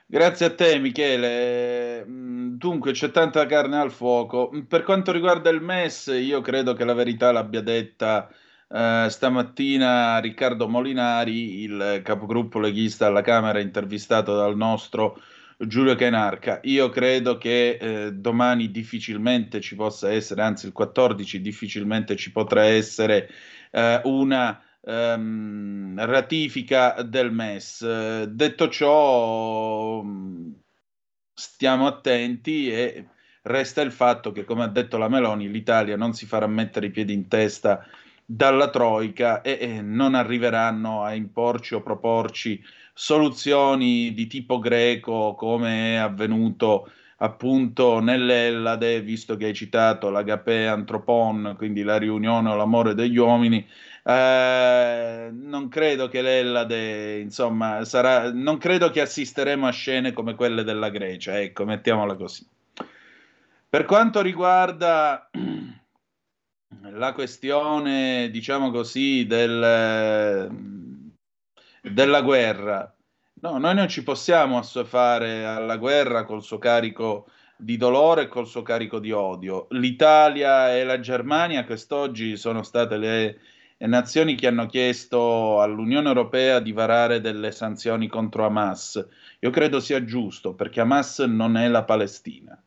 Grazie 0.07 0.47
a 0.47 0.55
te 0.55 0.79
Michele. 0.79 2.05
Mm, 2.05 2.57
dunque 2.57 2.93
c'è 2.93 3.11
tanta 3.11 3.47
carne 3.47 3.79
al 3.79 3.93
fuoco. 3.93 4.51
Per 4.69 4.83
quanto 4.83 5.13
riguarda 5.13 5.51
il 5.51 5.61
MES, 5.61 6.07
io 6.21 6.41
credo 6.41 6.73
che 6.75 6.85
la 6.85 6.95
verità 6.95 7.31
l'abbia 7.31 7.61
detta 7.61 8.29
eh, 8.73 9.07
stamattina 9.09 10.19
Riccardo 10.19 10.69
Molinari, 10.69 11.63
il 11.63 12.03
capogruppo 12.05 12.61
leghista 12.61 13.07
alla 13.07 13.23
Camera, 13.23 13.59
intervistato 13.59 14.37
dal 14.37 14.57
nostro 14.57 15.21
Giulio 15.59 15.97
Cainarca. 15.97 16.61
Io 16.63 16.89
credo 16.89 17.37
che 17.37 17.79
eh, 17.81 18.13
domani 18.13 18.71
difficilmente 18.71 19.61
ci 19.61 19.75
possa 19.75 20.11
essere, 20.11 20.43
anzi 20.43 20.67
il 20.67 20.73
14 20.73 21.41
difficilmente 21.41 22.17
ci 22.17 22.31
potrà 22.31 22.65
essere 22.65 23.29
eh, 23.73 24.01
una 24.05 24.63
ehm, 24.83 26.05
ratifica 26.07 27.03
del 27.03 27.33
MES. 27.33 28.25
detto 28.25 28.69
ciò, 28.69 30.05
stiamo 31.35 31.87
attenti 31.87 32.71
e 32.71 33.09
resta 33.43 33.81
il 33.83 33.93
fatto 33.93 34.33
che, 34.33 34.45
come 34.45 34.63
ha 34.63 34.69
detto 34.69 34.97
la 34.97 35.09
Meloni, 35.09 35.51
l'Italia 35.51 35.97
non 35.97 36.13
si 36.15 36.27
farà 36.27 36.47
mettere 36.47 36.87
i 36.87 36.91
piedi 36.91 37.13
in 37.13 37.29
testa 37.29 37.85
dalla 38.33 38.71
Troica 38.71 39.41
e, 39.41 39.59
e 39.61 39.83
non 39.83 40.15
arriveranno 40.15 41.03
a 41.03 41.15
imporci 41.15 41.75
o 41.75 41.83
proporci 41.83 42.63
soluzioni 42.95 44.15
di 44.15 44.29
tipo 44.29 44.61
greco 44.61 45.35
come 45.35 45.95
è 45.95 45.97
avvenuto 45.97 46.89
appunto 47.23 47.99
nell'Ellade, 47.99 49.03
visto 49.03 49.37
che 49.37 49.47
hai 49.47 49.53
citato 49.55 50.11
l'Agape 50.11 50.69
Antropon, 50.69 51.55
quindi 51.57 51.83
la 51.83 51.99
riunione 51.99 52.51
o 52.51 52.55
l'amore 52.55 52.95
degli 52.95 53.19
uomini, 53.19 53.67
eh, 54.05 55.29
non 55.33 55.69
credo 55.69 56.09
che 56.09 56.23
l'Ellade, 56.23 57.19
insomma, 57.19 57.85
sarà, 57.85 58.33
non 58.33 58.59
credo 58.59 58.91
che 58.91 59.01
assisteremo 59.01 59.67
a 59.67 59.73
scene 59.73 60.13
come 60.13 60.35
quelle 60.37 60.63
della 60.63 60.89
Grecia, 60.89 61.39
ecco, 61.39 61.65
mettiamola 61.65 62.15
così. 62.15 62.47
Per 63.69 63.85
quanto 63.85 64.23
riguarda 64.23 65.29
la 66.83 67.13
questione, 67.13 68.31
diciamo 68.31 68.71
così, 68.71 69.27
del 69.27 70.79
della 71.83 72.23
guerra. 72.23 72.95
No, 73.43 73.59
noi 73.59 73.75
non 73.75 73.89
ci 73.89 74.03
possiamo 74.03 74.59
assuefare 74.59 75.47
alla 75.47 75.77
guerra 75.79 76.25
col 76.25 76.43
suo 76.43 76.59
carico 76.59 77.31
di 77.57 77.77
dolore 77.77 78.23
e 78.23 78.29
col 78.29 78.47
suo 78.47 78.63
carico 78.63 78.99
di 78.99 79.13
odio. 79.13 79.67
L'Italia 79.71 80.75
e 80.77 80.85
la 80.85 81.01
Germania 81.01 81.65
quest'oggi 81.65 82.37
sono 82.37 82.63
state 82.63 82.97
le 82.97 83.41
nazioni 83.79 84.35
che 84.35 84.47
hanno 84.47 84.67
chiesto 84.67 85.61
all'Unione 85.61 86.09
Europea 86.09 86.61
di 86.61 86.73
varare 86.73 87.21
delle 87.21 87.51
sanzioni 87.51 88.09
contro 88.09 88.45
Hamas. 88.45 89.07
Io 89.41 89.51
credo 89.51 89.81
sia 89.81 90.05
giusto 90.05 90.55
perché 90.55 90.81
Hamas 90.81 91.21
non 91.21 91.57
è 91.57 91.67
la 91.69 91.85
Palestina. 91.85 92.63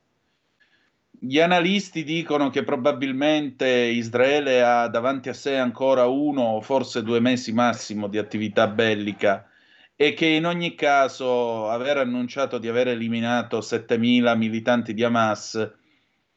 Gli 1.26 1.40
analisti 1.40 2.04
dicono 2.04 2.50
che 2.50 2.66
probabilmente 2.66 3.66
Israele 3.66 4.62
ha 4.62 4.90
davanti 4.90 5.30
a 5.30 5.34
sé 5.34 5.56
ancora 5.56 6.06
uno 6.06 6.42
o 6.42 6.60
forse 6.60 7.02
due 7.02 7.22
mesi 7.22 7.54
massimo 7.54 8.10
di 8.10 8.18
attività 8.18 8.68
bellica 8.68 9.50
e 9.96 10.12
che 10.12 10.26
in 10.26 10.46
ogni 10.46 10.76
caso 10.76 11.70
aver 11.70 11.96
annunciato 11.96 12.58
di 12.58 12.68
aver 12.68 12.90
eliminato 12.90 13.60
7.000 13.60 14.36
militanti 14.36 14.94
di 14.94 15.02
Hamas 15.02 15.74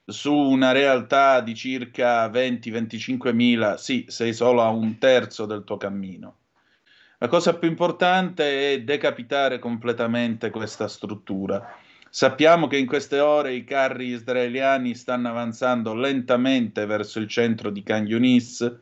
su 0.04 0.32
una 0.32 0.70
realtà 0.70 1.40
di 1.40 1.56
circa 1.56 2.28
20-25.000, 2.28 3.74
sì, 3.74 4.04
sei 4.06 4.32
solo 4.32 4.62
a 4.62 4.68
un 4.68 4.98
terzo 4.98 5.46
del 5.46 5.64
tuo 5.64 5.78
cammino. 5.78 6.36
La 7.18 7.26
cosa 7.26 7.56
più 7.56 7.68
importante 7.68 8.74
è 8.74 8.82
decapitare 8.82 9.58
completamente 9.58 10.50
questa 10.50 10.86
struttura 10.86 11.76
Sappiamo 12.16 12.66
che 12.66 12.78
in 12.78 12.86
queste 12.86 13.20
ore 13.20 13.52
i 13.52 13.62
carri 13.62 14.06
israeliani 14.06 14.94
stanno 14.94 15.28
avanzando 15.28 15.92
lentamente 15.92 16.86
verso 16.86 17.18
il 17.18 17.28
centro 17.28 17.68
di 17.68 17.82
Khan 17.82 18.06
Yunis 18.06 18.78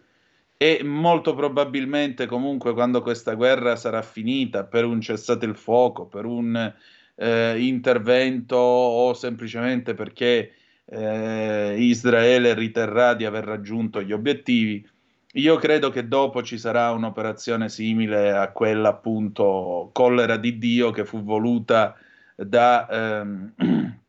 e 0.56 0.84
molto 0.84 1.34
probabilmente 1.34 2.26
comunque 2.26 2.74
quando 2.74 3.02
questa 3.02 3.34
guerra 3.34 3.74
sarà 3.74 4.02
finita 4.02 4.62
per 4.62 4.84
un 4.84 5.00
cessate 5.00 5.46
il 5.46 5.56
fuoco, 5.56 6.06
per 6.06 6.26
un 6.26 6.72
eh, 7.16 7.58
intervento 7.58 8.54
o 8.54 9.12
semplicemente 9.14 9.94
perché 9.94 10.52
eh, 10.84 11.74
Israele 11.76 12.54
riterrà 12.54 13.14
di 13.14 13.24
aver 13.24 13.42
raggiunto 13.42 14.00
gli 14.00 14.12
obiettivi, 14.12 14.88
io 15.32 15.56
credo 15.56 15.90
che 15.90 16.06
dopo 16.06 16.40
ci 16.44 16.56
sarà 16.56 16.92
un'operazione 16.92 17.68
simile 17.68 18.30
a 18.30 18.52
quella 18.52 18.90
appunto 18.90 19.90
collera 19.92 20.36
di 20.36 20.56
Dio 20.56 20.92
che 20.92 21.04
fu 21.04 21.24
voluta 21.24 21.96
da, 22.34 22.88
ehm, 22.88 23.54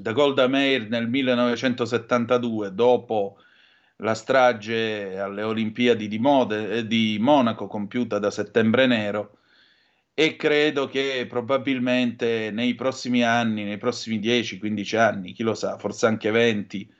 da 0.00 0.12
Golda 0.12 0.46
Meir 0.46 0.88
nel 0.88 1.08
1972, 1.08 2.74
dopo 2.74 3.38
la 3.96 4.14
strage 4.14 5.18
alle 5.18 5.42
Olimpiadi 5.42 6.08
di, 6.08 6.18
Mode, 6.18 6.70
eh, 6.70 6.86
di 6.86 7.18
Monaco 7.20 7.66
compiuta 7.66 8.18
da 8.18 8.30
Settembre 8.30 8.86
Nero 8.86 9.38
e 10.14 10.36
credo 10.36 10.88
che 10.88 11.26
probabilmente 11.28 12.50
nei 12.50 12.74
prossimi 12.74 13.22
anni, 13.22 13.64
nei 13.64 13.78
prossimi 13.78 14.18
10-15 14.18 14.96
anni, 14.96 15.32
chi 15.32 15.44
lo 15.44 15.54
sa, 15.54 15.78
forse 15.78 16.06
anche 16.06 16.30
20, 16.32 16.92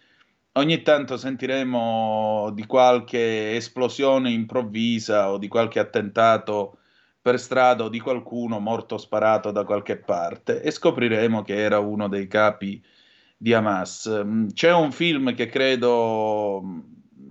ogni 0.52 0.82
tanto 0.82 1.16
sentiremo 1.16 2.52
di 2.54 2.64
qualche 2.66 3.56
esplosione 3.56 4.30
improvvisa 4.30 5.30
o 5.32 5.38
di 5.38 5.48
qualche 5.48 5.80
attentato 5.80 6.77
per 7.28 7.38
strada 7.38 7.84
o 7.84 7.88
di 7.90 8.00
qualcuno 8.00 8.58
morto 8.58 8.96
sparato 8.96 9.50
da 9.50 9.64
qualche 9.64 9.98
parte 9.98 10.62
e 10.62 10.70
scopriremo 10.70 11.42
che 11.42 11.56
era 11.56 11.78
uno 11.78 12.08
dei 12.08 12.26
capi 12.26 12.82
di 13.36 13.52
Hamas. 13.52 14.22
Mm, 14.24 14.46
c'è 14.54 14.72
un 14.72 14.90
film 14.92 15.34
che 15.34 15.46
credo 15.48 16.62
mm, 16.64 16.80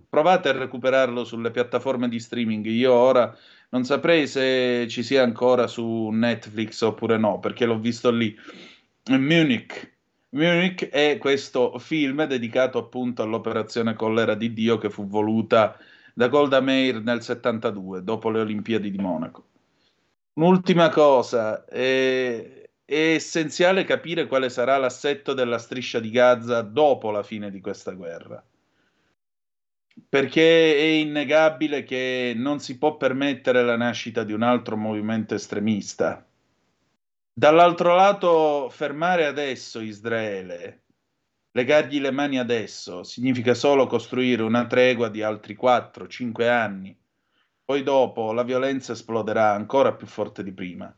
provate 0.08 0.50
a 0.50 0.52
recuperarlo 0.52 1.24
sulle 1.24 1.50
piattaforme 1.50 2.08
di 2.10 2.20
streaming. 2.20 2.64
Io 2.68 2.94
ora 2.94 3.36
non 3.70 3.86
saprei 3.86 4.28
se 4.28 4.86
ci 4.88 5.02
sia 5.02 5.24
ancora 5.24 5.66
su 5.66 6.10
Netflix 6.10 6.80
oppure 6.82 7.18
no, 7.18 7.40
perché 7.40 7.66
l'ho 7.66 7.80
visto 7.80 8.12
lì. 8.12 8.38
Munich. 9.10 9.96
Munich 10.30 10.90
è 10.90 11.18
questo 11.18 11.80
film 11.80 12.24
dedicato 12.26 12.78
appunto 12.78 13.24
all'operazione 13.24 13.96
Collera 13.96 14.36
di 14.36 14.54
Dio 14.54 14.78
che 14.78 14.92
fu 14.92 15.08
voluta 15.08 15.76
da 16.14 16.28
Golda 16.28 16.60
Meir 16.62 17.02
nel 17.02 17.24
72, 17.24 18.04
dopo 18.04 18.30
le 18.30 18.42
Olimpiadi 18.42 18.92
di 18.92 19.00
Monaco. 19.00 19.46
Un'ultima 20.38 20.90
cosa, 20.90 21.66
è, 21.66 22.70
è 22.86 23.14
essenziale 23.14 23.84
capire 23.84 24.28
quale 24.28 24.50
sarà 24.50 24.78
l'assetto 24.78 25.34
della 25.34 25.58
striscia 25.58 26.00
di 26.00 26.12
Gaza 26.12 26.62
dopo 26.62 27.12
la 27.12 27.24
fine 27.24 27.50
di 27.50 27.60
questa 27.60 27.92
guerra 27.92 28.44
perché 30.10 30.76
è 30.76 30.84
innegabile 30.84 31.84
che 31.84 32.34
non 32.36 32.60
si 32.60 32.78
può 32.78 32.98
permettere 32.98 33.64
la 33.64 33.78
nascita 33.78 34.24
di 34.24 34.34
un 34.34 34.44
altro 34.44 34.78
movimento 34.78 35.34
estremista. 35.34 36.26
Dall'altro 37.34 37.96
lato, 37.96 38.70
fermare 38.70 39.26
adesso 39.26 39.80
Israele, 39.80 40.84
legargli 41.52 42.00
le 42.00 42.12
mani 42.12 42.40
adesso, 42.40 43.04
significa 43.04 43.54
solo 43.54 43.88
costruire 43.88 44.44
una 44.44 44.66
tregua 44.66 45.10
di 45.10 45.22
altri 45.22 45.58
4-5 45.60 46.48
anni 46.48 46.98
poi 47.68 47.84
dopo 47.84 48.32
la 48.32 48.44
violenza 48.44 48.94
esploderà 48.94 49.52
ancora 49.52 49.92
più 49.94 50.08
forte 50.08 50.42
di 50.42 50.54
prima. 50.54 50.90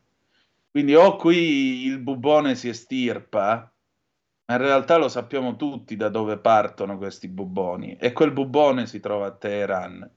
Quindi 0.69 0.93
o 0.93 1.15
qui 1.15 1.85
il 1.85 1.97
bubone 1.97 2.53
si 2.53 2.69
estirpa, 2.69 3.73
ma 4.45 4.53
in 4.53 4.61
realtà 4.61 4.97
lo 4.97 5.09
sappiamo 5.09 5.55
tutti 5.55 5.95
da 5.95 6.09
dove 6.09 6.37
partono 6.37 6.99
questi 6.99 7.27
buboni, 7.27 7.95
e 7.95 8.13
quel 8.13 8.31
bubone 8.31 8.85
si 8.85 8.99
trova 8.99 9.25
a 9.25 9.31
Teheran, 9.31 10.07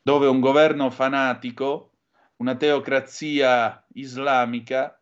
dove 0.00 0.28
un 0.28 0.40
governo 0.40 0.88
fanatico, 0.88 1.90
una 2.36 2.56
teocrazia 2.56 3.84
islamica 3.92 4.98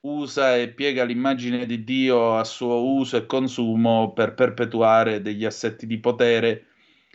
usa 0.00 0.56
e 0.58 0.68
piega 0.68 1.04
l'immagine 1.04 1.64
di 1.64 1.84
Dio 1.84 2.36
a 2.36 2.44
suo 2.44 2.84
uso 2.84 3.16
e 3.16 3.24
consumo 3.24 4.12
per 4.12 4.34
perpetuare 4.34 5.22
degli 5.22 5.46
assetti 5.46 5.86
di 5.86 5.98
potere. 5.98 6.66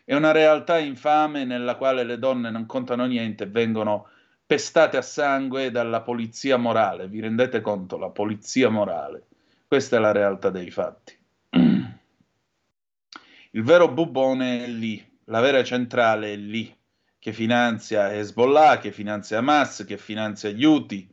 È 0.05 0.13
una 0.13 0.31
realtà 0.31 0.80
infame 0.80 1.45
nella 1.45 1.75
quale 1.75 2.03
le 2.03 2.19
donne 2.19 2.49
non 2.51 2.65
contano 2.65 3.05
niente 3.05 3.45
e 3.45 3.47
vengono 3.47 4.07
pestate 4.45 4.97
a 4.97 5.01
sangue 5.01 5.71
dalla 5.71 6.01
polizia 6.01 6.57
morale. 6.57 7.07
Vi 7.07 7.21
rendete 7.21 7.61
conto? 7.61 7.97
La 7.97 8.09
polizia 8.09 8.69
morale. 8.69 9.27
Questa 9.67 9.95
è 9.97 9.99
la 9.99 10.11
realtà 10.11 10.49
dei 10.49 10.69
fatti. 10.69 11.17
Il 13.51 13.63
vero 13.63 13.88
bubone 13.88 14.65
è 14.65 14.67
lì, 14.67 15.03
la 15.25 15.39
vera 15.39 15.63
centrale 15.63 16.34
è 16.34 16.35
lì, 16.35 16.75
che 17.19 17.31
finanzia 17.31 18.11
Hezbollah, 18.13 18.80
che 18.80 18.91
finanzia 18.91 19.38
Hamas, 19.38 19.85
che 19.88 19.97
finanzia 19.97 20.49
gli 20.49 20.65
Houthi, 20.65 21.07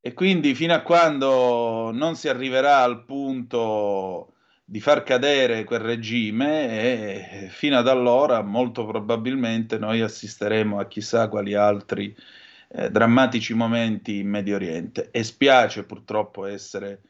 e 0.00 0.12
quindi 0.12 0.54
fino 0.54 0.74
a 0.74 0.82
quando 0.82 1.90
non 1.92 2.14
si 2.14 2.28
arriverà 2.28 2.82
al 2.82 3.04
punto 3.04 4.33
di 4.64 4.80
far 4.80 5.02
cadere 5.02 5.64
quel 5.64 5.80
regime, 5.80 7.44
e 7.44 7.48
fino 7.48 7.76
ad 7.76 7.88
allora 7.88 8.42
molto 8.42 8.86
probabilmente 8.86 9.78
noi 9.78 10.00
assisteremo 10.00 10.78
a 10.78 10.86
chissà 10.86 11.28
quali 11.28 11.54
altri 11.54 12.16
eh, 12.68 12.90
drammatici 12.90 13.54
momenti 13.54 14.18
in 14.18 14.28
Medio 14.28 14.56
Oriente. 14.56 15.10
E 15.10 15.22
spiace 15.22 15.84
purtroppo 15.84 16.46
essere, 16.46 17.02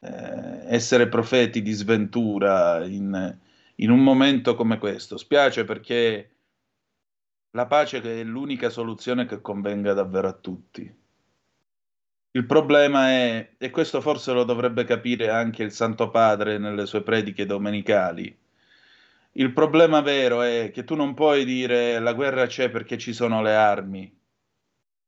eh, 0.00 0.64
essere 0.66 1.08
profeti 1.08 1.62
di 1.62 1.72
sventura 1.72 2.84
in, 2.84 3.38
in 3.76 3.90
un 3.90 4.00
momento 4.00 4.54
come 4.54 4.78
questo. 4.78 5.16
Spiace 5.16 5.64
perché 5.64 6.30
la 7.52 7.66
pace 7.66 8.02
è 8.02 8.22
l'unica 8.22 8.68
soluzione 8.68 9.24
che 9.26 9.40
convenga 9.40 9.94
davvero 9.94 10.28
a 10.28 10.32
tutti. 10.34 10.97
Il 12.38 12.46
problema 12.46 13.10
è, 13.10 13.54
e 13.58 13.70
questo 13.70 14.00
forse 14.00 14.32
lo 14.32 14.44
dovrebbe 14.44 14.84
capire 14.84 15.28
anche 15.28 15.64
il 15.64 15.72
Santo 15.72 16.08
Padre 16.08 16.56
nelle 16.58 16.86
sue 16.86 17.02
prediche 17.02 17.46
domenicali, 17.46 18.32
il 19.32 19.52
problema 19.52 20.00
vero 20.02 20.42
è 20.42 20.70
che 20.72 20.84
tu 20.84 20.94
non 20.94 21.14
puoi 21.14 21.44
dire 21.44 21.98
la 21.98 22.12
guerra 22.12 22.46
c'è 22.46 22.70
perché 22.70 22.96
ci 22.96 23.12
sono 23.12 23.42
le 23.42 23.56
armi, 23.56 24.20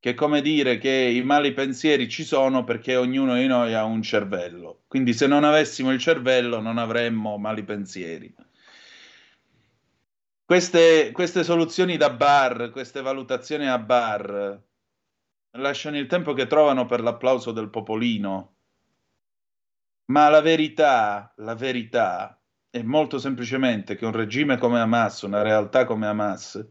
che 0.01 0.11
è 0.11 0.15
come 0.15 0.43
dire 0.43 0.79
che 0.79 0.91
i 0.91 1.23
mali 1.23 1.53
pensieri 1.53 2.09
ci 2.09 2.25
sono 2.25 2.65
perché 2.65 2.97
ognuno 2.97 3.37
di 3.37 3.47
noi 3.47 3.75
ha 3.75 3.85
un 3.85 4.03
cervello. 4.03 4.83
Quindi 4.89 5.13
se 5.13 5.29
non 5.29 5.45
avessimo 5.45 5.93
il 5.93 6.01
cervello 6.01 6.61
non 6.61 6.79
avremmo 6.79 7.39
mali 7.39 7.63
pensieri. 7.63 8.35
Queste, 10.45 11.13
queste 11.13 11.45
soluzioni 11.45 11.97
da 11.97 12.11
bar, 12.11 12.71
queste 12.71 13.03
valutazioni 13.03 13.69
a 13.69 13.79
bar, 13.79 14.61
lasciano 15.53 15.99
il 15.99 16.07
tempo 16.07 16.33
che 16.33 16.47
trovano 16.47 16.87
per 16.87 17.01
l'applauso 17.01 17.53
del 17.53 17.71
popolino. 17.71 18.55
Ma 20.07 20.29
la 20.29 20.41
verità, 20.41 21.33
la 21.37 21.55
verità 21.55 22.41
è 22.69 22.83
molto 22.83 23.19
semplicemente 23.19 23.97
che 23.97 24.05
un 24.05 24.13
regime 24.13 24.59
come 24.59 24.81
Hamas, 24.81 25.23
una 25.23 25.43
realtà 25.43 25.85
come 25.85 26.07
Hamas, 26.07 26.65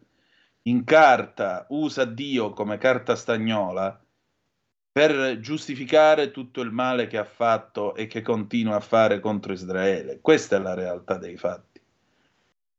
in 0.64 0.84
carta 0.84 1.66
usa 1.70 2.06
Dio 2.06 2.52
come 2.52 2.78
carta 2.78 3.16
stagnola 3.16 4.02
per 4.92 5.40
giustificare 5.40 6.32
tutto 6.32 6.62
il 6.62 6.72
male 6.72 7.08
che 7.08 7.18
ha 7.18 7.24
fatto 7.24 7.96
e 7.96 8.08
che 8.08 8.22
continua 8.22 8.76
a 8.76 8.82
fare 8.82 9.20
contro 9.20 9.54
Israele. 9.54 10.20
Questa 10.20 10.58
è 10.58 10.60
la 10.60 10.74
realtà 10.74 11.18
dei 11.18 11.38
fatti. 11.38 11.80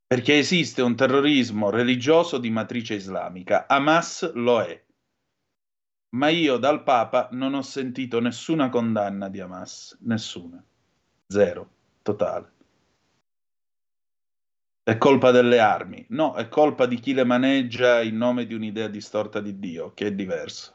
Perché 0.06 0.36
esiste 0.36 0.82
un 0.82 0.96
terrorismo 0.96 1.70
religioso 1.70 2.38
di 2.38 2.50
matrice 2.50 2.94
islamica. 2.94 3.66
Hamas 3.68 4.32
lo 4.34 4.60
è 4.60 4.82
ma 6.10 6.28
io 6.28 6.56
dal 6.56 6.82
Papa 6.82 7.28
non 7.32 7.54
ho 7.54 7.62
sentito 7.62 8.20
nessuna 8.20 8.68
condanna 8.68 9.28
di 9.28 9.40
Hamas, 9.40 9.96
nessuna, 10.00 10.62
zero, 11.26 11.68
totale. 12.02 12.52
È 14.82 14.96
colpa 14.98 15.30
delle 15.30 15.60
armi, 15.60 16.04
no, 16.08 16.34
è 16.34 16.48
colpa 16.48 16.86
di 16.86 16.98
chi 16.98 17.14
le 17.14 17.24
maneggia 17.24 18.02
in 18.02 18.16
nome 18.16 18.46
di 18.46 18.54
un'idea 18.54 18.88
distorta 18.88 19.40
di 19.40 19.58
Dio, 19.58 19.92
che 19.94 20.08
è 20.08 20.12
diverso. 20.12 20.72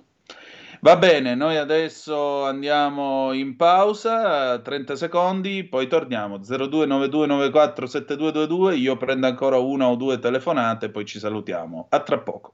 Va 0.82 0.98
bene, 0.98 1.36
noi 1.36 1.58
adesso 1.58 2.46
andiamo 2.46 3.34
in 3.34 3.56
pausa, 3.56 4.60
30 4.62 4.96
secondi, 4.96 5.64
poi 5.64 5.88
torniamo 5.88 6.38
0292947222, 6.38 8.78
io 8.78 8.98
prendo 8.98 9.26
ancora 9.28 9.58
una 9.58 9.88
o 9.88 9.96
due 9.96 10.20
telefonate, 10.20 10.90
poi 10.92 11.06
ci 11.06 11.20
salutiamo. 11.20 11.88
A 11.90 12.00
tra 12.02 12.20
poco. 12.20 12.54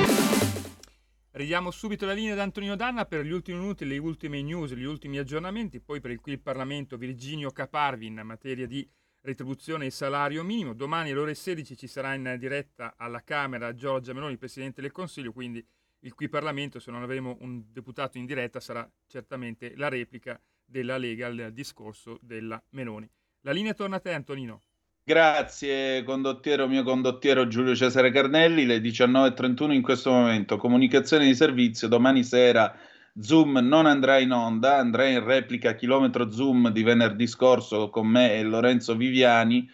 Ridiamo 1.41 1.71
subito 1.71 2.05
la 2.05 2.13
linea 2.13 2.33
ad 2.33 2.39
Antonino 2.39 2.75
Danna 2.75 3.05
per 3.05 3.25
gli 3.25 3.31
ultimi 3.31 3.57
minuti, 3.57 3.83
le 3.83 3.97
ultime 3.97 4.43
news, 4.43 4.73
gli 4.73 4.83
ultimi 4.83 5.17
aggiornamenti, 5.17 5.79
poi 5.79 5.99
per 5.99 6.11
il 6.11 6.19
qui 6.19 6.33
il 6.33 6.39
Parlamento 6.39 6.97
Virginio 6.97 7.49
Caparvi 7.49 8.05
in 8.05 8.21
materia 8.23 8.67
di 8.67 8.87
retribuzione 9.21 9.87
e 9.87 9.89
salario 9.89 10.43
minimo. 10.43 10.75
Domani 10.75 11.09
alle 11.09 11.19
ore 11.19 11.33
16 11.33 11.75
ci 11.75 11.87
sarà 11.87 12.13
in 12.13 12.35
diretta 12.37 12.93
alla 12.95 13.23
Camera 13.23 13.73
Giorgia 13.73 14.13
Meloni, 14.13 14.37
Presidente 14.37 14.81
del 14.81 14.91
Consiglio, 14.91 15.33
quindi 15.33 15.65
il 16.01 16.13
qui 16.13 16.29
Parlamento, 16.29 16.77
se 16.77 16.91
non 16.91 17.01
avremo 17.01 17.35
un 17.39 17.63
deputato 17.71 18.19
in 18.19 18.27
diretta, 18.27 18.59
sarà 18.59 18.87
certamente 19.07 19.75
la 19.77 19.89
replica 19.89 20.39
della 20.63 20.97
Lega 20.97 21.25
al 21.25 21.49
discorso 21.53 22.19
della 22.21 22.63
Meloni. 22.69 23.09
La 23.39 23.51
linea 23.51 23.73
torna 23.73 23.95
a 23.95 23.99
te 23.99 24.13
Antonino. 24.13 24.61
Grazie 25.03 26.03
condottiero, 26.03 26.67
mio 26.67 26.83
condottiero 26.83 27.47
Giulio 27.47 27.75
Cesare 27.75 28.11
Carnelli, 28.11 28.67
le 28.67 28.77
19.31 28.77 29.71
in 29.71 29.81
questo 29.81 30.11
momento, 30.11 30.57
comunicazione 30.57 31.25
di 31.25 31.33
servizio, 31.33 31.87
domani 31.87 32.23
sera 32.23 32.77
Zoom 33.19 33.57
non 33.57 33.87
andrà 33.87 34.19
in 34.19 34.31
onda, 34.31 34.77
andrà 34.77 35.07
in 35.07 35.23
replica 35.23 35.73
chilometro 35.73 36.29
Zoom 36.29 36.69
di 36.69 36.83
venerdì 36.83 37.25
scorso 37.25 37.89
con 37.89 38.05
me 38.05 38.35
e 38.35 38.43
Lorenzo 38.43 38.95
Viviani, 38.95 39.67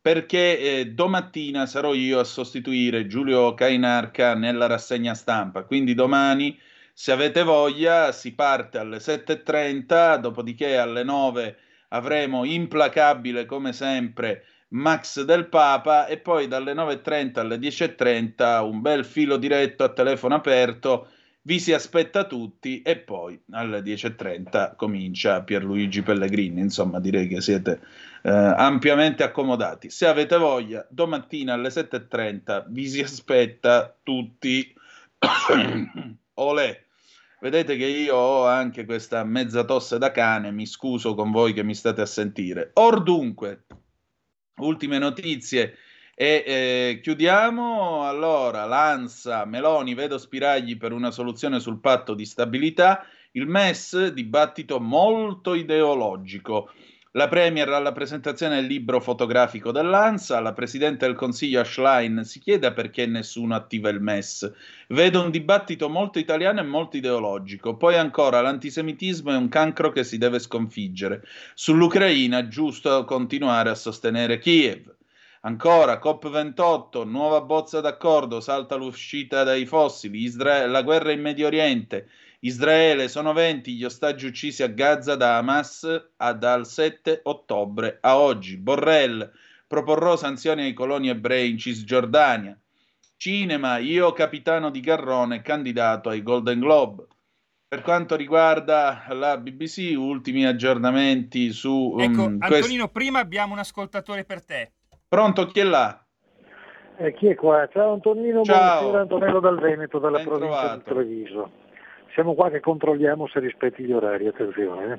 perché 0.00 0.58
eh, 0.58 0.86
domattina 0.88 1.64
sarò 1.66 1.94
io 1.94 2.18
a 2.18 2.24
sostituire 2.24 3.06
Giulio 3.06 3.54
Cainarca 3.54 4.34
nella 4.34 4.66
rassegna 4.66 5.14
stampa, 5.14 5.62
quindi 5.62 5.94
domani 5.94 6.58
se 6.92 7.12
avete 7.12 7.44
voglia 7.44 8.10
si 8.10 8.34
parte 8.34 8.78
alle 8.78 8.96
7.30, 8.96 10.16
dopodiché 10.18 10.76
alle 10.76 11.04
9 11.04 11.56
avremo 11.90 12.44
implacabile 12.44 13.46
come 13.46 13.72
sempre 13.72 14.44
Max 14.72 15.22
del 15.22 15.48
Papa 15.48 16.06
e 16.06 16.18
poi 16.18 16.48
dalle 16.48 16.72
9.30 16.72 17.38
alle 17.38 17.56
10.30 17.56 18.62
un 18.62 18.80
bel 18.80 19.04
filo 19.04 19.36
diretto 19.36 19.84
a 19.84 19.90
telefono 19.90 20.34
aperto, 20.34 21.08
vi 21.42 21.58
si 21.58 21.72
aspetta 21.72 22.24
tutti 22.24 22.82
e 22.82 22.98
poi 22.98 23.40
alle 23.50 23.80
10.30 23.80 24.76
comincia 24.76 25.42
Pierluigi 25.42 26.02
Pellegrini, 26.02 26.60
insomma 26.60 27.00
direi 27.00 27.28
che 27.28 27.40
siete 27.40 27.80
eh, 28.22 28.30
ampiamente 28.30 29.22
accomodati. 29.24 29.90
Se 29.90 30.06
avete 30.06 30.36
voglia, 30.38 30.86
domattina 30.88 31.54
alle 31.54 31.68
7.30 31.68 32.64
vi 32.68 32.88
si 32.88 33.00
aspetta 33.00 33.94
tutti. 34.02 34.72
Olè! 36.34 36.84
Vedete 37.40 37.76
che 37.76 37.86
io 37.86 38.14
ho 38.14 38.46
anche 38.46 38.84
questa 38.84 39.24
mezza 39.24 39.64
tosse 39.64 39.98
da 39.98 40.12
cane, 40.12 40.52
mi 40.52 40.64
scuso 40.64 41.16
con 41.16 41.32
voi 41.32 41.52
che 41.52 41.64
mi 41.64 41.74
state 41.74 42.00
a 42.00 42.06
sentire. 42.06 42.70
Or 42.74 43.02
dunque, 43.02 43.64
Ultime 44.56 44.98
notizie 44.98 45.76
e 46.14 46.44
eh, 46.46 47.00
chiudiamo. 47.02 48.06
Allora, 48.06 48.64
Lanza, 48.64 49.44
Meloni, 49.44 49.94
vedo 49.94 50.18
spiragli 50.18 50.76
per 50.76 50.92
una 50.92 51.10
soluzione 51.10 51.58
sul 51.58 51.80
patto 51.80 52.14
di 52.14 52.24
stabilità. 52.24 53.04
Il 53.32 53.46
MES, 53.46 54.08
dibattito 54.08 54.78
molto 54.78 55.54
ideologico. 55.54 56.70
La 57.14 57.28
Premier 57.28 57.68
alla 57.68 57.92
presentazione 57.92 58.54
del 58.54 58.64
libro 58.64 58.98
fotografico 58.98 59.70
dell'ANSA, 59.70 60.40
la 60.40 60.54
Presidente 60.54 61.04
del 61.04 61.14
Consiglio 61.14 61.62
Schlein 61.62 62.24
si 62.24 62.38
chiede 62.40 62.72
perché 62.72 63.04
nessuno 63.04 63.54
attiva 63.54 63.90
il 63.90 64.00
MES. 64.00 64.50
Vedo 64.88 65.22
un 65.22 65.30
dibattito 65.30 65.90
molto 65.90 66.18
italiano 66.18 66.60
e 66.60 66.62
molto 66.62 66.96
ideologico. 66.96 67.76
Poi 67.76 67.96
ancora 67.96 68.40
l'antisemitismo 68.40 69.30
è 69.30 69.36
un 69.36 69.50
cancro 69.50 69.92
che 69.92 70.04
si 70.04 70.16
deve 70.16 70.38
sconfiggere. 70.38 71.22
Sull'Ucraina 71.52 72.48
giusto 72.48 73.04
continuare 73.04 73.68
a 73.68 73.74
sostenere 73.74 74.38
Kiev. 74.38 74.90
Ancora, 75.42 76.00
COP28, 76.02 77.04
nuova 77.06 77.42
bozza 77.42 77.80
d'accordo, 77.80 78.40
salta 78.40 78.76
l'uscita 78.76 79.42
dai 79.42 79.66
fossili, 79.66 80.22
Isra- 80.22 80.66
la 80.66 80.82
guerra 80.82 81.12
in 81.12 81.20
Medio 81.20 81.48
Oriente, 81.48 82.08
Israele, 82.44 83.06
sono 83.06 83.32
20 83.32 83.72
gli 83.72 83.84
ostaggi 83.84 84.26
uccisi 84.26 84.64
a 84.64 84.66
Gaza 84.66 85.14
da 85.14 85.36
Hamas 85.36 86.10
a, 86.16 86.32
dal 86.32 86.66
7 86.66 87.20
ottobre 87.24 87.98
a 88.00 88.18
oggi. 88.18 88.56
Borrell, 88.56 89.30
proporrò 89.68 90.16
sanzioni 90.16 90.62
ai 90.62 90.72
coloni 90.72 91.08
ebrei 91.08 91.50
in 91.50 91.58
Cisgiordania. 91.58 92.58
Cinema, 93.16 93.78
io 93.78 94.12
capitano 94.12 94.70
di 94.70 94.80
Garrone, 94.80 95.40
candidato 95.40 96.08
ai 96.08 96.24
Golden 96.24 96.58
Globe. 96.58 97.06
Per 97.68 97.80
quanto 97.82 98.16
riguarda 98.16 99.04
la 99.10 99.38
BBC, 99.38 99.94
ultimi 99.96 100.44
aggiornamenti 100.44 101.52
su... 101.52 101.96
Ecco, 101.96 102.22
um, 102.22 102.38
Antonino, 102.40 102.88
quest... 102.88 102.90
prima 102.90 103.20
abbiamo 103.20 103.52
un 103.52 103.60
ascoltatore 103.60 104.24
per 104.24 104.44
te. 104.44 104.72
Pronto, 105.06 105.46
chi 105.46 105.60
è 105.60 105.64
là? 105.64 106.04
Eh, 106.96 107.14
chi 107.14 107.28
è 107.28 107.36
qua? 107.36 107.68
Ciao 107.72 107.92
Antonino, 107.92 108.42
Ciao. 108.42 108.80
buonasera 108.80 109.00
Antonello 109.02 109.38
dal 109.38 109.60
Veneto, 109.60 110.00
dalla 110.00 110.16
Ben 110.18 110.26
provincia 110.26 110.58
trovato. 110.58 110.76
di 110.76 110.82
Treviso. 110.82 111.50
Siamo 112.12 112.34
qua 112.34 112.50
che 112.50 112.60
controlliamo 112.60 113.26
se 113.26 113.40
rispetti 113.40 113.84
gli 113.84 113.92
orari, 113.92 114.26
attenzione. 114.26 114.92
eh. 114.94 114.98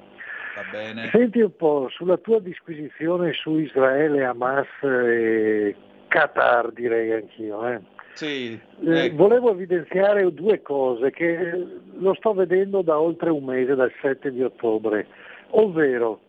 Va 0.55 0.63
bene. 0.71 1.09
Senti 1.11 1.41
un 1.41 1.55
po', 1.55 1.87
sulla 1.89 2.17
tua 2.17 2.39
disquisizione 2.39 3.33
su 3.33 3.57
Israele, 3.57 4.23
Hamas 4.23 4.67
e 4.83 5.75
Qatar, 6.07 6.71
direi 6.71 7.11
anch'io. 7.11 7.67
Eh. 7.67 7.79
Sì, 8.13 8.59
Eh, 8.85 9.05
ecco. 9.05 9.15
Volevo 9.15 9.51
evidenziare 9.51 10.31
due 10.31 10.61
cose 10.61 11.09
che 11.09 11.39
eh, 11.39 11.67
lo 11.97 12.13
sto 12.13 12.33
vedendo 12.33 12.83
da 12.83 12.99
oltre 12.99 13.31
un 13.31 13.43
mese, 13.43 13.73
dal 13.73 13.91
7 14.01 14.31
di 14.31 14.43
ottobre, 14.43 15.07
ovvero 15.49 16.19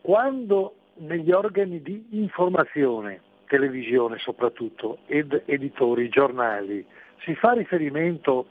quando 0.00 0.74
negli 0.98 1.32
organi 1.32 1.82
di 1.82 2.06
informazione, 2.10 3.20
televisione 3.48 4.18
soprattutto, 4.18 4.98
ed 5.06 5.42
editori, 5.46 6.08
giornali, 6.08 6.84
si 7.24 7.34
fa 7.34 7.52
riferimento 7.52 8.46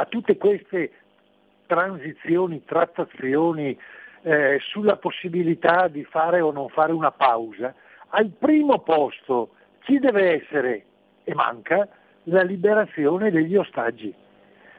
a 0.00 0.04
tutte 0.06 0.36
queste 0.36 0.92
transizioni, 1.66 2.64
trattazioni 2.64 3.78
eh, 4.22 4.58
sulla 4.60 4.96
possibilità 4.96 5.88
di 5.88 6.04
fare 6.04 6.40
o 6.40 6.50
non 6.52 6.68
fare 6.68 6.92
una 6.92 7.10
pausa, 7.10 7.74
al 8.10 8.30
primo 8.30 8.78
posto 8.80 9.50
ci 9.80 9.98
deve 9.98 10.40
essere, 10.40 10.84
e 11.24 11.34
manca, 11.34 11.88
la 12.24 12.42
liberazione 12.42 13.30
degli 13.30 13.56
ostaggi. 13.56 14.14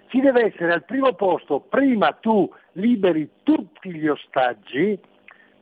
Ci 0.08 0.20
deve 0.22 0.46
essere 0.46 0.74
al 0.74 0.86
primo 0.86 1.14
posto, 1.14 1.60
prima 1.60 2.12
tu 2.14 2.52
liberi 2.74 3.30
tutti 3.44 3.94
gli 3.94 4.08
ostaggi 4.08 5.00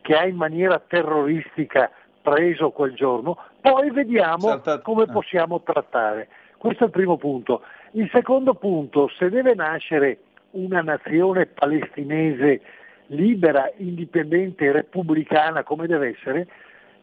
che 0.01 0.15
hai 0.15 0.29
in 0.29 0.37
maniera 0.37 0.79
terroristica 0.79 1.91
preso 2.21 2.69
quel 2.71 2.93
giorno, 2.93 3.37
poi 3.59 3.89
vediamo 3.91 4.61
come 4.83 5.03
ah. 5.03 5.11
possiamo 5.11 5.61
trattare. 5.61 6.29
Questo 6.57 6.83
è 6.83 6.85
il 6.87 6.91
primo 6.91 7.17
punto. 7.17 7.61
Il 7.91 8.09
secondo 8.11 8.53
punto, 8.53 9.09
se 9.17 9.29
deve 9.29 9.55
nascere 9.55 10.19
una 10.51 10.81
nazione 10.81 11.45
palestinese 11.45 12.61
libera, 13.07 13.71
indipendente 13.77 14.65
e 14.65 14.71
repubblicana 14.71 15.63
come 15.63 15.87
deve 15.87 16.09
essere, 16.09 16.47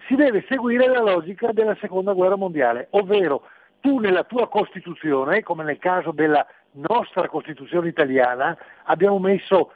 si 0.06 0.14
deve 0.16 0.44
seguire 0.48 0.86
la 0.86 1.00
logica 1.00 1.52
della 1.52 1.76
seconda 1.80 2.12
guerra 2.12 2.36
mondiale, 2.36 2.88
ovvero 2.90 3.42
tu 3.80 3.98
nella 3.98 4.24
tua 4.24 4.48
Costituzione, 4.48 5.42
come 5.42 5.64
nel 5.64 5.78
caso 5.78 6.10
della 6.10 6.46
nostra 6.72 7.28
Costituzione 7.28 7.88
italiana, 7.88 8.56
abbiamo 8.84 9.18
messo 9.18 9.72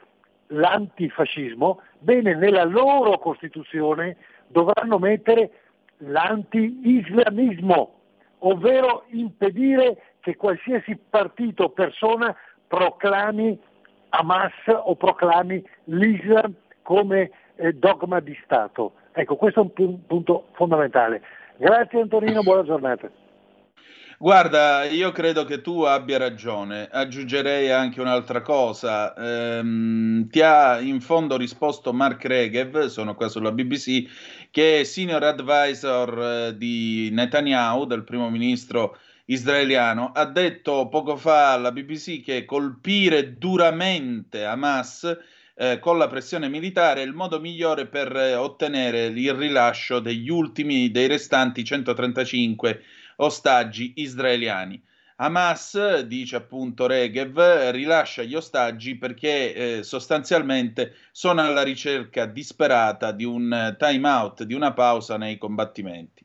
l'antifascismo, 0.47 1.81
bene, 1.99 2.35
nella 2.35 2.63
loro 2.63 3.17
Costituzione 3.17 4.17
dovranno 4.47 4.97
mettere 4.99 5.51
l'anti-islamismo, 5.97 7.93
ovvero 8.39 9.05
impedire 9.09 10.01
che 10.29 10.35
qualsiasi 10.35 10.97
partito 11.09 11.63
o 11.63 11.69
persona 11.69 12.35
proclami 12.67 13.59
Hamas 14.09 14.53
o 14.67 14.95
proclami 14.95 15.63
l'Islam 15.85 16.53
come 16.83 17.31
eh, 17.55 17.73
dogma 17.73 18.19
di 18.19 18.37
Stato. 18.43 18.93
Ecco, 19.11 19.35
questo 19.35 19.59
è 19.59 19.63
un 19.63 19.73
pu- 19.73 19.99
punto 20.05 20.47
fondamentale. 20.53 21.21
Grazie 21.57 22.01
Antonino, 22.01 22.41
buona 22.41 22.63
giornata. 22.63 23.09
Guarda, 24.17 24.83
io 24.83 25.11
credo 25.11 25.45
che 25.45 25.61
tu 25.61 25.83
abbia 25.83 26.17
ragione. 26.17 26.87
Aggiungerei 26.91 27.71
anche 27.71 28.01
un'altra 28.01 28.41
cosa. 28.41 29.13
Ehm, 29.15 30.27
ti 30.29 30.41
ha 30.41 30.79
in 30.79 30.99
fondo 30.99 31.37
risposto 31.37 31.93
Mark 31.93 32.25
Regev, 32.25 32.85
sono 32.87 33.15
qua 33.15 33.29
sulla 33.29 33.51
BBC, 33.51 34.49
che 34.51 34.81
è 34.81 34.83
senior 34.83 35.23
advisor 35.23 36.21
eh, 36.21 36.57
di 36.57 37.09
Netanyahu, 37.11 37.85
del 37.85 38.03
primo 38.03 38.29
ministro 38.29 38.97
israeliano. 39.29 40.11
Ha 40.13 40.25
detto 40.25 40.87
poco 40.89 41.15
fa 41.15 41.53
alla 41.53 41.71
BBC 41.71 42.21
che 42.23 42.45
colpire 42.45 43.37
duramente 43.37 44.45
Hamas 44.45 45.17
eh, 45.55 45.79
con 45.79 45.97
la 45.97 46.07
pressione 46.07 46.47
militare 46.47 47.01
è 47.01 47.05
il 47.05 47.13
modo 47.13 47.39
migliore 47.39 47.85
per 47.87 48.15
eh, 48.15 48.35
ottenere 48.35 49.07
il 49.07 49.33
rilascio 49.33 49.99
degli 49.99 50.29
ultimi, 50.29 50.89
dei 50.89 51.07
restanti 51.07 51.63
135 51.63 52.81
ostaggi 53.17 53.93
israeliani. 53.97 54.81
Hamas, 55.17 55.99
dice 56.03 56.37
appunto 56.37 56.87
Regev, 56.87 57.71
rilascia 57.71 58.23
gli 58.23 58.35
ostaggi 58.35 58.95
perché 58.95 59.53
eh, 59.53 59.83
sostanzialmente 59.83 60.95
sono 61.11 61.41
alla 61.41 61.61
ricerca 61.61 62.25
disperata 62.25 63.11
di 63.11 63.25
un 63.25 63.51
eh, 63.51 63.75
time 63.77 64.07
out, 64.07 64.43
di 64.43 64.53
una 64.53 64.71
pausa 64.71 65.17
nei 65.17 65.37
combattimenti. 65.37 66.18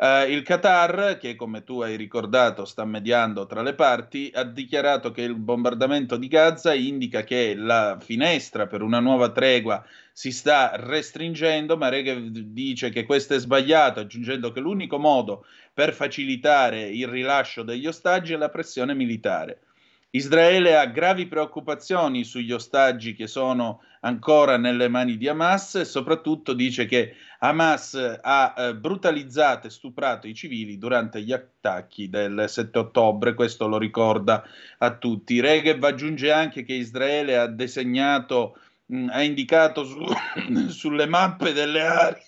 Eh, 0.00 0.30
il 0.32 0.42
Qatar, 0.44 1.18
che 1.18 1.34
come 1.34 1.64
tu 1.64 1.80
hai 1.80 1.96
ricordato 1.96 2.64
sta 2.64 2.84
mediando 2.84 3.46
tra 3.46 3.62
le 3.62 3.74
parti, 3.74 4.30
ha 4.32 4.44
dichiarato 4.44 5.10
che 5.10 5.22
il 5.22 5.34
bombardamento 5.34 6.16
di 6.16 6.28
Gaza 6.28 6.72
indica 6.72 7.24
che 7.24 7.56
la 7.56 7.98
finestra 8.00 8.68
per 8.68 8.82
una 8.82 9.00
nuova 9.00 9.32
tregua 9.32 9.84
si 10.12 10.30
sta 10.30 10.70
restringendo, 10.76 11.76
ma 11.76 11.88
Regev 11.88 12.28
dice 12.28 12.90
che 12.90 13.04
questo 13.04 13.34
è 13.34 13.40
sbagliato, 13.40 13.98
aggiungendo 13.98 14.52
che 14.52 14.60
l'unico 14.60 14.98
modo 14.98 15.44
per 15.74 15.92
facilitare 15.92 16.82
il 16.82 17.08
rilascio 17.08 17.64
degli 17.64 17.86
ostaggi 17.88 18.34
è 18.34 18.36
la 18.36 18.50
pressione 18.50 18.94
militare. 18.94 19.62
Israele 20.10 20.74
ha 20.74 20.86
gravi 20.86 21.26
preoccupazioni 21.26 22.24
sugli 22.24 22.52
ostaggi 22.52 23.14
che 23.14 23.26
sono 23.26 23.82
ancora 24.00 24.56
nelle 24.56 24.88
mani 24.88 25.18
di 25.18 25.28
Hamas 25.28 25.74
e 25.74 25.84
soprattutto 25.84 26.54
dice 26.54 26.86
che 26.86 27.14
Hamas 27.40 28.18
ha 28.22 28.54
eh, 28.56 28.74
brutalizzato 28.74 29.66
e 29.66 29.70
stuprato 29.70 30.26
i 30.26 30.34
civili 30.34 30.78
durante 30.78 31.20
gli 31.20 31.32
attacchi 31.32 32.08
del 32.08 32.44
7 32.48 32.78
ottobre, 32.78 33.34
questo 33.34 33.68
lo 33.68 33.76
ricorda 33.76 34.42
a 34.78 34.96
tutti. 34.96 35.40
Regev 35.40 35.84
aggiunge 35.84 36.32
anche 36.32 36.62
che 36.62 36.72
Israele 36.72 37.36
ha 37.36 37.46
disegnato, 37.46 38.58
mh, 38.86 39.08
ha 39.10 39.22
indicato 39.22 39.84
su, 39.84 40.06
sulle 40.68 41.06
mappe 41.06 41.52
delle 41.52 41.82
aree, 41.82 42.26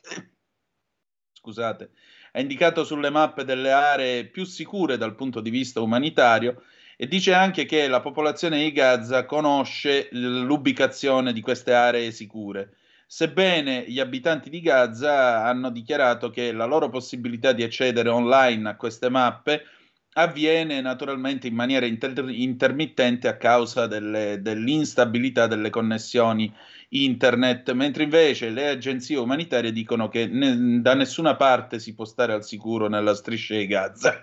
scusate, 1.32 1.90
ha 2.32 2.40
indicato 2.40 2.84
sulle 2.84 3.10
mappe 3.10 3.44
delle 3.44 3.72
aree 3.72 4.26
più 4.26 4.44
sicure 4.44 4.98
dal 4.98 5.14
punto 5.14 5.40
di 5.40 5.48
vista 5.48 5.80
umanitario 5.80 6.62
e 7.02 7.08
dice 7.08 7.32
anche 7.32 7.64
che 7.64 7.88
la 7.88 8.00
popolazione 8.00 8.62
di 8.62 8.72
Gaza 8.72 9.24
conosce 9.24 10.10
l'ubicazione 10.10 11.32
di 11.32 11.40
queste 11.40 11.72
aree 11.72 12.10
sicure. 12.10 12.74
Sebbene 13.06 13.86
gli 13.88 13.98
abitanti 13.98 14.50
di 14.50 14.60
Gaza 14.60 15.42
hanno 15.46 15.70
dichiarato 15.70 16.28
che 16.28 16.52
la 16.52 16.66
loro 16.66 16.90
possibilità 16.90 17.52
di 17.52 17.62
accedere 17.62 18.10
online 18.10 18.68
a 18.68 18.76
queste 18.76 19.08
mappe 19.08 19.62
avviene 20.12 20.82
naturalmente 20.82 21.46
in 21.46 21.54
maniera 21.54 21.86
inter- 21.86 22.28
intermittente 22.28 23.28
a 23.28 23.38
causa 23.38 23.86
delle, 23.86 24.42
dell'instabilità 24.42 25.46
delle 25.46 25.70
connessioni 25.70 26.52
internet, 26.90 27.72
mentre 27.72 28.02
invece 28.02 28.50
le 28.50 28.68
agenzie 28.68 29.16
umanitarie 29.16 29.72
dicono 29.72 30.08
che 30.08 30.26
ne- 30.26 30.82
da 30.82 30.92
nessuna 30.92 31.34
parte 31.34 31.78
si 31.78 31.94
può 31.94 32.04
stare 32.04 32.34
al 32.34 32.44
sicuro 32.44 32.88
nella 32.88 33.14
striscia 33.14 33.56
di 33.56 33.66
Gaza. 33.66 34.22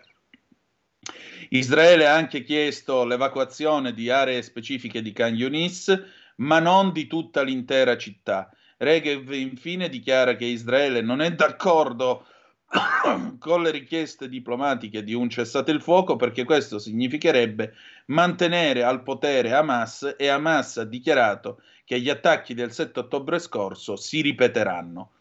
Israele 1.50 2.08
ha 2.08 2.14
anche 2.14 2.44
chiesto 2.44 3.06
l'evacuazione 3.06 3.94
di 3.94 4.10
aree 4.10 4.42
specifiche 4.42 5.02
di 5.02 5.12
Khan 5.12 5.36
Yunis, 5.36 6.04
ma 6.38 6.60
non 6.60 6.92
di 6.92 7.08
tutta 7.08 7.42
l'intera 7.42 7.98
città. 7.98 8.52
Regev 8.78 9.32
infine 9.32 9.90
dichiara 9.90 10.36
che 10.36 10.46
Israele 10.46 11.02
non 11.02 11.22
è 11.22 11.34
d'accordo 11.34 12.26
con 13.40 13.62
le 13.64 13.72
richieste 13.72 14.28
diplomatiche 14.28 15.04
di 15.04 15.14
un 15.14 15.30
cessate 15.30 15.72
il 15.72 15.82
fuoco 15.82 16.16
perché 16.16 16.44
questo 16.44 16.80
significherebbe 16.80 17.74
mantenere 18.08 18.84
al 18.84 19.04
potere 19.04 19.54
Hamas 19.54 20.16
e 20.18 20.28
Hamas 20.28 20.78
ha 20.78 20.84
dichiarato 20.84 21.62
che 21.86 22.00
gli 22.02 22.10
attacchi 22.10 22.54
del 22.54 22.72
7 22.74 23.00
ottobre 23.00 23.40
scorso 23.40 23.96
si 23.96 24.22
ripeteranno. 24.22 25.12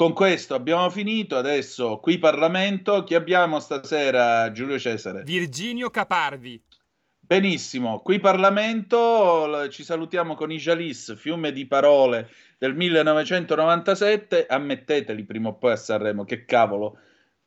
Con 0.00 0.14
questo 0.14 0.54
abbiamo 0.54 0.88
finito, 0.88 1.36
adesso 1.36 1.98
qui 1.98 2.16
Parlamento, 2.16 3.04
chi 3.04 3.14
abbiamo 3.14 3.60
stasera 3.60 4.50
Giulio 4.50 4.78
Cesare? 4.78 5.24
Virginio 5.24 5.90
Caparvi. 5.90 6.58
Benissimo, 7.18 8.00
qui 8.00 8.18
Parlamento, 8.18 9.68
ci 9.68 9.84
salutiamo 9.84 10.34
con 10.36 10.50
i 10.50 10.56
Jalis, 10.56 11.14
fiume 11.16 11.52
di 11.52 11.66
parole 11.66 12.30
del 12.56 12.74
1997, 12.74 14.46
ammetteteli 14.48 15.22
prima 15.24 15.50
o 15.50 15.58
poi 15.58 15.72
a 15.72 15.76
Sanremo, 15.76 16.24
che 16.24 16.46
cavolo, 16.46 16.96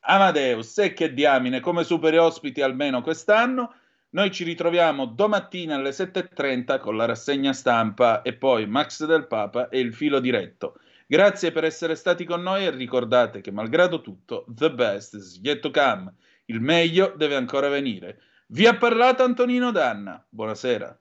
Amadeus 0.02 0.78
e 0.78 0.94
che 0.94 1.12
diamine 1.12 1.60
come 1.60 1.84
super 1.84 2.20
ospiti 2.20 2.62
almeno 2.62 3.02
quest'anno. 3.02 3.74
Noi 4.10 4.30
ci 4.30 4.44
ritroviamo 4.44 5.08
domattina 5.08 5.74
alle 5.74 5.90
7.30 5.90 6.80
con 6.80 6.98
la 6.98 7.06
rassegna 7.06 7.52
stampa 7.52 8.22
e 8.22 8.34
poi 8.34 8.68
Max 8.68 9.06
del 9.06 9.26
Papa 9.26 9.70
e 9.70 9.80
il 9.80 9.96
filo 9.96 10.20
diretto. 10.20 10.76
Grazie 11.14 11.52
per 11.52 11.64
essere 11.64 11.94
stati 11.94 12.26
con 12.26 12.42
noi 12.42 12.66
e 12.66 12.72
ricordate 12.72 13.40
che 13.40 13.52
malgrado 13.52 14.02
tutto, 14.02 14.46
the 14.52 14.74
best 14.74 15.14
is 15.14 15.40
yet 15.44 15.60
to 15.60 15.70
come. 15.70 16.12
Il 16.46 16.60
meglio 16.60 17.14
deve 17.16 17.36
ancora 17.36 17.70
venire. 17.70 18.20
Vi 18.48 18.66
ha 18.66 18.76
parlato 18.76 19.22
Antonino 19.22 19.70
Danna. 19.70 20.26
Buonasera. 20.28 21.00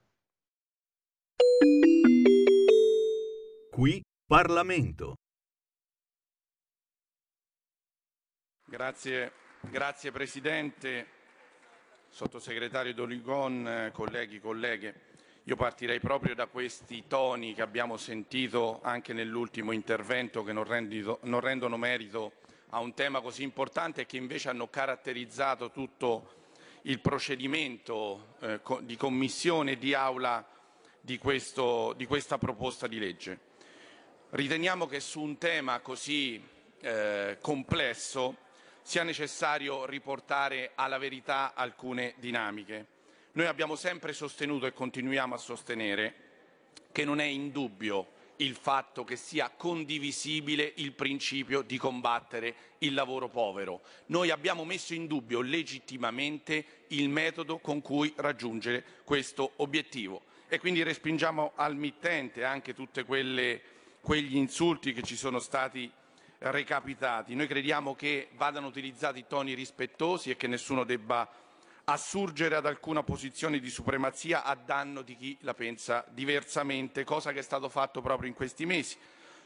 Qui 3.71 4.03
Parlamento. 4.27 5.15
Grazie, 8.67 9.31
grazie 9.61 10.11
Presidente, 10.11 11.07
Sottosegretario 12.09 12.93
Doligon, 12.93 13.89
colleghi, 13.91 14.39
colleghe. 14.39 15.12
Io 15.47 15.57
partirei 15.57 15.99
proprio 15.99 16.35
da 16.35 16.45
questi 16.45 17.03
toni 17.05 17.53
che 17.53 17.61
abbiamo 17.61 17.97
sentito 17.97 18.79
anche 18.81 19.11
nell'ultimo 19.11 19.73
intervento 19.73 20.41
che 20.41 20.53
non, 20.53 20.63
rendido, 20.63 21.19
non 21.23 21.41
rendono 21.41 21.75
merito 21.75 22.35
a 22.69 22.79
un 22.79 22.93
tema 22.93 23.19
così 23.19 23.43
importante 23.43 24.01
e 24.01 24.05
che 24.05 24.15
invece 24.15 24.47
hanno 24.47 24.69
caratterizzato 24.69 25.69
tutto 25.71 26.35
il 26.83 27.01
procedimento 27.01 28.35
eh, 28.39 28.61
di 28.83 28.95
commissione 28.95 29.73
e 29.73 29.77
di 29.77 29.93
aula 29.93 30.47
di, 31.01 31.17
questo, 31.17 31.91
di, 31.97 32.05
questa 32.05 32.37
proposta 32.37 32.87
di 32.87 32.97
legge. 32.97 33.39
Riteniamo 34.29 34.87
che 34.87 35.01
su 35.01 35.19
un 35.19 35.37
tema 35.37 35.81
così 35.81 36.41
eh, 36.79 37.37
complesso 37.41 38.37
sia 38.81 39.03
necessario 39.03 39.85
riportare 39.85 40.71
alla 40.75 40.97
verità 40.97 41.53
alcune 41.53 42.13
dinamiche. 42.17 42.92
Noi 43.35 43.47
abbiamo 43.47 43.75
sempre 43.75 44.13
sostenuto 44.13 44.67
e 44.67 44.73
continuiamo 44.73 45.33
a 45.33 45.39
sostenere 45.39 46.13
che 46.91 47.03
non 47.03 47.19
è 47.19 47.23
in 47.23 47.51
dubbio 47.51 48.21
il 48.37 48.53
fatto 48.53 49.03
che 49.03 49.15
sia 49.15 49.49
condivisibile 49.49 50.73
il 50.75 50.91
principio 50.91 51.63
di 51.63 51.79
combattere 51.79 52.55
il 52.79 52.93
lavoro 52.93 53.29
povero. 53.29 53.81
Noi 54.07 54.29
abbiamo 54.29 54.65
messo 54.65 54.93
in 54.93 55.07
dubbio 55.07 55.41
legittimamente 55.41 56.83
il 56.89 57.09
metodo 57.09 57.57
con 57.57 57.81
cui 57.81 58.13
raggiungere 58.17 58.83
questo 59.03 59.53
obiettivo 59.55 60.25
e 60.47 60.59
quindi 60.59 60.83
respingiamo 60.83 61.53
al 61.55 61.75
mittente 61.75 62.43
anche 62.43 62.75
tutti 62.75 63.01
quegli 63.01 64.35
insulti 64.35 64.93
che 64.93 65.01
ci 65.01 65.15
sono 65.15 65.39
stati 65.39 65.91
recapitati. 66.37 67.33
Noi 67.33 67.47
crediamo 67.47 67.95
che 67.95 68.27
vadano 68.35 68.67
utilizzati 68.67 69.25
toni 69.27 69.55
rispettosi 69.55 70.29
e 70.29 70.35
che 70.35 70.45
nessuno 70.45 70.83
debba 70.83 71.41
assurgere 71.85 72.55
ad 72.55 72.65
alcuna 72.65 73.03
posizione 73.03 73.59
di 73.59 73.69
supremazia 73.69 74.43
a 74.43 74.55
danno 74.55 75.01
di 75.01 75.15
chi 75.15 75.37
la 75.41 75.53
pensa 75.53 76.05
diversamente, 76.09 77.03
cosa 77.03 77.31
che 77.31 77.39
è 77.39 77.43
stato 77.43 77.67
fatto 77.69 78.01
proprio 78.01 78.29
in 78.29 78.35
questi 78.35 78.65
mesi. 78.65 78.97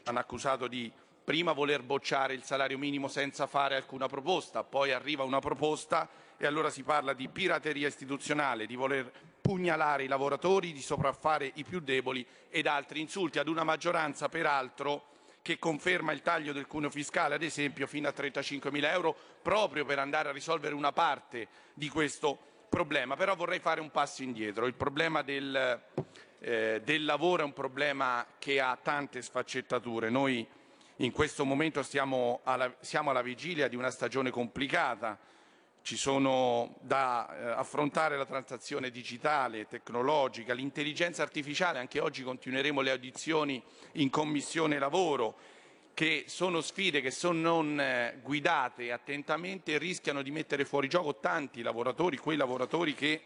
Hanno 0.04 0.20
accusato 0.20 0.68
di 0.68 0.90
prima 1.24 1.52
voler 1.52 1.82
bocciare 1.82 2.34
il 2.34 2.42
salario 2.42 2.78
minimo 2.78 3.08
senza 3.08 3.46
fare 3.46 3.76
alcuna 3.76 4.06
proposta, 4.06 4.62
poi 4.62 4.92
arriva 4.92 5.24
una 5.24 5.40
proposta 5.40 6.08
e 6.36 6.46
allora 6.46 6.70
si 6.70 6.82
parla 6.82 7.12
di 7.12 7.28
pirateria 7.28 7.88
istituzionale, 7.88 8.66
di 8.66 8.76
voler 8.76 9.10
pugnalare 9.40 10.04
i 10.04 10.08
lavoratori, 10.08 10.72
di 10.72 10.80
sopraffare 10.80 11.50
i 11.54 11.64
più 11.64 11.80
deboli 11.80 12.24
ed 12.48 12.66
altri 12.66 13.00
insulti 13.00 13.38
ad 13.38 13.48
una 13.48 13.64
maggioranza 13.64 14.28
peraltro 14.28 15.16
che 15.42 15.58
conferma 15.58 16.12
il 16.12 16.22
taglio 16.22 16.52
del 16.52 16.66
cuneo 16.66 16.90
fiscale, 16.90 17.34
ad 17.34 17.42
esempio, 17.42 17.86
fino 17.86 18.08
a 18.08 18.14
35.000 18.16 18.84
euro, 18.92 19.16
proprio 19.42 19.84
per 19.84 19.98
andare 19.98 20.28
a 20.28 20.32
risolvere 20.32 20.74
una 20.74 20.92
parte 20.92 21.48
di 21.74 21.88
questo 21.88 22.38
problema. 22.68 23.16
Però 23.16 23.34
vorrei 23.34 23.58
fare 23.58 23.80
un 23.80 23.90
passo 23.90 24.22
indietro. 24.22 24.66
Il 24.66 24.74
problema 24.74 25.22
del, 25.22 25.82
eh, 26.40 26.80
del 26.84 27.04
lavoro 27.04 27.42
è 27.42 27.44
un 27.44 27.52
problema 27.52 28.26
che 28.38 28.60
ha 28.60 28.78
tante 28.80 29.22
sfaccettature. 29.22 30.10
Noi 30.10 30.46
in 30.96 31.12
questo 31.12 31.44
momento 31.44 31.80
alla, 32.44 32.74
siamo 32.80 33.10
alla 33.10 33.22
vigilia 33.22 33.68
di 33.68 33.76
una 33.76 33.90
stagione 33.90 34.30
complicata 34.30 35.18
ci 35.88 35.96
sono 35.96 36.76
da 36.82 37.26
eh, 37.30 37.46
affrontare 37.52 38.18
la 38.18 38.26
transazione 38.26 38.90
digitale, 38.90 39.66
tecnologica, 39.66 40.52
l'intelligenza 40.52 41.22
artificiale, 41.22 41.78
anche 41.78 41.98
oggi 41.98 42.22
continueremo 42.22 42.82
le 42.82 42.90
audizioni 42.90 43.62
in 43.92 44.10
Commissione 44.10 44.78
Lavoro, 44.78 45.34
che 45.94 46.24
sono 46.26 46.60
sfide 46.60 47.00
che 47.00 47.10
se 47.10 47.30
non 47.30 47.80
eh, 47.80 48.18
guidate 48.22 48.92
attentamente 48.92 49.78
rischiano 49.78 50.20
di 50.20 50.30
mettere 50.30 50.66
fuori 50.66 50.88
gioco 50.88 51.20
tanti 51.20 51.62
lavoratori, 51.62 52.18
quei 52.18 52.36
lavoratori 52.36 52.92
che 52.92 53.22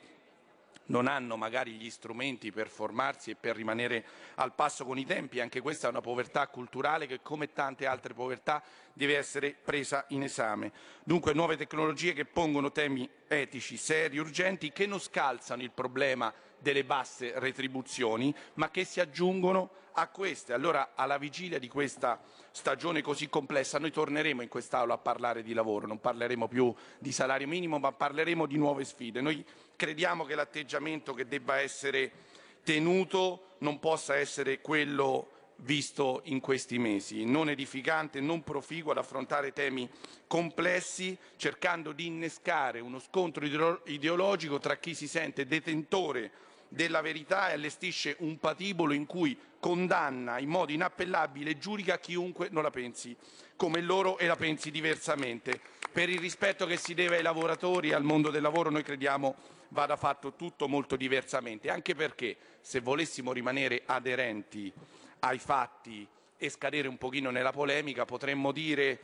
non 0.87 1.07
hanno 1.07 1.37
magari 1.37 1.73
gli 1.73 1.91
strumenti 1.91 2.51
per 2.51 2.69
formarsi 2.69 3.31
e 3.31 3.37
per 3.37 3.57
rimanere 3.57 4.05
al 4.37 4.55
passo 4.55 4.85
con 4.85 4.99
i 4.99 5.07
tempi. 5.07 5.41
Anche 5.41 5.61
questa 5.61 5.87
è 5.87 5.91
una 5.91 6.01
povertà 6.01 6.47
culturale 6.49 7.07
che, 7.07 7.21
come 7.23 7.53
tante 7.53 7.87
altre 7.87 8.15
povertà, 8.15 8.63
deve 8.93 9.17
essere 9.17 9.55
presa 9.63 10.05
in 10.09 10.23
esame. 10.23 10.73
Dunque 11.05 11.33
nuove 11.33 11.57
tecnologie 11.57 12.13
che 12.13 12.25
pongono 12.25 12.73
temi 12.73 13.09
etici, 13.29 13.77
seri, 13.77 14.19
urgenti, 14.19 14.73
che 14.73 14.87
non 14.87 15.01
scalzano 15.01 15.63
il 15.63 15.71
problema 15.71 16.33
delle 16.63 16.85
basse 16.85 17.33
retribuzioni, 17.39 18.35
ma 18.55 18.71
che 18.71 18.85
si 18.85 19.01
aggiungono 19.01 19.71
a 19.95 20.09
queste. 20.09 20.53
Allora, 20.53 20.93
alla 20.95 21.19
vigilia 21.19 21.59
di 21.59 21.69
questa 21.69 22.21
stagione 22.51 23.03
così 23.03 23.29
complessa, 23.29 23.79
noi 23.79 23.91
torneremo 23.91 24.43
in 24.43 24.49
quest'Aula 24.49 24.95
a 24.95 24.99
parlare 24.99 25.43
di 25.43 25.53
lavoro, 25.53 25.87
non 25.87 26.01
parleremo 26.01 26.49
più 26.49 26.73
di 26.99 27.13
salario 27.13 27.47
minimo, 27.47 27.79
ma 27.79 27.93
parleremo 27.93 28.47
di 28.47 28.57
nuove 28.57 28.85
sfide. 28.85 29.21
Noi 29.21 29.45
crediamo 29.77 30.25
che 30.25 30.35
l'atteggiamento 30.35 31.13
che 31.13 31.27
debba 31.27 31.61
essere 31.61 32.11
tenuto 32.63 33.49
non 33.59 33.81
possa 33.81 34.17
essere 34.17 34.61
quello 34.61 35.29
visto 35.57 36.23
in 36.25 36.41
questi 36.41 36.79
mesi, 36.79 37.25
non 37.25 37.49
edificante, 37.49 38.21
non 38.21 38.43
proficuo 38.43 38.93
ad 38.93 38.99
affrontare 38.99 39.53
temi 39.53 39.89
complessi, 40.27 41.17
cercando 41.37 41.93
di 41.93 42.07
innescare 42.07 42.81
uno 42.81 42.99
scontro 42.99 43.45
ideologico 43.85 44.59
tra 44.59 44.77
chi 44.77 44.95
si 44.95 45.07
sente 45.07 45.47
detentore 45.47 46.31
della 46.73 47.03
verità 47.03 47.51
e 47.51 47.53
allestisce 47.53 48.17
un 48.21 48.39
patibolo 48.39 48.95
in 48.95 49.05
cui 49.05 49.39
condanna 49.61 50.39
in 50.39 50.49
modo 50.49 50.73
inappellabile 50.73 51.51
e 51.51 51.59
giurica 51.59 51.99
chiunque 51.99 52.49
non 52.51 52.63
la 52.63 52.71
pensi 52.71 53.15
come 53.57 53.81
loro 53.81 54.19
e 54.19 54.27
la 54.27 54.37
pensi 54.37 54.71
diversamente. 54.71 55.61
Per 55.93 56.09
il 56.09 56.19
rispetto 56.19 56.65
che 56.65 56.79
si 56.79 56.95
deve 56.95 57.17
ai 57.17 57.23
lavoratori 57.23 57.91
e 57.91 57.95
al 57.95 58.03
mondo 58.03 58.31
del 58.31 58.41
lavoro 58.41 58.71
noi 58.71 58.83
crediamo 58.83 59.35
vada 59.69 59.97
fatto 59.97 60.33
tutto 60.33 60.67
molto 60.67 60.97
diversamente, 60.97 61.71
anche 61.71 61.95
perché 61.95 62.37
se 62.61 62.81
volessimo 62.81 63.33
rimanere 63.33 63.83
aderenti 63.85 64.73
ai 65.21 65.39
fatti 65.39 66.07
e 66.39 66.49
scadere 66.49 66.89
un 66.89 66.97
pochino 66.97 67.31
nella 67.31 67.53
polemica 67.53 68.05
potremmo 68.05 68.51
dire 68.51 68.99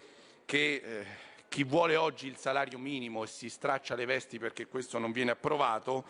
che 0.45 0.83
eh, 0.83 1.07
chi 1.49 1.63
vuole 1.65 1.97
oggi 1.97 2.27
il 2.27 2.37
salario 2.37 2.79
minimo 2.79 3.23
e 3.23 3.27
si 3.27 3.49
straccia 3.49 3.95
le 3.95 4.07
vesti 4.07 4.39
perché 4.39 4.67
questo 4.67 4.99
non 4.99 5.13
viene 5.13 5.33
approvato 5.33 6.05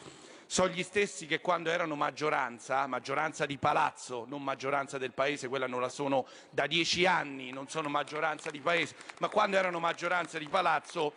sono 0.51 0.73
gli 0.73 0.83
stessi 0.83 1.27
che 1.27 1.43
quando 1.43 1.69
erano 1.69 1.95
maggioranza, 1.95 2.87
maggioranza 2.87 3.45
di 3.45 3.59
palazzo, 3.59 4.25
non 4.27 4.43
maggioranza 4.43 4.97
del 4.97 5.13
paese, 5.13 5.47
quella 5.47 5.67
non 5.67 5.83
la 5.83 5.91
sono 5.91 6.27
da 6.49 6.67
dieci 6.67 7.05
anni, 7.05 7.51
non 7.51 7.69
sono 7.69 7.91
maggioranza 7.91 8.51
di 8.51 8.59
paese, 8.59 8.97
ma 9.19 9.29
quando 9.29 9.59
erano 9.59 9.79
maggioranza 9.79 10.39
di 10.39 10.49
palazzo 10.49 11.13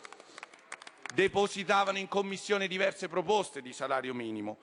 depositavano 1.13 1.97
in 1.97 2.09
commissione 2.09 2.67
diverse 2.67 3.07
proposte 3.07 3.61
di 3.61 3.71
salario 3.71 4.13
minimo, 4.13 4.57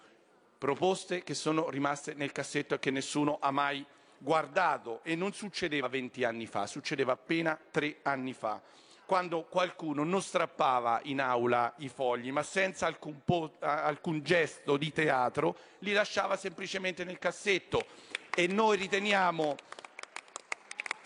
proposte 0.59 1.23
che 1.23 1.33
sono 1.33 1.71
rimaste 1.71 2.13
nel 2.13 2.33
cassetto 2.33 2.75
e 2.75 2.79
che 2.79 2.91
nessuno 2.91 3.39
ha 3.41 3.51
mai 3.51 3.83
guardato. 4.19 5.01
E 5.03 5.15
non 5.15 5.33
succedeva 5.33 5.89
20 5.89 6.25
anni 6.25 6.47
fa, 6.47 6.67
succedeva 6.67 7.13
appena 7.13 7.59
tre 7.71 8.01
anni 8.03 8.35
fa 8.35 8.61
quando 9.09 9.45
qualcuno 9.45 10.05
non 10.05 10.21
strappava 10.21 11.01
in 11.05 11.23
aula 11.23 11.73
i 11.79 11.89
fogli, 11.89 12.31
ma 12.31 12.43
senza 12.43 12.85
alcun, 12.85 13.23
po- 13.25 13.55
alcun 13.61 14.23
gesto 14.23 14.77
di 14.77 14.93
teatro, 14.93 15.57
li 15.79 15.95
lasciava 15.95 16.37
semplicemente 16.37 17.05
nel 17.05 17.19
cassetto. 17.19 17.87
E 18.35 18.47
noi 18.49 18.77
riteniamo 18.77 19.57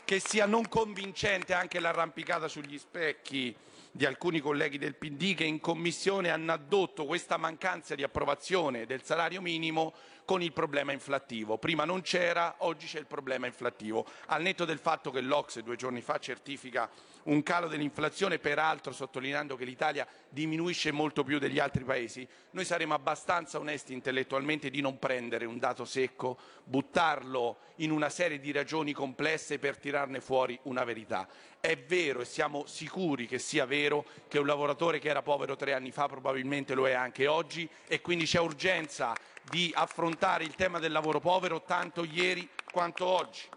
che 0.05 0.19
sia 0.19 0.47
non 0.47 0.69
convincente 0.69 1.55
anche 1.55 1.79
l'arrampicata 1.79 2.49
sugli 2.49 2.77
specchi 2.77 3.55
di 3.93 4.05
alcuni 4.05 4.41
colleghi 4.41 4.79
del 4.79 4.97
PD 4.97 5.37
che 5.37 5.45
in 5.45 5.61
commissione 5.61 6.31
hanno 6.31 6.51
addotto 6.51 7.05
questa 7.05 7.37
mancanza 7.37 7.95
di 7.95 8.03
approvazione 8.03 8.85
del 8.85 9.05
salario 9.05 9.41
minimo 9.41 9.95
con 10.25 10.43
il 10.43 10.53
problema 10.53 10.91
inflattivo. 10.91 11.57
Prima 11.57 11.85
non 11.85 12.01
c'era, 12.01 12.57
oggi 12.59 12.87
c'è 12.87 12.99
il 12.99 13.07
problema 13.07 13.47
inflattivo. 13.47 14.05
Al 14.27 14.43
netto 14.43 14.65
del 14.65 14.79
fatto 14.79 15.13
che 15.13 15.21
l'Ocse 15.21 15.63
due 15.63 15.77
giorni 15.77 16.01
fa 16.01 16.19
certifica 16.19 16.91
un 17.25 17.43
calo 17.43 17.69
dell'inflazione, 17.69 18.39
peraltro 18.39 18.93
sottolineando 18.93 19.57
che 19.57 19.65
l'Italia 19.65 20.07
diminuisce 20.29 20.91
molto 20.91 21.23
più 21.25 21.39
degli 21.39 21.59
altri 21.59 21.85
paesi, 21.85 22.27
noi 22.51 22.65
saremo 22.65 22.95
abbastanza 22.95 23.59
onesti 23.59 23.93
intellettualmente 23.93 24.71
di 24.71 24.81
non 24.81 24.99
prendere 24.99 25.45
un 25.45 25.59
dato 25.59 25.85
secco, 25.85 26.39
buttarlo 26.65 27.59
in 27.77 27.91
una 27.91 28.09
serie 28.09 28.41
di 28.41 28.53
ragioni 28.53 28.93
complesse 28.93 29.59
per 29.59 29.77
tirarne 29.77 30.21
fuori 30.21 30.59
una 30.65 30.85
verità. 30.85 31.29
È 31.61 31.77
vero 31.77 32.21
e 32.21 32.25
siamo 32.25 32.67
sicuri 32.67 33.27
che 33.27 33.39
sia 33.39 33.67
vero 33.67 34.05
che 34.29 34.39
un 34.39 34.47
lavoratore 34.47 34.99
che 34.99 35.09
era 35.09 35.23
povero 35.23 35.55
tre 35.57 35.75
anni 35.75 35.93
fa 35.93 36.09
probabilmente 36.09 36.75
lo 36.75 36.89
è 36.89 36.93
anche 36.93 37.27
oggi 37.27 37.69
e 37.87 38.01
quindi 38.01 38.25
c'è 38.25 38.41
urgenza 38.41 39.15
di 39.49 39.71
affrontare 39.75 40.45
il 40.45 40.55
tema 40.55 40.79
del 40.79 40.93
lavoro 40.93 41.21
povero 41.21 41.63
tanto 41.63 42.05
ieri 42.05 42.49
quanto 42.71 43.07
oggi. 43.07 43.49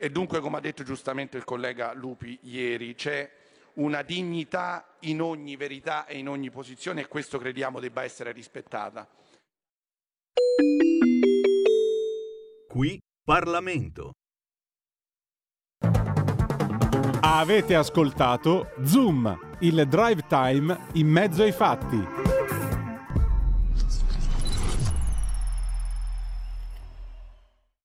E 0.00 0.10
dunque, 0.10 0.38
come 0.38 0.58
ha 0.58 0.60
detto 0.60 0.84
giustamente 0.84 1.36
il 1.36 1.42
collega 1.42 1.92
Lupi 1.92 2.38
ieri, 2.42 2.94
c'è 2.94 3.28
una 3.74 4.02
dignità 4.02 4.94
in 5.00 5.20
ogni 5.20 5.56
verità 5.56 6.06
e 6.06 6.18
in 6.18 6.28
ogni 6.28 6.50
posizione 6.50 7.00
e 7.00 7.08
questo 7.08 7.38
crediamo 7.38 7.80
debba 7.80 8.04
essere 8.04 8.30
rispettata. 8.30 9.08
Qui 12.68 13.00
Parlamento. 13.24 14.12
Avete 17.20 17.74
ascoltato 17.74 18.72
Zoom, 18.84 19.56
il 19.60 19.86
drive 19.88 20.26
time 20.28 20.86
in 20.94 21.08
mezzo 21.08 21.42
ai 21.42 21.52
fatti. 21.52 22.37